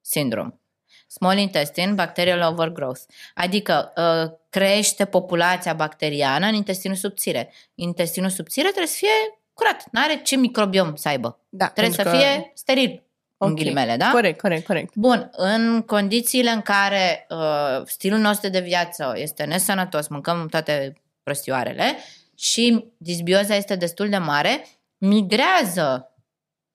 Syndrome. 0.01 0.59
Small 1.07 1.37
intestine 1.37 1.93
bacterial 1.93 2.41
overgrowth. 2.41 3.01
Adică 3.33 3.93
uh, 3.95 4.31
crește 4.59 5.05
populația 5.05 5.73
bacteriană 5.73 6.47
în 6.47 6.53
intestinul 6.53 6.95
subțire. 6.97 7.51
Intestinul 7.75 8.29
subțire 8.29 8.67
trebuie 8.67 8.87
să 8.87 8.95
fie 8.97 9.39
curat. 9.53 9.85
Nu 9.91 10.01
are 10.03 10.21
ce 10.23 10.35
microbiom 10.35 10.95
să 10.95 11.07
aibă. 11.07 11.39
da 11.49 11.67
Trebuie 11.67 11.93
să 11.95 12.01
pentru 12.01 12.19
că- 12.19 12.25
fie 12.25 12.51
steril. 12.53 13.03
În 13.37 13.49
Ok. 13.49 13.55
ghilimele, 13.57 13.97
da? 13.97 14.09
Corect, 14.11 14.39
corect, 14.41 14.65
corect. 14.65 14.95
Bun, 14.95 15.29
în 15.31 15.81
condițiile 15.81 16.49
în 16.49 16.61
care 16.61 17.25
uh, 17.29 17.81
stilul 17.85 18.19
nostru 18.19 18.49
de 18.49 18.59
viață 18.59 19.13
este 19.15 19.43
nesănătos, 19.43 20.07
mâncăm 20.07 20.47
toate 20.49 21.01
prostioarele 21.23 21.95
și 22.37 22.85
disbioza 22.97 23.55
este 23.55 23.75
destul 23.75 24.09
de 24.09 24.17
mare, 24.17 24.65
migrează 24.97 26.13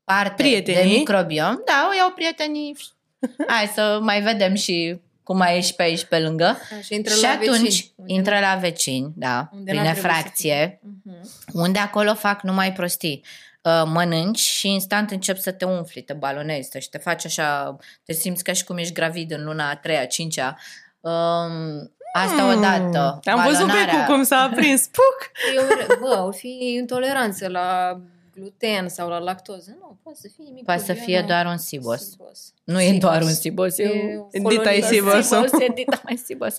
parte 0.04 0.42
Prietenii. 0.42 0.92
de 0.92 0.96
microbiom. 0.98 1.54
Da, 1.64 1.88
o 1.90 1.94
iau 1.96 2.10
prietenii. 2.10 2.76
Hai 3.48 3.66
să 3.66 3.98
mai 4.02 4.20
vedem 4.22 4.54
și 4.54 5.00
cum 5.30 5.38
mai 5.38 5.56
ești 5.56 5.74
pe 5.74 5.82
aici 5.82 6.04
pe 6.04 6.18
lângă. 6.18 6.58
Și 6.82 6.94
intră 6.94 7.14
și 7.14 7.22
la 7.22 7.28
atunci 7.28 7.60
vecini, 7.60 7.92
unde 7.96 8.12
intră 8.12 8.38
la 8.40 8.54
vecini, 8.60 9.12
da, 9.16 9.48
Unde 9.52 9.70
prin 9.70 9.82
n-ar 9.82 9.92
trebui 9.92 10.10
să 10.10 10.16
efracție, 10.16 10.80
Mhm. 11.04 11.30
unde 11.52 11.78
acolo 11.78 12.14
fac 12.14 12.42
numai 12.42 12.72
prostii. 12.72 13.24
Uh, 13.62 13.82
mănânci 13.86 14.38
și 14.38 14.68
instant 14.68 15.10
încep 15.10 15.38
să 15.38 15.50
te 15.52 15.64
umfli, 15.64 16.02
te 16.02 16.12
balonezi 16.12 16.78
și 16.78 16.88
te 16.88 16.98
faci 16.98 17.24
așa, 17.24 17.76
te 18.04 18.12
simți 18.12 18.44
ca 18.44 18.52
și 18.52 18.64
cum 18.64 18.76
ești 18.78 18.92
gravid 18.92 19.30
în 19.30 19.44
luna 19.44 19.70
a 19.70 19.76
treia, 19.76 20.04
cincea. 20.04 20.56
Um, 21.00 21.92
asta 22.12 22.42
Hmm. 22.42 22.56
odată. 22.56 23.20
Am 23.24 23.42
văzut 23.44 23.66
pe 23.66 23.72
balonarea. 23.72 24.04
cu 24.04 24.12
cum 24.12 24.22
s-a 24.22 24.36
aprins. 24.50 24.86
Puc! 24.86 25.30
Eu, 25.56 25.96
bă, 26.00 26.22
o 26.26 26.30
fi 26.30 26.74
intoleranță 26.78 27.48
la 27.48 27.96
gluten 28.32 28.88
sau 28.88 29.08
la 29.08 29.18
lactoză. 29.18 29.76
Nu, 29.80 29.98
poate 30.02 30.18
să 30.22 30.28
fie 30.34 30.44
nimic. 30.44 30.64
Poate 30.64 30.82
să 30.84 30.94
cu 30.94 30.98
fie 31.04 31.14
ea, 31.14 31.22
doar 31.22 31.46
un 31.46 31.56
sibos. 31.56 32.08
Sibos. 32.10 32.54
Nu 32.64 32.80
e 32.80 32.84
Sibos. 32.86 33.00
doar 33.00 33.22
un 33.22 33.32
sibos, 33.32 33.78
e, 33.78 33.82
E 33.82 34.18
un- 34.18 34.44
o 34.44 34.48
Dita 34.48 34.72
e 34.72 34.80
coloniză. 34.80 34.86
sibos. 34.86 35.26
sibos, 35.26 35.60
e 35.60 35.72
dita 35.74 36.00
mai 36.04 36.16
sibos. 36.16 36.56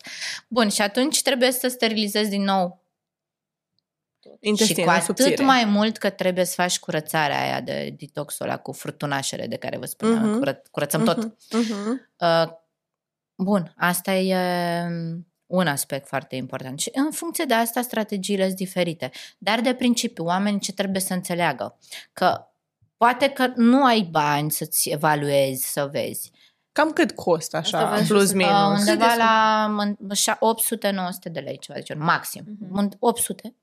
Bun, 0.47 0.69
și 0.69 0.81
atunci 0.81 1.21
trebuie 1.21 1.51
să 1.51 1.67
sterilizezi 1.67 2.29
din 2.29 2.43
nou 2.43 2.79
și 4.23 4.37
Intestinul 4.39 4.83
cu 4.83 4.89
atât 4.89 5.17
subțire. 5.17 5.43
mai 5.43 5.65
mult 5.65 5.97
că 5.97 6.09
trebuie 6.09 6.45
să 6.45 6.53
faci 6.55 6.79
curățarea 6.79 7.41
aia 7.41 7.61
de 7.61 7.95
detoxul 7.99 8.45
ăla 8.45 8.57
cu 8.57 8.71
furtunașele 8.71 9.47
de 9.47 9.55
care 9.55 9.77
vă 9.77 9.85
spuneam. 9.85 10.27
Mhm. 10.29 10.37
Cură, 10.37 10.61
curățăm 10.71 11.03
tot. 11.03 11.17
Mhm, 11.17 11.35
mhm. 11.51 12.09
Uh, 12.19 12.51
bun, 13.35 13.73
asta 13.77 14.13
e 14.13 14.35
um, 14.87 15.27
un 15.51 15.67
aspect 15.67 16.07
foarte 16.07 16.35
important. 16.35 16.79
Și 16.79 16.89
în 16.93 17.11
funcție 17.11 17.45
de 17.45 17.53
asta, 17.53 17.81
strategiile 17.81 18.45
sunt 18.45 18.55
diferite. 18.55 19.11
Dar 19.37 19.61
de 19.61 19.73
principiu, 19.73 20.23
oamenii 20.25 20.59
ce 20.59 20.73
trebuie 20.73 21.01
să 21.01 21.13
înțeleagă? 21.13 21.77
Că 22.13 22.45
poate 22.97 23.29
că 23.29 23.51
nu 23.55 23.83
ai 23.85 24.01
bani 24.11 24.51
să-ți 24.51 24.89
evaluezi, 24.89 25.71
să 25.71 25.89
vezi. 25.91 26.31
Cam 26.71 26.91
cât 26.91 27.11
costă 27.11 27.57
Asta 27.57 27.77
așa, 27.77 27.89
v-am 27.89 28.05
plus 28.05 28.21
spus. 28.21 28.31
minus? 28.33 28.51
Uh, 28.51 28.77
undeva 28.77 29.05
Cât 29.05 29.13
de 29.15 29.17
la 29.17 29.67
mân- 29.83 30.15
șa- 30.15 30.37
800-900 30.39 31.31
de 31.31 31.39
lei, 31.39 31.57
ceva 31.57 31.77
de 31.77 31.83
genul, 31.83 32.03
maxim. 32.03 32.43
Mhm. 32.59 32.87
Mm-hmm. 32.89 32.97
800. 32.99 33.55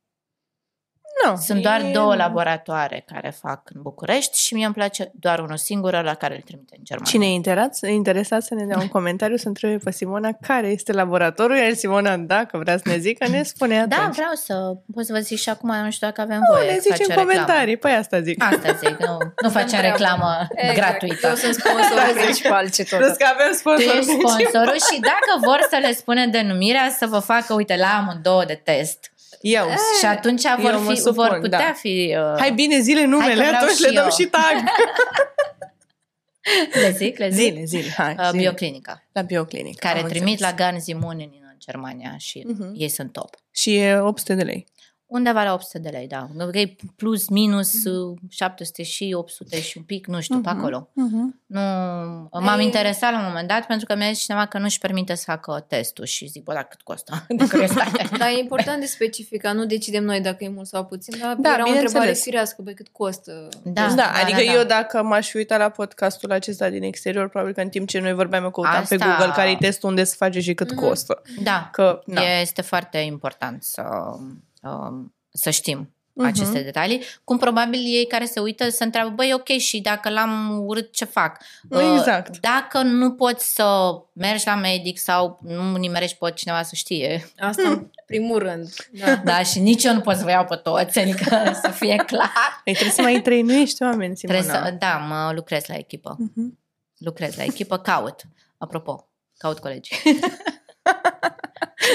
Nu, 1.25 1.37
Sunt 1.37 1.63
doar 1.63 1.81
e- 1.81 1.91
două 1.93 2.15
laboratoare 2.15 3.05
care 3.13 3.35
fac 3.41 3.61
în 3.75 3.83
București 3.83 4.39
și 4.39 4.55
mie 4.55 4.65
îmi 4.65 4.75
place 4.75 5.11
doar 5.15 5.39
unul 5.39 5.57
singur 5.57 5.93
la 6.03 6.15
care 6.15 6.35
îl 6.35 6.41
trimite 6.41 6.75
în 6.79 6.85
Germania. 6.85 7.11
Cine 7.13 7.27
e 7.27 7.35
interesat, 7.35 7.91
interesat 7.91 8.43
să 8.43 8.55
ne 8.55 8.65
dea 8.65 8.79
un 8.79 8.89
comentariu 8.89 9.37
să 9.37 9.49
întrebe 9.49 9.77
pe 9.85 9.91
Simona 9.91 10.31
care 10.47 10.67
este 10.67 10.93
laboratorul, 10.93 11.57
iar 11.57 11.73
Simona, 11.73 12.17
dacă 12.17 12.59
vrea 12.59 12.77
să 12.77 12.83
ne 12.87 12.99
zică, 12.99 13.29
ne 13.29 13.43
spune 13.43 13.87
Da, 13.89 13.97
atunci. 13.97 14.15
vreau 14.15 14.31
să 14.35 14.55
pot 14.95 15.05
să 15.05 15.13
vă 15.13 15.19
zic 15.19 15.39
și 15.39 15.49
acum, 15.49 15.75
nu 15.85 15.91
știu 15.91 16.07
dacă 16.07 16.21
avem 16.21 16.37
Nu, 16.39 16.55
voie 16.55 16.67
ne 16.71 16.75
să 16.75 16.81
zici 16.81 16.91
face 16.91 17.13
în 17.13 17.17
comentarii, 17.25 17.77
păi 17.77 17.93
asta 17.93 18.21
zic. 18.21 18.43
Reclamă. 18.43 18.57
Asta 18.67 18.87
zic, 18.89 18.97
nu, 19.07 19.17
nu 19.43 19.49
facem 19.59 19.79
treabă. 19.79 19.87
reclamă 19.87 20.47
Exact. 20.55 20.77
gratuită. 20.79 21.27
Eu 21.29 21.35
sunt 21.35 21.55
sponsorul 21.55 22.15
principal, 22.23 22.71
ce 22.71 22.85
tot. 22.85 22.99
Plus 22.99 23.17
că 23.17 23.27
avem 23.35 23.51
Tu 23.51 23.57
sponsor 23.57 23.95
ești 23.95 24.07
principal. 24.07 24.31
sponsorul 24.31 24.79
și 24.93 25.01
dacă 25.01 25.31
vor 25.45 25.61
să 25.71 25.77
le 25.81 25.93
spune 25.93 26.27
denumirea, 26.27 26.89
să 26.99 27.07
vă 27.07 27.19
facă, 27.19 27.55
uite, 27.55 27.77
la 27.77 27.91
amândouă 28.01 28.45
de 28.45 28.61
test. 28.65 29.13
Eu. 29.41 29.67
și 29.99 30.07
atunci 30.07 30.43
vor, 30.59 30.73
eu 30.73 30.83
mă 30.83 30.91
fi, 30.91 30.97
supun, 30.97 31.13
vor 31.29 31.39
putea 31.41 31.59
da. 31.59 31.73
fi... 31.73 32.17
Uh, 32.19 32.39
Hai 32.39 32.53
bine, 32.53 32.81
zile 32.81 33.05
numele, 33.05 33.35
vreau 33.35 33.53
atunci 33.55 33.75
și 33.75 33.83
le 33.83 33.91
dăm 33.91 34.05
eu. 34.05 34.11
și 34.11 34.25
tag. 34.25 34.55
le 36.83 36.91
zic, 36.97 37.19
le 37.19 37.29
zic. 37.31 37.53
Zile, 37.53 37.65
zile, 37.65 37.91
hai. 37.97 38.15
Uh, 38.19 38.27
zile. 38.31 38.41
Bioclinica, 38.41 39.03
La 39.13 39.23
bioclinic. 39.23 39.79
care 39.79 40.01
am 40.01 40.09
trimit 40.09 40.39
la 40.39 40.49
înțeles. 40.49 40.71
Ganzi 40.71 40.95
Munin 40.95 41.31
în 41.43 41.57
Germania 41.59 42.15
și 42.19 42.45
Mhm. 42.47 42.73
ei 42.77 42.89
sunt 42.89 43.13
top. 43.13 43.35
Și 43.51 43.77
e 43.77 43.97
800 43.99 44.35
de 44.35 44.43
lei. 44.43 44.67
Undeva 45.11 45.43
la 45.43 45.53
800 45.53 45.79
de 45.79 45.89
lei, 45.89 46.07
da. 46.07 46.29
Ok, 46.41 46.55
plus, 46.97 47.29
minus, 47.29 47.85
uh, 47.85 48.19
700 48.29 48.83
și 48.83 49.13
800 49.17 49.61
și 49.61 49.79
un 49.79 49.83
pic, 49.85 50.07
nu 50.07 50.21
știu, 50.21 50.41
pe 50.41 50.49
Mhm. 50.51 50.59
acolo. 50.59 50.89
Mhm. 50.93 51.41
Nu, 51.47 51.61
m-am 52.33 52.59
Ei- 52.59 52.65
interesat 52.65 53.13
la 53.13 53.19
un 53.19 53.25
moment 53.27 53.49
dat 53.49 53.67
pentru 53.67 53.87
că 53.87 53.95
mi-a 53.97 54.09
zis 54.13 54.23
cineva 54.23 54.47
că 54.47 54.59
nu-și 54.59 54.79
permite 54.79 55.15
să 55.15 55.23
facă 55.27 55.65
testul 55.69 56.05
și 56.05 56.27
zic, 56.27 56.43
bă, 56.45 56.53
dar 56.53 56.65
cât 56.65 56.81
costă? 56.83 57.25
De 57.29 57.47
curiozitate. 57.51 58.09
Dar 58.19 58.29
e 58.29 58.39
important 58.39 58.81
de 58.81 58.87
specificat, 58.87 59.55
nu 59.55 59.65
decidem 59.67 60.05
noi 60.05 60.21
dacă 60.21 60.45
e 60.45 60.49
mult 60.49 60.67
sau 60.67 60.85
puțin, 60.85 61.19
dar 61.19 61.35
Da, 61.39 61.49
era 61.53 61.57
o 61.63 61.67
întrebare 61.69 61.89
bineînțeles. 61.89 62.23
firească, 62.23 62.63
băi, 62.63 62.75
cât 62.75 62.89
costă. 62.89 63.49
Da, 63.65 63.87
Da, 63.89 63.95
da, 63.95 64.11
adică 64.23 64.39
da, 64.47 64.53
da. 64.53 64.59
eu 64.59 64.65
dacă 64.65 65.03
m-aș 65.03 65.29
fi 65.29 65.37
uitat 65.37 65.59
la 65.59 65.69
podcastul 65.69 66.33
acesta 66.33 66.69
din 66.69 66.83
exterior, 66.83 67.29
probabil 67.29 67.55
că 67.55 67.61
în 67.61 67.69
timp 67.69 67.89
ce 67.89 67.99
noi 68.01 68.13
vorbeam, 68.15 68.43
eu 68.45 68.51
căutam 68.51 68.85
pe 68.89 68.95
Asta- 68.95 69.07
Google 69.17 69.33
care 69.35 69.51
e 69.51 69.57
testul, 69.57 69.89
unde 69.89 70.05
se 70.05 70.15
face 70.19 70.41
și 70.41 70.55
cât 70.55 70.73
Mhm. 70.75 70.81
costă. 70.85 71.23
da. 71.43 71.69
Că, 71.73 72.01
na. 72.07 72.23
este 72.41 72.63
foarte 72.63 72.99
important 72.99 73.63
să, 73.63 73.83
um, 74.13 74.43
să 75.31 75.51
știm 75.51 75.93
Mhm. 76.19 76.27
aceste 76.27 76.61
detalii. 76.63 77.03
Cum 77.25 77.39
probabil 77.39 77.81
ei 77.85 78.07
care 78.07 78.25
se 78.25 78.41
uită 78.41 78.69
să 78.69 78.85
întreabă, 78.85 79.11
băi, 79.11 79.33
ok, 79.35 79.47
și 79.49 79.81
dacă 79.81 80.11
l-am 80.11 80.63
urât, 80.67 80.93
ce 80.93 81.05
fac? 81.05 81.43
Uh, 81.71 81.95
Exact. 81.97 82.39
Dacă 82.39 82.83
nu 82.83 83.13
poți 83.13 83.55
să 83.55 83.91
mergi 84.13 84.47
la 84.47 84.55
medic 84.55 84.99
sau 84.99 85.41
nu 85.43 85.77
nimerești 85.77 86.17
pe 86.17 86.31
cineva 86.35 86.63
să 86.63 86.75
știe, 86.75 87.29
Asta 87.39 87.69
în 87.69 87.91
primul 88.07 88.39
rând. 88.39 88.69
Da. 88.93 89.15
da, 89.33 89.43
și 89.43 89.59
nici 89.59 89.85
eu 89.85 89.95
nu 89.95 90.01
pot 90.01 90.17
să 90.17 90.25
vă 90.25 90.31
iau 90.31 90.45
pe 90.45 90.57
toți, 90.57 90.99
adică 90.99 91.43
să 91.63 91.71
fie 91.71 91.97
clar. 91.97 92.61
Ei, 92.65 92.73
trebuie 92.73 92.95
să 92.95 93.03
mai 93.03 93.21
trăinuiești 93.23 93.83
oameni, 93.83 94.17
Simona. 94.17 94.41
Trebuie 94.41 94.63
să, 94.65 94.77
da, 94.79 94.97
mă 94.97 95.33
lucrez 95.35 95.67
la 95.67 95.75
echipă. 95.75 96.17
Mhm. 96.19 96.59
lucrez 96.99 97.37
la 97.37 97.43
echipă, 97.43 97.79
caut. 97.79 98.21
Apropo, 98.59 99.09
caut 99.37 99.59
colegi. 99.59 99.91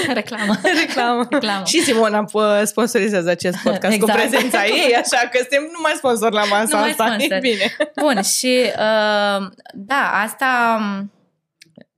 Reclamă. 0.20 0.54
Reclamă. 0.86 1.26
Reclamă. 1.30 1.64
Și 1.64 1.80
Simona 1.82 2.24
pă, 2.24 2.62
sponsorizează 2.64 3.30
acest 3.30 3.56
podcast 3.62 3.94
Exact. 3.94 4.12
cu 4.20 4.26
prezența 4.28 4.66
ei, 4.66 4.94
așa 4.94 5.28
că 5.30 5.38
suntem 5.38 5.70
numai 5.72 5.92
sponsor 5.96 6.32
la 6.32 6.44
masa 6.44 6.66
Numai 6.76 6.90
asta. 6.90 7.04
sponsor. 7.06 7.32
E 7.36 7.38
bine. 7.40 7.76
Bun, 8.00 8.22
și 8.22 8.60
uh, 8.66 9.46
da, 9.74 10.10
asta... 10.24 10.46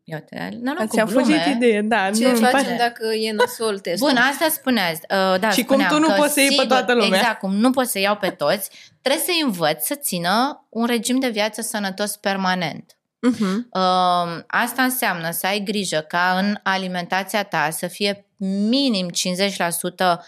Iată, 0.09 0.37
n-am 0.61 0.77
Ați 0.81 0.89
cu 0.89 1.01
a 1.01 1.07
fugit 1.07 1.27
glume. 1.43 1.55
idee, 1.57 1.81
da. 1.81 2.11
Ce 2.17 2.23
nu, 2.25 2.29
îmi 2.29 2.39
facem 2.39 2.51
pare- 2.63 2.77
dacă 2.79 3.15
e 3.15 3.33
nasol 3.33 3.79
testul? 3.87 4.09
Bun, 4.09 4.17
asta 4.17 4.47
spuneați. 4.51 5.01
Uh, 5.11 5.41
da, 5.41 5.51
Și 5.51 5.65
cum 5.65 5.79
spuneam 5.81 5.91
tu 5.95 5.99
nu 6.01 6.07
că 6.07 6.15
poți 6.21 6.33
să 6.33 6.41
iei 6.41 6.49
pe 6.49 6.55
sigur, 6.55 6.69
toată 6.69 6.93
lumea. 6.95 7.19
Exact, 7.19 7.39
cum 7.39 7.55
nu 7.55 7.71
poți 7.71 7.91
să 7.91 7.99
iau 7.99 8.17
pe 8.17 8.29
toți, 8.29 8.71
trebuie 9.03 9.25
să-i 9.25 9.41
învăț 9.45 9.85
să 9.87 9.95
țină 9.95 10.67
un 10.69 10.85
regim 10.87 11.19
de 11.19 11.29
viață 11.29 11.61
sănătos 11.61 12.17
permanent. 12.17 12.96
Mhm. 13.29 13.69
Uh, 13.73 14.43
asta 14.47 14.83
înseamnă 14.83 15.31
să 15.31 15.47
ai 15.47 15.61
grijă 15.65 15.99
ca 16.09 16.39
în 16.39 16.59
alimentația 16.63 17.43
ta 17.43 17.71
să 17.71 17.87
fie 17.87 18.27
minim 18.69 19.09
50% 19.11 20.25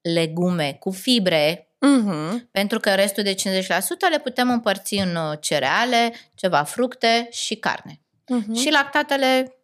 legume 0.00 0.76
cu 0.80 0.90
fibre, 0.90 1.66
Mhm. 1.78 2.48
pentru 2.50 2.80
că 2.80 2.94
restul 2.94 3.22
de 3.22 3.32
50% 3.34 4.08
le 4.10 4.18
putem 4.18 4.50
împărți 4.50 4.94
în 4.94 5.16
uh, 5.16 5.38
cereale, 5.40 6.12
ceva 6.34 6.62
fructe 6.62 7.28
și 7.30 7.54
carne. 7.54 8.00
Mhm. 8.28 8.54
Și 8.54 8.70
lactatele, 8.70 9.56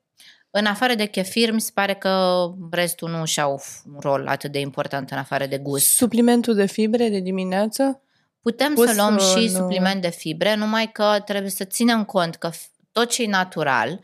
în 0.51 0.67
afară 0.67 0.95
de 0.95 1.07
chefir, 1.07 1.53
mi 1.53 1.61
se 1.61 1.71
pare 1.75 1.95
că 1.95 2.45
restul 2.71 3.11
nu 3.11 3.25
și-au 3.25 3.63
un 3.95 3.99
rol 4.01 4.27
atât 4.27 4.53
de 4.53 4.59
important 4.59 5.11
în 5.11 5.19
afară 5.19 5.47
de 5.47 5.59
gust. 5.59 5.87
Suplimentul 5.97 6.55
de 6.55 6.67
fibre 6.67 7.09
de 7.09 7.19
dimineață? 7.19 8.03
Putem 8.51 8.75
Pus 8.75 8.87
să 8.89 8.95
luăm 8.95 9.19
și 9.19 9.45
în- 9.45 9.49
supliment 9.49 10.03
de 10.03 10.11
fibre, 10.11 10.55
numai 10.55 10.93
că 10.93 11.23
trebuie 11.25 11.51
să 11.51 11.65
ținem 11.65 12.05
cont 12.05 12.35
că 12.37 12.51
f- 12.51 12.71
tot 12.93 13.09
ce 13.11 13.23
e 13.23 13.27
natural 13.27 14.01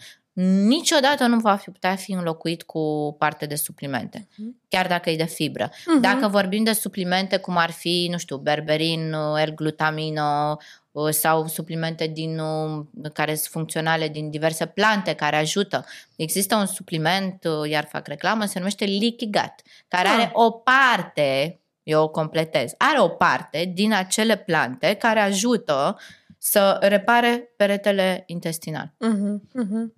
niciodată 0.67 1.27
nu 1.27 1.39
va 1.39 1.57
fi 1.57 1.71
putea 1.71 1.95
fi 1.97 2.13
înlocuit 2.13 2.63
cu 2.63 3.15
parte 3.19 3.47
de 3.47 3.55
suplimente, 3.55 4.29
chiar 4.69 4.87
dacă 4.87 5.11
e 5.11 5.17
de 5.17 5.25
fibră. 5.25 5.71
Mhm. 5.87 6.01
Dacă 6.01 6.29
vorbim 6.29 6.65
de 6.65 6.73
suplimente 6.73 7.37
cum 7.37 7.57
ar 7.57 7.71
fi, 7.71 8.09
nu 8.11 8.19
știu, 8.19 8.37
berberin, 8.37 9.15
L-glutamină 9.47 10.57
uh, 10.93 11.09
sau 11.11 11.47
suplimente 11.47 12.07
din, 12.07 12.39
uh, 12.39 12.85
care 13.13 13.35
sunt 13.35 13.49
funcționale 13.53 14.09
din 14.09 14.31
diverse 14.31 14.67
plante 14.67 15.13
care 15.15 15.37
ajută. 15.37 15.85
Există 16.17 16.57
un 16.57 16.67
supliment, 16.67 17.45
uh, 17.45 17.71
iar 17.71 17.89
fac 17.91 18.07
reclamă, 18.07 18.45
se 18.45 18.59
numește 18.59 18.85
Leaky 18.85 19.25
Gut, 19.31 19.55
care 19.89 20.09
Ah. 20.09 20.15
are 20.15 20.31
o 20.33 20.51
parte, 20.51 21.59
eu 21.85 22.03
o 22.03 22.09
completez, 22.09 22.73
are 22.79 23.01
o 23.01 23.09
parte 23.09 23.71
din 23.75 23.93
acele 23.93 24.37
plante 24.37 24.95
care 24.95 25.21
ajută 25.21 25.99
să 26.39 26.77
repare 26.81 27.53
peretele 27.57 28.23
intestinal. 28.27 28.93
Mhm. 28.99 29.49
Mhm. 29.53 29.95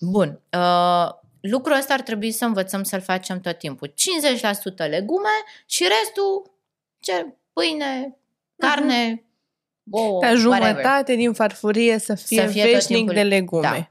Bun. 0.00 0.40
Uh, 0.52 1.08
lucrul 1.40 1.76
ăsta 1.76 1.94
ar 1.94 2.00
trebui 2.00 2.30
să 2.30 2.44
învățăm 2.44 2.82
să-l 2.82 3.00
facem 3.00 3.40
tot 3.40 3.58
timpul. 3.58 3.94
50% 3.94 4.86
legume 4.88 5.28
și 5.66 5.84
restul 6.00 6.54
ce 7.00 7.34
pâine, 7.52 8.16
carne, 8.56 9.24
ouă, 9.90 10.20
Ca 10.20 10.26
whatever. 10.26 10.38
jumătate 10.38 11.14
din 11.14 11.32
farfurie 11.32 11.98
să 11.98 12.14
fie, 12.14 12.40
Să 12.40 12.46
fie 12.46 12.62
tot 12.62 12.72
veșnic 12.72 12.96
timpul- 12.96 13.14
de 13.14 13.22
legume. 13.22 13.62
Da, 13.62 13.90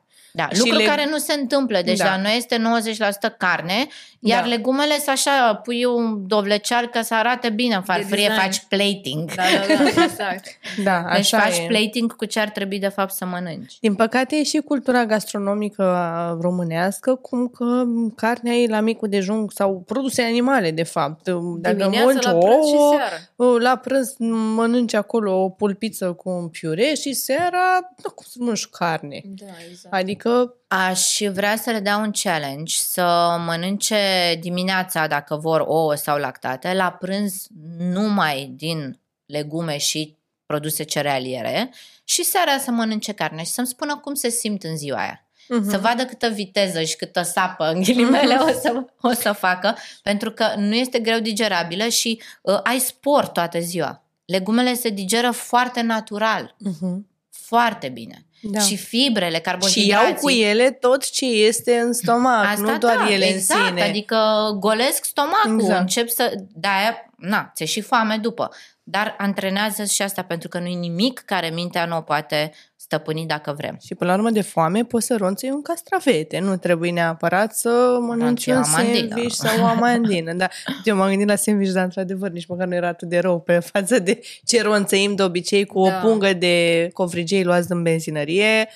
Și 0.52 0.60
lucru 0.60 0.78
le- 0.78 0.84
care 0.84 1.08
nu 1.10 1.18
se 1.18 1.34
întâmplă. 1.34 1.82
Deci 1.86 1.98
Da. 1.98 2.06
la 2.06 2.22
noi 2.22 2.34
este 2.38 2.58
90% 2.58 3.30
carne, 3.38 3.88
iar 4.20 4.42
Da. 4.44 4.48
legumele 4.50 4.94
sunt 4.94 5.08
așa, 5.08 5.56
pui 5.56 5.86
un 5.86 6.28
dovlecear 6.28 6.84
ca 6.86 7.02
să 7.02 7.14
arate 7.16 7.50
bine 7.50 7.76
în 7.76 7.82
farfurie, 7.82 8.28
design. 8.28 8.42
faci 8.42 8.64
plating. 8.70 9.34
Da, 9.36 9.44
da, 9.68 9.84
da, 9.84 9.90
exact. 10.04 10.46
Da, 10.84 11.02
Deci 11.12 11.34
așa 11.34 11.40
faci 11.40 11.58
e. 11.58 11.66
plating 11.68 12.16
cu 12.16 12.26
ce 12.26 12.40
ar 12.40 12.50
trebui 12.50 12.80
de 12.80 12.88
fapt 12.88 13.14
să 13.14 13.26
mănânci. 13.26 13.74
Din 13.80 13.96
păcate 13.96 14.36
e 14.36 14.44
și 14.44 14.58
cultura 14.58 15.06
gastronomică 15.06 16.38
românească, 16.42 17.16
cum 17.16 17.48
că 17.48 17.84
carnea 18.16 18.54
e 18.54 18.68
la 18.68 18.80
micul 18.80 19.10
dejun 19.10 19.48
sau 19.54 19.84
produse 19.86 20.22
animale, 20.22 20.72
de 20.72 20.84
fapt. 20.84 21.28
Dacă 21.60 21.76
Dimineața 21.76 22.06
mănânci 22.06 22.24
la 22.26 22.32
prânz 22.34 22.68
și 22.68 22.74
ouă, 22.76 22.96
seara. 22.98 23.60
la 23.70 23.76
prânz 23.76 24.16
mănânci 24.56 24.94
acolo 24.94 25.44
o 25.44 25.50
pulpiță 25.50 26.12
cu 26.12 26.30
un 26.30 26.48
piure 26.48 26.94
și 26.94 27.14
seara, 27.14 27.80
nu 28.04 28.10
cum 28.10 28.26
să 28.28 28.36
mănânci 28.40 28.66
carne. 28.68 29.22
Da, 29.26 29.46
exact. 29.70 29.94
Adică, 29.96 30.25
Aș 30.68 31.18
vrea 31.34 31.56
să 31.56 31.72
le 31.72 31.80
dau 31.80 32.02
un 32.02 32.12
challenge 32.24 32.76
să 32.78 33.38
mănânce 33.46 34.38
dimineața, 34.42 35.08
dacă 35.08 35.36
vor, 35.36 35.64
ouă 35.68 35.96
sau 35.96 36.18
lactate, 36.18 36.74
la 36.74 36.92
prânz 36.92 37.48
numai 37.78 38.54
din 38.56 39.00
legume 39.26 39.78
și 39.78 40.18
produse 40.46 40.84
cerealiere 40.84 41.74
și 42.04 42.24
seara 42.24 42.58
să 42.58 42.72
mănânce 42.72 43.12
carne 43.12 43.44
și 43.44 43.52
să-mi 43.52 43.68
spună 43.68 43.98
cum 43.98 44.14
se 44.14 44.30
simt 44.30 44.64
în 44.64 44.78
ziua 44.78 44.98
aia. 45.00 45.20
Mhm. 45.50 45.70
Să 45.70 45.78
vadă 45.78 46.06
câtă 46.06 46.28
viteză 46.28 46.82
și 46.84 46.96
câtă 46.96 47.22
sapă 47.22 47.70
în 47.72 47.82
ghilimele 47.82 48.36
o 48.36 48.48
să, 48.48 48.86
o 49.02 49.12
să 49.12 49.32
facă, 49.32 49.76
pentru 50.04 50.32
că 50.32 50.54
nu 50.58 50.76
este 50.76 51.00
greu 51.00 51.20
digerabilă 51.20 51.88
și 51.88 52.22
uh, 52.42 52.60
ai 52.64 52.80
spor 52.80 53.28
toată 53.28 53.60
ziua. 53.60 54.04
Legumele 54.26 54.74
se 54.74 54.90
digeră 54.90 55.32
foarte 55.32 55.82
natural, 55.82 56.56
Mhm. 56.60 57.08
foarte 57.30 57.90
bine. 57.90 58.25
Da. 58.52 58.60
Și 58.60 58.78
fibrele, 58.78 59.36
Și 59.36 59.42
carbohidrații. 59.42 59.88
iau 59.88 60.14
cu 60.22 60.30
ele 60.30 60.72
tot 60.72 61.10
ce 61.12 61.26
este 61.26 61.78
în 61.78 61.94
stomac, 61.94 62.46
Asta 62.46 62.62
nu 62.72 62.78
doar 62.78 62.98
da, 62.98 63.12
ele 63.14 63.26
exact, 63.26 63.60
în 63.62 63.68
sine. 63.68 63.82
adică 63.84 64.18
golesc 64.60 65.04
stomacul, 65.04 65.54
Exact. 65.54 65.62
exact. 65.64 65.80
încep 65.82 66.10
să... 66.10 66.34
De-aia, 66.54 67.10
na, 67.18 67.52
ți 67.56 67.64
și 67.64 67.82
foame 67.82 68.18
după. 68.18 68.50
Dar 68.84 69.16
antrenează 69.18 69.84
și 69.84 70.02
asta, 70.02 70.22
pentru 70.22 70.48
că 70.48 70.60
nu 70.60 70.66
e 70.68 70.74
nimic 70.76 71.20
care 71.26 71.50
mintea 71.50 71.86
nu 71.86 71.98
o 71.98 72.02
poate 72.02 72.52
stăpâni 72.86 73.26
dacă 73.26 73.54
vrem. 73.58 73.78
Și 73.86 73.96
până 73.96 74.12
la 74.12 74.18
urmă 74.18 74.30
de 74.30 74.42
foame 74.42 74.84
poți 74.84 75.06
să 75.06 75.16
ronți 75.16 75.46
un 75.46 75.62
castravete. 75.62 76.40
Nu 76.40 76.58
trebuie 76.58 76.92
neapărat 76.92 77.56
să 77.56 77.98
mănânci 78.00 78.48
Ronți 78.48 78.50
o 78.50 78.54
un 78.54 78.64
amandină. 78.64 79.08
sandwich 79.08 79.34
sau 79.34 79.62
o 79.62 79.66
amandină. 79.66 80.34
Da. 80.34 80.48
Eu 80.84 80.96
m-am 80.96 81.10
gândit 81.10 81.28
la 81.28 81.36
sandwich, 81.36 81.72
dar 81.72 81.84
într-adevăr 81.84 82.30
nici 82.30 82.46
măcar 82.46 82.68
nu 82.68 82.76
era 82.76 82.88
atât 82.88 83.08
de 83.10 83.20
rău 83.20 83.40
pe 83.40 83.60
față 83.74 84.00
de 84.00 84.20
ce 84.46 84.62
ronțăim 84.62 85.16
de 85.16 85.24
obicei 85.24 85.66
cu 85.66 85.88
Da. 85.88 85.98
o 86.04 86.08
pungă 86.08 86.34
de 86.34 86.90
covrigei 86.94 87.44
luați 87.44 87.68
din 87.68 87.84
benzinărie 87.84 88.68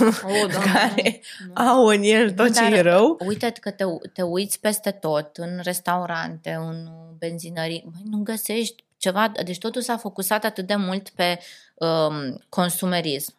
Oh, 0.00 0.50
da, 0.52 0.58
care 0.58 1.20
au 1.54 1.86
în 1.86 2.02
el 2.02 2.30
tot 2.32 2.54
ce 2.54 2.60
Dar 2.60 2.72
e 2.72 2.80
rău. 2.80 3.18
Uite 3.26 3.52
că 3.60 3.70
te, 3.70 3.84
te 4.12 4.22
uiți 4.22 4.60
peste 4.60 4.90
tot, 4.90 5.36
în 5.36 5.60
restaurante, 5.62 6.56
în 6.60 6.88
benzinării, 7.18 7.84
băi, 7.84 8.02
nu 8.10 8.18
găsești 8.18 8.84
ceva, 8.96 9.32
deci 9.44 9.58
totul 9.58 9.82
s-a 9.82 9.96
focusat 9.96 10.44
atât 10.44 10.66
de 10.66 10.74
mult 10.74 11.08
pe 11.08 11.38
um, 11.74 12.44
consumerism. 12.48 13.34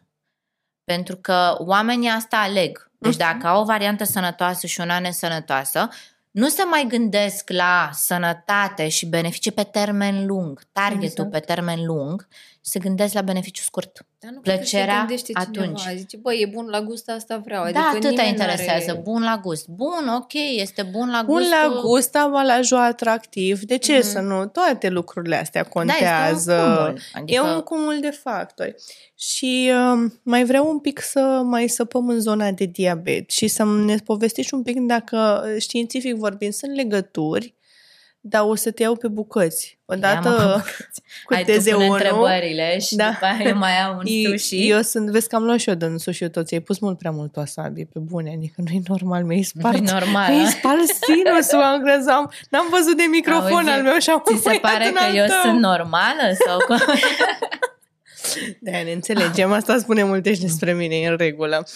Pentru 0.94 1.16
că 1.16 1.54
oamenii 1.58 2.08
asta 2.08 2.36
aleg. 2.36 2.90
Deci 2.98 3.16
Mhm. 3.16 3.20
dacă 3.20 3.46
au 3.46 3.60
o 3.60 3.64
variantă 3.64 4.04
sănătoasă 4.04 4.66
și 4.66 4.80
una 4.80 4.98
nesănătoasă, 4.98 5.88
nu 6.30 6.48
se 6.48 6.62
mai 6.62 6.84
gândesc 6.88 7.50
la 7.50 7.90
sănătate 7.92 8.88
și 8.88 9.06
beneficii 9.06 9.52
pe 9.52 9.62
termen 9.62 10.26
lung, 10.26 10.60
targetul 10.72 11.04
Exact. 11.04 11.30
pe 11.30 11.38
termen 11.38 11.84
lung, 11.86 12.28
se 12.62 12.78
gândesc 12.78 13.14
la 13.14 13.22
beneficiu 13.22 13.62
scurt. 13.62 14.06
Dar 14.18 14.30
nu 14.32 14.40
cred 14.40 14.58
că 14.58 14.64
se 14.64 14.70
Plăcerea 14.70 14.98
gândește 14.98 15.32
cineva. 15.32 15.60
atunci. 15.62 15.96
Zice, 15.98 16.16
bă, 16.16 16.34
e 16.34 16.46
bun 16.52 16.66
la 16.66 16.80
gust, 16.80 17.10
asta 17.10 17.36
vreau. 17.44 17.62
Adică 17.62 17.78
Adică 17.78 17.92
da, 17.92 18.06
atâta 18.08 18.22
nimeni 18.22 18.28
interesează. 18.28 18.86
N-are... 18.90 19.00
Bun 19.02 19.22
la 19.22 19.40
gust. 19.42 19.68
Bun, 19.68 20.08
ok, 20.16 20.32
este 20.56 20.82
bun 20.82 21.10
la 21.10 21.22
Bun 21.22 21.34
gust. 21.34 21.50
la 21.50 21.80
gust, 21.82 22.16
ambalajul 22.16 22.78
atractiv. 22.78 23.60
De 23.60 23.76
ce 23.78 23.92
Mhm. 23.92 24.02
să 24.02 24.18
nu? 24.20 24.46
Toate 24.46 24.88
lucrurile 24.88 25.36
astea 25.36 25.62
Da, 25.62 25.68
contează. 25.68 26.52
este 26.52 26.62
un 26.62 26.74
cumul. 26.74 27.00
Adică, 27.14 27.32
E 27.32 27.40
un 27.54 27.60
cumul 27.60 27.98
de 28.00 28.10
factori. 28.10 28.74
Și 29.18 29.70
uh, 29.94 30.10
mai 30.22 30.44
vreau 30.44 30.70
un 30.70 30.78
pic 30.78 31.00
să 31.00 31.20
mai 31.44 31.68
săpăm 31.68 32.08
în 32.08 32.20
zona 32.20 32.50
de 32.50 32.64
diabet 32.64 33.30
și 33.30 33.48
să 33.48 33.64
ne 33.64 33.96
povestești 33.96 34.54
un 34.54 34.62
pic 34.62 34.78
dacă, 34.80 35.44
științific 35.58 36.14
vorbind, 36.14 36.52
sunt 36.52 36.74
legături, 36.74 37.54
dar 38.20 38.42
o 38.42 38.54
să 38.54 38.70
te 38.70 38.82
iau 38.82 38.96
pe 38.96 39.08
bucăți. 39.08 39.78
Odată 39.84 40.28
Ia-mă 40.28 40.60
pe 40.64 40.72
cu 41.24 41.34
Hai, 41.34 41.44
tu 41.44 41.52
pune 41.70 41.86
TZ1. 41.86 41.90
întrebările 41.90 42.78
și 42.78 42.94
Da. 42.96 43.10
după 43.10 43.24
aia 43.24 43.54
mai 43.54 43.82
au 43.82 43.94
un 43.96 44.02
Eu, 44.24 44.30
sushi. 44.30 44.68
eu 44.68 44.80
sunt, 44.82 45.10
vezi 45.10 45.28
că 45.28 45.36
am 45.36 45.42
luat 45.42 45.58
și 45.58 45.68
eu 45.68 45.74
din 45.74 45.96
sushi 45.96 46.28
tot, 46.28 46.46
ți-ai 46.46 46.60
pus 46.60 46.78
mult 46.78 46.98
prea 46.98 47.10
mult 47.10 47.36
wasabi 47.36 47.84
pe 47.84 47.98
bune, 47.98 48.32
adică 48.36 48.54
nu 48.56 48.72
e 48.74 48.80
normal, 48.88 49.22
mi-ai 49.24 49.42
spart. 49.42 49.76
Nu-i 49.78 49.86
normal, 49.92 50.32
Mi-ai 50.32 50.44
a? 50.44 50.48
spart 50.50 50.78
sinusul, 51.02 51.62
am 51.62 51.82
crezut, 51.82 52.08
am, 52.08 52.32
n-am 52.50 52.66
văzut 52.70 52.96
de 52.96 53.02
microfon 53.10 53.52
Auzi, 53.52 53.68
al 53.70 53.82
meu 53.82 53.98
și 53.98 54.10
am 54.10 54.22
Ți 54.26 54.42
se 54.42 54.48
uitat 54.50 54.70
pare 54.72 54.86
în 54.86 54.92
că 54.92 55.02
al 55.02 55.14
eu 55.16 55.26
tău. 55.26 55.36
sunt 55.42 55.60
normală? 55.60 56.24
Sau 56.46 56.58
cum? 56.66 56.76
Da, 58.60 58.70
ne 58.84 58.92
înțelegem, 58.92 59.52
asta 59.52 59.78
spune 59.78 60.02
multe 60.02 60.34
și 60.34 60.40
despre 60.40 60.72
mine, 60.72 60.94
e 60.94 61.08
în 61.08 61.16
regulă. 61.16 61.66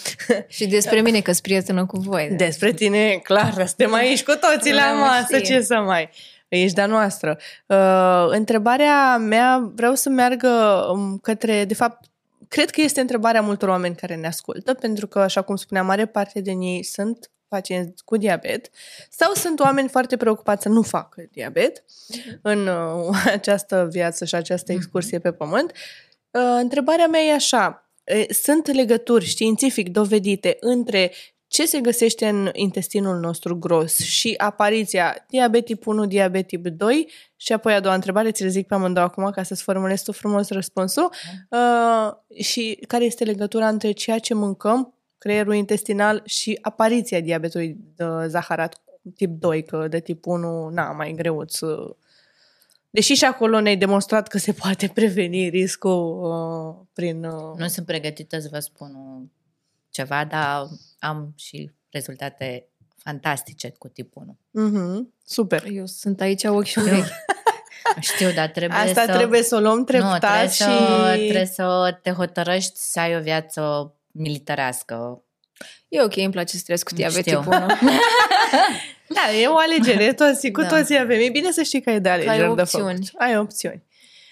Și 0.47 0.67
despre 0.67 1.01
mine 1.01 1.19
că 1.21 1.31
sunt 1.31 1.43
prietenă 1.43 1.85
cu 1.85 1.97
voi. 1.99 2.29
Despre 2.37 2.73
tine, 2.73 3.19
clar, 3.23 3.53
suntem 3.67 3.93
aici 3.93 4.23
cu 4.23 4.33
toții 4.35 4.73
la 4.73 4.79
Da, 4.81 4.91
masă, 4.93 5.37
știi. 5.37 5.53
ce 5.53 5.61
să 5.61 5.75
mai... 5.75 6.09
Ești 6.55 6.75
de-a 6.75 6.85
noastră. 6.85 7.37
Uh, 7.65 8.25
întrebarea 8.27 9.17
mea, 9.17 9.71
vreau 9.75 9.95
să 9.95 10.09
meargă 10.09 10.85
um, 10.91 11.17
către, 11.17 11.65
de 11.65 11.73
fapt, 11.73 12.05
cred 12.47 12.69
că 12.69 12.81
este 12.81 13.01
întrebarea 13.01 13.41
multor 13.41 13.69
oameni 13.69 13.95
care 13.95 14.15
ne 14.15 14.27
ascultă, 14.27 14.73
pentru 14.73 15.07
că, 15.07 15.19
așa 15.19 15.41
cum 15.41 15.55
spuneam, 15.55 15.85
mare 15.85 16.05
parte 16.05 16.41
din 16.41 16.61
ei 16.61 16.83
sunt 16.83 17.29
pacienți 17.47 18.03
cu 18.03 18.17
diabet 18.17 18.69
sau 19.09 19.33
sunt 19.33 19.59
oameni 19.59 19.89
foarte 19.89 20.17
preocupați 20.17 20.63
să 20.63 20.69
nu 20.69 20.81
facă 20.81 21.23
diabet 21.31 21.83
în 22.41 22.67
uh, 22.67 23.17
această 23.37 23.87
viață 23.91 24.25
și 24.25 24.35
această 24.35 24.71
excursie 24.71 25.19
pe 25.19 25.31
pământ. 25.31 25.71
Uh, 26.31 26.41
întrebarea 26.61 27.07
mea 27.07 27.21
e 27.21 27.33
așa, 27.33 27.89
e, 28.03 28.33
sunt 28.33 28.73
legături 28.73 29.25
științific 29.25 29.89
dovedite 29.89 30.57
între 30.59 31.11
ce 31.47 31.65
se 31.65 31.79
găsește 31.79 32.27
în 32.27 32.49
intestinul 32.53 33.19
nostru 33.19 33.57
gros? 33.57 33.97
Și 33.97 34.33
apariția 34.37 35.25
diabet 35.29 35.65
tip 35.65 35.85
1, 35.85 36.05
diabet 36.05 36.47
tip 36.47 36.67
2 36.67 37.11
și 37.35 37.53
apoi 37.53 37.73
a 37.73 37.79
doua 37.79 37.95
întrebare, 37.95 38.31
ți 38.31 38.43
le 38.43 38.49
zic 38.49 38.67
pe 38.67 38.73
amândouă 38.73 39.05
acum 39.05 39.29
ca 39.29 39.43
să-ți 39.43 39.63
formulezi 39.63 40.03
tu 40.03 40.11
frumos 40.11 40.49
răspunsul. 40.49 41.09
Uh, 41.49 42.41
și 42.43 42.79
care 42.87 43.03
este 43.03 43.23
legătura 43.23 43.67
între 43.67 43.91
ceea 43.91 44.19
ce 44.19 44.33
mâncăm, 44.33 44.93
creierul 45.17 45.53
intestinal 45.53 46.21
și 46.25 46.57
apariția 46.61 47.19
diabetului 47.19 47.77
de 47.95 48.05
zaharat 48.27 48.81
tip 49.15 49.39
2, 49.39 49.63
că 49.63 49.87
de 49.87 49.99
tip 49.99 50.25
1, 50.25 50.69
na, 50.69 50.91
mai 50.91 51.13
greuț 51.15 51.53
să... 51.53 51.95
Deși 52.89 53.13
și 53.13 53.25
acolo 53.25 53.59
ne-ai 53.59 53.77
demonstrat 53.77 54.27
că 54.27 54.37
se 54.37 54.51
poate 54.51 54.91
preveni 54.93 55.49
riscul 55.49 56.19
uh, 56.23 56.85
prin... 56.93 57.23
Uh... 57.23 57.57
Nu 57.57 57.67
sunt 57.67 57.85
pregătită 57.85 58.39
să 58.39 58.47
vă 58.51 58.59
spun 58.59 58.91
ceva, 59.95 60.25
dar 60.25 60.67
am 60.99 61.33
și 61.37 61.71
rezultate 61.89 62.67
fantastice 62.97 63.69
cu 63.69 63.87
tipul 63.87 64.37
1. 64.51 64.69
Mm-hmm. 64.69 65.07
Super. 65.25 65.63
Eu 65.71 65.85
sunt 65.85 66.21
aici 66.21 66.43
ochi 66.43 66.65
și 66.65 66.79
urechi. 66.79 67.09
Știu, 67.99 68.31
dar 68.31 68.47
trebuie 68.47 68.79
Asta 68.79 69.05
să... 69.05 69.11
trebuie 69.11 69.43
să 69.43 69.55
o 69.55 69.59
luăm 69.59 69.83
treptat 69.83 70.11
nu, 70.11 70.17
trebuie 70.19 70.47
și... 70.47 70.55
Să, 70.55 71.13
trebuie 71.17 71.45
să 71.45 71.97
te 72.01 72.11
hotărăști 72.11 72.73
să 72.75 72.99
ai 72.99 73.15
o 73.15 73.19
viață 73.19 73.93
militarească. 74.11 75.23
E 75.87 76.01
ok, 76.01 76.15
îmi 76.17 76.31
place 76.31 76.55
să 76.55 76.61
trăiesc 76.63 76.87
cu 76.87 76.95
diabet 76.95 77.25
Știu. 77.25 77.39
tipul 77.39 77.53
1. 77.53 77.67
Da, 79.07 79.33
e 79.33 79.47
o 79.47 79.57
alegere, 79.57 80.13
toți, 80.13 80.51
cu 80.51 80.61
Da. 80.61 80.67
toții 80.67 80.99
avem. 80.99 81.19
E 81.19 81.29
bine 81.29 81.51
să 81.51 81.61
știi 81.61 81.81
că 81.81 81.89
ai 81.89 81.99
de 81.99 82.09
alegeri 82.09 82.55
de 82.55 82.61
opțiuni. 82.61 83.05
făcut. 83.05 83.21
Ai 83.21 83.37
opțiuni. 83.37 83.83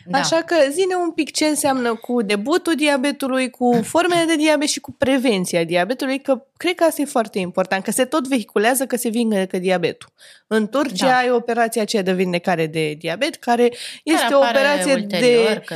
Da. 0.06 0.18
Așa 0.18 0.42
că 0.42 0.56
zine 0.72 0.96
un 0.96 1.12
pic 1.12 1.32
ce 1.32 1.46
înseamnă 1.46 1.96
cu 1.96 2.22
debutul 2.22 2.76
diabetului, 2.76 3.50
cu 3.50 3.80
formele 3.84 4.24
de 4.28 4.36
diabet 4.36 4.68
și 4.68 4.80
cu 4.80 4.92
prevenția 4.92 5.64
diabetului, 5.64 6.20
că 6.20 6.46
cred 6.64 6.76
că 6.76 6.84
asta 6.84 7.02
e 7.02 7.06
foarte 7.06 7.40
important, 7.40 7.84
că 7.84 7.92
se 7.92 8.06
tot 8.06 8.28
vehiculează 8.28 8.86
că 8.86 8.98
se 8.98 9.10
vindecă 9.10 9.58
diabetul. 9.58 10.10
În 10.48 10.68
Turcia 10.68 11.08
Da. 11.08 11.18
ai 11.18 11.32
operația 11.32 11.82
aceea 11.82 12.04
de 12.04 12.14
vindecare 12.14 12.68
de 12.68 12.94
diabet, 12.94 13.36
care 13.36 13.64
este 14.04 14.22
Care 14.22 14.36
o 14.36 14.38
apare 14.38 14.58
operație 14.58 14.94
ulterior, 14.94 15.54
de... 15.54 15.62
Că... 15.66 15.76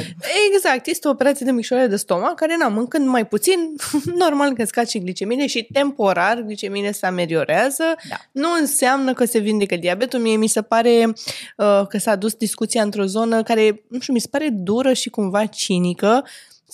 Exact, 0.54 0.86
este 0.86 1.08
o 1.08 1.12
operație 1.12 1.46
de 1.46 1.52
micșorare 1.52 1.88
de 1.88 1.96
stomac, 1.96 2.36
care, 2.36 2.56
na, 2.60 2.68
mâncând 2.68 3.08
mai 3.08 3.28
puțin, 3.28 3.76
normal 4.26 4.54
că 4.54 4.66
scad 4.66 4.88
și 4.88 5.00
glicemine 5.00 5.48
și 5.48 5.68
temporar 5.74 6.42
glicemine 6.42 6.92
se 6.92 7.06
ameliorează. 7.06 7.84
Da. 8.10 8.16
Nu 8.32 8.48
înseamnă 8.60 9.14
că 9.14 9.26
se 9.26 9.40
vindecă 9.40 9.76
diabetul. 9.76 10.20
Mie 10.20 10.36
mi 10.36 10.48
se 10.48 10.62
pare 10.62 11.14
uh, 11.58 11.82
că 11.90 11.98
s-a 11.98 12.16
dus 12.16 12.34
discuția 12.34 12.82
într-o 12.82 13.06
zonă 13.06 13.44
care, 13.44 13.84
nu 13.88 14.00
știu, 14.00 14.14
mi 14.14 14.20
se 14.20 14.28
pare 14.32 14.50
dură 14.52 14.94
și 14.94 15.10
cumva 15.10 15.46
cinică 15.46 16.24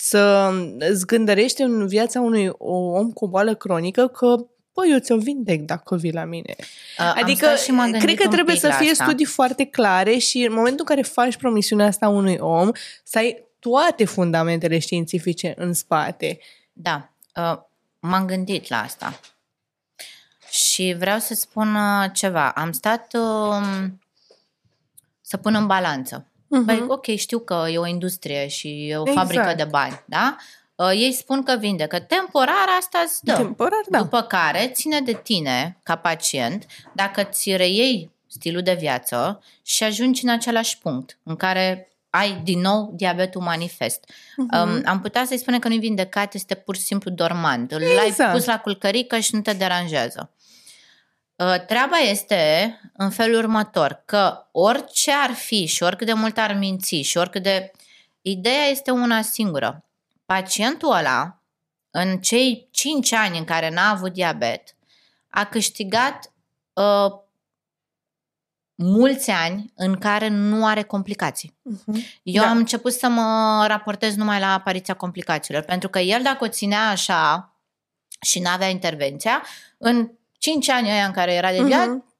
să 0.04 0.52
zgândărește 0.92 1.62
în 1.62 1.86
viața 1.86 2.20
unui 2.20 2.50
om 2.58 3.12
cu 3.12 3.24
o 3.24 3.28
boală 3.28 3.54
cronică 3.54 4.08
că 4.08 4.46
Păi, 4.72 4.90
eu 4.90 4.98
ți-o 4.98 5.16
vindec 5.16 5.60
dacă 5.60 5.96
vii 5.96 6.12
la 6.12 6.24
mine. 6.24 6.56
Am 6.98 7.14
Adică, 7.22 7.46
stat 7.46 7.58
și 7.58 7.70
m-am 7.70 7.90
gândit 7.90 8.02
cred 8.02 8.16
că 8.16 8.22
un 8.24 8.30
trebuie 8.30 8.54
pic 8.54 8.64
să 8.64 8.68
la 8.68 8.74
fie 8.74 8.90
asta. 8.90 9.04
studii 9.04 9.24
foarte 9.24 9.64
clare 9.64 10.18
și 10.18 10.38
în 10.38 10.52
momentul 10.52 10.78
în 10.78 10.94
care 10.94 11.02
faci 11.02 11.36
promisiunea 11.36 11.86
asta 11.86 12.08
unui 12.08 12.36
om, 12.40 12.70
să 13.04 13.18
ai 13.18 13.44
toate 13.58 14.04
fundamentele 14.04 14.78
științifice 14.78 15.54
în 15.56 15.72
spate. 15.72 16.38
Da, 16.72 17.12
uh, 17.36 17.58
m-am 17.98 18.26
gândit 18.26 18.68
la 18.68 18.82
asta. 18.82 19.20
Și 20.50 20.94
vreau 20.98 21.18
să 21.18 21.34
spun 21.34 21.74
uh, 21.74 22.10
ceva. 22.12 22.50
Am 22.50 22.72
stat 22.72 23.14
uh, 23.14 23.86
să 25.20 25.36
pun 25.36 25.54
în 25.54 25.66
balanță. 25.66 26.28
Mhm. 26.56 26.64
Băi, 26.64 26.84
ok, 26.88 27.06
știu 27.06 27.38
că 27.38 27.66
e 27.70 27.78
o 27.78 27.86
industrie 27.86 28.48
și 28.48 28.88
e 28.88 28.96
o 28.96 29.02
Exact. 29.06 29.18
fabrică 29.18 29.54
de 29.56 29.64
bani, 29.64 30.02
da? 30.04 30.36
Uh, 30.74 30.90
ei 30.90 31.12
spun 31.12 31.42
că 31.42 31.56
vindecă. 31.58 31.98
Temporar 31.98 32.66
asta 32.78 32.98
îți 33.04 33.24
dă. 33.24 33.32
Temporar, 33.34 33.80
da. 33.88 33.98
După 33.98 34.20
care 34.22 34.70
ține 34.72 35.00
de 35.00 35.20
tine, 35.22 35.78
ca 35.82 35.96
pacient, 35.96 36.66
dacă 36.92 37.22
ți 37.22 37.56
reiei 37.56 38.10
stilul 38.26 38.62
de 38.62 38.76
viață 38.80 39.42
și 39.62 39.82
ajungi 39.84 40.24
în 40.24 40.30
același 40.30 40.78
punct 40.78 41.18
în 41.22 41.36
care 41.36 41.88
ai 42.10 42.40
din 42.44 42.60
nou 42.60 42.92
diabetul 42.96 43.40
manifest. 43.40 44.04
Mhm. 44.36 44.48
Um, 44.62 44.82
am 44.84 45.00
putea 45.00 45.24
să-i 45.24 45.38
spunem 45.38 45.58
că 45.58 45.68
nu-i 45.68 45.78
vindecat, 45.78 46.34
este 46.34 46.54
pur 46.54 46.76
și 46.76 46.82
simplu 46.82 47.10
dormant. 47.10 47.72
Îl 47.72 47.82
ai 47.82 48.06
Exact. 48.06 48.32
pus 48.32 48.44
la 48.44 48.60
culcărică 48.60 49.18
și 49.18 49.34
nu 49.34 49.40
te 49.40 49.52
deranjează. 49.52 50.30
Uh, 51.36 51.64
treaba 51.66 51.96
este 51.96 52.80
în 52.96 53.10
felul 53.10 53.38
următor, 53.38 54.02
că 54.04 54.48
orice 54.52 55.12
ar 55.12 55.30
fi 55.30 55.66
și 55.66 55.82
oricât 55.82 56.06
de 56.06 56.12
mult 56.12 56.38
ar 56.38 56.54
minți 56.54 56.94
și 56.94 57.16
oricât 57.16 57.42
de... 57.42 57.70
Ideea 58.22 58.64
este 58.64 58.90
una 58.90 59.22
singură. 59.22 59.84
Pacientul 60.26 60.92
ăla, 60.92 61.42
în 61.90 62.18
cei 62.18 62.68
5 62.70 63.12
ani 63.12 63.38
în 63.38 63.44
care 63.44 63.70
n-a 63.70 63.90
avut 63.90 64.12
diabet, 64.12 64.76
a 65.28 65.44
câștigat 65.44 66.32
uh, 66.72 67.22
mulți 68.74 69.30
ani 69.30 69.72
în 69.74 69.98
care 69.98 70.28
nu 70.28 70.66
are 70.66 70.82
complicații. 70.82 71.56
Mhm. 71.62 72.02
Eu 72.22 72.42
Da. 72.42 72.50
am 72.50 72.56
început 72.56 72.92
să 72.92 73.08
mă 73.08 73.64
raportez 73.66 74.14
numai 74.14 74.40
la 74.40 74.52
apariția 74.52 74.94
complicațiilor, 74.94 75.62
pentru 75.62 75.88
că 75.88 75.98
el 75.98 76.22
dacă 76.22 76.44
o 76.44 76.48
ținea 76.48 76.88
așa 76.88 77.54
și 78.20 78.40
n-avea 78.40 78.68
intervenția, 78.68 79.42
în 79.78 80.10
5 80.44 80.68
ani 80.70 80.88
ăia 80.90 81.04
în 81.04 81.12
care 81.12 81.34
era 81.34 81.50
de 81.50 81.62
viață, 81.62 81.90
Mhm. 81.90 82.13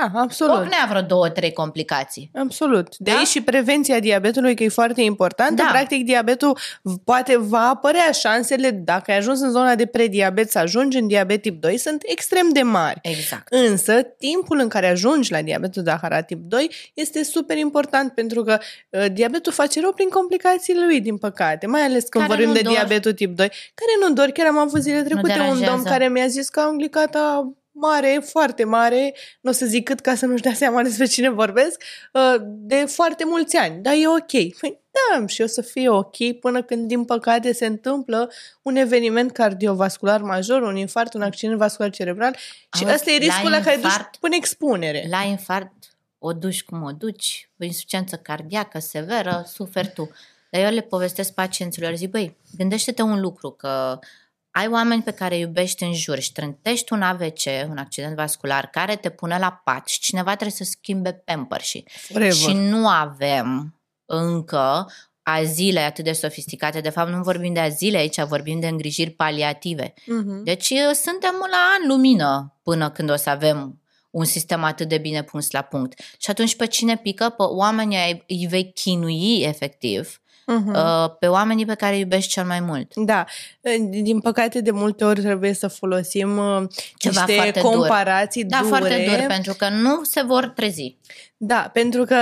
Da, 0.00 0.20
absolut. 0.20 0.54
Ocnea 0.56 0.86
vreo 0.88 1.00
două, 1.00 1.28
trei 1.28 1.52
complicații. 1.52 2.30
Absolut. 2.34 2.96
De 2.98 3.10
Da? 3.10 3.16
aici 3.16 3.26
și 3.26 3.42
prevenția 3.42 3.98
diabetului, 4.00 4.54
că 4.54 4.62
e 4.62 4.68
foarte 4.68 5.02
importantă. 5.02 5.54
Da. 5.62 5.68
Practic, 5.70 6.04
diabetul 6.04 6.58
v- 6.82 6.94
poate 7.04 7.36
va 7.38 7.68
apărea 7.68 8.10
șansele, 8.12 8.70
dacă 8.70 9.10
ai 9.10 9.16
ajuns 9.16 9.40
în 9.40 9.50
zona 9.50 9.74
de 9.74 9.86
prediabet, 9.86 10.50
să 10.50 10.58
ajungi 10.58 10.98
în 10.98 11.06
diabet 11.06 11.42
tip 11.42 11.60
2, 11.60 11.78
sunt 11.78 12.02
extrem 12.06 12.48
de 12.52 12.62
mari. 12.62 12.98
Exact. 13.02 13.52
Însă, 13.52 14.02
timpul 14.02 14.58
în 14.58 14.68
care 14.68 14.86
ajungi 14.88 15.32
la 15.32 15.42
diabetul 15.42 15.82
de 15.82 15.90
Zaharat 15.90 16.26
tip 16.26 16.38
2 16.42 16.70
este 16.94 17.24
super 17.24 17.56
important 17.56 18.12
pentru 18.12 18.42
că 18.42 18.58
uh, 18.90 19.04
diabetul 19.12 19.52
face 19.52 19.80
rău 19.80 19.92
prin 19.92 20.08
complicațiile 20.08 20.84
lui, 20.84 21.00
din 21.00 21.16
păcate, 21.16 21.66
mai 21.66 21.80
ales 21.82 22.04
când 22.08 22.24
Care 22.24 22.34
vorbim 22.36 22.48
nu 22.48 22.54
de 22.54 22.60
dor. 22.62 22.72
diabetul 22.72 23.12
tip 23.12 23.36
2, 23.36 23.48
care 23.48 24.08
nu 24.08 24.14
dor. 24.14 24.28
Chiar 24.30 24.46
am 24.46 24.58
avut 24.58 24.80
zile 24.80 25.02
trecute 25.02 25.32
un 25.32 25.36
deranjează. 25.38 25.70
domn 25.70 25.82
care 25.84 26.08
mi-a 26.08 26.26
zis 26.26 26.48
că 26.48 26.60
am 26.60 26.76
glicata 26.76 27.52
mare, 27.80 28.22
foarte 28.24 28.64
mare, 28.64 29.14
nu 29.40 29.50
o 29.50 29.52
să 29.52 29.66
zic 29.66 29.84
cât 29.84 30.00
ca 30.00 30.14
să 30.14 30.26
nu-și 30.26 30.42
dea 30.42 30.54
seama 30.54 30.82
despre 30.82 31.06
cine 31.06 31.30
vorbesc, 31.30 31.82
uh, 32.12 32.34
de 32.40 32.84
foarte 32.84 33.24
mulți 33.24 33.56
ani, 33.56 33.82
dar 33.82 33.94
e 33.94 34.08
ok. 34.08 34.58
Păi, 34.60 34.80
da, 34.90 35.26
și 35.26 35.42
o 35.42 35.46
să 35.46 35.62
fie 35.62 35.88
ok 35.88 36.38
până 36.40 36.62
când, 36.62 36.88
din 36.88 37.04
păcate, 37.04 37.52
se 37.52 37.66
întâmplă 37.66 38.32
un 38.62 38.76
eveniment 38.76 39.32
cardiovascular 39.32 40.20
major, 40.20 40.62
un 40.62 40.76
infart, 40.76 41.14
un 41.14 41.22
accident 41.22 41.58
vascular 41.58 41.90
cerebral 41.90 42.34
și 42.76 42.82
Auzi, 42.82 42.94
ăsta 42.94 43.10
e 43.10 43.18
la 43.18 43.24
riscul 43.24 43.50
la, 43.50 43.60
care 43.60 43.76
duci 43.76 43.84
infart- 43.84 44.18
până 44.20 44.34
expunere. 44.34 45.06
La 45.10 45.22
infart 45.22 45.72
o 46.18 46.32
duci 46.32 46.64
cum 46.64 46.82
o 46.82 46.92
duci, 46.92 47.50
o 47.60 47.64
insuficiență 47.64 48.16
cardiacă 48.16 48.78
severă, 48.78 49.44
suferi 49.46 49.92
tu. 49.92 50.10
Dar 50.50 50.62
eu 50.62 50.70
le 50.70 50.80
povestesc 50.80 51.32
pacienților, 51.32 51.94
zic, 51.94 52.10
băi, 52.10 52.36
gândește-te 52.56 53.02
un 53.02 53.20
lucru, 53.20 53.50
că 53.50 53.98
ai 54.56 54.68
oameni 54.68 55.02
pe 55.02 55.10
care 55.10 55.34
îi 55.34 55.40
iubești 55.40 55.82
în 55.82 55.94
jur 55.94 56.18
și 56.18 56.32
trântești 56.32 56.92
un 56.92 57.02
AVC, 57.02 57.40
un 57.68 57.78
accident 57.78 58.14
vascular, 58.14 58.66
care 58.66 58.96
te 58.96 59.10
pune 59.10 59.38
la 59.38 59.60
pat 59.64 59.88
și 59.88 60.00
cineva 60.00 60.30
trebuie 60.30 60.50
să 60.56 60.64
schimbe 60.64 61.12
pamper 61.12 61.60
și 61.60 61.84
Forever. 61.88 62.32
Și 62.32 62.52
nu 62.52 62.88
avem 62.88 63.74
încă 64.04 64.90
azile 65.22 65.80
atât 65.80 66.04
de 66.04 66.12
sofisticate. 66.12 66.80
De 66.80 66.88
fapt, 66.88 67.10
nu 67.10 67.22
vorbim 67.22 67.52
de 67.52 67.60
azile 67.60 67.96
aici, 67.96 68.20
vorbim 68.20 68.60
de 68.60 68.66
îngrijiri 68.68 69.10
paliative. 69.10 69.94
Mhm. 70.06 70.42
Deci 70.42 70.70
uh, 70.70 70.94
suntem 70.94 71.34
la 71.50 71.76
an 71.80 71.88
lumină 71.88 72.54
până 72.62 72.90
când 72.90 73.10
o 73.10 73.16
să 73.16 73.30
avem 73.30 73.80
un 74.10 74.24
sistem 74.24 74.64
atât 74.64 74.88
de 74.88 74.98
bine 74.98 75.22
pus 75.22 75.50
la 75.50 75.62
punct. 75.62 76.00
Și 76.18 76.30
atunci 76.30 76.56
pe 76.56 76.66
cine 76.66 76.96
pică? 76.96 77.28
Pe 77.28 77.42
oamenii 77.42 77.96
ai- 77.96 78.24
îi 78.26 78.46
vei 78.50 78.72
chinui 78.72 79.40
efectiv, 79.42 80.20
Mhm. 80.46 80.74
uh, 80.74 81.10
pe 81.18 81.26
oamenii 81.26 81.66
pe 81.66 81.74
care 81.74 81.94
îi 81.94 82.00
iubești 82.00 82.30
cel 82.30 82.44
mai 82.44 82.60
mult. 82.60 82.92
Da, 82.94 83.24
din 83.90 84.20
păcate 84.20 84.60
de 84.60 84.70
multe 84.70 85.04
ori 85.04 85.20
trebuie 85.20 85.52
să 85.52 85.68
folosim 85.68 86.36
uh, 86.38 86.62
Ceva 86.96 87.20
niște 87.20 87.34
foarte 87.34 87.60
dur. 87.60 87.70
comparații 87.70 88.44
Da, 88.44 88.56
dure. 88.56 88.68
foarte 88.68 89.04
dur, 89.08 89.26
pentru 89.26 89.54
că 89.54 89.68
nu 89.68 90.04
se 90.04 90.22
vor 90.22 90.46
trezi. 90.48 90.96
Da, 91.36 91.70
pentru 91.72 92.04
că 92.04 92.16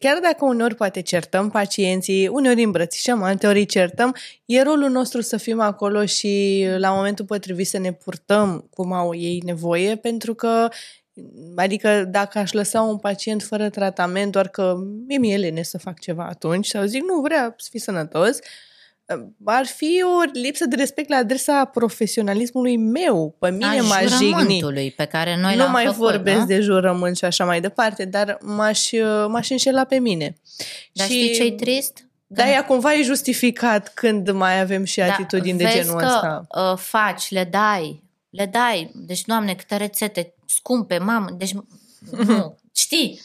chiar 0.00 0.18
dacă 0.22 0.44
uneori 0.44 0.74
poate 0.74 1.00
certăm 1.00 1.50
pacienții, 1.50 2.28
uneori 2.28 2.58
îi 2.58 2.64
îmbrățișăm, 2.64 3.22
alteori 3.22 3.58
îi 3.58 3.66
certăm, 3.66 4.14
e 4.44 4.62
rolul 4.62 4.90
nostru 4.90 5.20
să 5.20 5.36
fim 5.36 5.60
acolo 5.60 6.04
și 6.04 6.64
la 6.76 6.90
momentul 6.90 7.24
potrivit 7.24 7.66
să 7.66 7.78
ne 7.78 7.92
purtăm 7.92 8.66
cum 8.70 8.92
au 8.92 9.14
ei 9.14 9.42
nevoie, 9.44 9.96
pentru 9.96 10.34
că 10.34 10.68
Adică 11.56 12.04
dacă 12.08 12.38
aș 12.38 12.52
lăsa 12.52 12.80
un 12.80 12.98
pacient 12.98 13.42
fără 13.42 13.68
tratament, 13.68 14.32
doar 14.32 14.48
că 14.48 14.74
mie 15.06 15.18
mi-e 15.18 15.36
lene 15.36 15.62
să 15.62 15.78
fac 15.78 15.98
ceva 15.98 16.26
atunci, 16.26 16.66
sau 16.66 16.84
zic 16.84 17.02
nu, 17.02 17.20
vrea 17.20 17.54
să 17.56 17.68
fii 17.70 17.80
sănătos, 17.80 18.38
ar 19.44 19.66
fi 19.66 20.02
o 20.04 20.30
lipsă 20.32 20.66
de 20.66 20.76
respect 20.76 21.08
la 21.08 21.16
adresa 21.16 21.64
profesionalismului 21.64 22.76
meu. 22.76 23.36
Pe 23.38 23.50
mine 23.50 23.78
A 23.78 23.82
m-aș 23.82 24.02
jigni. 24.02 24.30
jurământului 24.30 24.90
pe 24.90 25.04
care 25.04 25.36
noi 25.36 25.56
nu 25.56 25.62
l-am 25.62 25.70
mai 25.70 25.84
făcut, 25.84 25.98
vorbesc 25.98 26.38
nu? 26.38 26.46
de 26.46 26.60
jurământ 26.60 27.16
și 27.16 27.24
așa 27.24 27.44
mai 27.44 27.60
departe, 27.60 28.04
dar 28.04 28.38
m-aș, 28.40 28.90
m-aș 29.28 29.50
înșela 29.50 29.84
pe 29.84 29.98
mine. 29.98 30.36
Dar 30.92 31.06
și, 31.06 31.12
știi 31.12 31.34
ce-i 31.34 31.52
trist? 31.52 32.08
Dar 32.26 32.46
ea 32.46 32.64
cumva 32.64 32.94
e 32.94 33.02
justificat 33.02 33.92
când 33.94 34.30
mai 34.30 34.60
avem 34.60 34.84
și 34.84 35.00
atitudini 35.00 35.58
de 35.58 35.64
Da, 35.64 35.70
vezi 35.70 35.82
genul 35.82 35.98
că, 35.98 36.04
ăsta. 36.06 36.46
Uh, 36.48 36.76
faci, 36.76 37.30
le 37.30 37.48
dai, 37.50 38.02
le 38.30 38.46
dai. 38.46 38.90
Deci, 38.94 39.22
doamne, 39.22 39.54
câte 39.54 39.76
rețete 39.76 40.34
scumpe, 40.46 40.98
mamă, 40.98 41.30
deci 41.36 41.52
nu, 42.26 42.56
știi? 42.74 43.20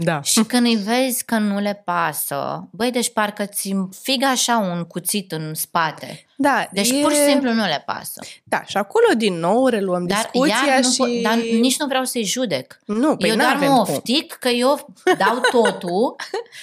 Da. 0.00 0.22
Și 0.22 0.42
când 0.44 0.66
îi 0.66 0.76
vezi 0.76 1.24
că 1.24 1.38
nu 1.38 1.58
le 1.60 1.82
pasă, 1.84 2.68
băi, 2.70 2.90
deci 2.90 3.12
parcă 3.12 3.44
ți 3.46 3.74
fig 4.02 4.22
așa 4.22 4.56
un 4.58 4.84
cuțit 4.84 5.32
în 5.32 5.54
spate. 5.54 6.26
Da, 6.36 6.68
Deci 6.72 6.90
e... 6.90 7.00
pur 7.02 7.12
și 7.12 7.18
simplu 7.28 7.52
nu 7.52 7.64
le 7.64 7.82
pasă. 7.86 8.20
Da, 8.44 8.62
și 8.66 8.76
acolo 8.76 9.06
din 9.16 9.34
nou 9.34 9.66
reluăm 9.66 10.06
Dar, 10.06 10.18
discuția 10.32 10.56
iar 10.66 10.80
nu, 10.82 10.90
și... 10.90 11.18
po- 11.18 11.22
dar 11.22 11.34
nici 11.34 11.78
nu 11.78 11.86
vreau 11.86 12.04
să-i 12.04 12.24
judec. 12.24 12.80
Nu, 12.84 13.16
păi 13.16 13.28
eu 13.28 13.36
doar 13.36 13.52
n-avem 13.52 13.72
mă 13.72 13.82
cum. 13.82 13.94
oftic 13.94 14.32
că 14.32 14.48
eu 14.48 14.94
dau 15.18 15.40
totul 15.60 16.16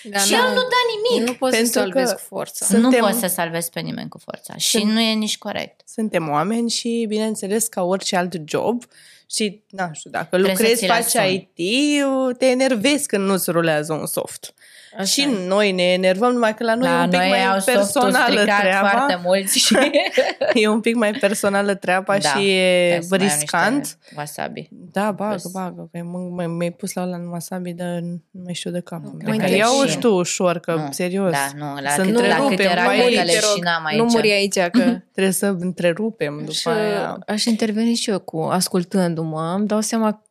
Dar 0.03 0.21
și 0.21 0.33
el 0.33 0.39
nu 0.53 0.61
dă 0.61 1.11
nimic. 1.11 1.27
Nu 1.29 1.33
poți 1.35 1.55
să 1.55 1.61
Pentru 1.61 1.79
salvezi 1.79 2.13
că 2.13 2.19
cu 2.21 2.25
forța. 2.35 2.65
Suntem- 2.65 2.99
Nu 3.01 3.07
poți 3.07 3.19
să 3.19 3.27
salvezi 3.27 3.69
pe 3.69 3.79
nimeni 3.79 4.09
cu 4.09 4.17
forța. 4.17 4.55
Și 4.57 4.77
Sunt- 4.77 4.91
nu 4.91 4.99
e 4.99 5.13
nici 5.13 5.37
corect. 5.37 5.81
Suntem 5.87 6.29
oameni 6.29 6.69
și, 6.69 7.05
bineînțeles, 7.07 7.67
ca 7.67 7.81
orice 7.83 8.15
alt 8.15 8.35
job 8.45 8.83
și, 9.29 9.63
nu 9.69 9.89
știu, 9.93 10.09
dacă 10.09 10.27
Trebuie 10.29 10.55
să 10.55 10.61
lucrezi, 10.61 10.79
ți 10.79 10.87
le 10.87 10.93
faci 10.93 11.15
asumi. 11.15 11.49
IT, 11.55 12.37
te 12.37 12.45
enervezi 12.45 13.07
când 13.07 13.25
nu-ți 13.27 13.51
rulează 13.51 13.93
un 13.93 14.05
soft. 14.05 14.53
Așa 14.97 15.03
și 15.03 15.21
e. 15.21 15.47
noi 15.47 15.71
ne 15.71 15.83
enervăm, 15.83 16.31
numai 16.31 16.53
că 16.53 16.63
la 16.63 16.75
noi 16.75 16.87
e 16.89 17.01
un 17.03 17.09
pic 17.09 17.19
mai 17.19 17.61
personală 17.65 18.43
treaba. 18.43 18.87
foarte 18.87 19.19
mulți 19.23 19.57
și... 19.59 19.75
E 20.53 20.67
un 20.67 20.79
pic 20.81 20.95
mai 20.95 21.11
personală 21.11 21.73
treaba 21.75 22.17
Da, 22.17 22.29
și 22.29 22.49
e 22.49 22.87
Trebuie 22.89 23.01
să 23.01 23.15
mai 23.17 23.27
au 23.27 23.39
riscant. 23.39 23.75
niște 23.75 23.97
Wasabi. 24.17 24.67
Da, 24.71 25.11
bagă, 25.11 25.29
Plus. 25.29 25.51
bagă. 25.51 25.89
Că 25.91 25.99
m- 25.99 26.43
m- 26.43 26.47
mi-ai 26.57 26.71
pus 26.71 26.93
la 26.93 27.01
ăla 27.01 27.15
în 27.15 27.27
wasabi, 27.27 27.73
dar 27.73 27.99
nu 27.99 28.21
mai 28.43 28.53
știu 28.53 28.71
de 28.71 28.79
capul 28.79 29.09
meu. 29.09 29.17
Mă 29.23 29.35
Că 29.35 29.41
întreb 29.41 29.57
Ia-o 29.57 29.85
și- 29.85 29.91
și 29.91 29.97
tu 29.97 30.13
ușor, 30.13 30.59
că 30.59 30.73
Nu, 30.73 30.87
serios. 30.91 31.31
Da, 31.31 31.47
nu, 31.57 31.65
la 31.81 31.89
Să 31.89 32.01
câte, 32.01 32.11
la 32.11 32.17
întrerupem, 32.19 32.49
câte 32.55 32.63
era 32.63 32.83
mai 32.83 32.97
că 32.97 33.03
aici, 33.03 33.15
le 33.15 33.23
te 33.23 33.39
rog. 33.39 33.55
șinam 33.55 33.85
aici. 33.85 33.97
Nu 33.97 34.05
muri 34.05 34.31
aici, 34.31 34.53
că 34.59 34.69
Trebuie 35.15 35.33
să 35.33 35.45
întrerupem 35.59 36.37
după 36.39 36.51
și 36.51 36.67
aia. 36.67 37.19
aș 37.27 37.43
interveni 37.45 37.93
și 37.93 38.09
eu 38.09 38.19
cu 38.19 38.39
ascultându-mă. 38.41 39.53
Îmi 39.57 39.67
dau 39.67 39.81
seama 39.81 40.21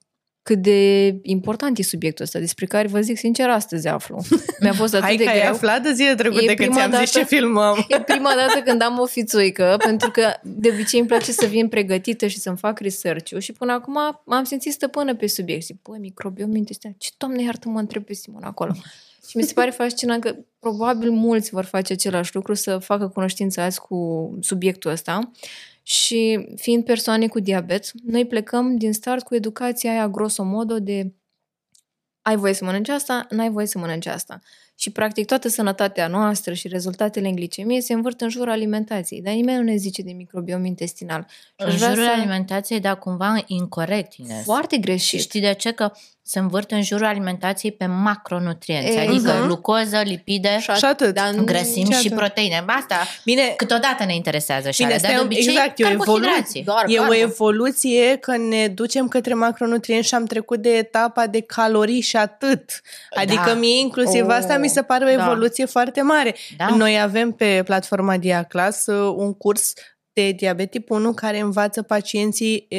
cât 0.44 0.58
de 0.62 1.06
important 1.22 1.78
e 1.78 1.82
subiectul 1.82 2.24
ăsta, 2.24 2.38
despre 2.38 2.66
care 2.66 2.88
vă 2.88 3.00
zic 3.00 3.18
sincer 3.18 3.48
astăzi 3.48 3.88
aflu. 3.88 4.22
Mi-a 4.60 4.72
fost 4.72 4.94
atât 4.94 5.06
Hai 5.06 5.16
de 5.16 5.24
că 5.24 5.30
ai 5.30 5.38
greu. 5.40 5.52
aflat 5.52 5.82
de 5.82 5.92
zile 5.92 6.14
trecute 6.14 6.42
E 6.42 6.46
când 6.46 6.58
prima 6.58 6.74
ți-am 6.74 6.90
zis 6.90 6.98
dată- 7.12 7.18
ce 7.18 7.24
filmăm. 7.36 7.84
E 7.88 8.00
prima 8.00 8.30
dată 8.36 8.60
când 8.64 8.82
am 8.82 8.98
o 8.98 9.06
fițuică, 9.06 9.76
pentru 9.84 10.10
că 10.10 10.32
de 10.42 10.68
obicei 10.72 10.98
îmi 10.98 11.08
place 11.08 11.32
să 11.32 11.46
vin 11.46 11.68
pregătită 11.68 12.26
și 12.26 12.38
să-mi 12.38 12.56
fac 12.56 12.78
research-ul 12.80 13.40
și 13.40 13.52
până 13.52 13.72
acum 13.72 13.94
m-am 14.24 14.44
simțit 14.44 14.72
stăpână 14.72 15.14
pe 15.14 15.26
subiect. 15.26 15.64
Zic, 15.64 15.76
băi, 15.82 15.98
microbiom 15.98 16.54
intestinal, 16.54 16.94
ce 16.98 17.10
doamne 17.16 17.42
iartă 17.42 17.68
mă 17.68 17.78
întreb 17.78 18.04
pe 18.04 18.12
Simon 18.14 18.42
acolo? 18.42 18.72
Și 19.28 19.36
mi 19.36 19.42
se 19.42 19.52
pare 19.52 19.70
fascinant 19.70 20.22
că 20.22 20.34
probabil 20.60 21.10
mulți 21.10 21.50
vor 21.50 21.64
face 21.64 21.92
același 21.92 22.34
lucru, 22.34 22.54
să 22.54 22.78
facă 22.78 23.08
cunoștință 23.08 23.60
azi 23.60 23.80
cu 23.80 24.30
subiectul 24.40 24.90
ăsta. 24.90 25.30
Și 25.86 26.48
fiind 26.56 26.84
persoane 26.84 27.28
cu 27.28 27.40
diabet, 27.40 27.90
noi 28.02 28.26
plecăm 28.26 28.76
din 28.76 28.92
start 28.92 29.24
cu 29.24 29.34
educația 29.34 29.90
aia 29.90 30.08
grosomodo 30.08 30.78
de 30.78 31.14
ai 32.22 32.36
voie 32.36 32.52
să 32.52 32.64
mănânci 32.64 32.88
asta, 32.88 33.26
n-ai 33.30 33.50
voie 33.50 33.66
să 33.66 33.78
mănânci 33.78 34.06
asta. 34.06 34.40
Și 34.76 34.90
practic 34.90 35.26
toată 35.26 35.48
sănătatea 35.48 36.06
noastră 36.06 36.52
și 36.52 36.68
rezultatele 36.68 37.28
în 37.28 37.34
glicemie 37.34 37.80
se 37.80 37.92
învârt 37.92 38.20
în 38.20 38.28
jurul 38.28 38.50
alimentației, 38.50 39.22
dar 39.22 39.34
nimeni 39.34 39.58
nu 39.58 39.64
ne 39.64 39.76
zice 39.76 40.02
de 40.02 40.12
microbiom 40.12 40.64
intestinal. 40.64 41.26
Și 41.28 41.54
În 41.56 41.66
aș 41.66 41.74
vrea 41.74 41.88
jurul 41.88 42.04
să- 42.04 42.10
alimentației, 42.10 42.80
dar 42.80 42.98
cumva 42.98 43.42
incorrect, 43.46 44.14
Ines. 44.14 44.42
Foarte 44.44 44.74
Și 44.74 44.80
greșit. 44.80 45.20
știi 45.20 45.40
de 45.40 45.54
ce? 45.54 45.70
Că 45.72 45.92
se 46.26 46.38
învârt 46.38 46.70
în 46.70 46.82
jurul 46.82 47.06
alimentației 47.06 47.72
pe 47.72 47.86
macronutrienți, 47.86 48.86
Exact. 48.88 49.08
adică 49.08 49.42
glucoză, 49.44 50.00
lipide, 50.04 50.58
Și 50.60 50.70
atât. 50.84 51.14
Dar 51.14 51.30
nu- 51.30 51.44
grăsimi 51.44 51.84
ce 51.88 51.92
și 51.98 52.06
atât. 52.06 52.18
proteine. 52.18 52.64
Asta 52.66 52.94
Bine, 53.24 53.42
câteodată 53.56 54.04
ne 54.04 54.14
interesează 54.14 54.70
și 54.70 54.76
Bine, 54.76 54.88
alea, 54.92 55.00
dar 55.00 55.10
stai 55.10 55.14
de 55.14 55.20
un- 55.20 55.26
obicei 55.32 55.52
exact, 55.52 55.78
e 55.78 55.84
o 55.84 55.88
carbohidrații. 55.88 56.62
Doar 56.62 56.84
e 56.88 56.98
o 56.98 57.00
carbo. 57.02 57.14
evoluție 57.14 58.16
că 58.16 58.36
ne 58.36 58.68
ducem 58.68 59.08
către 59.08 59.34
macronutrienți 59.34 60.08
și 60.08 60.14
am 60.14 60.24
trecut 60.24 60.62
de 60.62 60.70
etapa 60.76 61.26
de 61.26 61.40
calorii 61.40 62.00
și 62.00 62.16
atât. 62.16 62.80
Adică 63.10 63.42
Da. 63.46 63.54
mie 63.54 63.78
inclusiv 63.80 64.24
Oh, 64.26 64.34
asta 64.34 64.58
mi 64.64 64.70
se 64.70 64.82
pare 64.82 65.04
o 65.04 65.16
da. 65.16 65.24
evoluție 65.24 65.64
foarte 65.64 66.02
mare. 66.02 66.34
Da. 66.56 66.66
Noi 66.76 67.00
avem 67.00 67.30
pe 67.30 67.62
platforma 67.64 68.16
Diaclas 68.16 68.86
uh, 68.86 69.14
un 69.16 69.34
curs 69.34 69.72
de 70.12 70.30
diabet 70.30 70.70
tip 70.70 70.90
1 70.90 71.12
care 71.12 71.38
învață 71.38 71.82
pacienții 71.82 72.66
uh, 72.70 72.78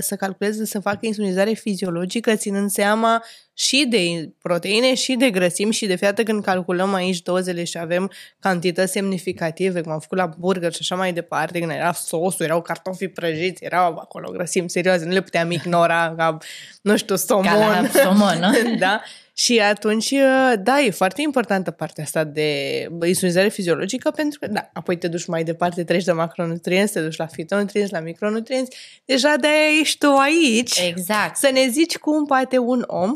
să 0.00 0.16
calculeze, 0.18 0.64
să 0.64 0.80
facă 0.80 1.06
insulinizare 1.06 1.52
fiziologică, 1.52 2.34
ținând 2.34 2.70
seama 2.70 3.24
și 3.60 3.86
de 3.88 4.30
proteine 4.42 4.94
și 4.94 5.14
de 5.14 5.30
grăsimi 5.30 5.72
și 5.72 5.86
de 5.86 5.96
fiată 5.96 6.22
când 6.22 6.44
calculăm 6.44 6.94
aici 6.94 7.22
dozele 7.22 7.64
și 7.64 7.78
avem 7.78 8.10
cantități 8.38 8.92
semnificative, 8.92 9.80
cum 9.80 9.92
am 9.92 9.98
făcut 9.98 10.18
la 10.18 10.30
burger 10.38 10.72
și 10.72 10.78
așa 10.80 10.94
mai 10.94 11.12
departe, 11.12 11.58
când 11.58 11.70
era 11.70 11.92
sosul, 11.92 12.44
erau 12.44 12.62
cartofi 12.62 13.08
prăjiți, 13.08 13.64
erau 13.64 13.86
acolo 13.86 14.30
grăsimi 14.30 14.70
serioase, 14.70 15.04
nu 15.04 15.12
le 15.12 15.20
puteam 15.20 15.50
ignora 15.50 16.12
ca, 16.16 16.38
nu 16.82 16.96
știu, 16.96 17.16
somon. 17.16 17.44
Ca 17.44 17.56
la 17.56 17.88
somon, 18.04 18.38
nu? 18.38 18.76
da? 18.76 19.00
Și 19.32 19.58
atunci, 19.58 20.14
da, 20.58 20.80
e 20.80 20.90
foarte 20.90 21.22
importantă 21.22 21.70
partea 21.70 22.04
asta 22.04 22.24
de 22.24 22.88
insulinizare 23.06 23.48
fiziologică 23.48 24.10
pentru 24.10 24.38
că, 24.38 24.46
da, 24.46 24.70
apoi 24.72 24.96
te 24.96 25.08
duci 25.08 25.26
mai 25.26 25.44
departe, 25.44 25.84
treci 25.84 26.04
de 26.04 26.12
macronutrienți, 26.12 26.92
te 26.92 27.00
duci 27.00 27.16
la 27.16 27.26
fitonutrienți, 27.26 27.92
la 27.92 28.00
micronutrienți. 28.00 28.76
Deja 29.04 29.34
de-aia 29.40 29.80
ești 29.80 29.98
tu 29.98 30.16
aici 30.16 30.78
Exact. 30.78 31.36
să 31.36 31.50
ne 31.52 31.68
zici 31.68 31.98
cum 31.98 32.26
poate 32.26 32.58
un 32.58 32.84
om 32.86 33.12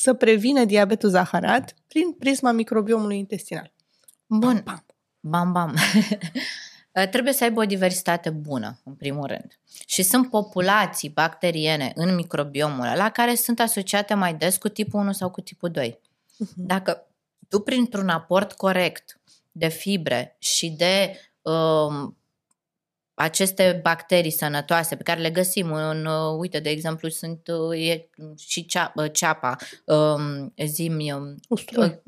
să 0.00 0.14
prevină 0.14 0.64
diabetul 0.64 1.08
zaharat 1.08 1.74
prin 1.88 2.12
prisma 2.12 2.52
microbiomului 2.52 3.18
intestinal. 3.18 3.72
Bun. 4.26 4.62
Bam, 4.64 4.84
Bam, 5.20 5.52
bam. 5.52 5.74
Trebuie 7.10 7.32
să 7.32 7.44
aibă 7.44 7.60
o 7.60 7.64
diversitate 7.64 8.30
bună, 8.30 8.80
în 8.84 8.94
primul 8.94 9.26
rând. 9.26 9.58
Și 9.86 10.02
sunt 10.02 10.30
populații 10.30 11.08
bacteriene 11.08 11.92
în 11.94 12.14
microbiomul 12.14 12.86
ăla 12.86 13.10
care 13.10 13.34
sunt 13.34 13.60
asociate 13.60 14.14
mai 14.14 14.34
des 14.34 14.56
cu 14.56 14.68
tipul 14.68 15.00
1 15.00 15.12
sau 15.12 15.30
cu 15.30 15.40
tipul 15.40 15.70
2. 15.70 16.00
Dacă 16.54 17.06
tu, 17.48 17.60
printr-un 17.60 18.08
aport 18.08 18.52
corect 18.52 19.20
de 19.52 19.68
fibre 19.68 20.36
și 20.38 20.70
de 20.70 21.20
um, 21.42 22.16
aceste 23.14 23.80
bacterii 23.82 24.30
sănătoase 24.30 24.96
pe 24.96 25.02
care 25.02 25.20
le 25.20 25.30
găsim 25.30 25.72
în, 25.72 26.06
uh, 26.06 26.36
uite, 26.38 26.60
de 26.60 26.70
exemplu, 26.70 27.08
sunt 27.08 27.48
uh, 27.48 27.86
e, 27.88 28.08
și 28.38 28.66
cea, 28.66 28.92
uh, 28.96 29.12
ceapa, 29.12 29.56
um, 29.84 30.54
zimi, 30.64 31.12
um, 31.12 31.36
Usturoi. 31.48 32.02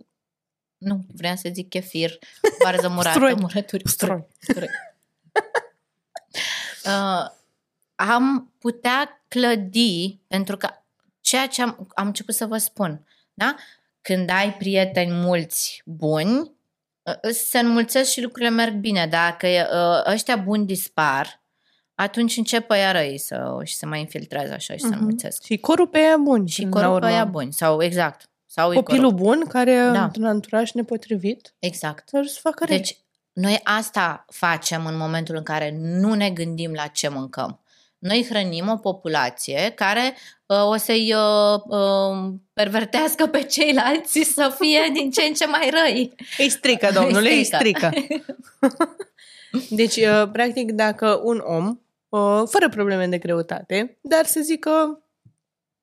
nu, 0.78 1.05
vreau 1.15 1.37
să 1.37 1.49
zic 1.53 1.69
chefir, 1.69 2.19
varză 2.62 2.89
murată, 2.95 3.09
Usturoi. 3.09 3.35
murături. 3.35 3.83
Usturoi. 3.85 4.27
Usturoi. 4.41 4.69
uh, 6.85 7.31
am 7.95 8.53
putea 8.59 9.24
clădi, 9.28 10.19
pentru 10.27 10.57
că 10.57 10.69
ceea 11.20 11.47
ce 11.47 11.62
am, 11.62 11.89
am 11.95 12.07
început 12.07 12.35
să 12.35 12.47
vă 12.47 12.57
spun, 12.57 13.07
da? 13.35 13.55
Când 14.01 14.31
ai 14.31 14.55
prieteni 14.55 15.12
mulți 15.12 15.83
buni, 15.85 16.39
uh, 16.39 16.56
se 17.33 17.59
înmulțesc 17.59 18.11
și 18.11 18.20
lucrurile 18.23 18.51
merg 18.51 18.74
bine. 18.74 19.07
Dacă 19.07 19.47
uh, 19.47 20.12
ăștia 20.12 20.37
buni 20.37 20.66
dispar, 20.66 21.43
atunci 21.95 22.37
încep 22.37 22.70
ăia 22.70 22.93
răi 22.93 23.19
să, 23.19 23.59
și 23.65 23.74
se 23.74 23.87
mai 23.87 24.01
infiltrează 24.01 24.53
așa 24.53 24.74
și 24.74 24.81
se 24.81 24.87
Mhm. 24.89 24.97
înmulțesc. 24.99 25.43
Și 25.45 25.57
corul 25.57 25.87
pe 25.87 25.99
aia 25.99 26.16
bun. 26.16 26.47
Și 26.47 26.62
la 26.62 26.69
corupă 26.69 26.95
urmă. 26.95 27.07
aia 27.07 27.24
buni, 27.24 27.53
sau 27.53 27.83
exact. 27.83 28.31
Sau 28.47 28.73
e 28.73 28.74
Copilul 28.74 29.03
corupt. 29.11 29.23
bun 29.23 29.45
care 29.49 29.77
Da. 29.77 29.91
da. 29.93 30.03
într-un 30.05 30.24
anturaj 30.27 30.70
nepotrivit 30.73 31.55
Exact. 31.59 32.09
să 32.09 32.23
să 32.27 32.39
facă 32.43 32.65
rele. 32.65 32.77
Deci, 32.78 32.97
noi 33.33 33.61
asta 33.62 34.24
facem 34.28 34.87
în 34.87 34.97
momentul 34.97 35.37
în 35.37 35.43
care 35.43 35.77
nu 35.81 36.15
ne 36.15 36.31
gândim 36.31 36.73
la 36.73 36.87
ce 36.87 37.09
mâncăm. 37.09 37.61
Noi 38.07 38.27
hrănim 38.28 38.69
o 38.69 38.77
populație 38.77 39.73
care 39.74 40.15
uh, 40.47 40.69
o 40.69 40.77
să-i 40.77 41.15
uh, 41.15 41.61
uh, 41.66 42.33
pervertească 42.53 43.27
pe 43.27 43.43
ceilalți 43.43 44.20
să 44.35 44.57
fie 44.59 44.91
din 44.93 45.11
ce 45.11 45.23
în 45.23 45.35
ce 45.35 45.47
mai 45.47 45.70
răi. 45.70 46.15
Îi 46.39 46.49
strică, 46.49 46.89
domnule, 47.01 47.28
îi 47.28 47.37
Îi 47.37 47.45
strică. 47.45 47.91
deci, 49.81 49.97
uh, 49.97 50.28
practic, 50.33 50.73
dacă 50.73 51.20
un 51.24 51.43
om, 51.45 51.78
uh, 52.09 52.43
fără 52.49 52.69
probleme 52.69 53.07
de 53.07 53.19
greutate, 53.19 53.99
dar 54.01 54.24
să 54.24 54.41
zică, 54.41 55.01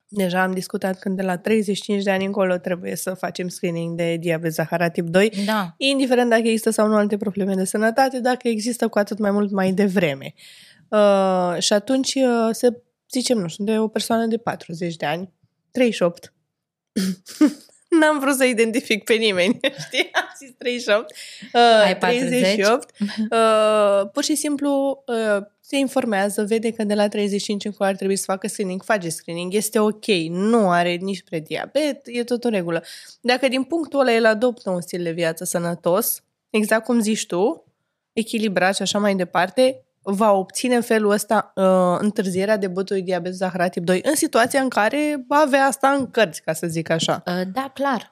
deja 0.07 0.41
am 0.41 0.51
discutat 0.51 0.99
când 0.99 1.15
de 1.15 1.21
la 1.21 1.37
35 1.37 2.03
de 2.03 2.11
ani 2.11 2.25
încolo 2.25 2.57
trebuie 2.57 2.95
să 2.95 3.13
facem 3.13 3.47
screening 3.47 3.95
de 3.97 4.17
diabet 4.19 4.53
zaharat 4.53 4.93
tip 4.93 5.07
2, 5.07 5.33
Da. 5.45 5.73
indiferent 5.77 6.29
dacă 6.29 6.41
există 6.41 6.69
sau 6.69 6.87
nu 6.87 6.95
alte 6.95 7.17
probleme 7.17 7.53
de 7.53 7.65
sănătate, 7.65 8.19
dacă 8.19 8.47
există 8.47 8.87
cu 8.87 8.97
atât 8.97 9.17
mai 9.19 9.31
mult 9.31 9.51
mai 9.51 9.71
devreme. 9.71 10.33
Uh, 10.93 11.55
și 11.59 11.73
atunci 11.73 12.13
uh, 12.13 12.49
să 12.51 12.73
zicem, 13.11 13.37
nu 13.37 13.47
știu, 13.47 13.63
de 13.63 13.79
o 13.79 13.87
persoană 13.87 14.25
de 14.25 14.37
40 14.37 14.95
de 14.95 15.05
ani, 15.05 15.33
38. 15.71 16.33
N-am 17.99 18.19
vrut 18.19 18.35
să 18.35 18.43
identific 18.43 19.03
pe 19.03 19.13
nimeni, 19.13 19.59
știi? 19.85 20.09
Am 20.11 20.33
zis 20.37 20.49
38. 20.57 21.15
Uh, 21.53 21.61
Ai 21.83 21.97
40? 21.97 22.41
38. 22.41 22.89
Uh, 23.31 24.09
pur 24.13 24.23
și 24.23 24.35
simplu, 24.35 25.03
uh, 25.07 25.45
se 25.59 25.77
informează, 25.77 26.43
vede 26.43 26.71
că 26.71 26.83
de 26.83 26.93
la 26.93 27.07
35 27.07 27.65
încolo 27.65 27.89
ar 27.89 27.95
trebui 27.95 28.15
să 28.15 28.23
facă 28.27 28.47
screening, 28.47 28.83
face 28.83 29.09
screening, 29.09 29.53
este 29.53 29.79
ok, 29.79 30.05
nu 30.29 30.69
are 30.69 30.95
nici 30.95 31.23
prediabet, 31.23 32.01
e 32.03 32.23
tot 32.23 32.43
în 32.43 32.51
regulă. 32.51 32.83
Dacă 33.21 33.47
din 33.47 33.63
punctul 33.63 33.99
ăla 33.99 34.13
el 34.13 34.25
adoptă 34.25 34.69
un 34.69 34.81
stil 34.81 35.03
de 35.03 35.11
viață 35.11 35.43
sănătos, 35.43 36.23
exact 36.49 36.83
cum 36.83 36.99
zici 36.99 37.25
tu, 37.25 37.65
echilibrat 38.13 38.75
și 38.75 38.81
așa 38.81 38.99
mai 38.99 39.15
departe, 39.15 39.83
va 40.03 40.31
obține 40.31 40.75
în 40.75 40.81
felul 40.81 41.11
ăsta 41.11 41.51
uh, 41.55 41.63
întârzierea 41.99 42.57
debutului 42.57 43.01
diabet 43.01 43.33
zaharat 43.33 43.71
tip 43.71 43.83
2 43.83 44.01
în 44.03 44.15
situația 44.15 44.61
în 44.61 44.69
care 44.69 45.23
va 45.27 45.35
avea 45.37 45.65
asta 45.65 45.89
în 45.89 46.11
cărți, 46.11 46.41
ca 46.41 46.53
să 46.53 46.67
zic 46.67 46.89
așa. 46.89 47.23
Uh, 47.27 47.41
Da, 47.53 47.71
clar. 47.73 48.11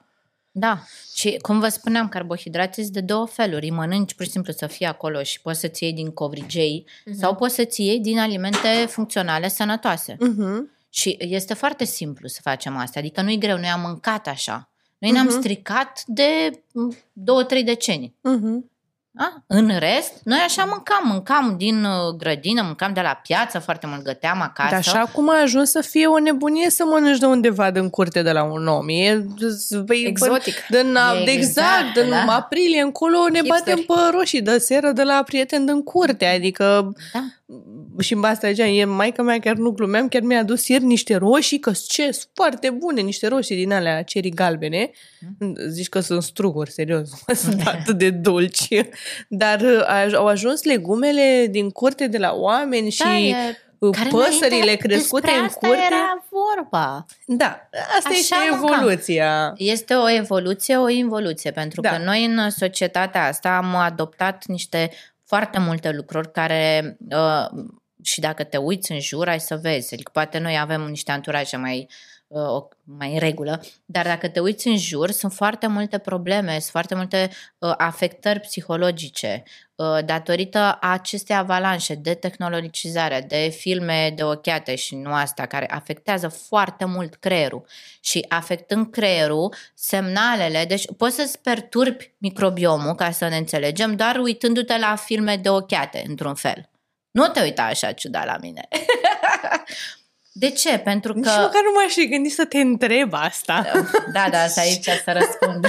Da. 0.54 0.78
Și 1.14 1.38
cum 1.42 1.58
vă 1.60 1.68
spuneam, 1.68 2.08
carbohidrații 2.08 2.82
sunt 2.82 2.94
de 2.94 3.00
două 3.00 3.26
feluri. 3.26 3.64
Îi 3.64 3.70
mănânci 3.70 4.14
pur 4.14 4.24
și 4.24 4.30
simplu 4.30 4.52
să 4.52 4.66
fie 4.66 4.86
acolo 4.86 5.22
și 5.22 5.40
poți 5.40 5.60
să-ți 5.60 5.82
iei 5.84 5.92
din 5.92 6.10
covrigei 6.10 6.86
Mhm. 7.04 7.18
sau 7.18 7.34
poți 7.34 7.54
să-ți 7.54 7.82
iei 7.82 8.00
din 8.00 8.18
alimente 8.18 8.68
funcționale 8.88 9.48
sănătoase. 9.48 10.12
Uh-huh. 10.14 10.80
Și 10.90 11.16
este 11.20 11.54
foarte 11.54 11.84
simplu 11.84 12.28
să 12.28 12.38
facem 12.42 12.76
asta. 12.76 12.98
Adică 12.98 13.22
nu 13.22 13.30
e 13.30 13.36
greu, 13.36 13.56
noi 13.56 13.68
am 13.68 13.80
mâncat 13.80 14.26
așa. 14.26 14.70
Noi 14.98 15.10
ne-am 15.10 15.26
Mhm. 15.26 15.38
stricat 15.38 16.02
de 16.06 16.50
mm, 16.72 16.96
două, 17.12 17.44
trei 17.44 17.62
decenii. 17.64 18.14
Uh-huh. 18.18 18.70
Da? 19.14 19.42
În 19.46 19.66
rest, 19.78 20.12
noi 20.24 20.38
așa 20.46 20.64
mâncam. 20.64 21.00
Mâncam 21.04 21.54
din 21.58 21.84
uh, 21.84 22.14
grădină, 22.16 22.62
mâncam 22.62 22.92
de 22.92 23.00
la 23.00 23.20
piață, 23.22 23.58
foarte 23.58 23.86
mult 23.86 24.02
găteam 24.02 24.40
acasă. 24.40 24.68
Dar 24.70 24.78
așa 24.78 25.10
cum 25.12 25.28
a 25.30 25.40
ajuns 25.42 25.70
să 25.70 25.80
fie 25.80 26.06
o 26.06 26.18
nebunie 26.18 26.70
să 26.70 26.84
mănânci 26.86 27.18
de 27.18 27.26
undeva 27.26 27.70
din 27.70 27.90
curte 27.90 28.22
de 28.22 28.32
la 28.32 28.42
un 28.42 28.66
om. 28.66 28.88
E, 28.88 29.24
păi, 29.86 30.04
Exotic. 30.06 30.54
Din, 30.68 30.78
Exact, 30.78 31.26
exact, 31.26 31.92
din 32.00 32.10
da. 32.10 32.34
aprilie 32.34 32.80
încolo 32.80 33.16
ne 33.28 33.38
Hipsteri. 33.38 33.48
batem 33.48 33.78
pe 33.78 34.16
roșii 34.16 34.42
de 34.42 34.58
seră 34.58 34.90
de 34.92 35.02
la 35.02 35.22
prieteni 35.26 35.66
din 35.66 35.82
curte. 35.82 36.24
Adică 36.26 36.92
Da. 37.12 37.20
și 37.98 38.12
în 38.12 38.24
asta 38.24 38.48
zicea, 38.48 38.66
e 38.66 38.84
maica 38.84 39.22
mea 39.22 39.38
chiar 39.38 39.56
nu 39.56 39.70
glumeam, 39.70 40.08
chiar 40.08 40.22
mi-a 40.22 40.38
adus 40.38 40.68
ieri 40.68 40.84
niște 40.84 41.16
roșii, 41.16 41.58
că 41.58 41.72
ce 41.88 42.10
sunt 42.10 42.28
foarte 42.34 42.70
bune, 42.70 43.00
niște 43.00 43.26
roșii 43.26 43.56
din 43.56 43.72
alea 43.72 44.02
cerii 44.02 44.30
galbene. 44.30 44.90
Zici 45.68 45.88
că 45.88 46.00
sunt 46.00 46.22
struguri, 46.22 46.70
serios, 46.70 47.10
sunt 47.42 47.66
atât 47.74 47.98
de 47.98 48.10
dulci. 48.10 48.68
Dar 49.28 49.60
uh, 49.60 50.14
au 50.14 50.26
ajuns 50.26 50.62
legumele 50.62 51.46
din 51.50 51.70
curte 51.70 52.06
de 52.06 52.18
la 52.18 52.32
oameni 52.34 52.90
și 52.90 53.02
Da, 53.02 53.16
e- 53.18 53.34
uh, 53.78 53.90
Care 53.96 54.08
păsările 54.08 54.60
înainte 54.62 54.86
crescute 54.86 55.20
despre 55.26 55.38
în 55.38 55.44
asta 55.44 55.66
curte. 55.66 55.82
era 55.90 56.26
vorba. 56.30 57.04
Da, 57.26 57.68
asta 57.96 58.08
Așa 58.08 58.18
este 58.18 58.34
mâncam. 58.50 58.78
evoluția. 58.80 59.52
Este 59.56 59.94
o 59.94 60.10
evoluție, 60.10 60.76
o 60.76 60.88
involuție, 60.88 61.50
pentru 61.50 61.80
Da. 61.80 61.90
că 61.90 62.02
noi 62.04 62.24
în 62.24 62.50
societatea 62.50 63.26
asta 63.26 63.56
am 63.56 63.74
adoptat 63.74 64.46
niște 64.46 64.90
foarte 65.26 65.58
multe 65.58 65.90
lucruri 65.90 66.32
care 66.32 66.96
uh, 67.10 67.64
și 68.02 68.20
dacă 68.20 68.44
te 68.44 68.56
uiți 68.56 68.92
în 68.92 69.00
jur 69.00 69.28
ai 69.28 69.40
să 69.40 69.58
vezi, 69.62 69.94
adică 69.94 70.10
poate 70.14 70.38
noi 70.38 70.58
avem 70.58 70.80
niște 70.80 71.12
anturaje 71.12 71.56
mai 71.56 71.78
uh, 71.78 71.94
mai 72.84 73.12
în 73.12 73.18
regulă, 73.18 73.62
dar 73.84 74.04
dacă 74.04 74.28
te 74.28 74.40
uiți 74.40 74.68
în 74.68 74.76
jur, 74.76 75.10
sunt 75.10 75.32
foarte 75.32 75.66
multe 75.66 75.98
probleme, 75.98 76.50
sunt 76.50 76.62
foarte 76.62 76.94
multe 76.94 77.30
uh, 77.58 77.74
afectări 77.76 78.40
psihologice 78.40 79.42
uh, 79.74 80.04
datorită 80.04 80.78
acestei 80.80 81.36
avalanșe 81.36 81.94
de 81.94 82.14
tehnologizare, 82.14 83.24
de 83.28 83.48
filme 83.58 84.12
de 84.16 84.24
ochiate 84.24 84.74
și 84.74 84.96
nu 84.96 85.12
asta, 85.12 85.46
care 85.46 85.70
afectează 85.70 86.28
foarte 86.28 86.84
mult 86.84 87.14
creierul 87.14 87.66
și 88.00 88.24
afectând 88.28 88.90
creierul, 88.90 89.54
semnalele, 89.74 90.64
deci 90.64 90.84
poți 90.96 91.16
să-ți 91.16 91.38
perturbi 91.38 92.14
microbiomul, 92.18 92.94
ca 92.94 93.10
să 93.10 93.28
ne 93.28 93.36
înțelegem, 93.36 93.96
doar 93.96 94.16
uitându-te 94.16 94.78
la 94.78 94.96
filme 94.96 95.36
de 95.36 95.48
ochiate, 95.48 96.04
într-un 96.08 96.34
fel. 96.34 96.70
Nu 97.10 97.26
te 97.26 97.40
uita 97.42 97.62
așa 97.62 97.92
ciudat 97.92 98.24
la 98.24 98.36
mine. 98.40 98.68
De 100.34 100.50
ce? 100.50 100.78
Pentru 100.78 101.12
Nici 101.12 101.24
că... 101.24 101.30
măcar 101.30 101.62
nu 101.62 101.70
m-aș 101.82 101.92
fi 101.92 102.08
gândit 102.08 102.32
să 102.32 102.44
te 102.44 102.58
întreb 102.58 103.12
asta. 103.14 103.66
Da, 104.12 104.26
da, 104.30 104.46
să 104.46 104.60
aici 104.60 104.84
să 104.84 105.02
răspund. 105.12 105.66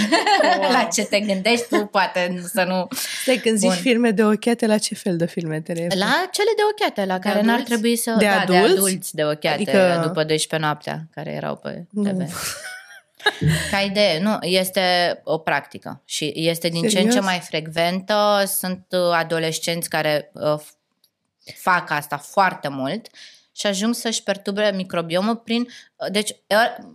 Wow. 0.59 0.71
la 0.71 0.83
ce 0.93 1.03
te 1.03 1.19
gândești 1.19 1.65
tu, 1.69 1.85
poate 1.85 2.43
să 2.53 2.63
nu... 2.63 2.87
Stai, 3.21 3.35
când 3.37 3.57
zici 3.57 3.69
Bun. 3.69 3.77
filme 3.77 4.11
de 4.11 4.23
ochiate, 4.23 4.65
la 4.65 4.77
ce 4.77 4.95
fel 4.95 5.17
de 5.17 5.25
filme 5.25 5.61
te 5.61 5.73
referi? 5.73 5.97
La 5.97 6.27
cele 6.31 6.49
de 6.55 6.61
ochiate, 6.71 7.05
la 7.05 7.19
care 7.19 7.41
n-ar 7.41 7.49
adulți? 7.53 7.69
trebui 7.69 7.95
să... 7.95 8.15
De 8.17 8.25
da, 8.25 8.43
de 8.47 8.55
adulți? 8.57 8.77
adulți 8.77 9.15
de 9.15 9.23
ochiate, 9.25 9.47
Adică- 9.47 9.77
adică... 9.81 10.07
după 10.07 10.23
12 10.23 10.57
noaptea, 10.57 11.01
care 11.13 11.31
erau 11.31 11.55
pe 11.55 11.85
Nu. 11.89 12.03
TV. 12.11 12.21
Ca 13.71 13.79
idee, 13.79 14.19
nu, 14.19 14.37
este 14.41 14.81
o 15.23 15.37
practică 15.37 16.01
și 16.05 16.31
este 16.35 16.67
din 16.69 16.81
ce 16.81 16.85
în 16.85 16.91
Serios? 16.91 17.13
ce 17.13 17.19
mai 17.19 17.39
frecventă. 17.39 18.43
Sunt 18.47 18.85
uh, 18.89 18.99
adolescenți 19.13 19.89
care 19.89 20.31
uh, 20.33 20.59
f- 20.59 21.55
fac 21.55 21.91
asta 21.91 22.17
foarte 22.17 22.67
mult 22.67 23.07
și 23.55 23.67
ajung 23.67 23.93
să-și 23.93 24.23
perturbe 24.23 24.71
microbiomul 24.75 25.35
prin... 25.35 25.61
uh, 25.61 26.11
Deci, 26.11 26.29
uh, 26.29 26.85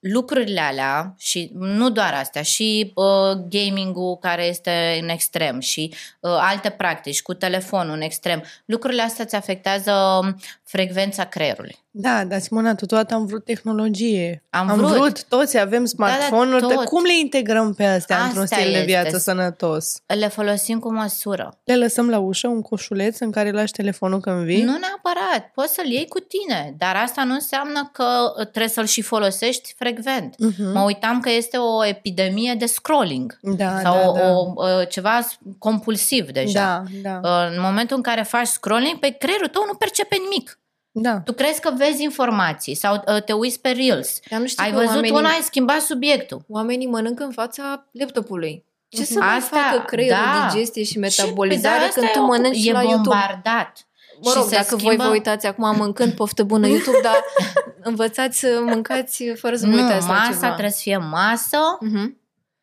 lucrurile 0.00 0.60
alea 0.60 1.14
și 1.18 1.50
nu 1.54 1.90
doar 1.90 2.14
astea, 2.14 2.42
și 2.42 2.92
uh, 2.94 3.32
gaming-ul 3.48 4.18
care 4.18 4.44
este 4.44 4.98
în 5.02 5.08
extrem 5.08 5.60
și 5.60 5.94
uh, 6.20 6.30
alte 6.30 6.70
practici 6.70 7.22
cu 7.22 7.34
telefonul 7.34 7.94
în 7.94 8.00
extrem, 8.00 8.44
lucrurile 8.64 9.02
astea 9.02 9.24
îți 9.24 9.34
afectează 9.34 9.92
um, 9.92 10.40
frecvența 10.62 11.24
creierului. 11.24 11.83
Da, 11.96 12.24
dar 12.24 12.40
Simona, 12.40 12.74
totodată 12.74 13.14
am 13.14 13.26
vrut 13.26 13.44
tehnologie. 13.44 14.42
Am 14.50 14.68
am 14.70 14.76
vrut. 14.76 14.90
vrut. 14.90 15.24
Toți 15.24 15.58
avem 15.58 15.84
smartphone-uri, 15.84 16.60
Da, 16.60 16.66
da, 16.66 16.74
dar 16.74 16.76
tot. 16.84 16.86
cum 16.92 17.02
le 17.04 17.18
integrăm 17.18 17.74
pe 17.74 17.84
astea 17.84 18.22
într-un 18.24 18.42
Asta 18.42 18.56
stil 18.56 18.70
de 18.70 18.74
este. 18.78 18.86
viață 18.86 19.18
sănătos? 19.18 19.94
Le 20.06 20.28
folosim 20.28 20.78
cu 20.78 20.92
măsură. 20.92 21.58
Le 21.64 21.76
lăsăm 21.76 22.08
la 22.08 22.18
ușă 22.18 22.48
un 22.48 22.62
coșuleț 22.62 23.18
în 23.18 23.30
care 23.30 23.50
lași 23.50 23.72
telefonul 23.72 24.20
când 24.20 24.44
vii? 24.44 24.62
Nu 24.62 24.76
neapărat, 24.78 25.50
poți 25.54 25.74
să-l 25.74 25.86
iei 25.90 26.06
cu 26.08 26.18
tine, 26.18 26.74
dar 26.78 26.96
asta 26.96 27.24
nu 27.24 27.32
înseamnă 27.32 27.90
că 27.92 28.04
uh, 28.38 28.46
trebuie 28.46 28.68
să-l 28.68 28.86
și 28.86 29.02
folosești 29.02 29.74
frecvent. 29.78 30.34
Mhm. 30.38 30.72
Mă 30.72 30.80
uitam 30.80 31.20
că 31.20 31.30
este 31.30 31.56
o 31.56 31.84
epidemie 31.86 32.54
de 32.58 32.66
scrolling 32.66 33.38
Da, 33.42 33.78
sau 33.82 34.12
da, 34.14 34.20
da. 34.20 34.30
O, 34.30 34.52
o, 34.56 34.84
ceva 34.84 35.20
s- 35.20 35.38
compulsiv 35.58 36.30
deja. 36.30 36.84
Da, 37.02 37.20
da, 37.20 37.28
Uh, 37.28 37.50
În 37.54 37.60
momentul 37.60 37.96
în 37.96 38.02
care 38.02 38.22
faci 38.22 38.46
scrolling, 38.46 38.98
pe 38.98 39.08
creierul 39.10 39.48
tău 39.48 39.62
nu 39.66 39.74
percepe 39.74 40.16
nimic. 40.22 40.58
Da. 40.96 41.20
Tu 41.20 41.32
crezi 41.32 41.60
că 41.60 41.72
vezi 41.76 42.02
informații 42.02 42.74
sau 42.74 42.94
uh, 43.06 43.22
te 43.22 43.32
uiți 43.32 43.60
pe 43.60 43.68
Reels. 43.70 44.20
Dar 44.30 44.40
nu 44.40 44.46
știu 44.46 44.64
Ai 44.64 44.70
că 44.70 44.76
văzut 44.76 44.90
oamenii, 44.94 45.10
una, 45.16 45.28
ai 45.28 45.40
schimbat 45.42 45.80
subiectul. 45.80 46.44
oamenii 46.48 46.86
mănâncă 46.86 47.22
în 47.24 47.32
fața 47.32 47.86
laptopului. 47.90 48.64
Ce 48.88 49.04
să 49.04 49.12
Mhm. 49.16 49.24
mai 49.26 49.36
Asta, 49.36 49.56
facă 49.70 49.82
creierul, 49.86 50.24
da. 50.40 50.48
digestie 50.52 50.82
și 50.84 50.90
Și, 50.90 50.98
metabolizare 50.98 51.78
păi, 51.78 51.86
da, 51.86 51.92
când 51.92 52.06
asta 52.06 52.18
tu 52.18 52.24
e 52.24 52.26
o- 52.26 52.26
mănânci 52.26 52.66
e 52.66 52.72
la 52.72 52.80
YouTube? 52.82 53.08
bombardat. 53.08 53.86
Mă 54.22 54.30
Și 54.30 54.36
rog, 54.36 54.48
se 54.48 54.54
dacă 54.54 54.76
voi 54.76 54.80
schimbă- 54.86 55.02
vă 55.04 55.10
uitați 55.10 55.46
acum 55.46 55.76
mâncând 55.76 56.12
poftă 56.12 56.42
bună 56.42 56.66
YouTube, 56.68 56.98
dar 57.02 57.20
învățați 57.90 58.38
să 58.38 58.60
mâncați 58.64 59.24
fără 59.24 59.56
să 59.56 59.66
vă 59.66 59.72
Nu, 59.72 59.82
uitați 59.82 60.06
la 60.06 60.12
masa 60.12 60.30
ceva. 60.32 60.46
trebuie 60.48 60.70
să 60.70 60.80
fie 60.82 60.96
masă 60.96 61.58
Mhm. 61.80 62.16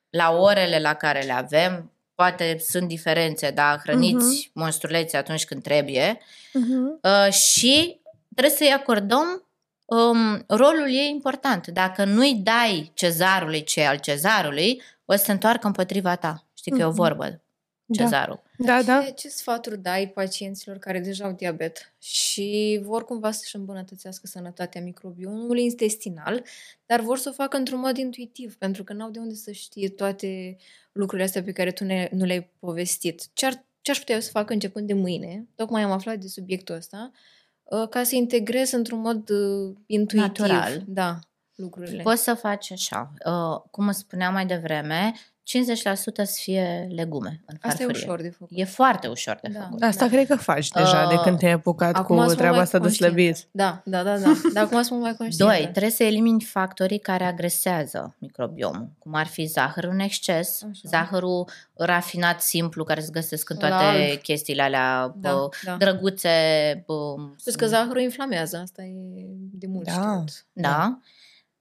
la 0.09 0.31
orele 0.39 0.79
la 0.79 0.93
care 0.93 1.21
le 1.21 1.33
avem. 1.33 1.91
Poate 2.15 2.57
sunt 2.69 2.87
diferențe, 2.87 3.49
dar 3.49 3.79
hrăniți 3.83 4.15
Mhm. 4.51 4.51
monstruleți 4.53 5.15
atunci 5.15 5.45
când 5.45 5.61
trebuie. 5.63 6.17
Mhm. 6.53 6.99
Uh, 7.03 7.33
și 7.33 7.99
trebuie 8.41 8.59
să-i 8.69 8.79
acordăm 8.79 9.47
um, 9.85 10.43
rolul 10.47 10.87
ei 10.89 11.09
important. 11.09 11.67
Dacă 11.67 12.05
nu-i 12.05 12.35
dai 12.35 12.91
cezarului 12.93 13.63
ce 13.63 13.81
e 13.81 13.87
al 13.87 13.97
cezarului, 13.97 14.81
o 15.05 15.15
să 15.15 15.23
se 15.23 15.31
întoarcă 15.31 15.67
împotriva 15.67 16.15
ta. 16.15 16.45
Știi 16.53 16.71
că 16.71 16.77
e 16.77 16.83
o 16.83 16.87
Mhm. 16.87 16.95
vorbă, 16.95 17.41
Da. 17.85 18.03
cezarul. 18.03 18.41
Da, 18.57 18.81
da. 18.83 19.03
Ce, 19.03 19.11
ce 19.11 19.29
sfaturi 19.29 19.77
dai 19.77 20.07
pacienților 20.07 20.77
care 20.77 20.99
deja 20.99 21.25
au 21.25 21.31
diabet 21.31 21.93
și 21.99 22.79
vor 22.83 23.05
cumva 23.05 23.31
să-și 23.31 23.55
îmbunătățească 23.55 24.27
sănătatea 24.27 24.81
microbiomului 24.81 25.63
intestinal, 25.63 26.43
dar 26.85 26.99
vor 26.99 27.17
să 27.17 27.29
o 27.29 27.33
facă 27.33 27.57
într-un 27.57 27.79
mod 27.79 27.97
intuitiv, 27.97 28.55
pentru 28.55 28.83
că 28.83 28.93
n-au 28.93 29.09
de 29.09 29.19
unde 29.19 29.33
să 29.33 29.51
știe 29.51 29.89
toate 29.89 30.57
lucrurile 30.91 31.27
astea 31.27 31.43
pe 31.43 31.51
care 31.51 31.71
tu 31.71 31.83
ne, 31.83 32.09
nu 32.11 32.25
le-ai 32.25 32.49
povestit. 32.59 33.29
Ce, 33.33 33.45
ar, 33.45 33.65
ce 33.81 33.91
aș 33.91 33.97
putea 33.99 34.15
eu 34.15 34.21
să 34.21 34.29
fac 34.29 34.49
începând 34.49 34.87
de 34.87 34.93
mâine? 34.93 35.47
Tocmai 35.55 35.81
am 35.81 35.91
aflat 35.91 36.17
de 36.17 36.27
subiectul 36.27 36.75
ăsta, 36.75 37.11
uh, 37.13 37.19
ca 37.89 38.03
să 38.03 38.15
integrez 38.15 38.71
într-un 38.71 38.99
mod 38.99 39.29
uh, 39.29 39.75
intuitiv. 39.85 40.27
Natural. 40.27 40.83
Da, 40.87 41.19
lucrurile. 41.55 42.01
Poți 42.01 42.23
să 42.23 42.33
faci 42.33 42.71
așa. 42.71 43.13
Uh, 43.25 43.61
cum 43.71 43.87
îți 43.87 43.99
spuneam 43.99 44.33
mai 44.33 44.45
devreme, 44.45 45.13
50% 45.43 46.23
să 46.23 46.37
fie 46.41 46.87
legume 46.91 47.41
în 47.45 47.55
Asta 47.61 47.83
e 47.83 47.85
farfurie. 47.85 48.01
ușor 48.03 48.21
de 48.21 48.29
făcut. 48.29 48.57
E 48.57 48.63
foarte 48.63 49.07
ușor 49.07 49.39
de 49.41 49.49
Da. 49.53 49.59
făcut. 49.61 49.83
Asta 49.83 50.07
cred 50.07 50.27
că 50.27 50.35
faci 50.35 50.67
deja 50.67 51.07
de 51.07 51.13
Uh, 51.13 51.21
când 51.21 51.37
te-ai 51.37 51.51
apucat 51.51 51.95
acum 51.95 52.17
cu 52.17 52.23
sunt 52.23 52.37
treaba 52.37 52.53
mai 52.55 52.63
asta 52.63 52.77
de 52.77 52.83
conștientă. 52.83 53.15
slăbit. 53.15 53.47
Da, 53.51 53.81
da, 53.85 54.03
da, 54.03 54.17
da. 54.17 54.31
Dar 54.53 54.63
acum 54.63 54.81
sunt 54.81 55.01
mai 55.01 55.15
conștientă. 55.15 55.53
Doi, 55.53 55.61
trebuie 55.71 55.91
să 55.91 56.03
elimini 56.03 56.41
factorii 56.41 56.99
care 56.99 57.23
agresează 57.23 58.15
microbiomul, 58.17 58.89
cum 58.99 59.13
ar 59.13 59.27
fi 59.27 59.45
zahărul 59.45 59.91
în 59.91 59.99
exces, 59.99 60.63
Așa. 60.71 60.81
zahărul 60.89 61.47
rafinat 61.75 62.41
simplu 62.41 62.83
care 62.83 63.01
se 63.01 63.09
găsesc 63.11 63.49
în 63.49 63.57
La 63.59 63.67
toate 63.67 63.83
alb. 63.83 64.21
chestiile 64.21 64.61
alea 64.61 65.13
Da, 65.15 65.31
bă, 65.33 65.49
da. 65.65 65.75
drăguțe. 65.75 66.29
Bă, 66.85 67.15
Știți 67.39 67.57
că 67.57 67.65
zahărul 67.67 68.01
inflamează, 68.01 68.57
asta 68.57 68.81
e 68.81 68.91
de 69.51 69.67
mult 69.67 69.85
Da. 69.85 69.91
știut. 69.91 70.45
Da. 70.53 70.99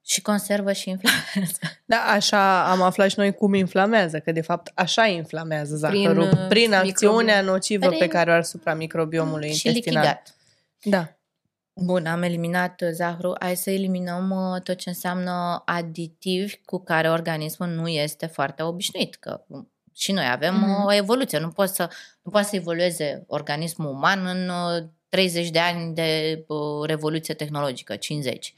Și 0.05 0.21
conservă 0.21 0.71
și 0.73 0.89
inflamează. 0.89 1.57
Da, 1.85 1.97
așa 1.97 2.69
am 2.71 2.81
aflat 2.81 3.09
și 3.09 3.19
noi 3.19 3.33
cum 3.33 3.53
inflamează, 3.53 4.19
că 4.19 4.31
de 4.31 4.41
fapt 4.41 4.71
așa 4.75 5.05
inflamează 5.05 5.75
zahărul, 5.75 6.27
Prin, 6.27 6.47
prin, 6.49 6.71
uh, 6.71 6.77
acțiunea 6.77 7.21
microbiom. 7.23 7.45
nocivă 7.53 7.87
Prin- 7.87 7.99
pe 7.99 8.07
care 8.07 8.29
o 8.29 8.33
are 8.33 8.41
asupra 8.41 8.73
microbiomului 8.73 9.53
și 9.53 9.67
intestinal. 9.67 10.03
lichidat. 10.03 10.35
Da. 10.83 11.15
Bun, 11.85 12.05
am 12.05 12.21
eliminat 12.23 12.81
uh, 12.81 12.89
zahărul. 12.91 13.35
Hai 13.39 13.55
să 13.55 13.69
eliminăm 13.71 14.29
uh, 14.29 14.61
tot 14.61 14.77
ce 14.77 14.89
înseamnă 14.89 15.61
aditivi 15.65 16.55
cu 16.65 16.83
care 16.83 17.09
organismul 17.09 17.67
nu 17.69 17.87
este 17.87 18.25
foarte 18.25 18.63
obișnuit. 18.63 19.15
Că 19.15 19.43
um, 19.47 19.71
și 19.93 20.11
noi 20.11 20.25
avem 20.31 20.55
Mhm. 20.55 20.85
o 20.85 20.93
evoluție. 20.93 21.39
Nu 21.39 21.47
poți 21.49 21.75
să, 21.75 21.89
nu 22.21 22.31
poate 22.31 22.47
să 22.47 22.55
evolueze 22.55 23.23
organismul 23.27 23.89
uman 23.91 24.25
în 24.25 24.49
uh, 24.49 24.83
30 25.09 25.49
de 25.49 25.59
ani 25.59 25.93
de 25.93 26.43
uh, 26.47 26.57
revoluție 26.87 27.33
tehnologică, 27.33 27.95
50. 27.95 28.53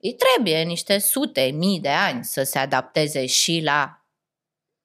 Îi 0.00 0.14
trebuie 0.14 0.62
niște 0.62 0.98
sute, 0.98 1.40
mii 1.54 1.80
de 1.80 1.88
ani 1.88 2.24
să 2.24 2.42
se 2.42 2.58
adapteze 2.58 3.26
și 3.26 3.60
la 3.64 4.04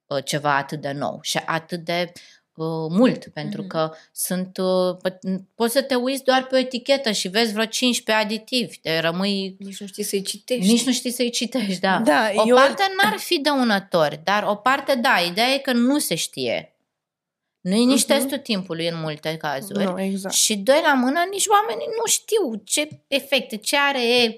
uh, 0.06 0.24
ceva 0.26 0.56
atât 0.58 0.82
de 0.82 0.92
nou 0.92 1.20
și 1.22 1.38
atât 1.46 1.80
de 1.80 2.12
uh, 2.56 2.66
mult, 2.90 3.28
pentru 3.28 3.60
Mhm. 3.62 3.70
că 3.70 3.94
sunt 4.12 4.58
uh, 4.58 4.96
po- 5.10 5.20
poți 5.56 5.74
să 5.74 5.82
te 5.82 5.96
uiți 5.96 6.24
doar 6.24 6.44
pe 6.46 6.56
o 6.56 6.58
etichetă 6.58 7.12
și 7.12 7.28
vezi 7.28 7.54
vreo 7.54 7.66
15 7.66 8.26
aditivi, 8.26 8.78
te 8.80 9.00
rămâi 9.00 9.56
Nici 9.60 9.80
nu 9.80 9.88
știi 9.88 10.04
să-i 10.04 10.22
citești. 10.22 10.72
nici 10.72 10.84
nu 10.86 10.92
știi 10.92 11.12
să-i 11.12 11.30
citești, 11.30 11.80
da. 11.80 12.00
Da, 12.00 12.30
o 12.36 12.44
eu- 12.48 12.56
parte 12.56 12.84
n-ar 13.04 13.18
fi 13.18 13.40
dăunători, 13.40 14.20
dar 14.24 14.44
o 14.44 14.56
parte 14.56 14.96
da, 14.96 15.18
ideea 15.20 15.48
e 15.54 15.58
că 15.58 15.72
nu 15.74 16.00
se 16.00 16.16
știe. 16.16 16.76
Nu 17.62 17.76
e 17.76 17.84
nici 17.86 17.98
Mhm. 18.00 18.08
testul 18.08 18.38
timpului 18.38 18.88
în 18.88 19.00
multe 19.00 19.38
cazuri. 19.38 19.84
Nu, 19.84 20.02
exact. 20.02 20.36
Și 20.36 20.56
doi 20.58 20.80
la 20.84 20.94
mână, 20.94 21.20
nici 21.32 21.46
oamenii 21.48 21.88
nu 21.88 22.06
știu 22.06 22.56
ce 22.64 22.88
efecte, 23.08 23.56
ce 23.58 23.78
are 23.78 24.08
E 24.24 24.38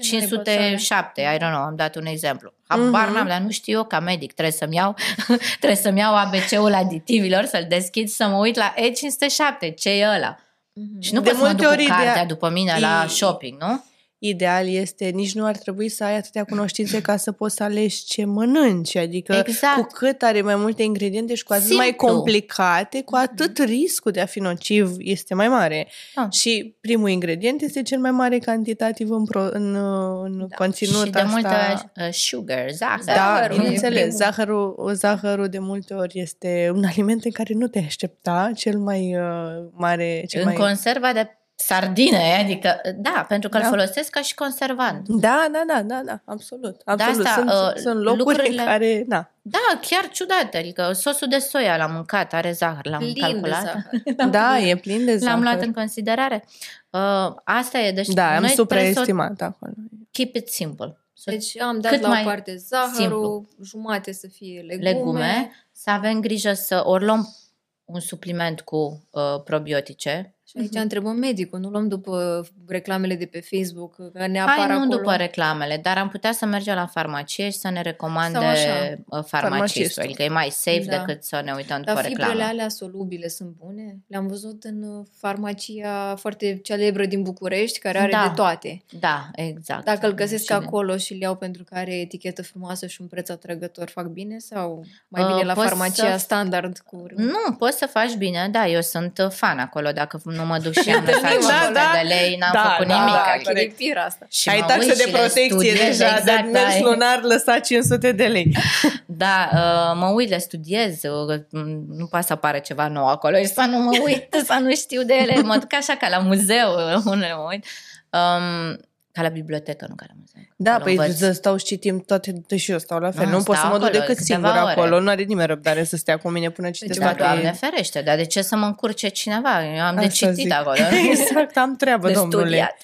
Ce 0.00 0.16
naiba 0.16 0.26
să 0.44 0.50
are? 0.50 0.58
507, 0.58 1.20
I 1.22 1.36
don't 1.36 1.38
know, 1.52 1.62
am 1.62 1.76
dat 1.76 1.96
un 1.96 2.06
exemplu. 2.06 2.52
Habar 2.66 3.04
Mhm. 3.06 3.14
n-am, 3.16 3.26
dar 3.26 3.40
nu 3.40 3.50
știu 3.50 3.72
eu 3.78 3.84
ca 3.84 4.00
medic, 4.00 4.32
trebuie 4.32 4.54
să-mi 4.54 4.74
iau, 4.76 4.94
trebuie 5.60 5.76
să-mi 5.76 5.98
iau 5.98 6.14
ABC-ul 6.16 6.74
aditivilor, 6.74 7.44
să-l 7.44 7.64
deschid, 7.68 8.08
să 8.08 8.26
mă 8.26 8.36
uit 8.36 8.56
la 8.56 8.74
E507, 8.76 9.74
ce 9.76 9.90
e 9.90 10.06
ăla? 10.16 10.36
Mhm. 10.72 11.00
Și 11.00 11.12
nu 11.14 11.20
De 11.20 11.28
pot 11.28 11.38
să 11.38 11.42
mă 11.44 11.48
multe 11.48 11.62
duc 11.64 11.72
cu 11.72 11.78
ori 11.80 11.88
cartea 11.88 12.10
ideea- 12.10 12.26
după 12.26 12.48
mine 12.50 12.76
la 12.80 13.02
E- 13.04 13.08
shopping, 13.08 13.60
nu? 13.62 13.84
Ideal 14.24 14.68
este, 14.68 15.04
nici 15.04 15.34
nu 15.34 15.44
ar 15.44 15.56
trebui 15.56 15.88
să 15.88 16.04
ai 16.04 16.16
atâtea 16.16 16.44
cunoștințe 16.44 17.00
ca 17.00 17.16
să 17.16 17.32
poți 17.32 17.54
să 17.54 17.62
alegi 17.62 18.04
ce 18.04 18.24
mănânci. 18.24 18.96
Adică 18.96 19.42
Exact. 19.46 19.76
cu 19.76 19.86
cât 19.92 20.22
are 20.22 20.42
mai 20.42 20.56
multe 20.56 20.82
ingrediente 20.82 21.34
și 21.34 21.44
cu 21.44 21.52
atât 21.52 21.74
mai 21.74 21.86
Simplu. 21.86 22.06
complicate, 22.06 23.02
cu 23.02 23.16
atât 23.16 23.58
riscul 23.58 24.12
de 24.12 24.20
a 24.20 24.26
fi 24.26 24.40
nociv 24.40 24.94
este 24.98 25.34
mai 25.34 25.48
mare. 25.48 25.88
Da. 26.14 26.28
Și 26.30 26.76
primul 26.80 27.08
ingredient 27.08 27.62
este 27.62 27.82
cel 27.82 27.98
mai 27.98 28.10
mare 28.10 28.38
cantitativ 28.38 29.10
în, 29.10 29.24
pro, 29.24 29.40
în, 29.50 29.74
în 30.22 30.38
Da. 30.48 30.56
conținut. 30.56 31.04
și 31.04 31.10
de 31.10 31.18
asta... 31.18 31.30
multe 31.30 31.90
uh, 31.96 32.08
sugar, 32.12 32.70
zahăr. 32.70 33.04
Da, 33.04 33.12
Zahărul 33.12 33.56
e 33.56 33.58
bineînțeles. 33.60 34.00
primul. 34.00 34.16
Zahărul, 34.16 34.90
zahărul 34.94 35.48
de 35.48 35.58
multe 35.58 35.94
ori 35.94 36.20
este 36.20 36.70
un 36.74 36.84
aliment 36.84 37.24
în 37.24 37.30
care 37.30 37.54
nu 37.54 37.66
te 37.66 37.78
aștepta 37.78 38.50
cel 38.54 38.78
mai 38.78 39.16
uh, 39.16 39.68
mare... 39.72 40.24
Cel 40.28 40.40
în 40.40 40.46
mai... 40.46 40.54
conserva 40.54 41.12
de 41.12 41.36
sardine, 41.66 42.38
adică, 42.42 42.80
da, 42.96 43.24
pentru 43.28 43.48
că 43.48 43.56
îl 43.56 43.62
Da. 43.62 43.68
folosesc 43.68 44.10
ca 44.10 44.20
și 44.22 44.34
conservant. 44.34 45.08
Da, 45.08 45.46
da, 45.52 45.62
da, 45.66 45.82
da, 45.82 46.00
da, 46.04 46.20
absolut. 46.24 46.80
absolut. 46.84 47.26
asta, 47.26 47.34
sunt, 47.34 47.50
uh, 47.50 47.80
sunt 47.82 48.00
locuri 48.02 48.16
lucrurile- 48.18 48.60
în 48.60 48.66
care, 48.66 49.04
da. 49.06 49.30
Da, 49.42 49.58
chiar 49.80 50.08
ciudat, 50.08 50.54
adică 50.54 50.92
sosul 50.92 51.28
de 51.28 51.38
soia 51.38 51.76
l-am 51.76 51.92
mâncat, 51.92 52.32
are 52.32 52.52
zahăr, 52.52 52.86
l-am 52.86 52.98
Plin 52.98 53.12
de 53.14 53.20
calculat. 53.20 53.62
zahăr. 53.62 53.82
Da, 54.30 54.58
e 54.58 54.76
plin 54.76 55.04
de 55.04 55.16
zahăr. 55.16 55.34
L-am 55.34 55.42
luat 55.42 55.62
în 55.62 55.72
considerare. 55.72 56.44
Uh, 56.90 57.34
asta 57.44 57.78
e, 57.78 57.92
deci 57.92 58.08
Da, 58.08 58.22
am 58.34 58.42
noi 58.42 58.50
trebuie 58.50 58.50
să 58.50 58.54
supraestimat 58.54 59.40
acolo. 59.40 59.72
keep 60.10 60.34
it 60.34 60.48
simple. 60.48 60.96
Să 61.14 61.30
Deci 61.30 61.60
am 61.60 61.80
dat 61.80 61.92
Cât 61.92 62.00
la 62.00 62.08
mai 62.08 62.22
o 62.22 62.26
parte 62.26 62.56
zahărul, 62.56 62.94
simplu. 62.96 63.48
jumate 63.64 64.12
să 64.12 64.26
fie 64.26 64.60
legume. 64.60 64.90
legume, 64.90 65.50
să 65.72 65.90
avem 65.90 66.20
grijă 66.20 66.52
să 66.52 66.82
ori 66.84 67.04
luăm 67.04 67.36
un 67.84 68.00
supliment 68.00 68.60
cu 68.60 69.06
uh, 69.10 69.22
probiotice. 69.44 70.34
Și 70.54 70.58
aici 70.60 70.74
întrebăm 70.74 71.16
medicul, 71.16 71.58
nu 71.58 71.68
luăm 71.68 71.88
după 71.88 72.46
reclamele 72.66 73.14
de 73.14 73.26
pe 73.26 73.40
Facebook, 73.50 73.94
că 74.12 74.26
ne 74.26 74.40
apar 74.40 74.54
Hai 74.56 74.66
nu 74.66 74.72
acolo. 74.74 74.96
după 74.96 75.14
reclamele, 75.14 75.78
dar 75.82 75.98
am 75.98 76.08
putea 76.08 76.32
să 76.32 76.46
mergem 76.46 76.74
la 76.74 76.86
farmacie 76.86 77.50
și 77.50 77.58
să 77.58 77.70
ne 77.70 77.80
recomande 77.82 78.38
Sau 78.38 78.46
așa. 78.48 78.68
uh, 78.68 79.24
farmacistul. 79.24 79.28
Farmacistul. 79.28 80.02
Adică 80.02 80.22
e 80.22 80.28
mai 80.28 80.48
safe 80.50 80.84
Da. 80.84 80.96
decât 80.96 81.24
să 81.24 81.40
ne 81.44 81.52
uităm 81.52 81.78
după 81.78 81.92
Dar 81.92 82.04
fibrele 82.04 82.28
reclamă. 82.28 82.50
alea 82.50 82.68
solubile 82.68 83.28
sunt 83.28 83.48
bune? 83.64 83.98
Le-am 84.06 84.26
văzut 84.26 84.64
în 84.64 84.82
uh, 84.82 85.06
farmacia 85.18 86.14
foarte 86.16 86.60
celebră 86.62 87.04
din 87.06 87.22
București, 87.22 87.78
care 87.78 87.98
are 87.98 88.10
Da. 88.12 88.24
de 88.28 88.32
toate. 88.34 88.82
Da, 89.00 89.30
exact. 89.34 89.84
Dacă 89.84 90.06
îl 90.06 90.12
găsesc 90.14 90.42
Și 90.42 90.48
de- 90.48 90.54
acolo 90.54 90.96
și 90.96 91.12
îl 91.12 91.18
iau 91.20 91.34
pentru 91.36 91.64
că 91.64 91.74
are 91.74 91.92
etichetă 92.00 92.42
frumoasă 92.42 92.86
și 92.86 93.00
un 93.00 93.06
preț 93.06 93.28
atrăgător, 93.28 93.88
fac 93.88 94.06
bine? 94.06 94.38
Sau 94.38 94.84
mai 95.08 95.22
Uh, 95.22 95.28
bine 95.28 95.42
la 95.44 95.52
poți 95.52 95.66
farmacia 95.68 96.12
să- 96.12 96.18
standard 96.18 96.78
cu... 96.78 97.06
Nu, 97.16 97.54
poți 97.58 97.78
să 97.78 97.86
faci 97.86 98.14
bine, 98.14 98.48
da, 98.50 98.66
eu 98.66 98.80
sunt 98.80 99.18
uh, 99.18 99.30
fan 99.30 99.58
acolo, 99.58 99.90
dacă 99.92 100.20
nu 100.24 100.41
mă 100.44 100.58
duc 100.58 100.72
și 100.72 100.90
am 100.90 101.04
lăsat 101.04 101.22
Da, 101.22 101.28
500 101.28 101.72
da. 101.72 101.90
de 102.02 102.06
lei, 102.08 102.36
n-am 102.36 102.50
Da, 102.52 102.60
făcut 102.70 102.86
da, 102.86 102.94
nimic. 102.98 103.12
da, 103.14 103.30
adică- 103.34 103.50
corect. 103.50 103.70
E 103.72 103.74
pir 103.84 103.96
asta. 103.98 104.26
Și 104.30 104.48
Ai 104.48 104.58
mă 104.60 104.66
taxă 104.66 104.88
uit 104.88 104.96
de 104.96 105.02
și 105.02 105.06
le 105.10 105.12
protecție 105.18 105.44
studiez, 105.50 105.74
deja, 105.98 106.16
exact, 106.16 106.24
de 106.44 106.50
mers 106.50 106.74
da, 106.74 106.80
lunar 106.80 107.20
lăsat 107.22 107.60
500 107.60 108.12
de 108.12 108.24
lei. 108.26 108.56
Da, 109.06 109.48
uh, 109.52 109.92
mă 110.00 110.06
uit, 110.06 110.28
le 110.28 110.38
studiez, 110.38 111.02
uh, 111.02 111.40
nu 111.88 112.06
poate 112.06 112.26
să 112.26 112.32
apară 112.32 112.58
ceva 112.58 112.88
nou 112.88 113.06
acolo 113.08 113.36
și 113.36 113.46
să 113.46 113.60
nu 113.68 113.78
mă 113.78 113.90
uit, 114.04 114.26
să 114.44 114.58
nu 114.60 114.74
știu 114.74 115.02
de 115.02 115.14
ele. 115.14 115.42
Mă 115.42 115.56
duc 115.56 115.72
așa 115.74 115.94
ca 115.96 116.08
la 116.08 116.18
muzeu, 116.18 116.72
uh, 116.94 117.00
unele 117.04 117.34
mă 117.34 117.46
uit. 117.50 117.64
Um, 118.10 118.78
ca 119.12 119.22
la 119.22 119.28
bibliotecă, 119.28 119.86
nu 119.88 119.94
ca 119.94 120.04
la 120.08 120.14
muzeu. 120.18 120.42
Da, 120.56 120.70
Acolo 120.70 120.84
păi 120.84 120.94
învăț. 120.96 121.16
să 121.18 121.32
stau 121.32 121.56
și 121.56 121.64
citim 121.64 122.00
toate, 122.00 122.32
deși 122.46 122.70
eu 122.70 122.78
stau 122.78 122.98
la 122.98 123.10
fel. 123.10 123.24
Nu, 123.26 123.30
nu 123.36 123.42
pot 123.42 123.54
să 123.54 123.60
stau 123.60 123.70
mă 123.72 123.78
duc 123.78 123.86
acolo 123.86 124.00
decât 124.00 124.16
câteva 124.16 124.48
singur 124.48 124.62
ore. 124.62 124.70
acolo. 124.70 125.00
Nu 125.00 125.08
are 125.10 125.22
nimeni 125.22 125.46
răbdare 125.48 125.84
să 125.84 125.96
stea 125.96 126.16
cu 126.16 126.28
mine 126.28 126.50
până 126.50 126.70
citesc 126.70 126.98
Deci, 126.98 127.08
Da, 127.08 127.14
toate... 127.14 127.32
Doamne 127.32 127.52
ferește, 127.52 128.02
dar 128.02 128.16
de 128.16 128.24
ce 128.24 128.42
să 128.42 128.56
mă 128.56 128.66
încurce 128.66 129.08
cineva? 129.08 129.64
Eu 129.64 129.82
am 129.82 129.94
de 129.94 130.04
Asta 130.04 130.26
citit 130.26 130.34
zic. 130.34 130.52
acolo. 130.52 130.76
exact, 131.10 131.56
am 131.56 131.76
treabă, 131.76 132.06
de 132.06 132.12
domnule. 132.12 132.40
studiat. 132.44 132.76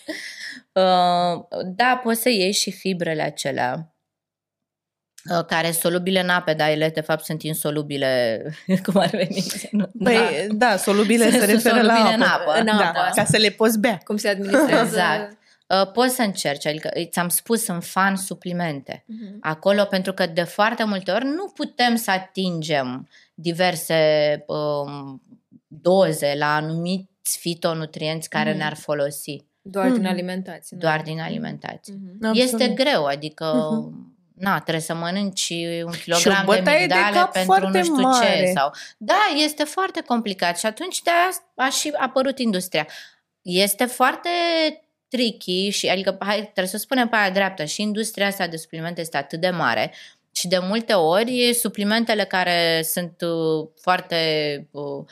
Uh, 0.73 1.45
da, 1.77 2.01
poți 2.03 2.21
să 2.21 2.29
iei 2.29 2.53
și 2.53 2.71
fibrele 2.71 3.23
acelea 3.23 3.95
uh, 5.35 5.45
care 5.47 5.67
sunt 5.71 5.77
solubile 5.81 6.21
în 6.21 6.29
ape, 6.29 6.55
dar 6.55 6.69
ele 6.69 6.89
de 6.89 7.01
fapt 7.01 7.25
sunt 7.25 7.43
insolubile, 7.43 8.43
cum 8.85 8.97
ar 9.01 9.09
veni. 9.11 9.45
Nu? 9.71 9.91
Păi, 10.03 10.47
da, 10.51 10.77
solubile 10.77 11.31
se 11.31 11.39
Sunt 11.39 11.51
referă 11.51 11.83
la 11.83 11.95
solubile 11.95 12.15
apă. 12.15 12.15
în 12.15 12.23
apă. 12.23 12.59
În 12.59 12.65
Da, 12.65 12.73
apă. 12.89 13.11
ca 13.15 13.25
să 13.25 13.37
le 13.37 13.49
poți 13.51 13.79
bea. 13.79 14.01
Cum 14.05 14.17
se 14.17 14.29
administrează... 14.29 14.83
Exact. 14.97 15.37
Uh, 15.69 15.90
poți 15.93 16.15
să 16.15 16.23
încerci, 16.23 16.66
adică 16.66 16.90
ți-am 17.11 17.28
spus, 17.28 17.65
sunt 17.65 17.85
fan 17.85 18.16
suplimente. 18.16 19.05
Mhm. 19.07 19.36
Acolo, 19.40 19.85
pentru 19.85 20.12
că 20.12 20.27
de 20.27 20.43
foarte 20.43 20.85
multe 20.85 21.11
ori 21.11 21.24
nu 21.24 21.49
putem 21.55 21.97
să 21.97 22.11
atingem 22.11 23.09
diverse 23.35 24.45
um, 24.47 25.23
doze 25.66 26.35
la 26.39 26.55
anumiți 26.55 27.39
fitonutrienți 27.39 28.28
care 28.28 28.49
Mhm. 28.51 28.59
ne-ar 28.59 28.74
folosi 28.74 29.45
Doar 29.62 29.86
din 29.90 30.01
Mhm. 30.01 30.07
alimentație. 30.11 30.77
nu? 30.77 30.78
doar 30.82 31.03
din 31.03 31.20
alimentație. 31.20 31.95
Mhm. 31.99 32.27
Absolut. 32.27 32.53
Este 32.53 32.69
greu, 32.69 33.05
adică 33.05 33.45
Mhm. 33.73 34.16
na, 34.35 34.61
trebuie 34.61 34.82
să 34.82 34.95
mănânci 34.95 35.49
un 35.85 35.93
kilogram 36.03 36.45
de 36.49 36.57
bătaie 36.57 36.86
de 36.86 36.95
migdale 36.95 37.16
cap 37.16 37.32
pentru 37.32 37.53
foarte 37.57 37.78
nu 37.78 37.85
știu 37.85 37.95
mare. 38.01 38.27
ce. 38.45 38.53
Sau... 38.55 38.70
Da, 38.99 39.19
este 39.45 39.65
foarte 39.65 40.01
complicat 40.01 40.59
și 40.59 40.66
atunci 40.66 41.03
de 41.03 41.11
aia 41.11 41.28
a 41.66 41.70
și 41.70 41.93
apărut 41.97 42.39
industria. 42.39 42.86
Este 43.43 43.85
foarte 43.85 44.28
tricky 45.09 45.68
și 45.68 45.89
adică 45.89 46.16
hai, 46.20 46.40
trebuie 46.40 46.66
să 46.66 46.76
spunem 46.76 47.09
pe 47.09 47.16
aia 47.16 47.30
dreaptă 47.30 47.64
și 47.64 47.82
industria 47.82 48.26
asta 48.26 48.47
de 48.47 48.56
suplimente 48.56 49.01
este 49.01 49.16
atât 49.16 49.40
de 49.40 49.51
mare 49.51 49.93
și 50.32 50.48
de 50.48 50.59
multe 50.59 50.93
ori 50.93 51.55
suplimentele 51.55 52.24
care 52.24 52.82
sunt 52.82 53.20
uh, 53.20 53.68
foarte 53.80 54.16
uh, 54.70 55.05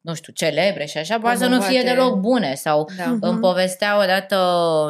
nu 0.00 0.14
știu, 0.14 0.32
celebre 0.32 0.84
și 0.84 0.98
așa, 0.98 1.18
poate 1.18 1.38
să 1.38 1.46
nu 1.46 1.60
fie 1.60 1.80
Promovate. 1.80 1.94
deloc 1.94 2.18
bune 2.18 2.54
sau 2.54 2.88
Da. 2.96 3.04
Mhm. 3.06 3.18
îmi 3.22 3.38
povestea 3.40 3.98
odată 4.02 4.36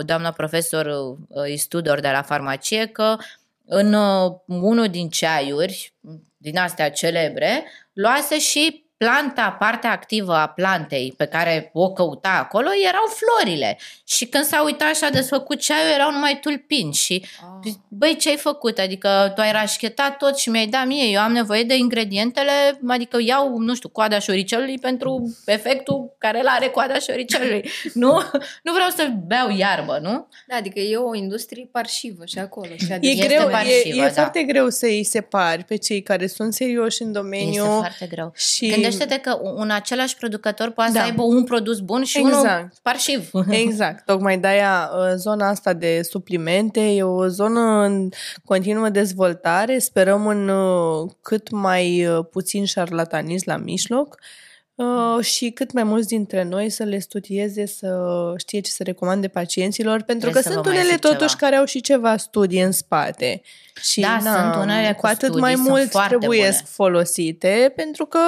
doamna 0.06 0.31
profesor 0.31 0.86
uh, 0.86 1.48
Istudor 1.52 2.01
de 2.01 2.09
la 2.09 2.22
farmacie 2.22 2.86
că 2.86 3.16
în 3.64 3.93
uh, 3.93 4.32
unul 4.47 4.89
din 4.89 5.09
ceaiuri, 5.09 5.93
din 6.36 6.59
astea 6.59 6.90
celebre, 6.90 7.64
luase 7.93 8.39
și 8.39 8.85
planta, 9.05 9.56
partea 9.59 9.90
activă 9.90 10.35
a 10.35 10.48
plantei 10.48 11.14
pe 11.16 11.24
care 11.24 11.70
o 11.72 11.93
căuta 11.93 12.28
acolo 12.28 12.68
erau 12.89 13.02
florile. 13.09 13.78
Și 14.06 14.27
când 14.27 14.44
s-a 14.44 14.62
uitat 14.64 14.89
așa 14.90 15.09
desfăcut 15.09 15.60
ceaiul, 15.60 15.93
erau 15.94 16.10
numai 16.10 16.39
tulpini. 16.40 16.93
Și 16.94 17.24
Ah. 17.64 17.72
Băi, 17.89 18.16
ce 18.16 18.28
ai 18.28 18.36
făcut? 18.36 18.78
Adică 18.78 19.32
tu 19.35 19.40
ai 19.40 19.52
rașchetat 19.52 20.16
tot 20.16 20.36
și 20.39 20.51
mi-ai 20.51 20.66
dat 20.66 20.86
mie. 20.86 21.05
Eu 21.12 21.20
am 21.20 21.32
nevoie 21.32 21.62
de 21.62 21.77
ingredientele, 21.77 22.51
adică 22.89 23.18
iau, 23.20 23.59
nu 23.59 23.74
știu, 23.74 23.89
coada 23.89 24.18
șoricelului 24.18 24.78
pentru 24.78 25.36
efectul 25.47 26.14
care 26.18 26.40
îl 26.40 26.47
are 26.47 26.68
coada 26.68 26.98
șoricelului. 26.98 27.70
nu, 28.02 28.12
nu 28.62 28.72
vreau 28.72 28.89
să 28.97 29.10
beau 29.27 29.51
iarbă, 29.56 29.98
nu? 30.02 30.28
Da, 30.47 30.56
adică 30.56 30.78
e 30.81 30.97
o 30.97 31.14
industrie 31.14 31.68
parșivă 31.72 32.24
și 32.24 32.39
acolo. 32.39 32.68
Și 32.77 32.86
E, 32.90 32.94
adică 32.94 33.12
Este 33.12 33.27
greu, 33.35 33.48
e, 33.48 33.51
parșivă, 33.51 33.97
e 34.02 34.06
da. 34.06 34.12
foarte 34.12 34.43
greu 34.43 34.68
să 34.68 34.86
îi 34.86 35.05
separi 35.05 35.64
pe 35.64 35.77
cei 35.77 36.02
care 36.02 36.27
sunt 36.27 36.55
serioși 36.55 37.02
în 37.02 37.12
domeniu 37.12 37.62
Este 37.62 37.74
foarte 37.77 38.06
greu. 38.06 38.32
și... 38.36 38.66
Gândește 38.68 38.90
Gândește-te 38.91 39.21
că 39.21 39.39
un 39.55 39.71
același 39.71 40.17
producător 40.17 40.71
poate 40.71 40.93
Da. 40.93 40.99
să 40.99 41.05
aibă 41.05 41.23
un 41.23 41.45
produs 41.45 41.79
bun 41.79 42.05
și 42.05 42.19
unul 42.19 42.33
Exact. 42.33 42.79
parșiv. 42.83 43.31
Exact, 43.49 44.05
tocmai 44.05 44.39
de-aia 44.39 44.91
uh, 44.95 45.12
zona 45.17 45.49
asta 45.49 45.73
de 45.73 46.03
suplimente 46.03 46.81
e 46.81 47.03
o 47.03 47.27
zonă 47.27 47.61
în 47.61 48.09
continuă 48.45 48.89
dezvoltare, 48.89 49.79
sperăm 49.79 50.27
în 50.27 50.49
uh, 50.49 51.11
cât 51.23 51.51
mai 51.51 52.07
uh, 52.07 52.25
puțin 52.31 52.65
șarlatanism 52.65 53.45
la 53.47 53.57
mijloc 53.57 54.17
uh, 54.21 54.49
și 55.20 55.51
cât 55.51 55.73
mai 55.73 55.82
mulți 55.82 56.09
dintre 56.09 56.43
noi 56.44 56.70
să 56.70 56.82
le 56.85 56.98
studieze, 56.98 57.66
să 57.66 57.98
știe 58.36 58.61
ce 58.61 58.70
să 58.70 58.82
recomande 58.82 59.28
pacienților, 59.28 60.02
pentru 60.02 60.31
Trebuie 60.31 60.43
că 60.43 60.48
să 60.48 60.52
sunt 60.52 60.65
vă 60.65 60.70
mai 60.70 60.78
unele 60.78 60.93
zic 60.93 61.01
totuși 61.01 61.28
ceva. 61.28 61.36
care 61.39 61.57
au 61.57 61.65
și 61.65 61.81
ceva 61.81 62.16
studii 62.16 62.61
în 62.61 62.73
spate. 62.73 63.43
Și 63.82 64.01
Da, 64.01 64.19
na, 64.23 64.52
sunt 64.52 64.62
unele 64.65 64.93
cu 64.93 65.01
cu 65.01 65.07
atât 65.07 65.19
studii, 65.19 65.40
mai 65.40 65.55
sunt 65.55 65.69
mult 65.69 65.90
foarte 65.90 66.16
trebuie 66.16 66.39
bune. 66.39 66.62
folosite, 66.65 67.73
pentru 67.77 68.07
că 68.07 68.19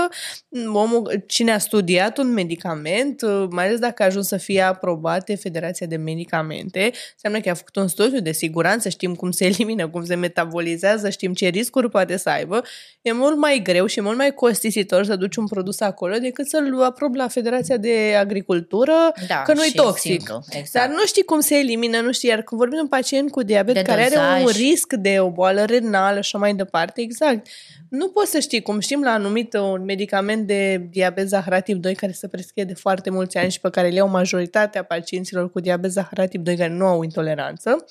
m, 0.49 0.75
omul, 0.75 1.25
cine 1.27 1.53
a 1.53 1.59
studiat 1.59 2.19
un 2.19 2.33
medicament, 2.33 3.23
uh, 3.23 3.47
mai 3.51 3.67
ales 3.67 3.79
dacă 3.79 4.03
a 4.03 4.07
ajuns 4.07 4.27
să 4.27 4.37
fie 4.37 4.61
aprobat 4.61 5.25
de 5.25 5.35
Federația 5.35 5.87
de 5.87 5.97
Medicamente, 5.97 6.93
înseamnă 7.13 7.41
că 7.41 7.51
a 7.51 7.55
făcut 7.55 7.77
un 7.77 7.89
studiu 7.89 8.21
de 8.21 8.33
siguranță, 8.33 8.89
știm 8.89 9.15
cum 9.15 9.31
se 9.31 9.45
elimină, 9.53 9.89
cum 9.89 10.05
se 10.05 10.15
metabolizează, 10.15 11.11
știm 11.11 11.35
ce 11.35 11.47
riscuri 11.49 11.91
poate 11.91 12.17
să 12.17 12.29
aibă. 12.29 12.63
E 13.03 13.13
mult 13.13 13.37
mai 13.37 13.61
greu 13.63 13.87
și 13.87 14.01
mult 14.01 14.17
mai 14.17 14.35
costisitor 14.35 15.05
să 15.05 15.17
duci 15.17 15.37
un 15.37 15.47
produs 15.47 15.81
acolo 15.81 16.17
decât 16.19 16.42
să-l 16.49 16.83
aprobi 16.83 17.17
la 17.17 17.29
Federația 17.29 17.77
de 17.77 18.15
Agricultură, 18.19 18.93
Da, 19.29 19.43
că 19.43 19.53
nu 19.53 19.63
e 19.63 19.67
și 19.67 19.75
toxic. 19.75 20.11
simplu, 20.13 20.43
exact. 20.51 20.87
Dar 20.87 20.97
nu 20.97 21.05
știi 21.07 21.23
cum 21.23 21.41
se 21.41 21.55
elimină, 21.59 22.01
nu 22.01 22.13
știi, 22.13 22.29
iar 22.29 22.43
când 22.43 22.61
vorbim 22.61 22.77
de 22.77 22.83
un 22.83 22.89
pacient 22.89 23.31
cu 23.31 23.43
diabet 23.43 23.75
De 23.75 23.83
care 23.83 24.03
are 24.05 24.17
un 24.17 24.43
dozaj. 24.45 24.57
risc 24.57 24.93
de 24.93 25.17
o 25.21 25.31
boală 25.31 25.65
renală 25.65 26.15
și 26.15 26.19
așa 26.19 26.39
mai 26.39 26.55
departe, 26.55 27.01
exact. 27.01 27.47
Nu 27.89 28.09
poți 28.09 28.31
să 28.31 28.39
știi, 28.39 28.63
cum 28.63 28.79
știm 28.81 29.03
la 29.03 29.11
anumit 29.11 29.55
un 29.55 29.85
medicament 29.85 30.47
de 30.47 30.87
diabet 30.91 31.29
zaharat 31.29 31.65
tip 31.65 31.77
2 31.77 31.95
care 31.95 32.13
se 32.13 32.29
prescrie 32.29 32.65
de 32.65 32.75
foarte 32.75 33.11
mulți 33.11 33.37
ani 33.37 33.51
și 33.51 33.61
pe 33.61 33.71
care 33.71 33.89
le 33.89 33.95
iau 33.95 34.09
majoritatea 34.09 34.83
pacienților 34.83 35.51
cu 35.51 35.61
diabet 35.61 35.91
zaharat 35.91 36.29
tip 36.29 36.41
2 36.45 36.57
care 36.57 36.73
nu 36.73 36.87
au 36.87 37.03
intoleranță 37.03 37.85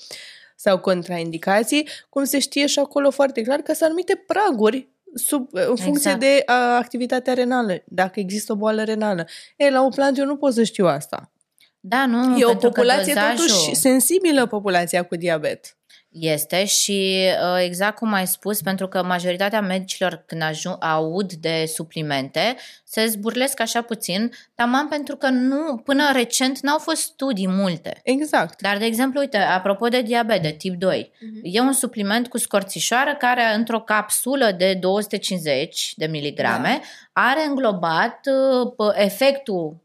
sau 0.56 0.80
contraindicații, 0.80 1.88
cum 2.10 2.24
se 2.24 2.40
știe 2.40 2.66
și 2.66 2.80
acolo 2.80 3.10
foarte 3.12 3.42
clar 3.42 3.60
că 3.60 3.74
sunt 3.74 3.84
anumite 3.90 4.24
praguri 4.28 4.88
sub, 5.14 5.48
în 5.52 5.76
funcție 5.76 6.12
Exact. 6.12 6.20
de 6.20 6.44
a, 6.46 6.76
activitatea 6.76 7.34
renală, 7.34 7.84
dacă 7.86 8.20
există 8.20 8.52
o 8.52 8.56
boală 8.56 8.84
renală. 8.84 9.28
E, 9.56 9.70
la 9.70 9.82
o 9.82 9.90
plantă 9.90 10.20
eu 10.20 10.26
nu 10.26 10.36
pot 10.36 10.54
să 10.54 10.64
știu 10.64 10.86
asta. 10.86 11.32
Da, 11.80 12.06
nu, 12.06 12.38
E 12.38 12.46
o 12.46 12.48
pentru 12.48 12.70
că 12.70 12.74
populație 12.74 13.14
dozajul 13.14 13.38
totuși 13.38 13.76
sensibilă, 13.76 14.46
populația 14.46 15.04
cu 15.04 15.16
diabet. 15.16 15.78
Este 16.12 16.66
și 16.66 17.28
uh, 17.54 17.64
exact 17.64 17.96
cum 17.96 18.14
ai 18.14 18.28
spus, 18.28 18.62
pentru 18.62 18.88
că 18.88 19.04
majoritatea 19.04 19.62
medicilor 19.62 20.24
când 20.26 20.42
ajung, 20.42 20.76
aud 20.80 21.34
de 21.34 21.66
suplimente 21.74 22.56
se 22.84 23.06
zburlesc 23.06 23.60
așa 23.60 23.82
puțin, 23.82 24.32
taman 24.56 24.88
pentru 24.88 25.16
că 25.16 25.28
nu, 25.30 25.78
până 25.78 26.12
recent 26.14 26.60
n-au 26.60 26.78
fost 26.78 27.02
studii 27.02 27.48
multe. 27.48 28.00
Exact. 28.04 28.62
Dar, 28.62 28.78
de 28.78 28.86
exemplu, 28.86 29.20
uite, 29.20 29.38
apropo 29.38 29.88
de 29.88 30.02
diabet 30.02 30.42
de 30.42 30.52
tip 30.52 30.76
2, 30.76 31.12
e 31.44 31.60
un 31.60 31.74
supliment 31.74 32.28
cu 32.28 32.38
scorțișoară 32.38 33.16
care 33.16 33.54
într-o 33.56 33.80
capsulă 33.80 34.52
de 34.58 34.74
250 34.74 35.94
de 35.96 36.06
miligrame 36.06 36.82
are 37.12 37.46
înglobat 37.48 38.20
uh, 38.26 38.72
p- 38.72 38.98
efectul 38.98 39.76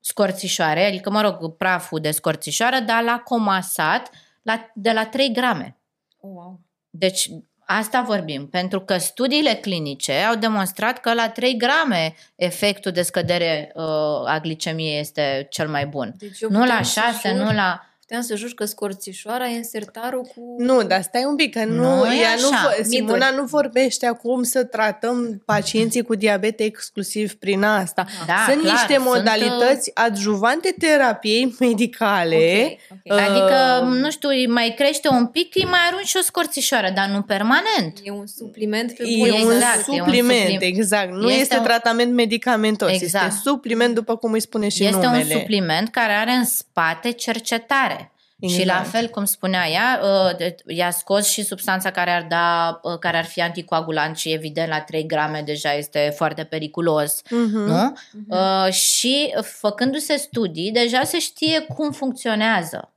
scorțișoare, 0.00 0.86
adică, 0.86 1.10
mă 1.10 1.20
rog, 1.20 1.56
praful 1.56 2.00
de 2.00 2.10
scorțișoară, 2.10 2.78
dar 2.78 3.02
l-a 3.02 3.18
comasat 3.18 4.10
la, 4.42 4.70
de 4.74 4.92
la 4.92 5.06
3 5.06 5.32
grame. 5.32 5.76
Oh, 6.20 6.30
wow. 6.34 6.60
Deci, 6.90 7.28
asta 7.66 8.02
vorbim, 8.02 8.48
pentru 8.48 8.80
că 8.80 8.98
studiile 8.98 9.54
clinice 9.54 10.12
au 10.12 10.34
demonstrat 10.34 10.98
că 10.98 11.14
la 11.14 11.28
3 11.28 11.56
grame 11.56 12.14
efectul 12.36 12.92
de 12.92 13.02
scădere 13.02 13.70
uh, 13.74 13.84
a 14.26 14.38
glicemiei 14.42 14.98
este 14.98 15.46
cel 15.50 15.68
mai 15.68 15.86
bun. 15.86 16.14
Deci 16.16 16.40
eu 16.40 16.50
Nu 16.50 16.58
la 16.58 16.64
puteam 16.64 16.82
să 16.82 17.00
6, 17.00 17.28
jur- 17.28 17.36
nu 17.36 17.52
la... 17.52 17.86
Puteam 18.12 18.30
să 18.30 18.36
jur 18.46 18.54
că 18.54 18.64
scorțișoara 18.64 19.48
e 19.48 19.54
insertarul 19.56 20.20
cu... 20.22 20.54
Nu, 20.58 20.82
dar 20.82 21.02
stai 21.02 21.24
un 21.24 21.36
pic, 21.36 21.52
că 21.54 21.64
nu, 21.64 21.96
Nu 21.96 22.12
e 22.12 22.20
ea 22.20 22.34
nu, 22.40 22.48
așa. 22.48 22.70
vo- 22.72 22.82
Simona 22.82 23.30
nu 23.30 23.44
vorbește 23.44 24.06
acum 24.06 24.42
să 24.42 24.64
tratăm 24.64 25.42
pacienții 25.44 26.02
cu 26.02 26.14
diabet 26.14 26.60
exclusiv 26.60 27.34
prin 27.34 27.62
asta. 27.62 28.06
Da, 28.26 28.34
sunt 28.48 28.60
clar, 28.62 28.72
niște 28.72 28.94
sunt, 28.94 29.04
modalități 29.04 29.90
adjuvante 29.94 30.74
terapiei 30.78 31.56
medicale. 31.60 32.78
Ok, 32.90 32.98
ok. 33.04 33.16
Uh, 33.18 33.26
Adică, 33.28 33.84
nu 34.00 34.10
știu, 34.10 34.28
îi 34.28 34.46
mai 34.46 34.74
crește 34.76 35.08
un 35.08 35.26
pic, 35.26 35.54
îi 35.54 35.64
mai 35.70 35.80
arunci 35.90 36.06
și 36.06 36.16
o 36.16 36.22
scorțișoară, 36.22 36.90
dar 36.94 37.08
nu 37.08 37.22
permanent. 37.22 37.98
E 38.02 38.10
un 38.10 38.26
supliment 38.26 38.92
pe 38.96 39.02
E 39.06 39.16
bune. 39.18 39.30
un 39.30 39.36
Exact, 39.52 39.88
e 39.88 39.90
un 39.90 39.96
supliment, 39.96 40.48
suplim- 40.48 40.58
exact. 40.60 41.12
Nu 41.12 41.28
Este 41.28 41.40
este, 41.40 41.56
un- 41.56 41.62
tratament 41.62 42.12
medicamentos, 42.14 42.90
Exact. 42.90 43.26
este 43.26 43.40
supliment 43.44 43.94
după 43.94 44.16
cum 44.16 44.32
îi 44.32 44.40
spune 44.40 44.68
și 44.68 44.84
este 44.84 44.96
numele. 45.06 45.24
un 45.34 45.38
supliment 45.40 45.88
care 45.90 46.12
are 46.12 46.30
în 46.30 46.44
spate 46.44 47.10
cercetare. 47.10 48.01
Exact. 48.42 48.60
Și 48.60 48.66
la 48.66 48.82
fel, 48.82 49.08
cum 49.08 49.24
spunea 49.24 49.68
ea, 49.68 50.00
uh, 50.02 50.36
de- 50.36 50.54
i-a 50.66 50.90
scos 50.90 51.28
și 51.28 51.42
substanța 51.44 51.90
care 51.90 52.10
ar, 52.10 52.22
da, 52.22 52.80
uh, 52.82 52.98
care 52.98 53.16
ar 53.16 53.24
fi 53.24 53.40
anticoagulant 53.40 54.16
și 54.16 54.32
evident 54.32 54.68
la 54.68 54.80
3 54.80 55.06
grame 55.06 55.42
deja 55.42 55.72
este 55.72 56.12
foarte 56.16 56.44
periculos. 56.44 57.22
Mhm. 57.30 57.58
Nu? 57.58 57.92
Uh, 58.28 58.72
și 58.72 59.34
făcându-se 59.42 60.16
studii, 60.16 60.70
deja 60.70 61.02
se 61.02 61.18
știe 61.18 61.60
cum 61.60 61.90
funcționează 61.90 62.92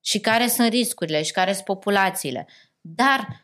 și 0.00 0.18
care 0.20 0.48
sunt 0.48 0.68
riscurile 0.68 1.22
și 1.22 1.32
care 1.32 1.52
sunt 1.52 1.64
populațiile. 1.64 2.46
Dar, 2.80 3.43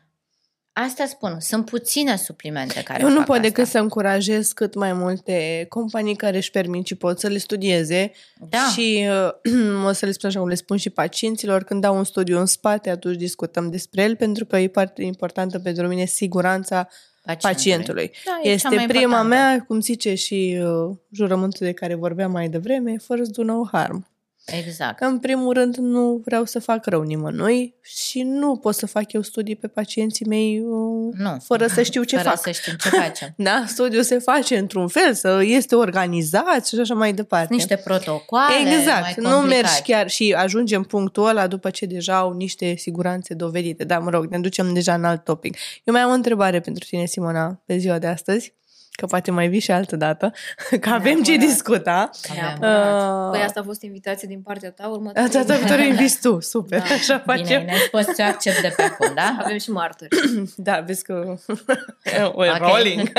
asta 0.73 1.05
spun, 1.05 1.37
sunt 1.39 1.65
puține 1.65 2.15
suplimente 2.15 2.83
care 2.83 3.01
Eu 3.03 3.09
nu 3.09 3.15
fac 3.15 3.25
pot 3.25 3.35
asta. 3.35 3.47
decât 3.47 3.67
să 3.67 3.79
încurajez 3.79 4.51
cât 4.51 4.75
mai 4.75 4.93
multe 4.93 5.65
companii 5.69 6.15
care 6.15 6.37
își 6.37 6.51
permit 6.51 6.85
și 6.85 6.95
pot 6.95 7.19
să 7.19 7.27
le 7.27 7.37
studieze 7.37 8.11
Da. 8.49 8.57
și 8.73 9.07
uh, 9.45 9.85
o 9.87 9.91
să 9.91 10.05
le 10.05 10.11
spun 10.11 10.29
așa 10.29 10.39
cum 10.39 10.47
le 10.47 10.55
spun 10.55 10.77
și 10.77 10.89
pacienților, 10.89 11.63
când 11.63 11.81
dau 11.81 11.97
un 11.97 12.03
studiu 12.03 12.39
în 12.39 12.45
spate, 12.45 12.89
atunci 12.89 13.17
discutăm 13.17 13.69
despre 13.69 14.01
el, 14.03 14.15
pentru 14.15 14.45
că 14.45 14.57
e 14.57 14.67
parte 14.67 15.03
importantă 15.03 15.59
pentru 15.59 15.87
mine 15.87 16.05
siguranța 16.05 16.87
Pacientului. 17.25 17.53
pacientului. 17.55 18.11
Da, 18.25 18.39
e 18.41 18.47
cea 18.47 18.51
este 18.53 18.67
mai 18.75 18.85
prima 18.87 19.01
importantă. 19.01 19.27
mea, 19.27 19.63
cum 19.67 19.81
zice 19.81 20.15
și 20.15 20.59
uh, 20.63 20.95
jurământul 21.11 21.65
de 21.65 21.73
care 21.73 21.95
vorbeam 21.95 22.31
mai 22.31 22.49
devreme, 22.49 22.95
first 23.07 23.31
do 23.31 23.43
no 23.43 23.63
harm. 23.71 24.07
Exact. 24.45 24.97
Că 24.97 25.05
în 25.05 25.19
primul 25.19 25.53
rând 25.53 25.75
nu 25.75 26.21
vreau 26.25 26.45
să 26.45 26.59
fac 26.59 26.85
rău 26.85 27.01
nimănui 27.01 27.75
și 27.81 28.21
nu 28.21 28.55
pot 28.57 28.75
să 28.75 28.85
fac 28.85 29.11
eu 29.11 29.21
studii 29.21 29.55
pe 29.55 29.67
pacienții 29.67 30.25
mei 30.25 30.59
uh, 30.59 31.13
Nu. 31.17 31.37
fără 31.43 31.67
să 31.67 31.81
știu 31.81 32.03
ce 32.03 32.15
Fără 32.21 32.29
fac. 32.29 32.41
să 32.41 32.51
știm 32.51 32.73
ce 32.81 32.89
facem. 32.89 33.33
Da, 33.47 33.63
studiul 33.67 34.03
se 34.03 34.17
face 34.17 34.57
într-un 34.57 34.87
fel, 34.87 35.13
să 35.13 35.41
este 35.43 35.75
organizat 35.75 36.67
și 36.67 36.79
așa 36.79 36.93
mai 36.93 37.13
departe. 37.13 37.53
Niște 37.53 37.75
protocoale 37.75 38.63
mai 38.63 38.77
Exact, 38.77 39.17
nu 39.21 39.29
complicat. 39.29 39.47
mergi 39.61 39.81
chiar 39.81 40.09
și 40.09 40.33
ajungem 40.37 40.83
punctul 40.83 41.27
ăla 41.27 41.47
după 41.47 41.69
ce 41.69 41.85
deja 41.85 42.17
au 42.17 42.33
niște 42.33 42.75
siguranțe 42.75 43.33
dovedite. 43.33 43.83
Dar, 43.83 43.99
mă 43.99 44.09
rog, 44.09 44.25
ne 44.25 44.39
ducem 44.39 44.73
deja 44.73 44.93
în 44.93 45.03
alt 45.03 45.23
topic. 45.23 45.57
Eu 45.83 45.93
mai 45.93 46.03
am 46.03 46.09
o 46.09 46.13
întrebare 46.13 46.59
pentru 46.59 46.85
tine, 46.87 47.05
Simona, 47.05 47.61
pe 47.65 47.77
ziua 47.77 47.99
de 47.99 48.07
astăzi, 48.07 48.53
că 49.01 49.07
poate 49.07 49.31
mai 49.31 49.47
vii 49.47 49.59
și 49.59 49.71
altă 49.71 49.95
dată, 49.95 50.31
că 50.81 50.89
avem 50.89 51.21
ce 51.23 51.29
Neapărat. 51.31 51.49
discuta. 51.49 52.09
Neapărat. 52.35 53.25
Uh, 53.25 53.31
Păi 53.31 53.41
asta 53.41 53.59
a 53.59 53.63
fost 53.63 53.81
invitație 53.81 54.27
din 54.27 54.41
partea 54.41 54.71
ta, 54.71 54.87
următoarea. 54.87 55.31
Data 55.31 55.55
viitoare 55.55 55.87
inviți 55.93 56.21
tu, 56.21 56.39
super, 56.39 56.79
Da. 56.79 56.83
așa 56.93 57.23
Bine, 57.25 57.37
facem. 57.37 57.61
Ines, 57.61 57.87
poți 57.91 58.09
să 58.15 58.21
accept 58.21 58.61
de 58.61 58.73
pe 58.75 58.81
acum, 58.83 59.11
da? 59.15 59.37
Avem 59.39 59.57
și 59.57 59.71
martori. 59.71 60.09
Da, 60.55 60.79
vezi 60.85 61.03
că 61.03 61.35
we're 62.31 62.59
Ok. 62.61 62.67
rolling. 62.67 63.11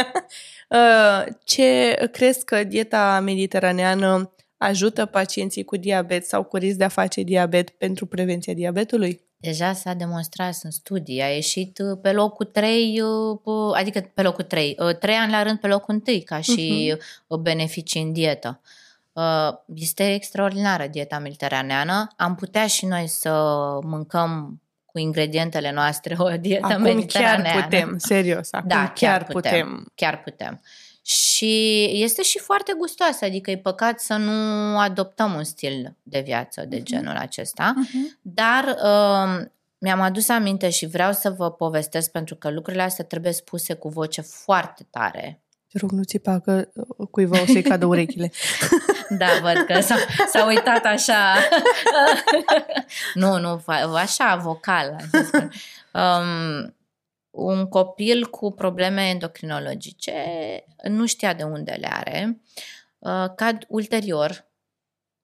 Uh, 0.69 1.25
Ce 1.45 1.95
crezi 2.13 2.45
că 2.45 2.65
dieta 2.65 3.21
mediteraneană 3.25 4.35
ajută 4.57 5.07
pacienții 5.07 5.65
cu 5.65 5.77
diabet 5.77 6.27
sau 6.27 6.43
cu 6.45 6.57
risc 6.57 6.77
de 6.77 6.85
a 6.85 6.89
face 6.89 7.21
diabet 7.23 7.71
pentru 7.71 8.07
prevenția 8.07 8.55
diabetului? 8.55 9.21
Deja 9.43 9.73
s-a 9.73 9.93
demonstrat 9.93 10.59
în 10.62 10.70
studii, 10.70 11.23
a 11.23 11.27
ieșit 11.35 11.78
uh, 11.78 11.98
pe 12.02 12.12
locul 12.12 12.47
3, 12.47 13.02
adică 13.74 14.10
pe 14.14 14.23
locul 14.23 14.44
3, 14.44 14.77
3 15.01 15.14
ani 15.14 15.31
la 15.32 15.43
rând 15.43 15.59
pe 15.59 15.66
locul 15.66 16.02
1 16.06 16.19
ca 16.24 16.40
și 16.40 16.94
uh, 17.27 17.39
beneficii 17.39 18.02
în 18.02 18.12
dietă. 18.12 18.60
Uh, 19.12 19.48
Este 19.74 20.14
extraordinară 20.14 20.86
dieta 20.86 21.19
mediteraneană. 21.19 22.09
Am 22.16 22.35
putea 22.35 22.66
și 22.66 22.86
noi 22.86 23.06
să 23.06 23.31
mâncăm 23.82 24.60
cu 24.85 24.98
ingredientele 24.98 25.73
noastre 25.73 26.14
o 26.19 26.28
dietă 26.36 26.66
Acum 26.66 26.82
mediteraneană. 26.82 27.43
chiar 27.43 27.62
putem, 27.64 27.98
serios, 27.98 28.48
acum 28.52 28.69
Da, 28.69 28.77
chiar, 28.77 28.93
chiar 28.93 29.24
putem. 29.24 29.51
putem. 29.51 29.86
Chiar 29.94 30.23
putem. 30.23 30.60
Și 31.05 31.85
este 31.93 32.23
și 32.23 32.39
foarte 32.39 32.73
gustoasă, 32.79 33.24
adică 33.24 33.51
e 33.51 33.59
păcat 33.59 34.01
să 34.01 34.15
nu 34.15 34.79
adoptăm 34.79 35.35
un 35.35 35.45
stil 35.45 35.97
de 36.03 36.20
viață 36.20 36.65
de 36.69 36.83
genul 36.83 37.16
acesta. 37.16 37.73
Mhm. 37.77 38.19
Dar 38.23 38.65
uh, 38.65 39.47
mi-am 39.79 40.01
adus 40.01 40.29
aminte 40.29 40.70
și 40.70 40.87
vreau 40.87 41.12
să 41.12 41.31
vă 41.31 41.51
povestesc 41.51 42.11
pentru 42.11 42.35
că 42.35 42.51
lucrurile 42.51 42.83
astea 42.83 43.05
trebuie 43.05 43.33
spuse 43.33 43.74
cu 43.74 43.89
voce 43.89 44.20
foarte 44.20 44.87
tare. 44.91 45.43
Te 45.73 45.79
rog, 45.79 45.91
nu 45.91 46.03
țipa 46.03 46.39
că 46.39 46.69
uh, 46.74 47.09
cuiva 47.11 47.41
o 47.41 47.47
să-i 47.47 47.62
cadă 47.62 47.87
urechile. 47.87 48.31
Da, 49.19 49.27
văd 49.43 49.57
că 49.66 49.81
s-a, 49.81 49.97
s-a 50.29 50.47
uitat 50.47 50.85
așa. 50.85 51.35
nu, 53.15 53.39
nu, 53.39 53.62
fa- 53.62 54.01
așa, 54.03 54.37
vocal. 54.37 54.97
așa 54.97 55.24
spun. 55.24 55.53
Um, 55.93 56.74
un 57.33 57.69
copil 57.69 58.27
cu 58.27 58.53
probleme 58.53 59.09
endocrinologice 59.09 60.15
nu 60.83 61.07
știa 61.07 61.35
de 61.35 61.43
unde 61.43 61.77
le 61.81 61.89
are. 61.91 62.41
Uh, 62.99 63.27
cad 63.37 63.65
ulterior, 63.69 64.51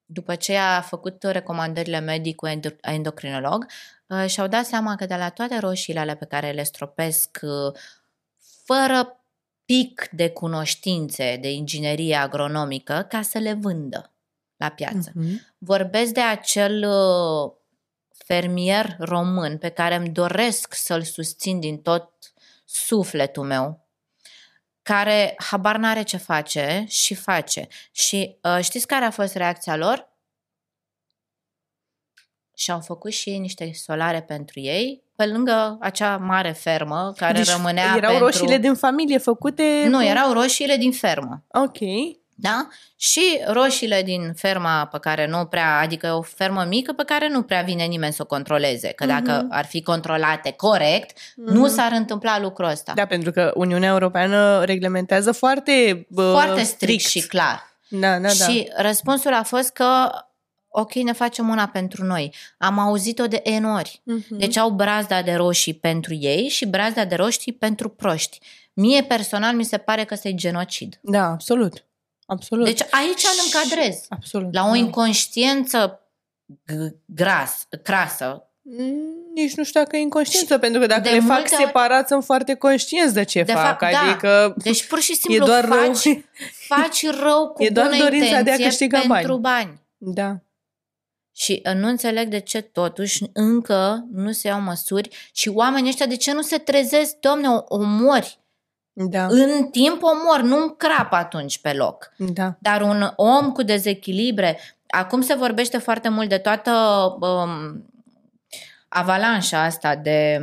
după 0.05 0.35
ce 0.35 0.55
a 0.55 0.81
făcut 0.81 1.23
recomandările 1.23 1.99
medicului 1.99 2.59
endocrinolog, 2.81 3.65
uh, 4.07 4.25
și-au 4.27 4.47
dat 4.47 4.65
seama 4.65 4.95
că 4.95 5.05
de 5.05 5.15
la 5.15 5.29
toate 5.29 5.57
roșiile 5.57 5.99
alea 5.99 6.15
pe 6.15 6.25
care 6.25 6.51
le 6.51 6.63
stropesc 6.63 7.39
uh, 7.41 7.73
fără 8.65 9.23
pic 9.65 10.09
de 10.11 10.29
cunoștințe 10.29 11.37
de 11.41 11.51
inginerie 11.51 12.15
agronomică 12.15 13.05
ca 13.09 13.21
să 13.21 13.37
le 13.37 13.53
vândă 13.53 14.13
la 14.55 14.69
piață. 14.69 15.11
Uh-huh. 15.11 15.55
Vorbesc 15.57 16.13
de 16.13 16.21
acel 16.21 16.85
fermier 18.25 18.95
român 18.99 19.57
pe 19.57 19.69
care 19.69 19.95
îmi 19.95 20.09
doresc 20.09 20.73
să-l 20.73 21.01
susțin 21.01 21.59
din 21.59 21.81
tot 21.81 22.11
sufletul 22.65 23.45
meu, 23.45 23.87
care 24.81 25.35
habar 25.37 25.77
n-are 25.77 26.03
ce 26.03 26.17
face 26.17 26.85
și 26.87 27.15
face. 27.15 27.67
Și 27.91 28.37
uh, 28.41 28.59
știți 28.61 28.87
care 28.87 29.05
a 29.05 29.11
fost 29.11 29.35
reacția 29.35 29.75
lor? 29.75 30.07
Și-au 32.55 32.79
făcut 32.79 33.11
și 33.11 33.29
ei 33.29 33.39
niște 33.39 33.73
solare 33.73 34.21
pentru 34.21 34.59
ei, 34.59 35.03
pe 35.15 35.25
lângă 35.25 35.77
acea 35.79 36.17
mare 36.17 36.51
fermă 36.51 37.13
care 37.17 37.37
deci 37.37 37.49
rămânea 37.49 37.93
erau 37.95 38.09
pentru... 38.09 38.25
roșiile 38.25 38.57
din 38.57 38.75
familie 38.75 39.17
făcute... 39.17 39.85
Nu, 39.87 40.05
erau 40.05 40.31
roșiile 40.31 40.75
din 40.75 40.91
fermă. 40.91 41.43
Ok. 41.47 41.77
Da? 42.41 42.67
Și 42.95 43.21
roșiile 43.47 44.01
din 44.03 44.33
ferma 44.33 44.85
pe 44.85 44.99
care 44.99 45.27
nu 45.27 45.45
prea, 45.45 45.79
adică 45.79 46.13
o 46.13 46.21
fermă 46.21 46.65
mică 46.67 46.93
pe 46.93 47.03
care 47.05 47.29
nu 47.29 47.41
prea 47.41 47.61
vine 47.61 47.83
nimeni 47.83 48.13
să 48.13 48.21
o 48.21 48.25
controleze. 48.25 48.87
Că 48.87 49.05
dacă 49.05 49.43
uh-huh. 49.43 49.49
ar 49.49 49.65
fi 49.65 49.81
controlate 49.81 50.51
corect, 50.51 51.11
uh-huh. 51.11 51.53
nu 51.53 51.67
s-ar 51.67 51.91
întâmpla 51.91 52.39
lucrul 52.39 52.69
ăsta. 52.69 52.91
Da, 52.95 53.05
pentru 53.05 53.31
că 53.31 53.51
Uniunea 53.55 53.89
Europeană 53.89 54.63
reglementează 54.63 55.31
foarte 55.31 56.05
bă, 56.09 56.31
Foarte 56.31 56.63
strict, 56.63 57.01
strict 57.01 57.23
și 57.23 57.27
clar. 57.27 57.77
Da, 57.89 58.19
da, 58.19 58.19
da. 58.19 58.29
Și 58.29 58.71
răspunsul 58.75 59.33
a 59.33 59.43
fost 59.43 59.69
că 59.69 60.09
ok, 60.67 60.93
ne 60.93 61.11
facem 61.11 61.49
una 61.49 61.67
pentru 61.67 62.03
noi. 62.03 62.33
Am 62.57 62.79
auzit-o 62.79 63.27
de 63.27 63.39
enori. 63.43 64.01
Uh-huh. 64.01 64.37
Deci 64.37 64.57
au 64.57 64.69
brazda 64.69 65.21
de 65.21 65.33
roșii 65.33 65.73
pentru 65.73 66.13
ei 66.13 66.47
și 66.47 66.65
brazda 66.65 67.05
de 67.05 67.15
roșii 67.15 67.53
pentru 67.53 67.89
proști. 67.89 68.39
Mie 68.73 69.03
personal 69.03 69.55
mi 69.55 69.63
se 69.63 69.77
pare 69.77 70.03
că 70.03 70.13
este 70.13 70.33
genocid. 70.33 70.99
Da, 71.01 71.23
absolut. 71.23 71.83
Absolut. 72.29 72.65
Deci 72.65 72.81
aici 72.89 73.23
îl 73.23 73.39
încadrez. 73.45 74.05
Absolut. 74.09 74.53
La 74.53 74.65
o 74.65 74.69
da. 74.69 74.75
inconștiență 74.75 75.99
gras, 77.05 77.67
crasă. 77.83 78.43
Mm, 78.61 79.19
nici 79.33 79.55
nu 79.55 79.63
știu 79.63 79.79
dacă 79.79 79.95
e 79.95 79.99
inconștiență, 79.99 80.53
și 80.53 80.59
pentru 80.59 80.79
că 80.79 80.85
dacă 80.85 81.09
le 81.09 81.19
fac 81.19 81.47
separat, 81.47 82.07
sunt 82.07 82.23
foarte 82.23 82.53
conștienți 82.53 83.13
de 83.13 83.23
ce 83.23 83.43
de 83.43 83.51
fac. 83.51 83.63
Fapt, 83.63 83.91
da. 83.91 83.99
adică 83.99 84.53
da. 84.57 84.63
Deci 84.63 84.87
pur 84.87 84.99
și 84.99 85.15
simplu 85.15 85.43
e 85.43 85.47
doar 85.47 85.65
faci, 85.65 86.03
rău. 86.03 86.23
faci 86.75 87.05
rău 87.09 87.47
cu 87.47 87.63
e 87.63 87.69
doar 87.69 87.87
bună 87.87 88.03
intenție 88.03 88.41
de 88.41 88.51
a 88.51 88.55
câștiga 88.55 88.99
pentru 88.99 89.37
bani. 89.37 89.65
bani. 89.65 89.81
Da. 89.97 90.35
Și 91.35 91.61
uh, 91.65 91.73
nu 91.73 91.87
înțeleg 91.87 92.27
de 92.27 92.39
ce 92.39 92.61
totuși 92.61 93.23
încă 93.33 94.07
nu 94.11 94.31
se 94.31 94.47
iau 94.47 94.61
măsuri 94.61 95.29
și 95.33 95.49
oamenii 95.49 95.89
ăștia 95.89 96.05
de 96.05 96.15
ce 96.15 96.33
nu 96.33 96.41
se 96.41 96.57
trezesc, 96.57 97.15
domne, 97.15 97.47
omori. 97.67 98.39
Da. 99.07 99.25
În 99.25 99.69
timp 99.71 100.01
omor, 100.01 100.41
nu 100.41 100.69
crap 100.69 101.13
atunci 101.13 101.57
pe 101.57 101.73
loc. 101.73 102.13
Da. 102.17 102.55
Dar 102.59 102.81
un 102.81 103.11
om 103.15 103.51
cu 103.51 103.63
dezechilibre, 103.63 104.59
acum 104.87 105.21
se 105.21 105.33
vorbește 105.33 105.77
foarte 105.77 106.09
mult 106.09 106.29
de 106.29 106.37
toată 106.37 106.71
um, 107.19 107.85
avalanșa 108.87 109.63
asta 109.63 109.95
de 109.95 110.39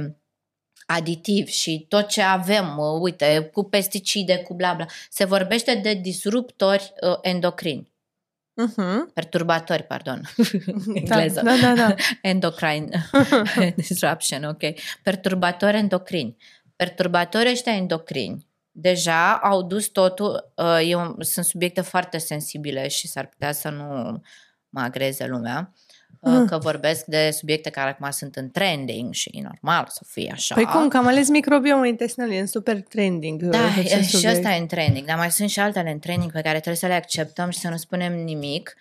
aditiv 0.87 1.47
și 1.47 1.87
tot 1.89 2.07
ce 2.07 2.23
avem, 2.23 2.79
uh, 2.79 3.01
uite, 3.01 3.51
cu 3.53 3.65
pesticide, 3.65 4.39
cu 4.39 4.55
bla 4.55 4.73
bla, 4.73 4.87
se 5.11 5.25
vorbește 5.25 5.75
de 5.75 5.95
disruptori 5.95 6.93
uh, 7.01 7.19
endocrini. 7.21 7.95
Uh-huh. 8.69 9.13
Perturbatori, 9.15 9.83
pardon. 9.83 10.21
Engleză. 10.95 11.41
Da, 11.45 11.57
da, 11.61 11.75
da. 11.75 11.95
Endocrine 12.31 13.11
disruption, 13.77 14.45
ok. 14.45 14.63
Perturbatori 15.03 15.77
endocrini. 15.77 16.37
Perturbatorii 16.77 17.51
ăștia 17.51 17.73
endocrini 17.73 18.46
deja 18.79 19.37
au 19.37 19.63
dus 19.63 19.87
totul, 19.87 20.53
uh, 20.55 20.81
eu, 20.85 21.17
sunt 21.19 21.45
subiecte 21.45 21.81
foarte 21.81 22.19
sensibile 22.19 22.89
și 22.89 23.09
s-ar 23.09 23.27
putea 23.27 23.53
să 23.53 23.69
nu 23.69 24.21
mă 24.69 24.81
agreze 24.81 25.27
lumea, 25.27 25.73
mm. 26.21 26.47
că 26.47 26.59
vorbesc 26.59 27.05
de 27.05 27.31
subiecte 27.31 27.71
care 27.71 27.91
acum 27.91 28.11
sunt 28.11 28.37
în 28.37 28.51
trending 28.51 29.15
și 29.15 29.31
e 29.33 29.43
normal 29.43 29.87
să 29.89 30.05
fie 30.07 30.31
așa. 30.33 30.55
Păi 30.55 30.65
cum, 30.65 30.89
că 30.89 30.97
am 30.97 31.07
ales 31.07 31.29
microbiomul 31.29 31.87
intestinal, 31.87 32.31
e 32.31 32.39
în 32.39 32.47
super 32.47 32.83
trending. 32.83 33.43
Uh, 33.43 33.51
da, 33.51 33.81
e, 33.81 34.03
și 34.03 34.29
ăsta 34.29 34.53
e 34.53 34.61
în 34.61 34.67
trending, 34.67 35.07
dar 35.07 35.17
mai 35.17 35.31
sunt 35.31 35.51
și 35.51 35.61
altele 35.61 35.91
în 35.91 35.99
trending 35.99 36.33
pe 36.33 36.41
care 36.41 36.57
trebuie 36.57 36.77
să 36.77 36.87
le 36.87 36.95
acceptăm 36.95 37.51
și 37.51 37.59
să 37.59 37.69
nu 37.69 37.77
spunem 37.77 38.25
nimic. 38.25 38.77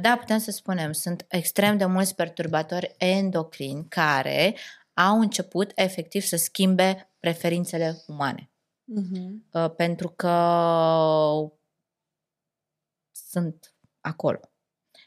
Da, 0.00 0.16
putem 0.16 0.38
să 0.38 0.50
spunem, 0.50 0.92
sunt 0.92 1.24
extrem 1.28 1.76
de 1.76 1.84
mulți 1.84 2.14
perturbatori 2.14 2.94
endocrini 2.98 3.86
care 3.88 4.56
au 4.94 5.20
început 5.20 5.72
efectiv 5.74 6.22
să 6.22 6.36
schimbe 6.36 7.10
preferințele 7.20 8.02
umane. 8.06 8.50
Uh-huh. 8.94 9.74
Pentru 9.76 10.08
că 10.08 10.30
sunt 13.12 13.74
acolo. 14.00 14.40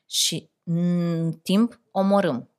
Și 0.06 0.50
în 0.64 1.32
timp 1.44 1.82
omorâm. 1.92 2.50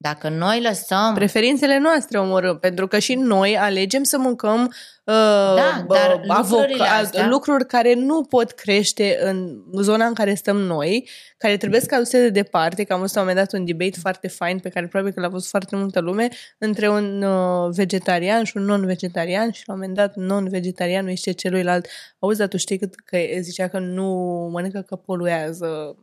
Dacă 0.00 0.28
noi 0.28 0.62
lăsăm... 0.62 1.14
Preferințele 1.14 1.78
noastre 1.78 2.18
omorâm, 2.18 2.58
pentru 2.58 2.86
că 2.86 2.98
și 2.98 3.14
noi 3.14 3.56
alegem 3.56 4.02
să 4.02 4.18
mâncăm 4.18 4.62
uh, 4.62 5.14
da, 5.54 5.84
dar 5.88 6.22
avoca- 6.28 6.98
astea... 7.00 7.28
lucruri 7.28 7.66
care 7.66 7.94
nu 7.94 8.24
pot 8.24 8.50
crește 8.50 9.18
în 9.22 9.62
zona 9.80 10.06
în 10.06 10.14
care 10.14 10.34
stăm 10.34 10.56
noi, 10.56 11.08
care 11.38 11.56
trebuie 11.56 11.80
să 11.80 11.94
aduse 11.94 12.20
de 12.20 12.30
departe, 12.30 12.84
că 12.84 12.92
am 12.92 13.00
văzut 13.00 13.14
la 13.14 13.20
un 13.20 13.26
moment 13.28 13.46
dat 13.46 13.60
un 13.60 13.66
debate 13.66 13.98
foarte 14.00 14.28
fain 14.28 14.58
pe 14.58 14.68
care 14.68 14.86
probabil 14.86 15.14
că 15.14 15.20
l-a 15.20 15.28
văzut 15.28 15.48
foarte 15.48 15.76
multă 15.76 16.00
lume, 16.00 16.28
între 16.58 16.88
un 16.88 17.22
uh, 17.22 17.74
vegetarian 17.74 18.44
și 18.44 18.56
un 18.56 18.62
non-vegetarian 18.62 19.50
și 19.50 19.62
la 19.66 19.72
un 19.72 19.78
moment 19.78 19.96
dat 19.96 20.16
non-vegetarianul 20.16 21.14
zice 21.14 21.32
celuilalt, 21.32 21.86
auzi, 22.18 22.38
dar 22.38 22.48
tu 22.48 22.56
știi 22.56 22.78
cât 22.78 22.94
că 22.94 23.18
zicea 23.40 23.68
că 23.68 23.78
nu 23.78 24.04
mănâncă 24.52 24.80
că 24.80 24.96
poluează 24.96 25.96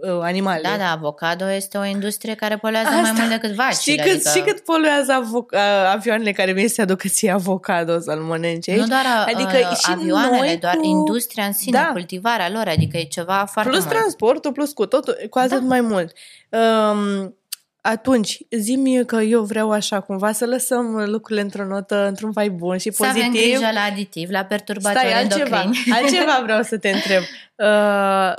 Uh, 0.00 0.20
animale. 0.22 0.60
Da, 0.62 0.76
da, 0.78 0.90
avocado 0.90 1.50
este 1.50 1.78
o 1.78 1.84
industrie 1.84 2.34
care 2.34 2.56
poluează 2.56 2.88
Asta. 2.88 3.00
mai 3.00 3.12
mult 3.16 3.28
decât 3.28 3.50
vaci. 3.50 3.74
Știi 3.74 3.96
cât, 3.96 4.10
adică... 4.10 4.28
știi 4.28 4.42
cât 4.42 4.60
poluează 4.60 5.12
avoc- 5.12 5.54
avioanele 5.92 6.32
care 6.32 6.52
vin 6.52 6.68
să 6.68 6.80
aducă 6.80 7.08
ție 7.08 7.30
avocado 7.30 7.98
să-l 7.98 8.20
mănânci 8.20 8.68
aici? 8.68 8.78
Nu 8.80 8.86
doar 8.86 9.04
adică 9.26 9.68
uh, 9.70 9.76
și 9.76 9.90
avioanele, 9.90 10.56
doar 10.56 10.74
cu... 10.76 10.86
industria 10.86 11.44
în 11.44 11.52
sine, 11.52 11.78
da. 11.78 11.90
cultivarea 11.92 12.50
lor, 12.50 12.68
adică 12.68 12.96
e 12.96 13.04
ceva 13.04 13.44
foarte 13.52 13.70
Plus 13.70 13.84
mult. 13.84 13.96
transportul, 13.96 14.52
plus 14.52 14.72
cu 14.72 14.86
totul, 14.86 15.16
cu 15.30 15.38
atât 15.38 15.60
da. 15.60 15.66
mai 15.66 15.80
mult. 15.80 16.12
Um, 16.48 17.34
atunci, 17.80 18.38
zi 18.50 19.02
că 19.06 19.16
eu 19.16 19.42
vreau 19.42 19.70
așa 19.70 20.00
cumva 20.00 20.32
să 20.32 20.46
lăsăm 20.46 21.04
lucrurile 21.06 21.40
într-o 21.40 21.66
notă, 21.66 22.06
într-un 22.06 22.30
vai 22.30 22.48
bun 22.48 22.78
și 22.78 22.90
pozitiv. 22.90 23.20
Să 23.20 23.28
avem 23.28 23.40
grijă 23.40 23.70
la 23.72 23.80
aditiv, 23.80 24.30
la 24.30 24.44
perturbatori 24.44 25.06
Stai, 25.06 25.22
altceva, 25.22 25.60
endocrini. 25.60 25.96
altceva 25.96 26.40
vreau 26.42 26.62
să 26.62 26.78
te 26.78 26.88
întreb. 26.88 27.22
Uh, 27.56 28.32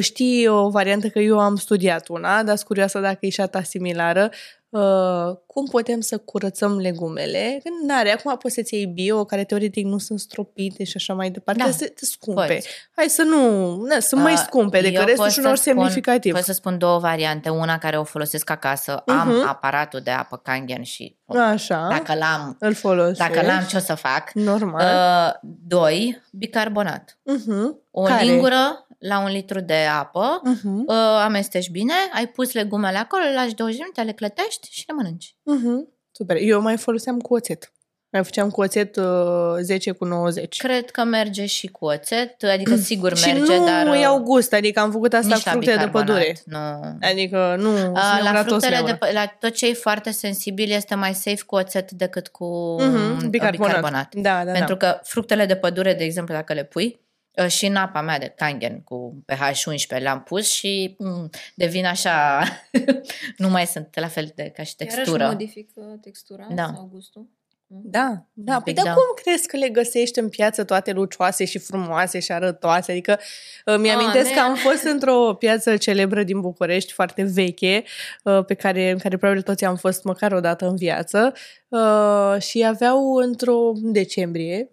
știi 0.00 0.46
o 0.46 0.68
variantă 0.68 1.08
că 1.08 1.18
eu 1.18 1.38
am 1.38 1.56
studiat 1.56 2.08
una, 2.08 2.42
dar 2.42 2.54
sunt 2.54 2.66
curioasă 2.66 3.00
dacă 3.00 3.18
e 3.20 3.28
și 3.28 3.40
a 3.40 3.46
ta 3.46 3.62
similară. 3.62 4.30
Uh, 4.70 5.36
cum 5.46 5.66
putem 5.66 6.00
să 6.00 6.18
curățăm 6.18 6.78
legumele? 6.78 7.60
Când 7.62 7.90
n-are, 7.90 8.12
acum 8.12 8.36
poți 8.36 8.54
să-ți 8.54 8.74
iei 8.74 8.86
bio, 8.86 9.24
care 9.24 9.44
teoretic 9.44 9.84
nu 9.84 9.98
sunt 9.98 10.20
stropite 10.20 10.84
și 10.84 10.92
așa 10.96 11.14
mai 11.14 11.30
departe, 11.30 11.62
da, 11.62 11.70
sunt 11.70 11.92
scumpe. 11.94 12.54
Poți. 12.54 12.68
Hai 12.96 13.06
să 13.08 13.22
nu, 13.22 13.76
na, 13.82 13.98
sunt 13.98 14.20
uh, 14.20 14.26
mai 14.26 14.36
scumpe 14.36 14.80
decât 14.80 15.04
restul 15.04 15.28
și 15.28 15.38
unor 15.38 15.56
semnificativ. 15.56 16.34
Pot 16.34 16.42
să 16.42 16.52
spun 16.52 16.78
două 16.78 16.98
variante. 16.98 17.48
Una 17.48 17.78
care 17.78 17.98
o 17.98 18.04
folosesc 18.04 18.50
acasă, 18.50 19.00
uh-huh. 19.00 19.20
am 19.20 19.28
mhm. 19.28 19.48
aparatul 19.48 20.00
de 20.00 20.10
apă 20.10 20.36
Kangen 20.36 20.82
și 20.82 21.16
Așa. 21.26 21.86
dacă 21.90 22.14
l-am, 22.18 22.56
îl 22.58 22.74
folosesc. 22.74 23.18
dacă 23.18 23.46
l-am 23.46 23.64
ce 23.68 23.76
o 23.76 23.80
să 23.80 23.94
fac? 23.94 24.30
Normal. 24.32 24.84
Uh, 24.84 25.50
doi, 25.66 26.22
bicarbonat. 26.32 27.18
Uh-huh. 27.36 27.88
O 27.90 28.02
care? 28.02 28.24
lingură 28.24 28.86
la 29.00 29.18
un 29.18 29.30
litru 29.30 29.60
de 29.60 29.86
apă, 29.98 30.42
uh-huh. 30.44 30.84
uh, 30.86 30.94
amesteci 31.24 31.70
bine, 31.70 31.94
ai 32.14 32.26
pus 32.26 32.52
legumele 32.52 32.98
acolo, 32.98 33.22
le 33.22 33.34
lași 33.34 33.54
20 33.54 33.78
minute, 33.78 34.02
le 34.02 34.12
clătești 34.12 34.68
și 34.70 34.84
le 34.86 34.94
mănânci. 34.94 35.34
Uh-huh. 35.34 35.98
Super. 36.10 36.36
Eu 36.40 36.60
mai 36.60 36.76
foloseam 36.76 37.18
cu 37.18 37.34
oțet. 37.34 37.72
Mai 38.12 38.24
făceam 38.24 38.50
cu 38.50 38.60
oțet 38.60 38.96
uh, 38.96 39.56
10 39.60 39.90
cu 39.90 40.04
90. 40.04 40.56
Cred 40.56 40.90
că 40.90 41.04
merge 41.04 41.46
și 41.46 41.66
cu 41.66 41.84
oțet, 41.84 42.42
adică 42.42 42.76
sigur 42.76 43.08
merge, 43.08 43.30
și 43.30 43.38
nu 43.38 43.64
dar... 43.64 43.84
nu 43.86 43.98
iau 43.98 44.18
gust, 44.22 44.52
adică 44.52 44.80
am 44.80 44.90
făcut 44.90 45.12
asta 45.12 45.34
cu 45.34 45.40
fructe 45.40 45.76
de 45.76 45.88
pădure. 45.88 46.36
Nu. 46.44 46.58
Adică 47.00 47.56
nu, 47.58 47.90
uh, 47.90 48.20
la 48.22 48.42
fructele 48.46 48.82
de, 48.84 48.98
la 49.12 49.26
tot 49.26 49.52
ce 49.52 49.68
e 49.68 49.72
foarte 49.72 50.10
sensibil 50.10 50.70
este 50.70 50.94
mai 50.94 51.14
safe 51.14 51.42
cu 51.46 51.54
oțet 51.54 51.90
decât 51.90 52.28
cu 52.28 52.76
uh-huh, 52.80 53.28
bicarbonat. 53.28 53.50
bicarbonat. 53.50 54.14
Da, 54.14 54.44
da, 54.44 54.52
Pentru 54.52 54.74
da. 54.74 54.86
că 54.86 55.00
fructele 55.02 55.46
de 55.46 55.56
pădure, 55.56 55.94
de 55.94 56.04
exemplu, 56.04 56.34
dacă 56.34 56.52
le 56.52 56.64
pui, 56.64 57.00
Uh, 57.09 57.09
și 57.48 57.66
în 57.66 57.76
apa 57.76 58.00
mea 58.00 58.18
de 58.18 58.32
Kangen 58.36 58.80
cu 58.80 59.22
pH 59.26 59.64
11 59.66 60.08
le-am 60.08 60.22
pus 60.22 60.50
și 60.52 60.94
mm, 60.98 61.30
devin 61.54 61.86
așa, 61.86 62.42
nu 63.36 63.48
mai 63.48 63.66
sunt 63.66 63.88
la 63.98 64.08
fel 64.08 64.32
de 64.34 64.52
ca 64.56 64.62
și 64.62 64.76
textură. 64.76 65.10
Iarăși 65.10 65.32
modifică 65.32 65.98
textura 66.00 66.46
da. 66.50 66.72
sau 66.74 66.88
gustul? 66.92 67.28
Da, 67.72 68.24
da. 68.32 68.54
Un 68.54 68.62
Păi 68.62 68.72
pic, 68.72 68.82
dar 68.82 68.84
da. 68.84 68.92
cum 68.92 69.22
crezi 69.22 69.46
că 69.46 69.56
le 69.56 69.68
găsești 69.68 70.18
în 70.18 70.28
piață 70.28 70.64
toate 70.64 70.92
lucioase 70.92 71.44
și 71.44 71.58
frumoase 71.58 72.18
și 72.18 72.32
arătoase? 72.32 72.90
Adică 72.90 73.18
uh, 73.66 73.76
mi-amintesc 73.78 74.28
ne- 74.28 74.34
că 74.34 74.40
am 74.40 74.54
fost 74.54 74.82
într-o 74.84 75.34
piață 75.34 75.76
celebră 75.76 76.22
din 76.22 76.40
București, 76.40 76.92
foarte 76.92 77.22
veche, 77.22 77.84
uh, 78.24 78.44
pe 78.44 78.54
care, 78.54 78.90
în 78.90 78.98
care 78.98 79.16
probabil 79.16 79.42
toți 79.42 79.64
am 79.64 79.76
fost 79.76 80.04
măcar 80.04 80.32
o 80.32 80.40
dată 80.40 80.66
în 80.66 80.76
viață 80.76 81.32
uh, 81.68 82.36
și 82.40 82.64
aveau 82.66 83.14
într-o 83.14 83.72
în 83.82 83.92
decembrie 83.92 84.70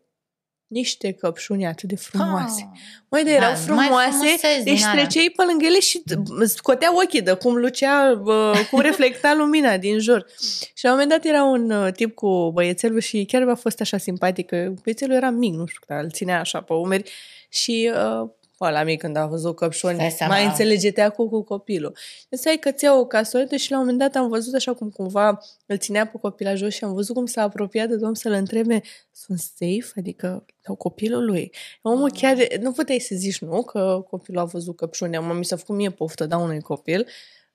niște 0.67 1.11
căpșuni 1.11 1.65
atât 1.65 1.89
de 1.89 1.95
frumoase. 1.95 2.69
Ah. 2.73 2.79
Măi, 3.09 3.23
de 3.23 3.29
Da, 3.29 3.35
erau 3.35 3.49
mai 3.51 3.59
frumoase, 3.59 4.09
frumuseți 4.09 4.63
deci 4.63 4.73
din 4.77 4.85
alea. 4.85 5.01
treceai 5.01 5.33
pe 5.35 5.43
lângă 5.47 5.65
ele 5.65 5.79
și 5.79 6.03
t- 6.11 6.45
scotea 6.45 6.89
ochii 7.03 7.21
de 7.21 7.33
cum 7.33 7.55
lucea, 7.55 8.21
uh, 8.25 8.67
cum 8.69 8.79
reflecta 8.89 9.33
lumina 9.37 9.77
din 9.77 9.99
jur. 9.99 10.25
Și 10.73 10.83
la 10.85 10.91
un 10.91 10.97
moment 10.99 11.09
dat 11.09 11.25
era 11.33 11.43
un 11.43 11.71
uh, 11.71 11.91
tip 11.93 12.15
cu 12.15 12.51
băiețelul 12.53 12.99
și 12.99 13.25
chiar 13.25 13.47
a 13.47 13.55
fost 13.55 13.81
așa 13.81 13.97
simpatic, 13.97 14.45
că 14.47 14.73
băiețelul 14.83 15.15
era 15.15 15.29
mic, 15.29 15.53
nu 15.53 15.65
știu, 15.65 15.81
dar 15.87 16.03
îl 16.03 16.11
ținea 16.11 16.39
așa 16.39 16.61
pe 16.61 16.73
umeri 16.73 17.11
și 17.49 17.91
uh, 17.93 18.29
ăla 18.65 18.83
mic 18.83 18.99
când 18.99 19.15
a 19.15 19.25
văzut 19.25 19.55
căpșuni, 19.55 19.95
Stai 19.95 20.11
seama. 20.11 20.33
mai 20.33 20.45
înțelege 20.45 20.91
teacul 20.91 21.29
cu 21.29 21.43
copilul. 21.43 21.97
Însă 22.29 22.49
ai 22.49 22.57
că 22.57 22.71
ți 22.71 22.87
o 22.87 23.05
casoletă 23.05 23.55
și 23.55 23.71
la 23.71 23.77
un 23.77 23.83
moment 23.83 24.01
dat 24.01 24.21
am 24.23 24.29
văzut 24.29 24.53
așa 24.53 24.73
cum 24.73 24.89
cumva 24.89 25.39
îl 25.65 25.77
ținea 25.77 26.07
pe 26.07 26.17
copil 26.21 26.47
la 26.47 26.55
jos 26.55 26.73
și 26.73 26.83
am 26.83 26.93
văzut 26.93 27.15
cum 27.15 27.25
s-a 27.25 27.41
apropiat 27.41 27.87
de 27.87 27.95
domn 27.95 28.13
să-l 28.13 28.31
întrebe 28.31 28.81
sunt 29.11 29.39
safe? 29.39 29.99
Adică 29.99 30.45
sau 30.59 30.75
copilul 30.75 31.25
lui. 31.25 31.51
Omul 31.81 32.11
chiar, 32.11 32.37
nu 32.59 32.71
puteai 32.71 32.99
să 32.99 33.15
zici 33.15 33.39
nu, 33.39 33.63
că 33.63 34.05
copilul 34.09 34.41
a 34.41 34.45
văzut 34.45 34.75
căpșune. 34.75 35.19
Mă, 35.19 35.33
mi 35.33 35.45
s-a 35.45 35.55
făcut 35.55 35.75
mie 35.75 35.89
poftă, 35.89 36.25
da, 36.25 36.37
unui 36.37 36.61
copil. 36.61 37.07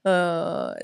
Uh, 0.03 0.13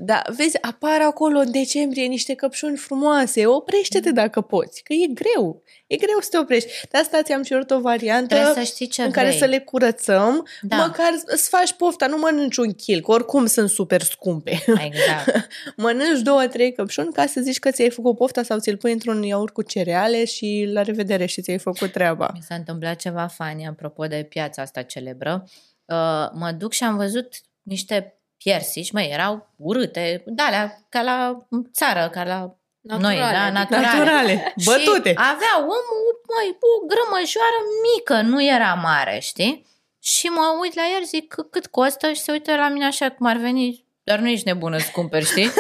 da, 0.01 0.23
vezi, 0.37 0.63
apar 0.63 1.01
acolo 1.01 1.39
în 1.39 1.51
decembrie 1.51 2.07
niște 2.07 2.35
căpșuni 2.35 2.77
frumoase. 2.77 3.47
Oprește-te 3.47 4.11
dacă 4.11 4.41
poți, 4.41 4.83
că 4.83 4.93
e 4.93 5.07
greu. 5.15 5.63
E 5.87 5.97
greu 5.97 6.17
să 6.21 6.29
te 6.31 6.39
oprești. 6.39 6.71
De 6.91 6.99
asta 6.99 7.23
ți-am 7.23 7.43
cerut 7.43 7.71
o 7.71 7.81
variantă 7.81 8.35
Trebuie 8.35 8.55
să 8.65 8.73
știi 8.73 8.87
ce 8.87 9.03
în 9.03 9.11
vrei. 9.11 9.25
care 9.25 9.37
să 9.37 9.45
le 9.45 9.59
curățăm, 9.61 10.47
Da. 10.63 10.77
măcar 10.77 11.13
îți 11.25 11.49
faci 11.49 11.73
pofta, 11.73 12.07
nu 12.07 12.17
mănânci 12.19 12.57
un 12.57 12.73
kil, 12.73 13.01
că 13.01 13.11
oricum 13.11 13.47
sunt 13.47 13.69
super 13.71 14.03
scumpe. 14.03 14.51
Exact. 14.67 15.49
mănânci 15.77 16.21
două, 16.21 16.47
trei 16.47 16.73
căpșuni 16.73 17.13
ca 17.13 17.27
să 17.27 17.41
zici 17.41 17.59
că 17.59 17.71
ți-ai 17.71 17.91
făcut 17.91 18.17
pofta 18.17 18.43
sau 18.43 18.59
ți-l 18.59 18.77
pui 18.77 18.93
într-un 18.93 19.23
iaurt 19.23 19.53
cu 19.53 19.63
cereale 19.63 20.25
și 20.25 20.69
la 20.73 20.83
revedere 20.83 21.27
și 21.27 21.43
ți-ai 21.43 21.59
făcut 21.59 21.93
treaba. 21.93 22.31
Mi 22.35 22.43
s-a 22.49 22.55
întâmplat 22.55 22.97
ceva 22.97 23.27
fani, 23.27 23.67
apropo 23.67 24.07
de 24.07 24.27
piața 24.29 24.63
asta 24.63 24.83
celebră. 24.83 25.45
Uh, 25.85 26.29
mă 26.33 26.55
duc 26.59 26.73
și 26.73 26.85
am 26.85 26.97
văzut 26.97 27.29
niște 27.63 28.18
piersici, 28.43 28.91
măi, 28.91 29.09
erau 29.13 29.49
urâte, 29.57 30.23
de 30.27 30.43
alea, 30.43 30.87
ca 30.89 31.03
la 31.03 31.47
țară, 31.73 32.09
ca 32.09 32.25
la 32.25 32.57
noi, 32.81 33.17
da, 33.17 33.25
adică- 33.45 33.53
naturale. 33.59 33.87
Naturale, 33.87 34.55
bătute. 34.65 35.09
Și 35.09 35.17
avea 35.19 35.59
omul, 35.59 36.21
măi, 36.37 36.57
o 36.61 36.87
grămăjoară 36.87 37.57
mică, 37.95 38.21
nu 38.21 38.43
era 38.45 38.75
mare, 38.75 39.19
știi? 39.19 39.67
Și 40.03 40.27
mă 40.27 40.57
uit 40.61 40.75
la 40.75 40.83
el, 40.99 41.05
zic, 41.05 41.35
"C- 41.35 41.51
cât 41.51 41.67
costă? 41.67 42.13
Și 42.13 42.21
se 42.21 42.33
uită 42.33 42.55
la 42.57 42.69
mine 42.69 42.87
așa 42.87 43.11
cum 43.11 43.27
ar 43.27 43.37
veni, 43.37 43.85
dar 44.03 44.19
nu 44.19 44.29
ești 44.29 44.47
nebună 44.47 44.79
să 44.79 44.91
cumperi, 44.93 45.25
știi? 45.25 45.51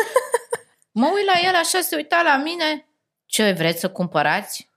mă 1.01 1.11
uit 1.15 1.25
la 1.27 1.49
el 1.49 1.55
așa, 1.55 1.81
se 1.81 1.97
uita 1.97 2.23
la 2.25 2.37
mine, 2.37 2.87
ce 3.27 3.53
vreți 3.53 3.81
să 3.81 3.91
cumpărați? 3.91 4.69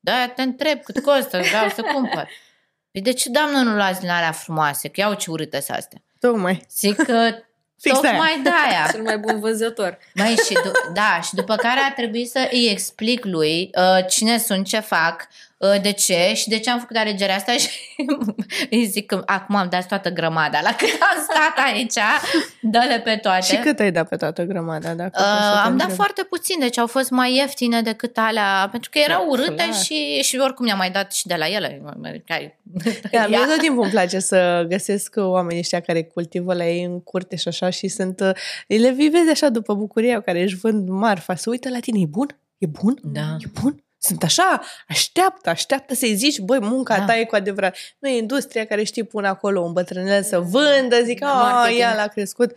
Da, 0.00 0.28
te 0.28 0.42
întreb 0.42 0.82
cât 0.82 1.02
costă, 1.02 1.38
vreau 1.38 1.68
să 1.68 1.82
cumpăr. 1.82 2.28
Păi 2.92 3.00
de 3.02 3.12
ce, 3.12 3.28
doamnă, 3.30 3.58
nu 3.60 3.74
luați 3.74 4.00
din 4.00 4.08
alea 4.10 4.32
frumoase? 4.32 4.88
Că 4.88 5.00
iau 5.00 5.14
ce 5.14 5.30
urâte 5.30 5.60
sunt 5.60 5.76
astea. 5.76 6.02
Tocmai. 6.20 6.66
Zic 6.76 7.02
că 7.02 7.30
Fix 7.82 7.94
tocmai 7.94 8.40
de 8.42 8.50
aia. 8.68 8.88
Cel 8.92 9.02
mai 9.02 9.18
bun 9.18 9.40
vânzător. 9.40 9.98
Mai 10.14 10.34
și 10.46 10.52
du- 10.52 10.92
da, 10.92 11.20
și 11.22 11.34
după 11.34 11.56
care 11.56 11.80
a 11.80 11.92
trebuit 11.92 12.30
să 12.30 12.48
îi 12.50 12.68
explic 12.70 13.24
lui 13.24 13.70
uh, 13.74 14.06
cine 14.08 14.38
sunt, 14.38 14.66
ce 14.66 14.80
fac, 14.80 15.20
uh, 15.20 15.36
de 15.82 15.92
ce 15.92 16.32
și 16.34 16.48
de 16.48 16.58
ce 16.58 16.70
am 16.70 16.78
făcut 16.78 16.96
alegerea 16.96 17.34
asta 17.34 17.52
și 17.62 17.68
îi 18.70 18.84
zic 18.86 19.06
că 19.06 19.22
acum 19.26 19.54
am 19.54 19.68
dat 19.70 19.86
toată 19.86 20.10
grămada. 20.10 20.60
La 20.62 20.74
cât 20.74 20.88
am 21.00 21.22
stat 21.22 21.64
aici, 21.72 21.94
dă-le 22.60 23.00
pe 23.04 23.16
toate. 23.16 23.42
Și 23.46 23.56
cât 23.56 23.78
ai 23.80 23.92
dat 23.92 24.08
pe 24.08 24.16
toată 24.16 24.42
grămada? 24.42 24.94
Dacă 24.94 25.10
pot 25.10 25.20
să 25.20 25.30
Uh, 25.32 25.52
te 25.52 25.58
am 25.58 25.62
dat 25.64 25.70
întreb? 25.72 25.90
foarte 25.96 26.22
puțin, 26.28 26.58
deci 26.60 26.78
au 26.78 26.86
fost 26.86 27.10
mai 27.10 27.34
ieftine 27.34 27.82
decât 27.82 28.18
alea, 28.18 28.68
pentru 28.70 28.90
că 28.92 28.98
erau 28.98 29.22
Da, 29.24 29.30
urâte 29.30 29.52
clar. 29.54 29.74
și, 29.74 30.20
și 30.22 30.36
oricum 30.42 30.64
ne-am 30.64 30.78
mai 30.78 30.90
dat 30.90 31.12
și 31.12 31.26
de 31.26 31.34
la 31.38 31.46
ele. 31.48 31.82
Ca- 32.26 32.52
Da, 33.10 33.26
mie 33.26 33.38
Ia. 33.38 33.46
tot 33.46 33.58
timpul 33.58 33.82
îmi 33.82 33.92
place 33.92 34.18
să 34.18 34.64
găsesc 34.68 35.14
oamenii 35.16 35.58
ăștia 35.60 35.80
care 35.80 36.02
cultivă 36.02 36.54
la 36.54 36.66
ei 36.66 36.84
în 36.84 37.00
curte 37.02 37.36
și 37.36 37.48
așa 37.48 37.70
și 37.70 37.88
sunt... 37.88 38.20
uh, 38.20 38.30
Le 38.66 38.90
vivezi 38.90 39.30
așa 39.30 39.48
după 39.48 39.74
bucuria 39.74 40.20
care 40.20 40.42
își 40.42 40.56
vând 40.56 40.88
marfa. 40.88 41.34
Se 41.34 41.50
uită 41.50 41.68
la 41.68 41.78
tine, 41.78 41.98
e 42.00 42.06
bun? 42.06 42.38
E 42.58 42.66
bun? 42.66 42.98
Da. 43.02 43.36
E 43.38 43.46
bun? 43.62 43.84
Sunt 44.02 44.22
așa, 44.22 44.60
așteaptă, 44.88 45.50
așteaptă 45.50 45.94
să-i 45.94 46.14
zici, 46.14 46.38
băi, 46.38 46.58
munca 46.60 46.98
Da. 46.98 47.04
ta 47.04 47.16
e 47.16 47.24
cu 47.24 47.34
adevărat. 47.34 47.76
Nu 47.98 48.08
e 48.08 48.16
industria 48.18 48.64
care 48.64 48.82
știi 48.82 49.04
pun 49.04 49.24
acolo 49.24 49.60
un 49.60 49.72
bătrânel 49.72 50.22
să 50.22 50.38
vândă, 50.40 51.02
zic, 51.04 51.22
a, 51.22 51.26
Marketing. 51.32 51.78
ia 51.80 51.94
l-a 51.94 52.06
crescut. 52.06 52.50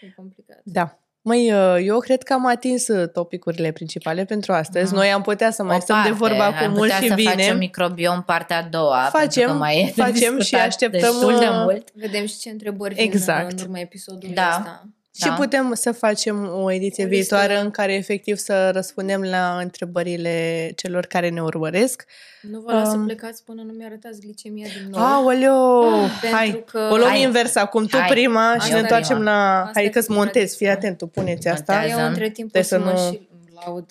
E 0.00 0.12
complicat. 0.16 0.60
Da. 0.64 0.94
Măi, 1.22 1.52
uh, 1.52 1.76
eu 1.82 1.98
cred 1.98 2.22
că 2.22 2.32
am 2.32 2.46
atins 2.46 2.88
uh, 2.88 3.08
topicurile 3.08 3.70
principale 3.72 4.24
pentru 4.24 4.52
astăzi. 4.52 4.90
Da. 4.92 4.96
Noi 4.96 5.12
am 5.12 5.22
putea 5.22 5.50
să 5.50 5.62
mai 5.62 5.76
O 5.76 5.80
stăm 5.80 5.96
de 6.02 6.08
parte, 6.08 6.24
vorba 6.24 6.46
am 6.46 6.52
cu 6.52 6.64
mult 6.68 6.78
putea 6.80 7.00
și 7.00 7.08
să 7.08 7.14
bine. 7.14 7.30
facem 7.30 7.56
microbiom 7.58 8.22
partea 8.22 8.58
a 8.58 8.62
doua, 8.62 9.08
Facem, 9.12 9.28
pentru 9.32 9.52
că 9.52 9.58
mai 9.58 9.80
e 9.80 9.84
de 9.84 10.02
facem 10.02 10.32
și 10.32 10.36
discutat 10.36 10.66
așteptăm, 10.66 11.00
destul 11.00 11.38
de 11.38 11.46
uh, 11.48 11.60
mult. 11.64 11.88
Vedem 11.94 12.26
și 12.26 12.38
ce 12.38 12.50
întrebări 12.50 12.94
vin 12.94 13.04
Exact. 13.04 13.52
în 13.52 13.58
urma 13.64 13.78
episodului 13.78 14.34
Da. 14.34 14.48
ăsta. 14.58 14.88
Și 15.14 15.26
Da. 15.26 15.32
putem 15.34 15.72
să 15.74 15.92
facem 15.92 16.48
o 16.62 16.70
ediție 16.72 17.04
O 17.04 17.06
listă. 17.08 17.36
viitoare 17.36 17.60
în 17.60 17.70
care 17.70 17.94
efectiv 17.94 18.36
să 18.36 18.70
răspundem 18.70 19.22
la 19.22 19.58
întrebările 19.60 20.70
celor 20.76 21.06
care 21.06 21.28
ne 21.28 21.42
urmăresc. 21.42 22.04
Nu 22.42 22.60
vă 22.60 22.72
las 22.72 22.90
să 22.90 22.96
Um. 22.96 23.04
plecați 23.04 23.44
până 23.44 23.62
nu 23.62 23.72
mi-arătați 23.72 24.20
glicemia 24.20 24.66
din 24.78 24.88
nou. 24.90 25.00
Aoleo! 25.02 25.80
Pentru 26.20 26.36
Hai, 26.36 26.64
că- 26.66 26.88
o 26.92 26.96
luăm 26.96 27.08
Hai. 27.08 27.22
invers 27.22 27.54
acum. 27.54 27.86
Tu 27.86 27.96
Hai. 27.96 28.08
prima 28.08 28.50
Asta 28.50 28.64
și 28.64 28.70
e 28.70 28.74
ne 28.74 28.80
întoarcem 28.80 29.16
prima. 29.16 29.30
la... 29.32 29.58
Asta 29.58 29.70
Hai 29.74 29.84
e 29.84 29.88
că-ți 29.88 30.06
prima 30.06 30.20
montezi, 30.22 30.56
fii 30.56 30.66
tradiție. 30.66 30.88
atent, 30.88 30.98
tu 30.98 31.06
puneți 31.20 31.48
asta. 31.48 31.72
Montează. 31.72 32.00
Eu 32.00 32.06
între 32.08 32.30
timp 32.30 32.48
o 32.48 32.50
Trebuie 32.58 32.62
să, 32.62 32.76
să 32.76 32.84
mă 32.84 32.90
nu- 33.08 33.12
și 33.12 33.28
laud 33.64 33.86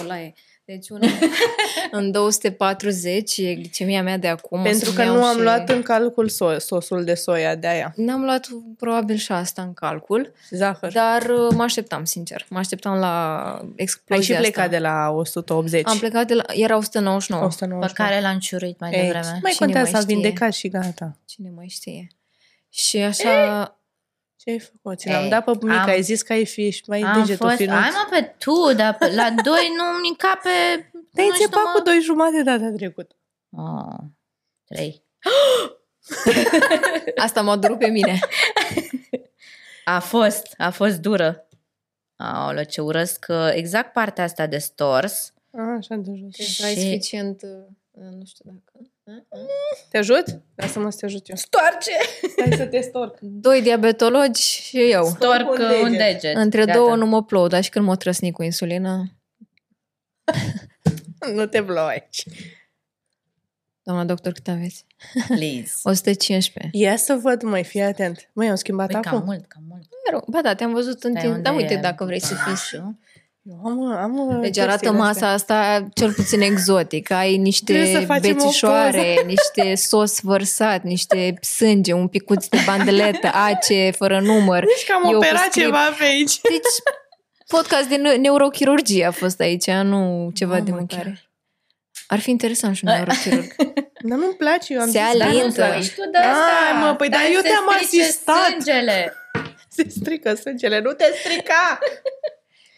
o 0.00 0.06
laie. 0.06 0.32
Deci 0.66 0.88
una, 0.88 1.06
în 1.90 2.10
240 2.10 3.36
e 3.36 3.54
glicemia 3.54 4.02
mea 4.02 4.16
de 4.16 4.28
acum. 4.28 4.60
o 4.60 4.62
Pentru 4.62 4.84
să-mi 4.84 4.96
că 4.96 5.02
iau 5.02 5.14
nu 5.16 5.24
am 5.24 5.36
și- 5.36 5.42
luat 5.42 5.68
în 5.68 5.82
calcul 5.82 6.30
so- 6.30 6.56
sosul 6.58 7.04
de 7.04 7.14
soia 7.14 7.54
de 7.54 7.66
aia. 7.66 7.92
N-am 7.96 8.22
luat 8.24 8.48
probabil 8.78 9.16
și 9.16 9.32
asta 9.32 9.62
în 9.62 9.74
calcul, 9.74 10.32
Zahăr. 10.50 10.92
dar 10.92 11.22
uh, 11.22 11.48
mă 11.54 11.62
așteptam, 11.62 12.04
sincer. 12.04 12.46
Mă 12.48 12.58
așteptam 12.58 12.98
la 12.98 13.42
Ai 13.60 13.72
explozia 13.76 14.34
și 14.34 14.40
plecat 14.40 14.64
asta. 14.64 14.76
de 14.76 14.78
la 14.78 15.10
180. 15.10 15.82
Am 15.88 15.98
plecat 15.98 16.26
de 16.26 16.34
la... 16.34 16.42
Era 16.52 16.76
199. 16.76 17.40
Pe 17.42 17.46
199. 17.48 18.08
care 18.08 18.20
l-am 18.26 18.38
ciurit 18.38 18.80
mai 18.80 18.90
Ei, 18.92 19.00
devreme. 19.02 19.26
Mai 19.42 19.52
Cine 19.52 19.54
contează, 19.58 19.90
mai 19.90 20.00
s-a 20.00 20.00
știe? 20.00 20.14
vindecat 20.14 20.52
și 20.52 20.68
gata. 20.68 21.16
Cine 21.24 21.50
mai 21.54 21.66
știe? 21.68 22.06
Și 22.70 22.96
așa... 22.98 23.78
Ce 24.44 24.50
ai 24.50 24.58
făcut? 24.58 24.98
Ți 24.98 25.08
l-am 25.08 25.22
Ei, 25.22 25.28
dat 25.30 25.44
pe 25.44 25.52
mic, 25.62 25.70
am- 25.78 25.88
ai 25.88 26.02
zis 26.02 26.22
că 26.22 26.32
ai 26.32 26.46
fi 26.46 26.70
și 26.70 26.82
mai 26.86 27.00
Am 27.00 27.20
degetul 27.20 27.46
fost, 27.46 27.56
finuț. 27.60 27.74
ai 27.76 27.90
mă 27.90 28.06
pe 28.10 28.34
tu, 28.38 28.72
dar 28.72 28.96
pe- 28.96 29.14
la 29.14 29.30
doi 29.44 29.72
nu 29.76 29.84
mi 30.08 30.16
pe... 30.42 30.48
Te-ai 31.12 31.26
nu 31.28 31.32
știu, 31.34 31.44
înțepat 31.44 31.64
mă. 31.64 31.70
cu 31.74 31.82
doi 31.82 32.00
jumate 32.00 32.42
data 32.42 32.70
trecută. 32.76 33.16
Oh, 33.56 33.96
trei. 34.64 35.02
Asta 37.16 37.42
m-a 37.42 37.56
durut 37.56 37.78
pe 37.78 37.86
mine. 37.86 38.18
A 39.84 39.98
fost, 40.00 40.54
a 40.56 40.70
fost 40.70 40.96
dură. 41.00 41.48
Aoleu, 42.16 42.64
ce 42.64 42.80
urăsc 42.80 43.26
uh, 43.28 43.50
exact 43.52 43.92
partea 43.92 44.24
asta 44.24 44.46
de 44.46 44.58
stors. 44.58 45.32
A, 45.52 45.62
așa 45.78 45.94
de 45.94 46.10
jos. 46.14 46.36
Deci 46.36 46.62
ai 46.62 46.74
Și- 46.74 46.80
suficient... 46.80 47.42
uh, 47.42 47.50
Nu 47.90 48.24
știu 48.24 48.44
dacă... 48.50 48.86
Te 49.90 49.98
ajut? 49.98 50.24
Lasă-mă 50.54 50.90
să 50.90 50.98
te 50.98 51.04
ajut 51.04 51.28
eu. 51.28 51.36
Stoarce! 51.36 51.90
Hai 52.40 52.52
să 52.56 52.66
te 52.66 52.80
storc. 52.80 53.18
Doi 53.20 53.62
diabetologi 53.62 54.40
și 54.42 54.90
eu. 54.90 55.04
Storc 55.04 55.48
un 55.50 55.60
un 55.62 55.68
deget. 55.68 55.82
un 55.82 55.96
deget. 55.96 56.36
Între 56.36 56.64
Gata. 56.64 56.78
două 56.78 56.96
nu 56.96 57.06
mă 57.06 57.24
plouă, 57.24 57.48
dar 57.48 57.62
și 57.62 57.70
când 57.70 57.84
mă 57.86 57.96
trăsni 57.96 58.32
cu 58.32 58.42
insulină, 58.42 59.04
Nu 61.34 61.46
te 61.46 61.62
plouă 61.62 61.86
aici. 61.86 62.24
doamna 63.82 64.04
doctor, 64.04 64.32
cât 64.32 64.48
aveți? 64.48 64.86
Please. 65.26 65.72
115. 65.90 66.68
Ia 66.78 66.96
să 66.96 67.14
văd, 67.14 67.42
mai 67.42 67.64
fii 67.64 67.80
atent. 67.82 68.30
Măi, 68.32 68.48
am 68.48 68.54
schimbat 68.56 68.90
Păi, 68.90 69.00
cam 69.02 69.14
acum. 69.14 69.26
mult, 69.26 69.46
cam 69.46 69.62
mult. 69.68 69.88
Ba 70.28 70.40
da, 70.42 70.54
te-am 70.54 70.72
văzut 70.72 71.02
în 71.02 71.10
Stai, 71.10 71.22
timp. 71.22 71.34
unde 71.34 71.48
Da, 71.48 71.54
uite, 71.56 71.72
e 71.74 71.76
dacă 71.76 72.04
vrei 72.04 72.20
să 72.20 72.34
fii. 72.34 72.80
Pănașul? 73.44 73.92
Eu 73.92 73.96
am, 73.96 74.18
am 74.20 74.40
Deci 74.40 74.58
arată 74.58 74.78
chestiile 74.78 74.96
masa 75.04 75.28
astea. 75.30 75.58
asta 75.72 75.88
cel 75.94 76.12
puțin 76.12 76.40
exotic. 76.40 77.10
Ai 77.10 77.26
Trebuie 77.64 77.82
niște 77.82 77.98
să 78.00 78.04
facem 78.06 78.36
o 78.40 78.44
bețișoare, 78.44 79.22
niște 79.26 79.74
sos 79.74 80.20
vărsat, 80.20 80.82
niște 80.82 81.34
sânge, 81.40 81.92
un 81.92 82.08
picuț 82.08 82.46
de 82.46 82.58
bandeletă, 82.66 83.26
ace, 83.32 83.90
fără 83.96 84.20
număr. 84.20 84.64
Deci 84.64 84.86
că 84.86 84.92
am 84.92 85.02
Eu 85.04 85.10
cu 85.10 85.16
operat 85.16 85.38
script. 85.38 85.66
ceva 85.66 85.90
pe 85.98 86.04
aici. 86.04 86.40
Deci, 86.40 86.62
podcast 87.46 87.88
de 87.88 87.96
neu- 87.96 88.16
neurochirurgie 88.18 89.04
a 89.04 89.10
fost 89.10 89.40
aici, 89.40 89.70
nu 89.70 90.30
ceva 90.34 90.54
de 90.60 90.70
Mamă, 90.70 90.76
mâncare. 90.76 91.02
chiar. 91.02 91.30
Ar 92.06 92.18
fi 92.18 92.30
interesant 92.30 92.76
și 92.76 92.84
un 92.86 92.92
neurochirurg. 92.94 93.54
Dar 94.06 94.18
nu-mi 94.18 94.34
place, 94.34 94.72
eu 94.74 94.80
am 94.80 94.90
Se 94.90 95.00
zis, 95.10 95.18
Dar 95.18 95.28
nu 95.28 95.38
alintă. 95.38 95.64
spui 95.80 96.04
tu 96.04 96.10
de 96.10 96.18
asta. 96.18 96.52
Ai, 96.72 96.80
mă, 96.82 96.94
păi, 96.94 97.08
dar 97.08 97.20
eu 97.32 97.40
se 97.40 97.48
te-am 97.48 97.64
strice 97.82 98.02
asistat. 98.02 98.36
Sângele. 98.50 99.12
se 99.76 99.86
strică 99.88 100.34
sângele, 100.34 100.80
nu 100.80 100.92
te 100.92 101.04
strica! 101.24 101.78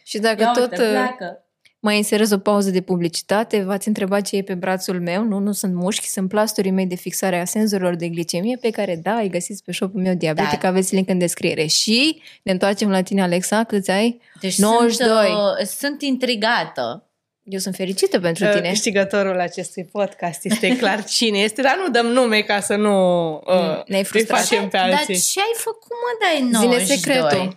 Și 0.06 0.18
dacă 0.18 0.42
Ia 0.42 0.50
tot 0.52 0.70
uite, 0.70 0.82
uh, 0.82 0.88
pleacă. 0.90 1.40
Mai 1.78 1.96
inserez 1.96 2.30
o 2.30 2.38
pauză 2.38 2.70
de 2.70 2.80
publicitate. 2.80 3.62
V-ați 3.62 3.88
întrebat 3.88 4.22
ce 4.22 4.36
e 4.36 4.42
pe 4.42 4.54
brațul 4.54 5.00
meu? 5.00 5.22
Nu, 5.24 5.38
nu 5.38 5.52
sunt 5.52 5.74
mușchi, 5.74 6.06
sunt 6.08 6.28
plasturii 6.28 6.70
mei 6.70 6.86
de 6.86 6.94
fixare 6.94 7.40
a 7.40 7.44
senzorilor 7.44 7.94
de 7.94 8.08
glicemie 8.08 8.56
pe 8.60 8.70
care, 8.70 8.96
da, 9.02 9.14
îi 9.14 9.28
găsiți 9.28 9.62
pe 9.64 9.72
shop-ul 9.72 10.00
meu 10.02 10.14
diabetic, 10.14 10.60
Da. 10.60 10.68
aveți 10.68 10.94
link 10.94 11.08
în 11.08 11.18
descriere. 11.18 11.66
Și 11.66 12.22
ne 12.42 12.52
întoarcem 12.52 12.90
la 12.90 13.02
tine, 13.02 13.22
Alexa, 13.22 13.64
câți 13.64 13.90
ai? 13.90 14.20
Deci 14.40 14.58
92. 14.58 15.08
Sunt, 15.26 15.30
uh, 15.60 15.66
sunt 15.66 16.02
intrigată. 16.02 17.00
Eu 17.42 17.58
sunt 17.58 17.74
fericită 17.74 18.20
pentru 18.20 18.44
Uh, 18.44 18.52
tine. 18.54 18.68
Câștigătorul 18.68 19.40
acestui 19.40 19.84
podcast 19.84 20.44
este 20.44 20.76
clar 20.76 21.04
cine 21.16 21.38
este, 21.38 21.62
dar 21.62 21.76
nu 21.84 21.90
dăm 21.90 22.06
nume 22.06 22.40
ca 22.40 22.60
să 22.60 22.74
nu 22.76 23.32
uh, 23.34 23.40
Mm, 23.46 23.82
ne-ai 23.86 24.00
îi 24.00 24.04
frustrat. 24.04 24.38
facem 24.40 24.68
pe 24.68 24.76
Dar 24.76 24.90
alții. 24.90 25.20
ce 25.32 25.40
ai 25.40 25.54
făcut, 25.54 25.90
mă, 25.90 26.16
dai 26.20 26.36
Zine 26.36 26.50
92? 26.74 26.96
secretul. 26.96 27.56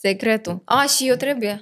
Secretul. 0.00 0.62
A, 0.64 0.84
și 0.96 1.08
eu 1.08 1.14
trebuie. 1.14 1.60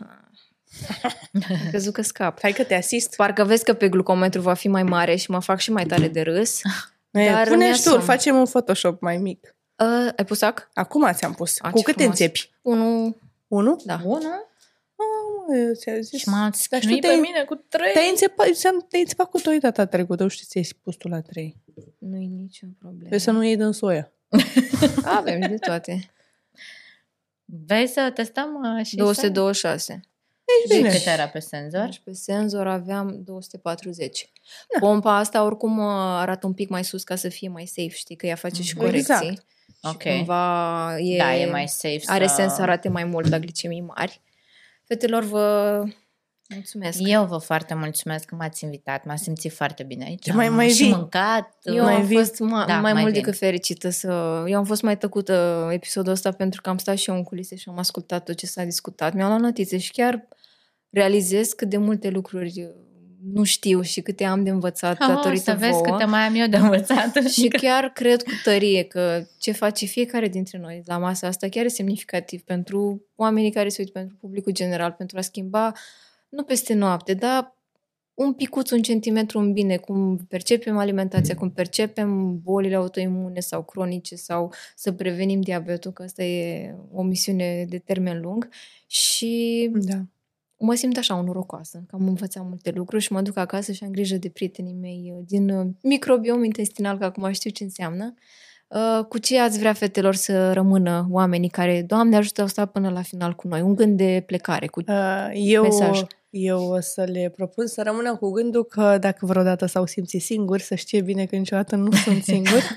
Am 1.33 1.69
crezut 1.69 1.93
că 1.93 2.03
scap. 2.03 2.39
Hai 2.41 2.53
că 2.53 2.65
te 2.65 2.75
asist. 2.75 3.17
Parcă 3.17 3.45
vezi 3.45 3.65
că 3.65 3.73
pe 3.75 3.89
glucometru 3.89 4.41
va 4.41 4.55
fi 4.55 4.69
mai 4.69 4.83
mare 4.83 5.17
și 5.17 5.31
mă 5.31 5.41
fac 5.41 5.59
și 5.59 5.71
mai 5.73 5.85
tare 5.87 6.09
de 6.09 6.21
râs. 6.21 6.61
Dar 7.11 7.33
Dar 7.33 7.49
Pune 7.49 7.65
și 7.65 7.83
tu, 7.83 7.89
mi-asum. 7.89 7.93
îl 7.93 8.01
facem 8.01 8.37
un 8.37 8.45
Photoshop 8.45 9.01
mai 9.01 9.17
mic. 9.17 9.57
Uh, 9.77 10.09
ai 10.17 10.25
pus 10.27 10.41
ac? 10.41 10.71
Acum 10.75 11.13
ți-am 11.13 11.33
pus. 11.35 11.57
A, 11.61 11.71
Cu 11.71 11.77
ce 11.79 11.83
câte 11.85 11.97
frumos. 12.03 12.19
înțepi? 12.21 12.51
Unu, 12.63 13.17
Unu? 13.49 13.77
da. 13.85 13.97
Bună? 14.03 14.49
Ah, 14.97 15.59
eu 15.67 15.75
ți-am 15.75 16.01
zis. 16.01 16.19
Și 16.21 16.29
m-ați 16.29 16.69
Dar 16.69 16.81
chinuit 16.81 16.99
știu, 17.05 17.09
pe 17.11 17.21
te-ai- 17.21 17.31
mine 17.33 17.45
cu 17.45 17.55
trei. 17.69 17.93
Te-ai 17.93 18.09
înțepat, 18.11 18.47
ți-am- 18.53 18.87
te-ai 18.89 19.03
înțepat 19.03 19.31
cu 19.31 19.39
doi 19.39 19.59
data 19.59 19.85
trecută, 19.87 20.29
știi, 20.29 20.47
ți-ai 20.47 20.65
spus 20.65 20.95
tu 20.97 21.09
la 21.09 21.21
trei. 21.21 21.57
Nu-i 21.99 22.27
nicio 22.27 22.67
problemă. 22.79 22.99
Trebuie 23.01 23.21
să 23.21 23.31
nu 23.31 23.45
iei 23.45 23.57
din 23.57 23.73
soia. 23.73 24.13
Avem 25.19 25.41
de 25.41 25.57
toate. 25.61 26.11
Vrei 27.45 27.87
să 27.87 28.11
testăm 28.15 28.77
uh, 28.79 28.85
și 28.87 28.97
226. 28.97 29.79
să... 29.85 30.09
bine. 30.69 30.91
Cât 30.91 31.07
era 31.07 31.29
pe 31.29 31.39
senzor? 31.39 31.85
Deci 31.85 32.01
pe 32.05 32.13
senzor 32.13 32.67
aveam 32.67 33.23
240. 33.25 34.33
Pompa 34.81 35.17
asta 35.17 35.45
oricum 35.45 35.79
uh, 35.79 35.85
arată 35.95 36.47
un 36.47 36.53
pic 36.53 36.69
mai 36.69 36.85
sus 36.85 37.03
ca 37.05 37.17
să 37.17 37.29
fie 37.29 37.49
mai 37.49 37.67
safe, 37.67 37.89
știi, 37.89 38.17
că 38.17 38.27
ea 38.27 38.35
face 38.35 38.63
și 38.63 38.73
Mhm. 38.77 38.85
corecții. 38.85 39.15
Exact. 39.15 39.45
Și 39.67 39.91
Ok. 39.93 40.03
cumva 40.03 40.95
e, 40.99 41.17
Da, 41.17 41.37
e 41.37 41.51
mai 41.51 41.69
safe 41.69 42.01
are 42.07 42.27
să... 42.27 42.35
sens 42.35 42.55
să 42.55 42.63
arate 42.63 42.89
mai 42.89 43.05
mult 43.05 43.29
la 43.29 43.39
glicemii 43.39 43.81
mari. 43.81 44.21
Fetelor, 44.87 45.23
vă 45.25 45.83
mulțumesc. 46.49 46.99
Eu 47.03 47.25
vă 47.27 47.37
foarte 47.37 47.75
mulțumesc 47.75 48.25
că 48.25 48.35
m-ați 48.35 48.65
invitat. 48.65 49.05
M-am 49.05 49.17
simțit 49.17 49.53
foarte 49.53 49.83
bine 49.83 50.05
aici. 50.05 50.23
Ce 50.25 50.33
mai- 50.33 50.47
Am 50.47 50.55
mai 50.55 50.69
și 50.69 50.83
vii? 50.83 50.93
mâncat. 50.93 51.57
Eu 51.63 51.85
Mai 51.85 51.95
am 51.95 52.05
vii? 52.05 52.17
fost 52.17 52.35
ma- 52.35 52.67
Da, 52.67 52.81
mai, 52.81 52.93
mai 52.93 53.03
mult 53.03 53.13
vin. 53.13 53.23
decât 53.23 53.39
fericită 53.39 53.89
să... 53.91 54.43
Eu 54.47 54.59
am 54.59 54.65
fost 54.65 54.83
mai 54.83 54.99
tăcută 54.99 55.69
episodul 55.73 56.13
ăsta 56.13 56.31
pentru 56.33 56.61
că 56.61 56.69
am 56.69 56.79
stat 56.79 56.97
și 56.97 57.11
eu 57.11 57.17
în 57.17 57.23
culise 57.23 57.57
și 57.57 57.69
am 57.69 57.79
ascultat 57.79 58.25
tot 58.25 58.37
ce 58.37 58.47
s-a 58.47 58.65
discutat. 58.65 59.15
Mi-am 59.15 59.29
luat 59.29 59.41
notițe 59.41 59.79
și 59.79 59.91
chiar 59.93 60.29
realizez 60.91 61.53
cât 61.53 61.69
de 61.69 61.77
multe 61.77 62.09
lucruri 62.11 62.71
nu 63.33 63.45
știu 63.45 63.81
și 63.81 64.01
câte 64.01 64.25
am 64.25 64.45
de 64.45 64.51
învățat 64.51 65.01
Oh, 65.01 65.07
datorită 65.09 65.51
să 65.51 65.57
vezi 65.59 65.71
vouă. 65.73 65.83
câte 65.83 66.05
mai 66.05 66.21
am 66.21 66.35
eu 66.35 66.47
de 66.47 66.57
învățat. 66.57 67.23
Și 67.41 67.49
chiar 67.49 67.85
cred 67.95 68.23
cu 68.23 68.31
tărie 68.45 68.83
că 68.83 69.25
ce 69.39 69.53
face 69.53 69.85
fiecare 69.87 70.29
dintre 70.29 70.59
noi 70.59 70.83
la 70.87 70.99
masa 70.99 71.27
asta 71.27 71.49
chiar 71.49 71.65
e 71.65 71.69
semnificativ 71.69 72.41
pentru 72.43 73.05
oamenii 73.17 73.51
care 73.53 73.69
se 73.69 73.77
uită, 73.81 73.93
pentru 73.93 74.17
publicul 74.21 74.53
general, 74.53 74.91
pentru 74.91 75.19
a 75.19 75.21
schimba, 75.21 75.73
nu 76.35 76.43
peste 76.43 76.75
noapte, 76.75 77.15
dar 77.15 77.59
un 78.15 78.33
picuț, 78.33 78.71
un 78.71 78.83
centimetru 78.83 79.39
în 79.39 79.53
bine, 79.53 79.77
cum 79.77 80.17
percepem 80.17 80.77
alimentația, 80.77 81.35
cum 81.35 81.51
percepem 81.51 82.41
bolile 82.43 82.75
autoimune 82.75 83.41
sau 83.41 83.63
cronice 83.63 84.15
sau 84.15 84.53
să 84.77 84.93
prevenim 84.93 85.41
diabetul, 85.41 85.93
că 85.93 86.03
asta 86.03 86.23
e 86.23 86.75
o 86.93 87.03
misiune 87.03 87.65
de 87.69 87.79
termen 87.79 88.21
lung. 88.21 88.49
Și 88.87 89.71
Da. 89.75 90.03
mă 90.59 90.75
simt 90.75 90.97
așa 90.97 91.21
norocoasă, 91.21 91.85
că 91.87 91.97
am 91.97 92.07
învățat 92.07 92.45
multe 92.49 92.71
lucruri 92.71 93.03
și 93.03 93.13
mă 93.13 93.23
duc 93.23 93.37
acasă 93.37 93.73
și 93.73 93.85
am 93.85 93.91
grijă 93.91 94.17
de 94.17 94.29
prietenii 94.29 94.75
mei 94.75 95.13
uh, 95.17 95.25
din 95.27 95.49
uh, 95.49 95.67
microbiom 95.83 96.45
intestinal, 96.45 96.99
că 96.99 97.05
acum 97.05 97.33
știu 97.33 97.51
ce 97.51 97.65
înseamnă. 97.65 98.15
Uh, 98.17 98.23
Cu 99.09 99.19
ce 99.19 99.41
ați 99.41 99.59
vrea, 99.59 99.73
fetelor, 99.73 100.15
să 100.15 100.53
rămână 100.53 101.07
oamenii 101.11 101.49
care, 101.49 101.83
Doamne 101.87 102.17
ajută, 102.17 102.41
au 102.41 102.47
stat 102.47 102.71
până 102.73 102.89
la 102.91 103.03
final 103.03 103.33
cu 103.35 103.49
noi? 103.49 103.61
Un 103.61 103.75
gând 103.75 103.97
de 103.97 104.23
plecare, 104.27 104.67
cu 104.67 104.81
Uh, 104.87 105.31
Eu, 105.33 105.63
Mesaj. 105.63 106.01
eu 106.31 106.63
o 106.63 106.81
să 106.81 107.03
le 107.13 107.33
propun 107.37 107.67
să 107.67 107.83
rămână 107.83 108.17
cu 108.17 108.31
gândul 108.31 108.65
că 108.65 108.97
dacă 109.01 109.27
vreodată 109.27 109.67
s-au 109.67 109.87
simțit 109.87 110.23
singuri, 110.23 110.63
să 110.63 110.75
știe 110.75 111.01
bine 111.01 111.25
că 111.25 111.37
niciodată 111.37 111.77
nu 111.77 111.93
sunt 111.93 112.23
singuri. 112.33 112.75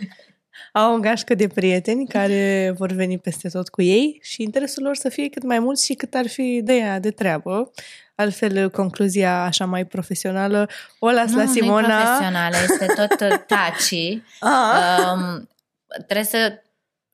Au 0.73 0.95
o 0.95 0.99
gașcă 0.99 1.35
de 1.35 1.47
prieteni 1.47 2.07
care 2.07 2.73
vor 2.77 2.91
veni 2.91 3.17
peste 3.17 3.49
tot 3.49 3.69
cu 3.69 3.81
ei 3.81 4.19
și 4.21 4.41
interesul 4.41 4.83
lor 4.83 4.95
să 4.95 5.09
fie 5.09 5.29
cât 5.29 5.43
mai 5.43 5.59
mulți 5.59 5.85
și 5.85 5.93
cât 5.93 6.13
ar 6.13 6.27
fi 6.27 6.61
de 6.63 6.73
ea 6.73 6.99
de 6.99 7.11
treabă. 7.11 7.71
Altfel, 8.15 8.69
concluzia 8.69 9.43
așa 9.43 9.65
mai 9.65 9.85
profesională 9.85 10.69
o 10.99 11.09
las 11.09 11.31
nu, 11.31 11.37
la 11.37 11.43
nu 11.43 11.51
Simona. 11.51 11.79
e 11.99 12.03
profesională, 12.03 12.55
este 12.69 12.85
tot 12.95 13.19
uh, 13.31 13.37
taci. 13.47 14.21
Ah. 14.39 15.13
Um, 15.13 15.49
trebuie 15.95 16.25
să 16.25 16.61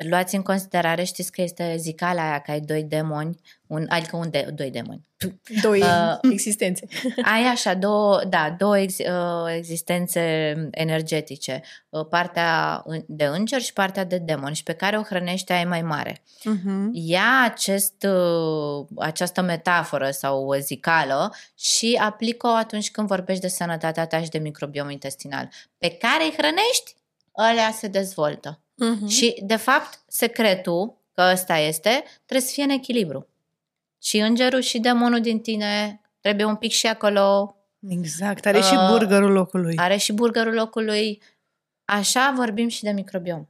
luați 0.09 0.35
în 0.35 0.41
considerare, 0.41 1.03
știți 1.03 1.31
că 1.31 1.41
este 1.41 1.75
zicala 1.77 2.21
aia 2.29 2.39
că 2.39 2.51
ai 2.51 2.59
doi 2.59 2.83
demoni, 2.83 3.39
un, 3.67 3.85
adică 3.89 4.15
un 4.15 4.29
de, 4.29 4.47
doi 4.53 4.71
demoni. 4.71 5.07
doi 5.61 5.79
Uh, 5.81 6.17
existențe. 6.31 6.85
Ai 7.33 7.43
așa 7.43 7.73
două, 7.73 8.23
da, 8.23 8.55
două 8.57 8.79
ex, 8.79 8.97
uh, 8.97 9.53
existențe 9.55 10.21
energetice, 10.71 11.61
uh, 11.89 12.05
partea 12.09 12.81
în- 12.85 13.03
de 13.07 13.25
înger 13.25 13.61
și 13.61 13.73
partea 13.73 14.03
de 14.03 14.17
demon 14.17 14.53
și 14.53 14.63
pe 14.63 14.73
care 14.73 14.97
o 14.97 15.01
hrănește 15.03 15.53
ai 15.53 15.65
mai 15.65 15.81
mare. 15.81 16.23
Mhm. 16.43 16.89
Ia 16.93 17.41
acest, 17.45 18.03
uh, 18.03 18.85
această 18.97 19.41
metaforă 19.41 20.11
sau 20.11 20.45
o 20.47 20.55
zicală 20.55 21.33
și 21.57 21.99
aplică-o 22.03 22.53
atunci 22.55 22.91
când 22.91 23.07
vorbești 23.07 23.41
de 23.41 23.47
sănătatea 23.47 24.05
ta 24.07 24.21
și 24.23 24.29
de 24.29 24.37
microbiom 24.37 24.89
intestinal. 24.89 25.49
Pe 25.77 25.89
care 25.89 26.23
îi 26.23 26.33
hrănești, 26.37 26.95
ălea 27.51 27.71
se 27.71 27.87
dezvoltă. 27.87 28.57
Mhm. 28.75 29.07
Și, 29.07 29.41
de 29.43 29.55
fapt, 29.55 30.03
secretul, 30.07 30.97
că 31.11 31.29
ăsta 31.31 31.57
este, 31.57 32.03
trebuie 32.25 32.47
să 32.47 32.53
fie 32.53 32.63
în 32.63 32.69
echilibru. 32.69 33.27
Și 34.01 34.17
îngerul 34.17 34.61
și 34.61 34.79
demonul 34.79 35.21
din 35.21 35.39
tine 35.39 36.01
trebuie 36.19 36.45
un 36.45 36.55
pic 36.55 36.71
și 36.71 36.87
acolo, 36.87 37.55
Exact, 37.87 38.45
are 38.45 38.61
și 38.61 38.73
Uh, 38.73 38.87
burgerul 38.89 39.31
locului. 39.31 39.77
are 39.77 39.97
și 39.97 40.13
burgerul 40.13 40.53
locului. 40.53 41.21
Așa 41.85 42.33
vorbim 42.35 42.67
și 42.67 42.83
de 42.83 42.91
microbiom. 42.91 43.45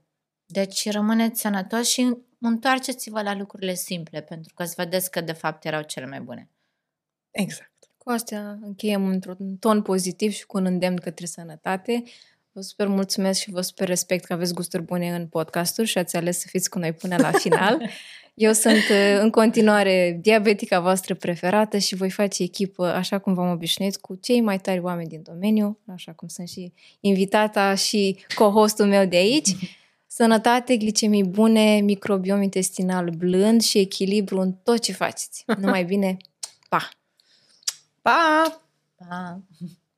Deci 0.45 0.89
rămâneți 0.91 1.41
sănătoși 1.41 1.91
și 1.91 2.17
întoarceți-vă 2.39 3.21
la 3.21 3.35
lucrurile 3.35 3.73
simple, 3.73 4.21
pentru 4.21 4.53
că 4.53 4.63
îți 4.63 4.75
vedeți 4.75 5.11
că, 5.11 5.21
de 5.21 5.31
fapt, 5.31 5.65
erau 5.65 5.81
cele 5.81 6.05
mai 6.05 6.21
bune. 6.21 6.49
Exact. 7.31 7.71
Cu 7.97 8.09
astea 8.09 8.57
încheiem 8.61 9.07
într-un 9.07 9.57
ton 9.59 9.81
pozitiv 9.81 10.31
și 10.31 10.45
cu 10.45 10.57
un 10.57 10.65
îndemn 10.65 10.95
către 10.97 11.25
sănătate. 11.25 12.03
Vă 12.55 12.61
super 12.61 12.87
mulțumesc 12.87 13.39
și 13.39 13.51
vă 13.51 13.61
super 13.61 13.87
respect 13.87 14.25
că 14.25 14.33
aveți 14.33 14.53
gusturi 14.53 14.83
bune 14.83 15.15
în 15.15 15.27
podcasturi 15.27 15.87
și 15.87 15.97
ați 15.97 16.15
ales 16.15 16.39
să 16.39 16.47
fiți 16.49 16.69
cu 16.69 16.79
noi 16.79 16.93
până 16.93 17.15
la 17.17 17.31
final. 17.31 17.81
Eu 18.33 18.51
sunt 18.51 18.83
uh, 18.89 19.19
în 19.19 19.29
continuare 19.29 20.19
diabetica 20.21 20.79
voastră 20.79 21.15
preferată 21.15 21.77
și 21.77 21.95
voi 21.95 22.09
face 22.09 22.43
echipă 22.43 22.85
așa 22.85 23.19
cum 23.19 23.33
v-am 23.33 23.51
obișnuit 23.51 23.97
cu 23.97 24.15
cei 24.15 24.41
mai 24.41 24.59
tari 24.59 24.79
oameni 24.79 25.09
din 25.09 25.21
domeniu, 25.23 25.79
așa 25.87 26.11
cum 26.11 26.27
sunt 26.27 26.47
și 26.47 26.73
invitata 26.99 27.75
și 27.75 28.25
co-hostul 28.27 28.85
meu 28.85 29.05
de 29.05 29.15
aici. 29.15 29.49
Sănătate, 30.07 30.77
glicemii 30.77 31.23
bune, 31.23 31.79
microbiom 31.79 32.41
intestinal 32.41 33.09
blând 33.09 33.61
și 33.61 33.77
echilibru 33.77 34.39
în 34.39 34.51
tot 34.51 34.79
ce 34.79 34.91
faceți. 34.91 35.43
Numai 35.57 35.83
bine, 35.83 36.17
pa! 36.69 36.89
Pa! 38.01 38.61
Pa! 38.95 39.41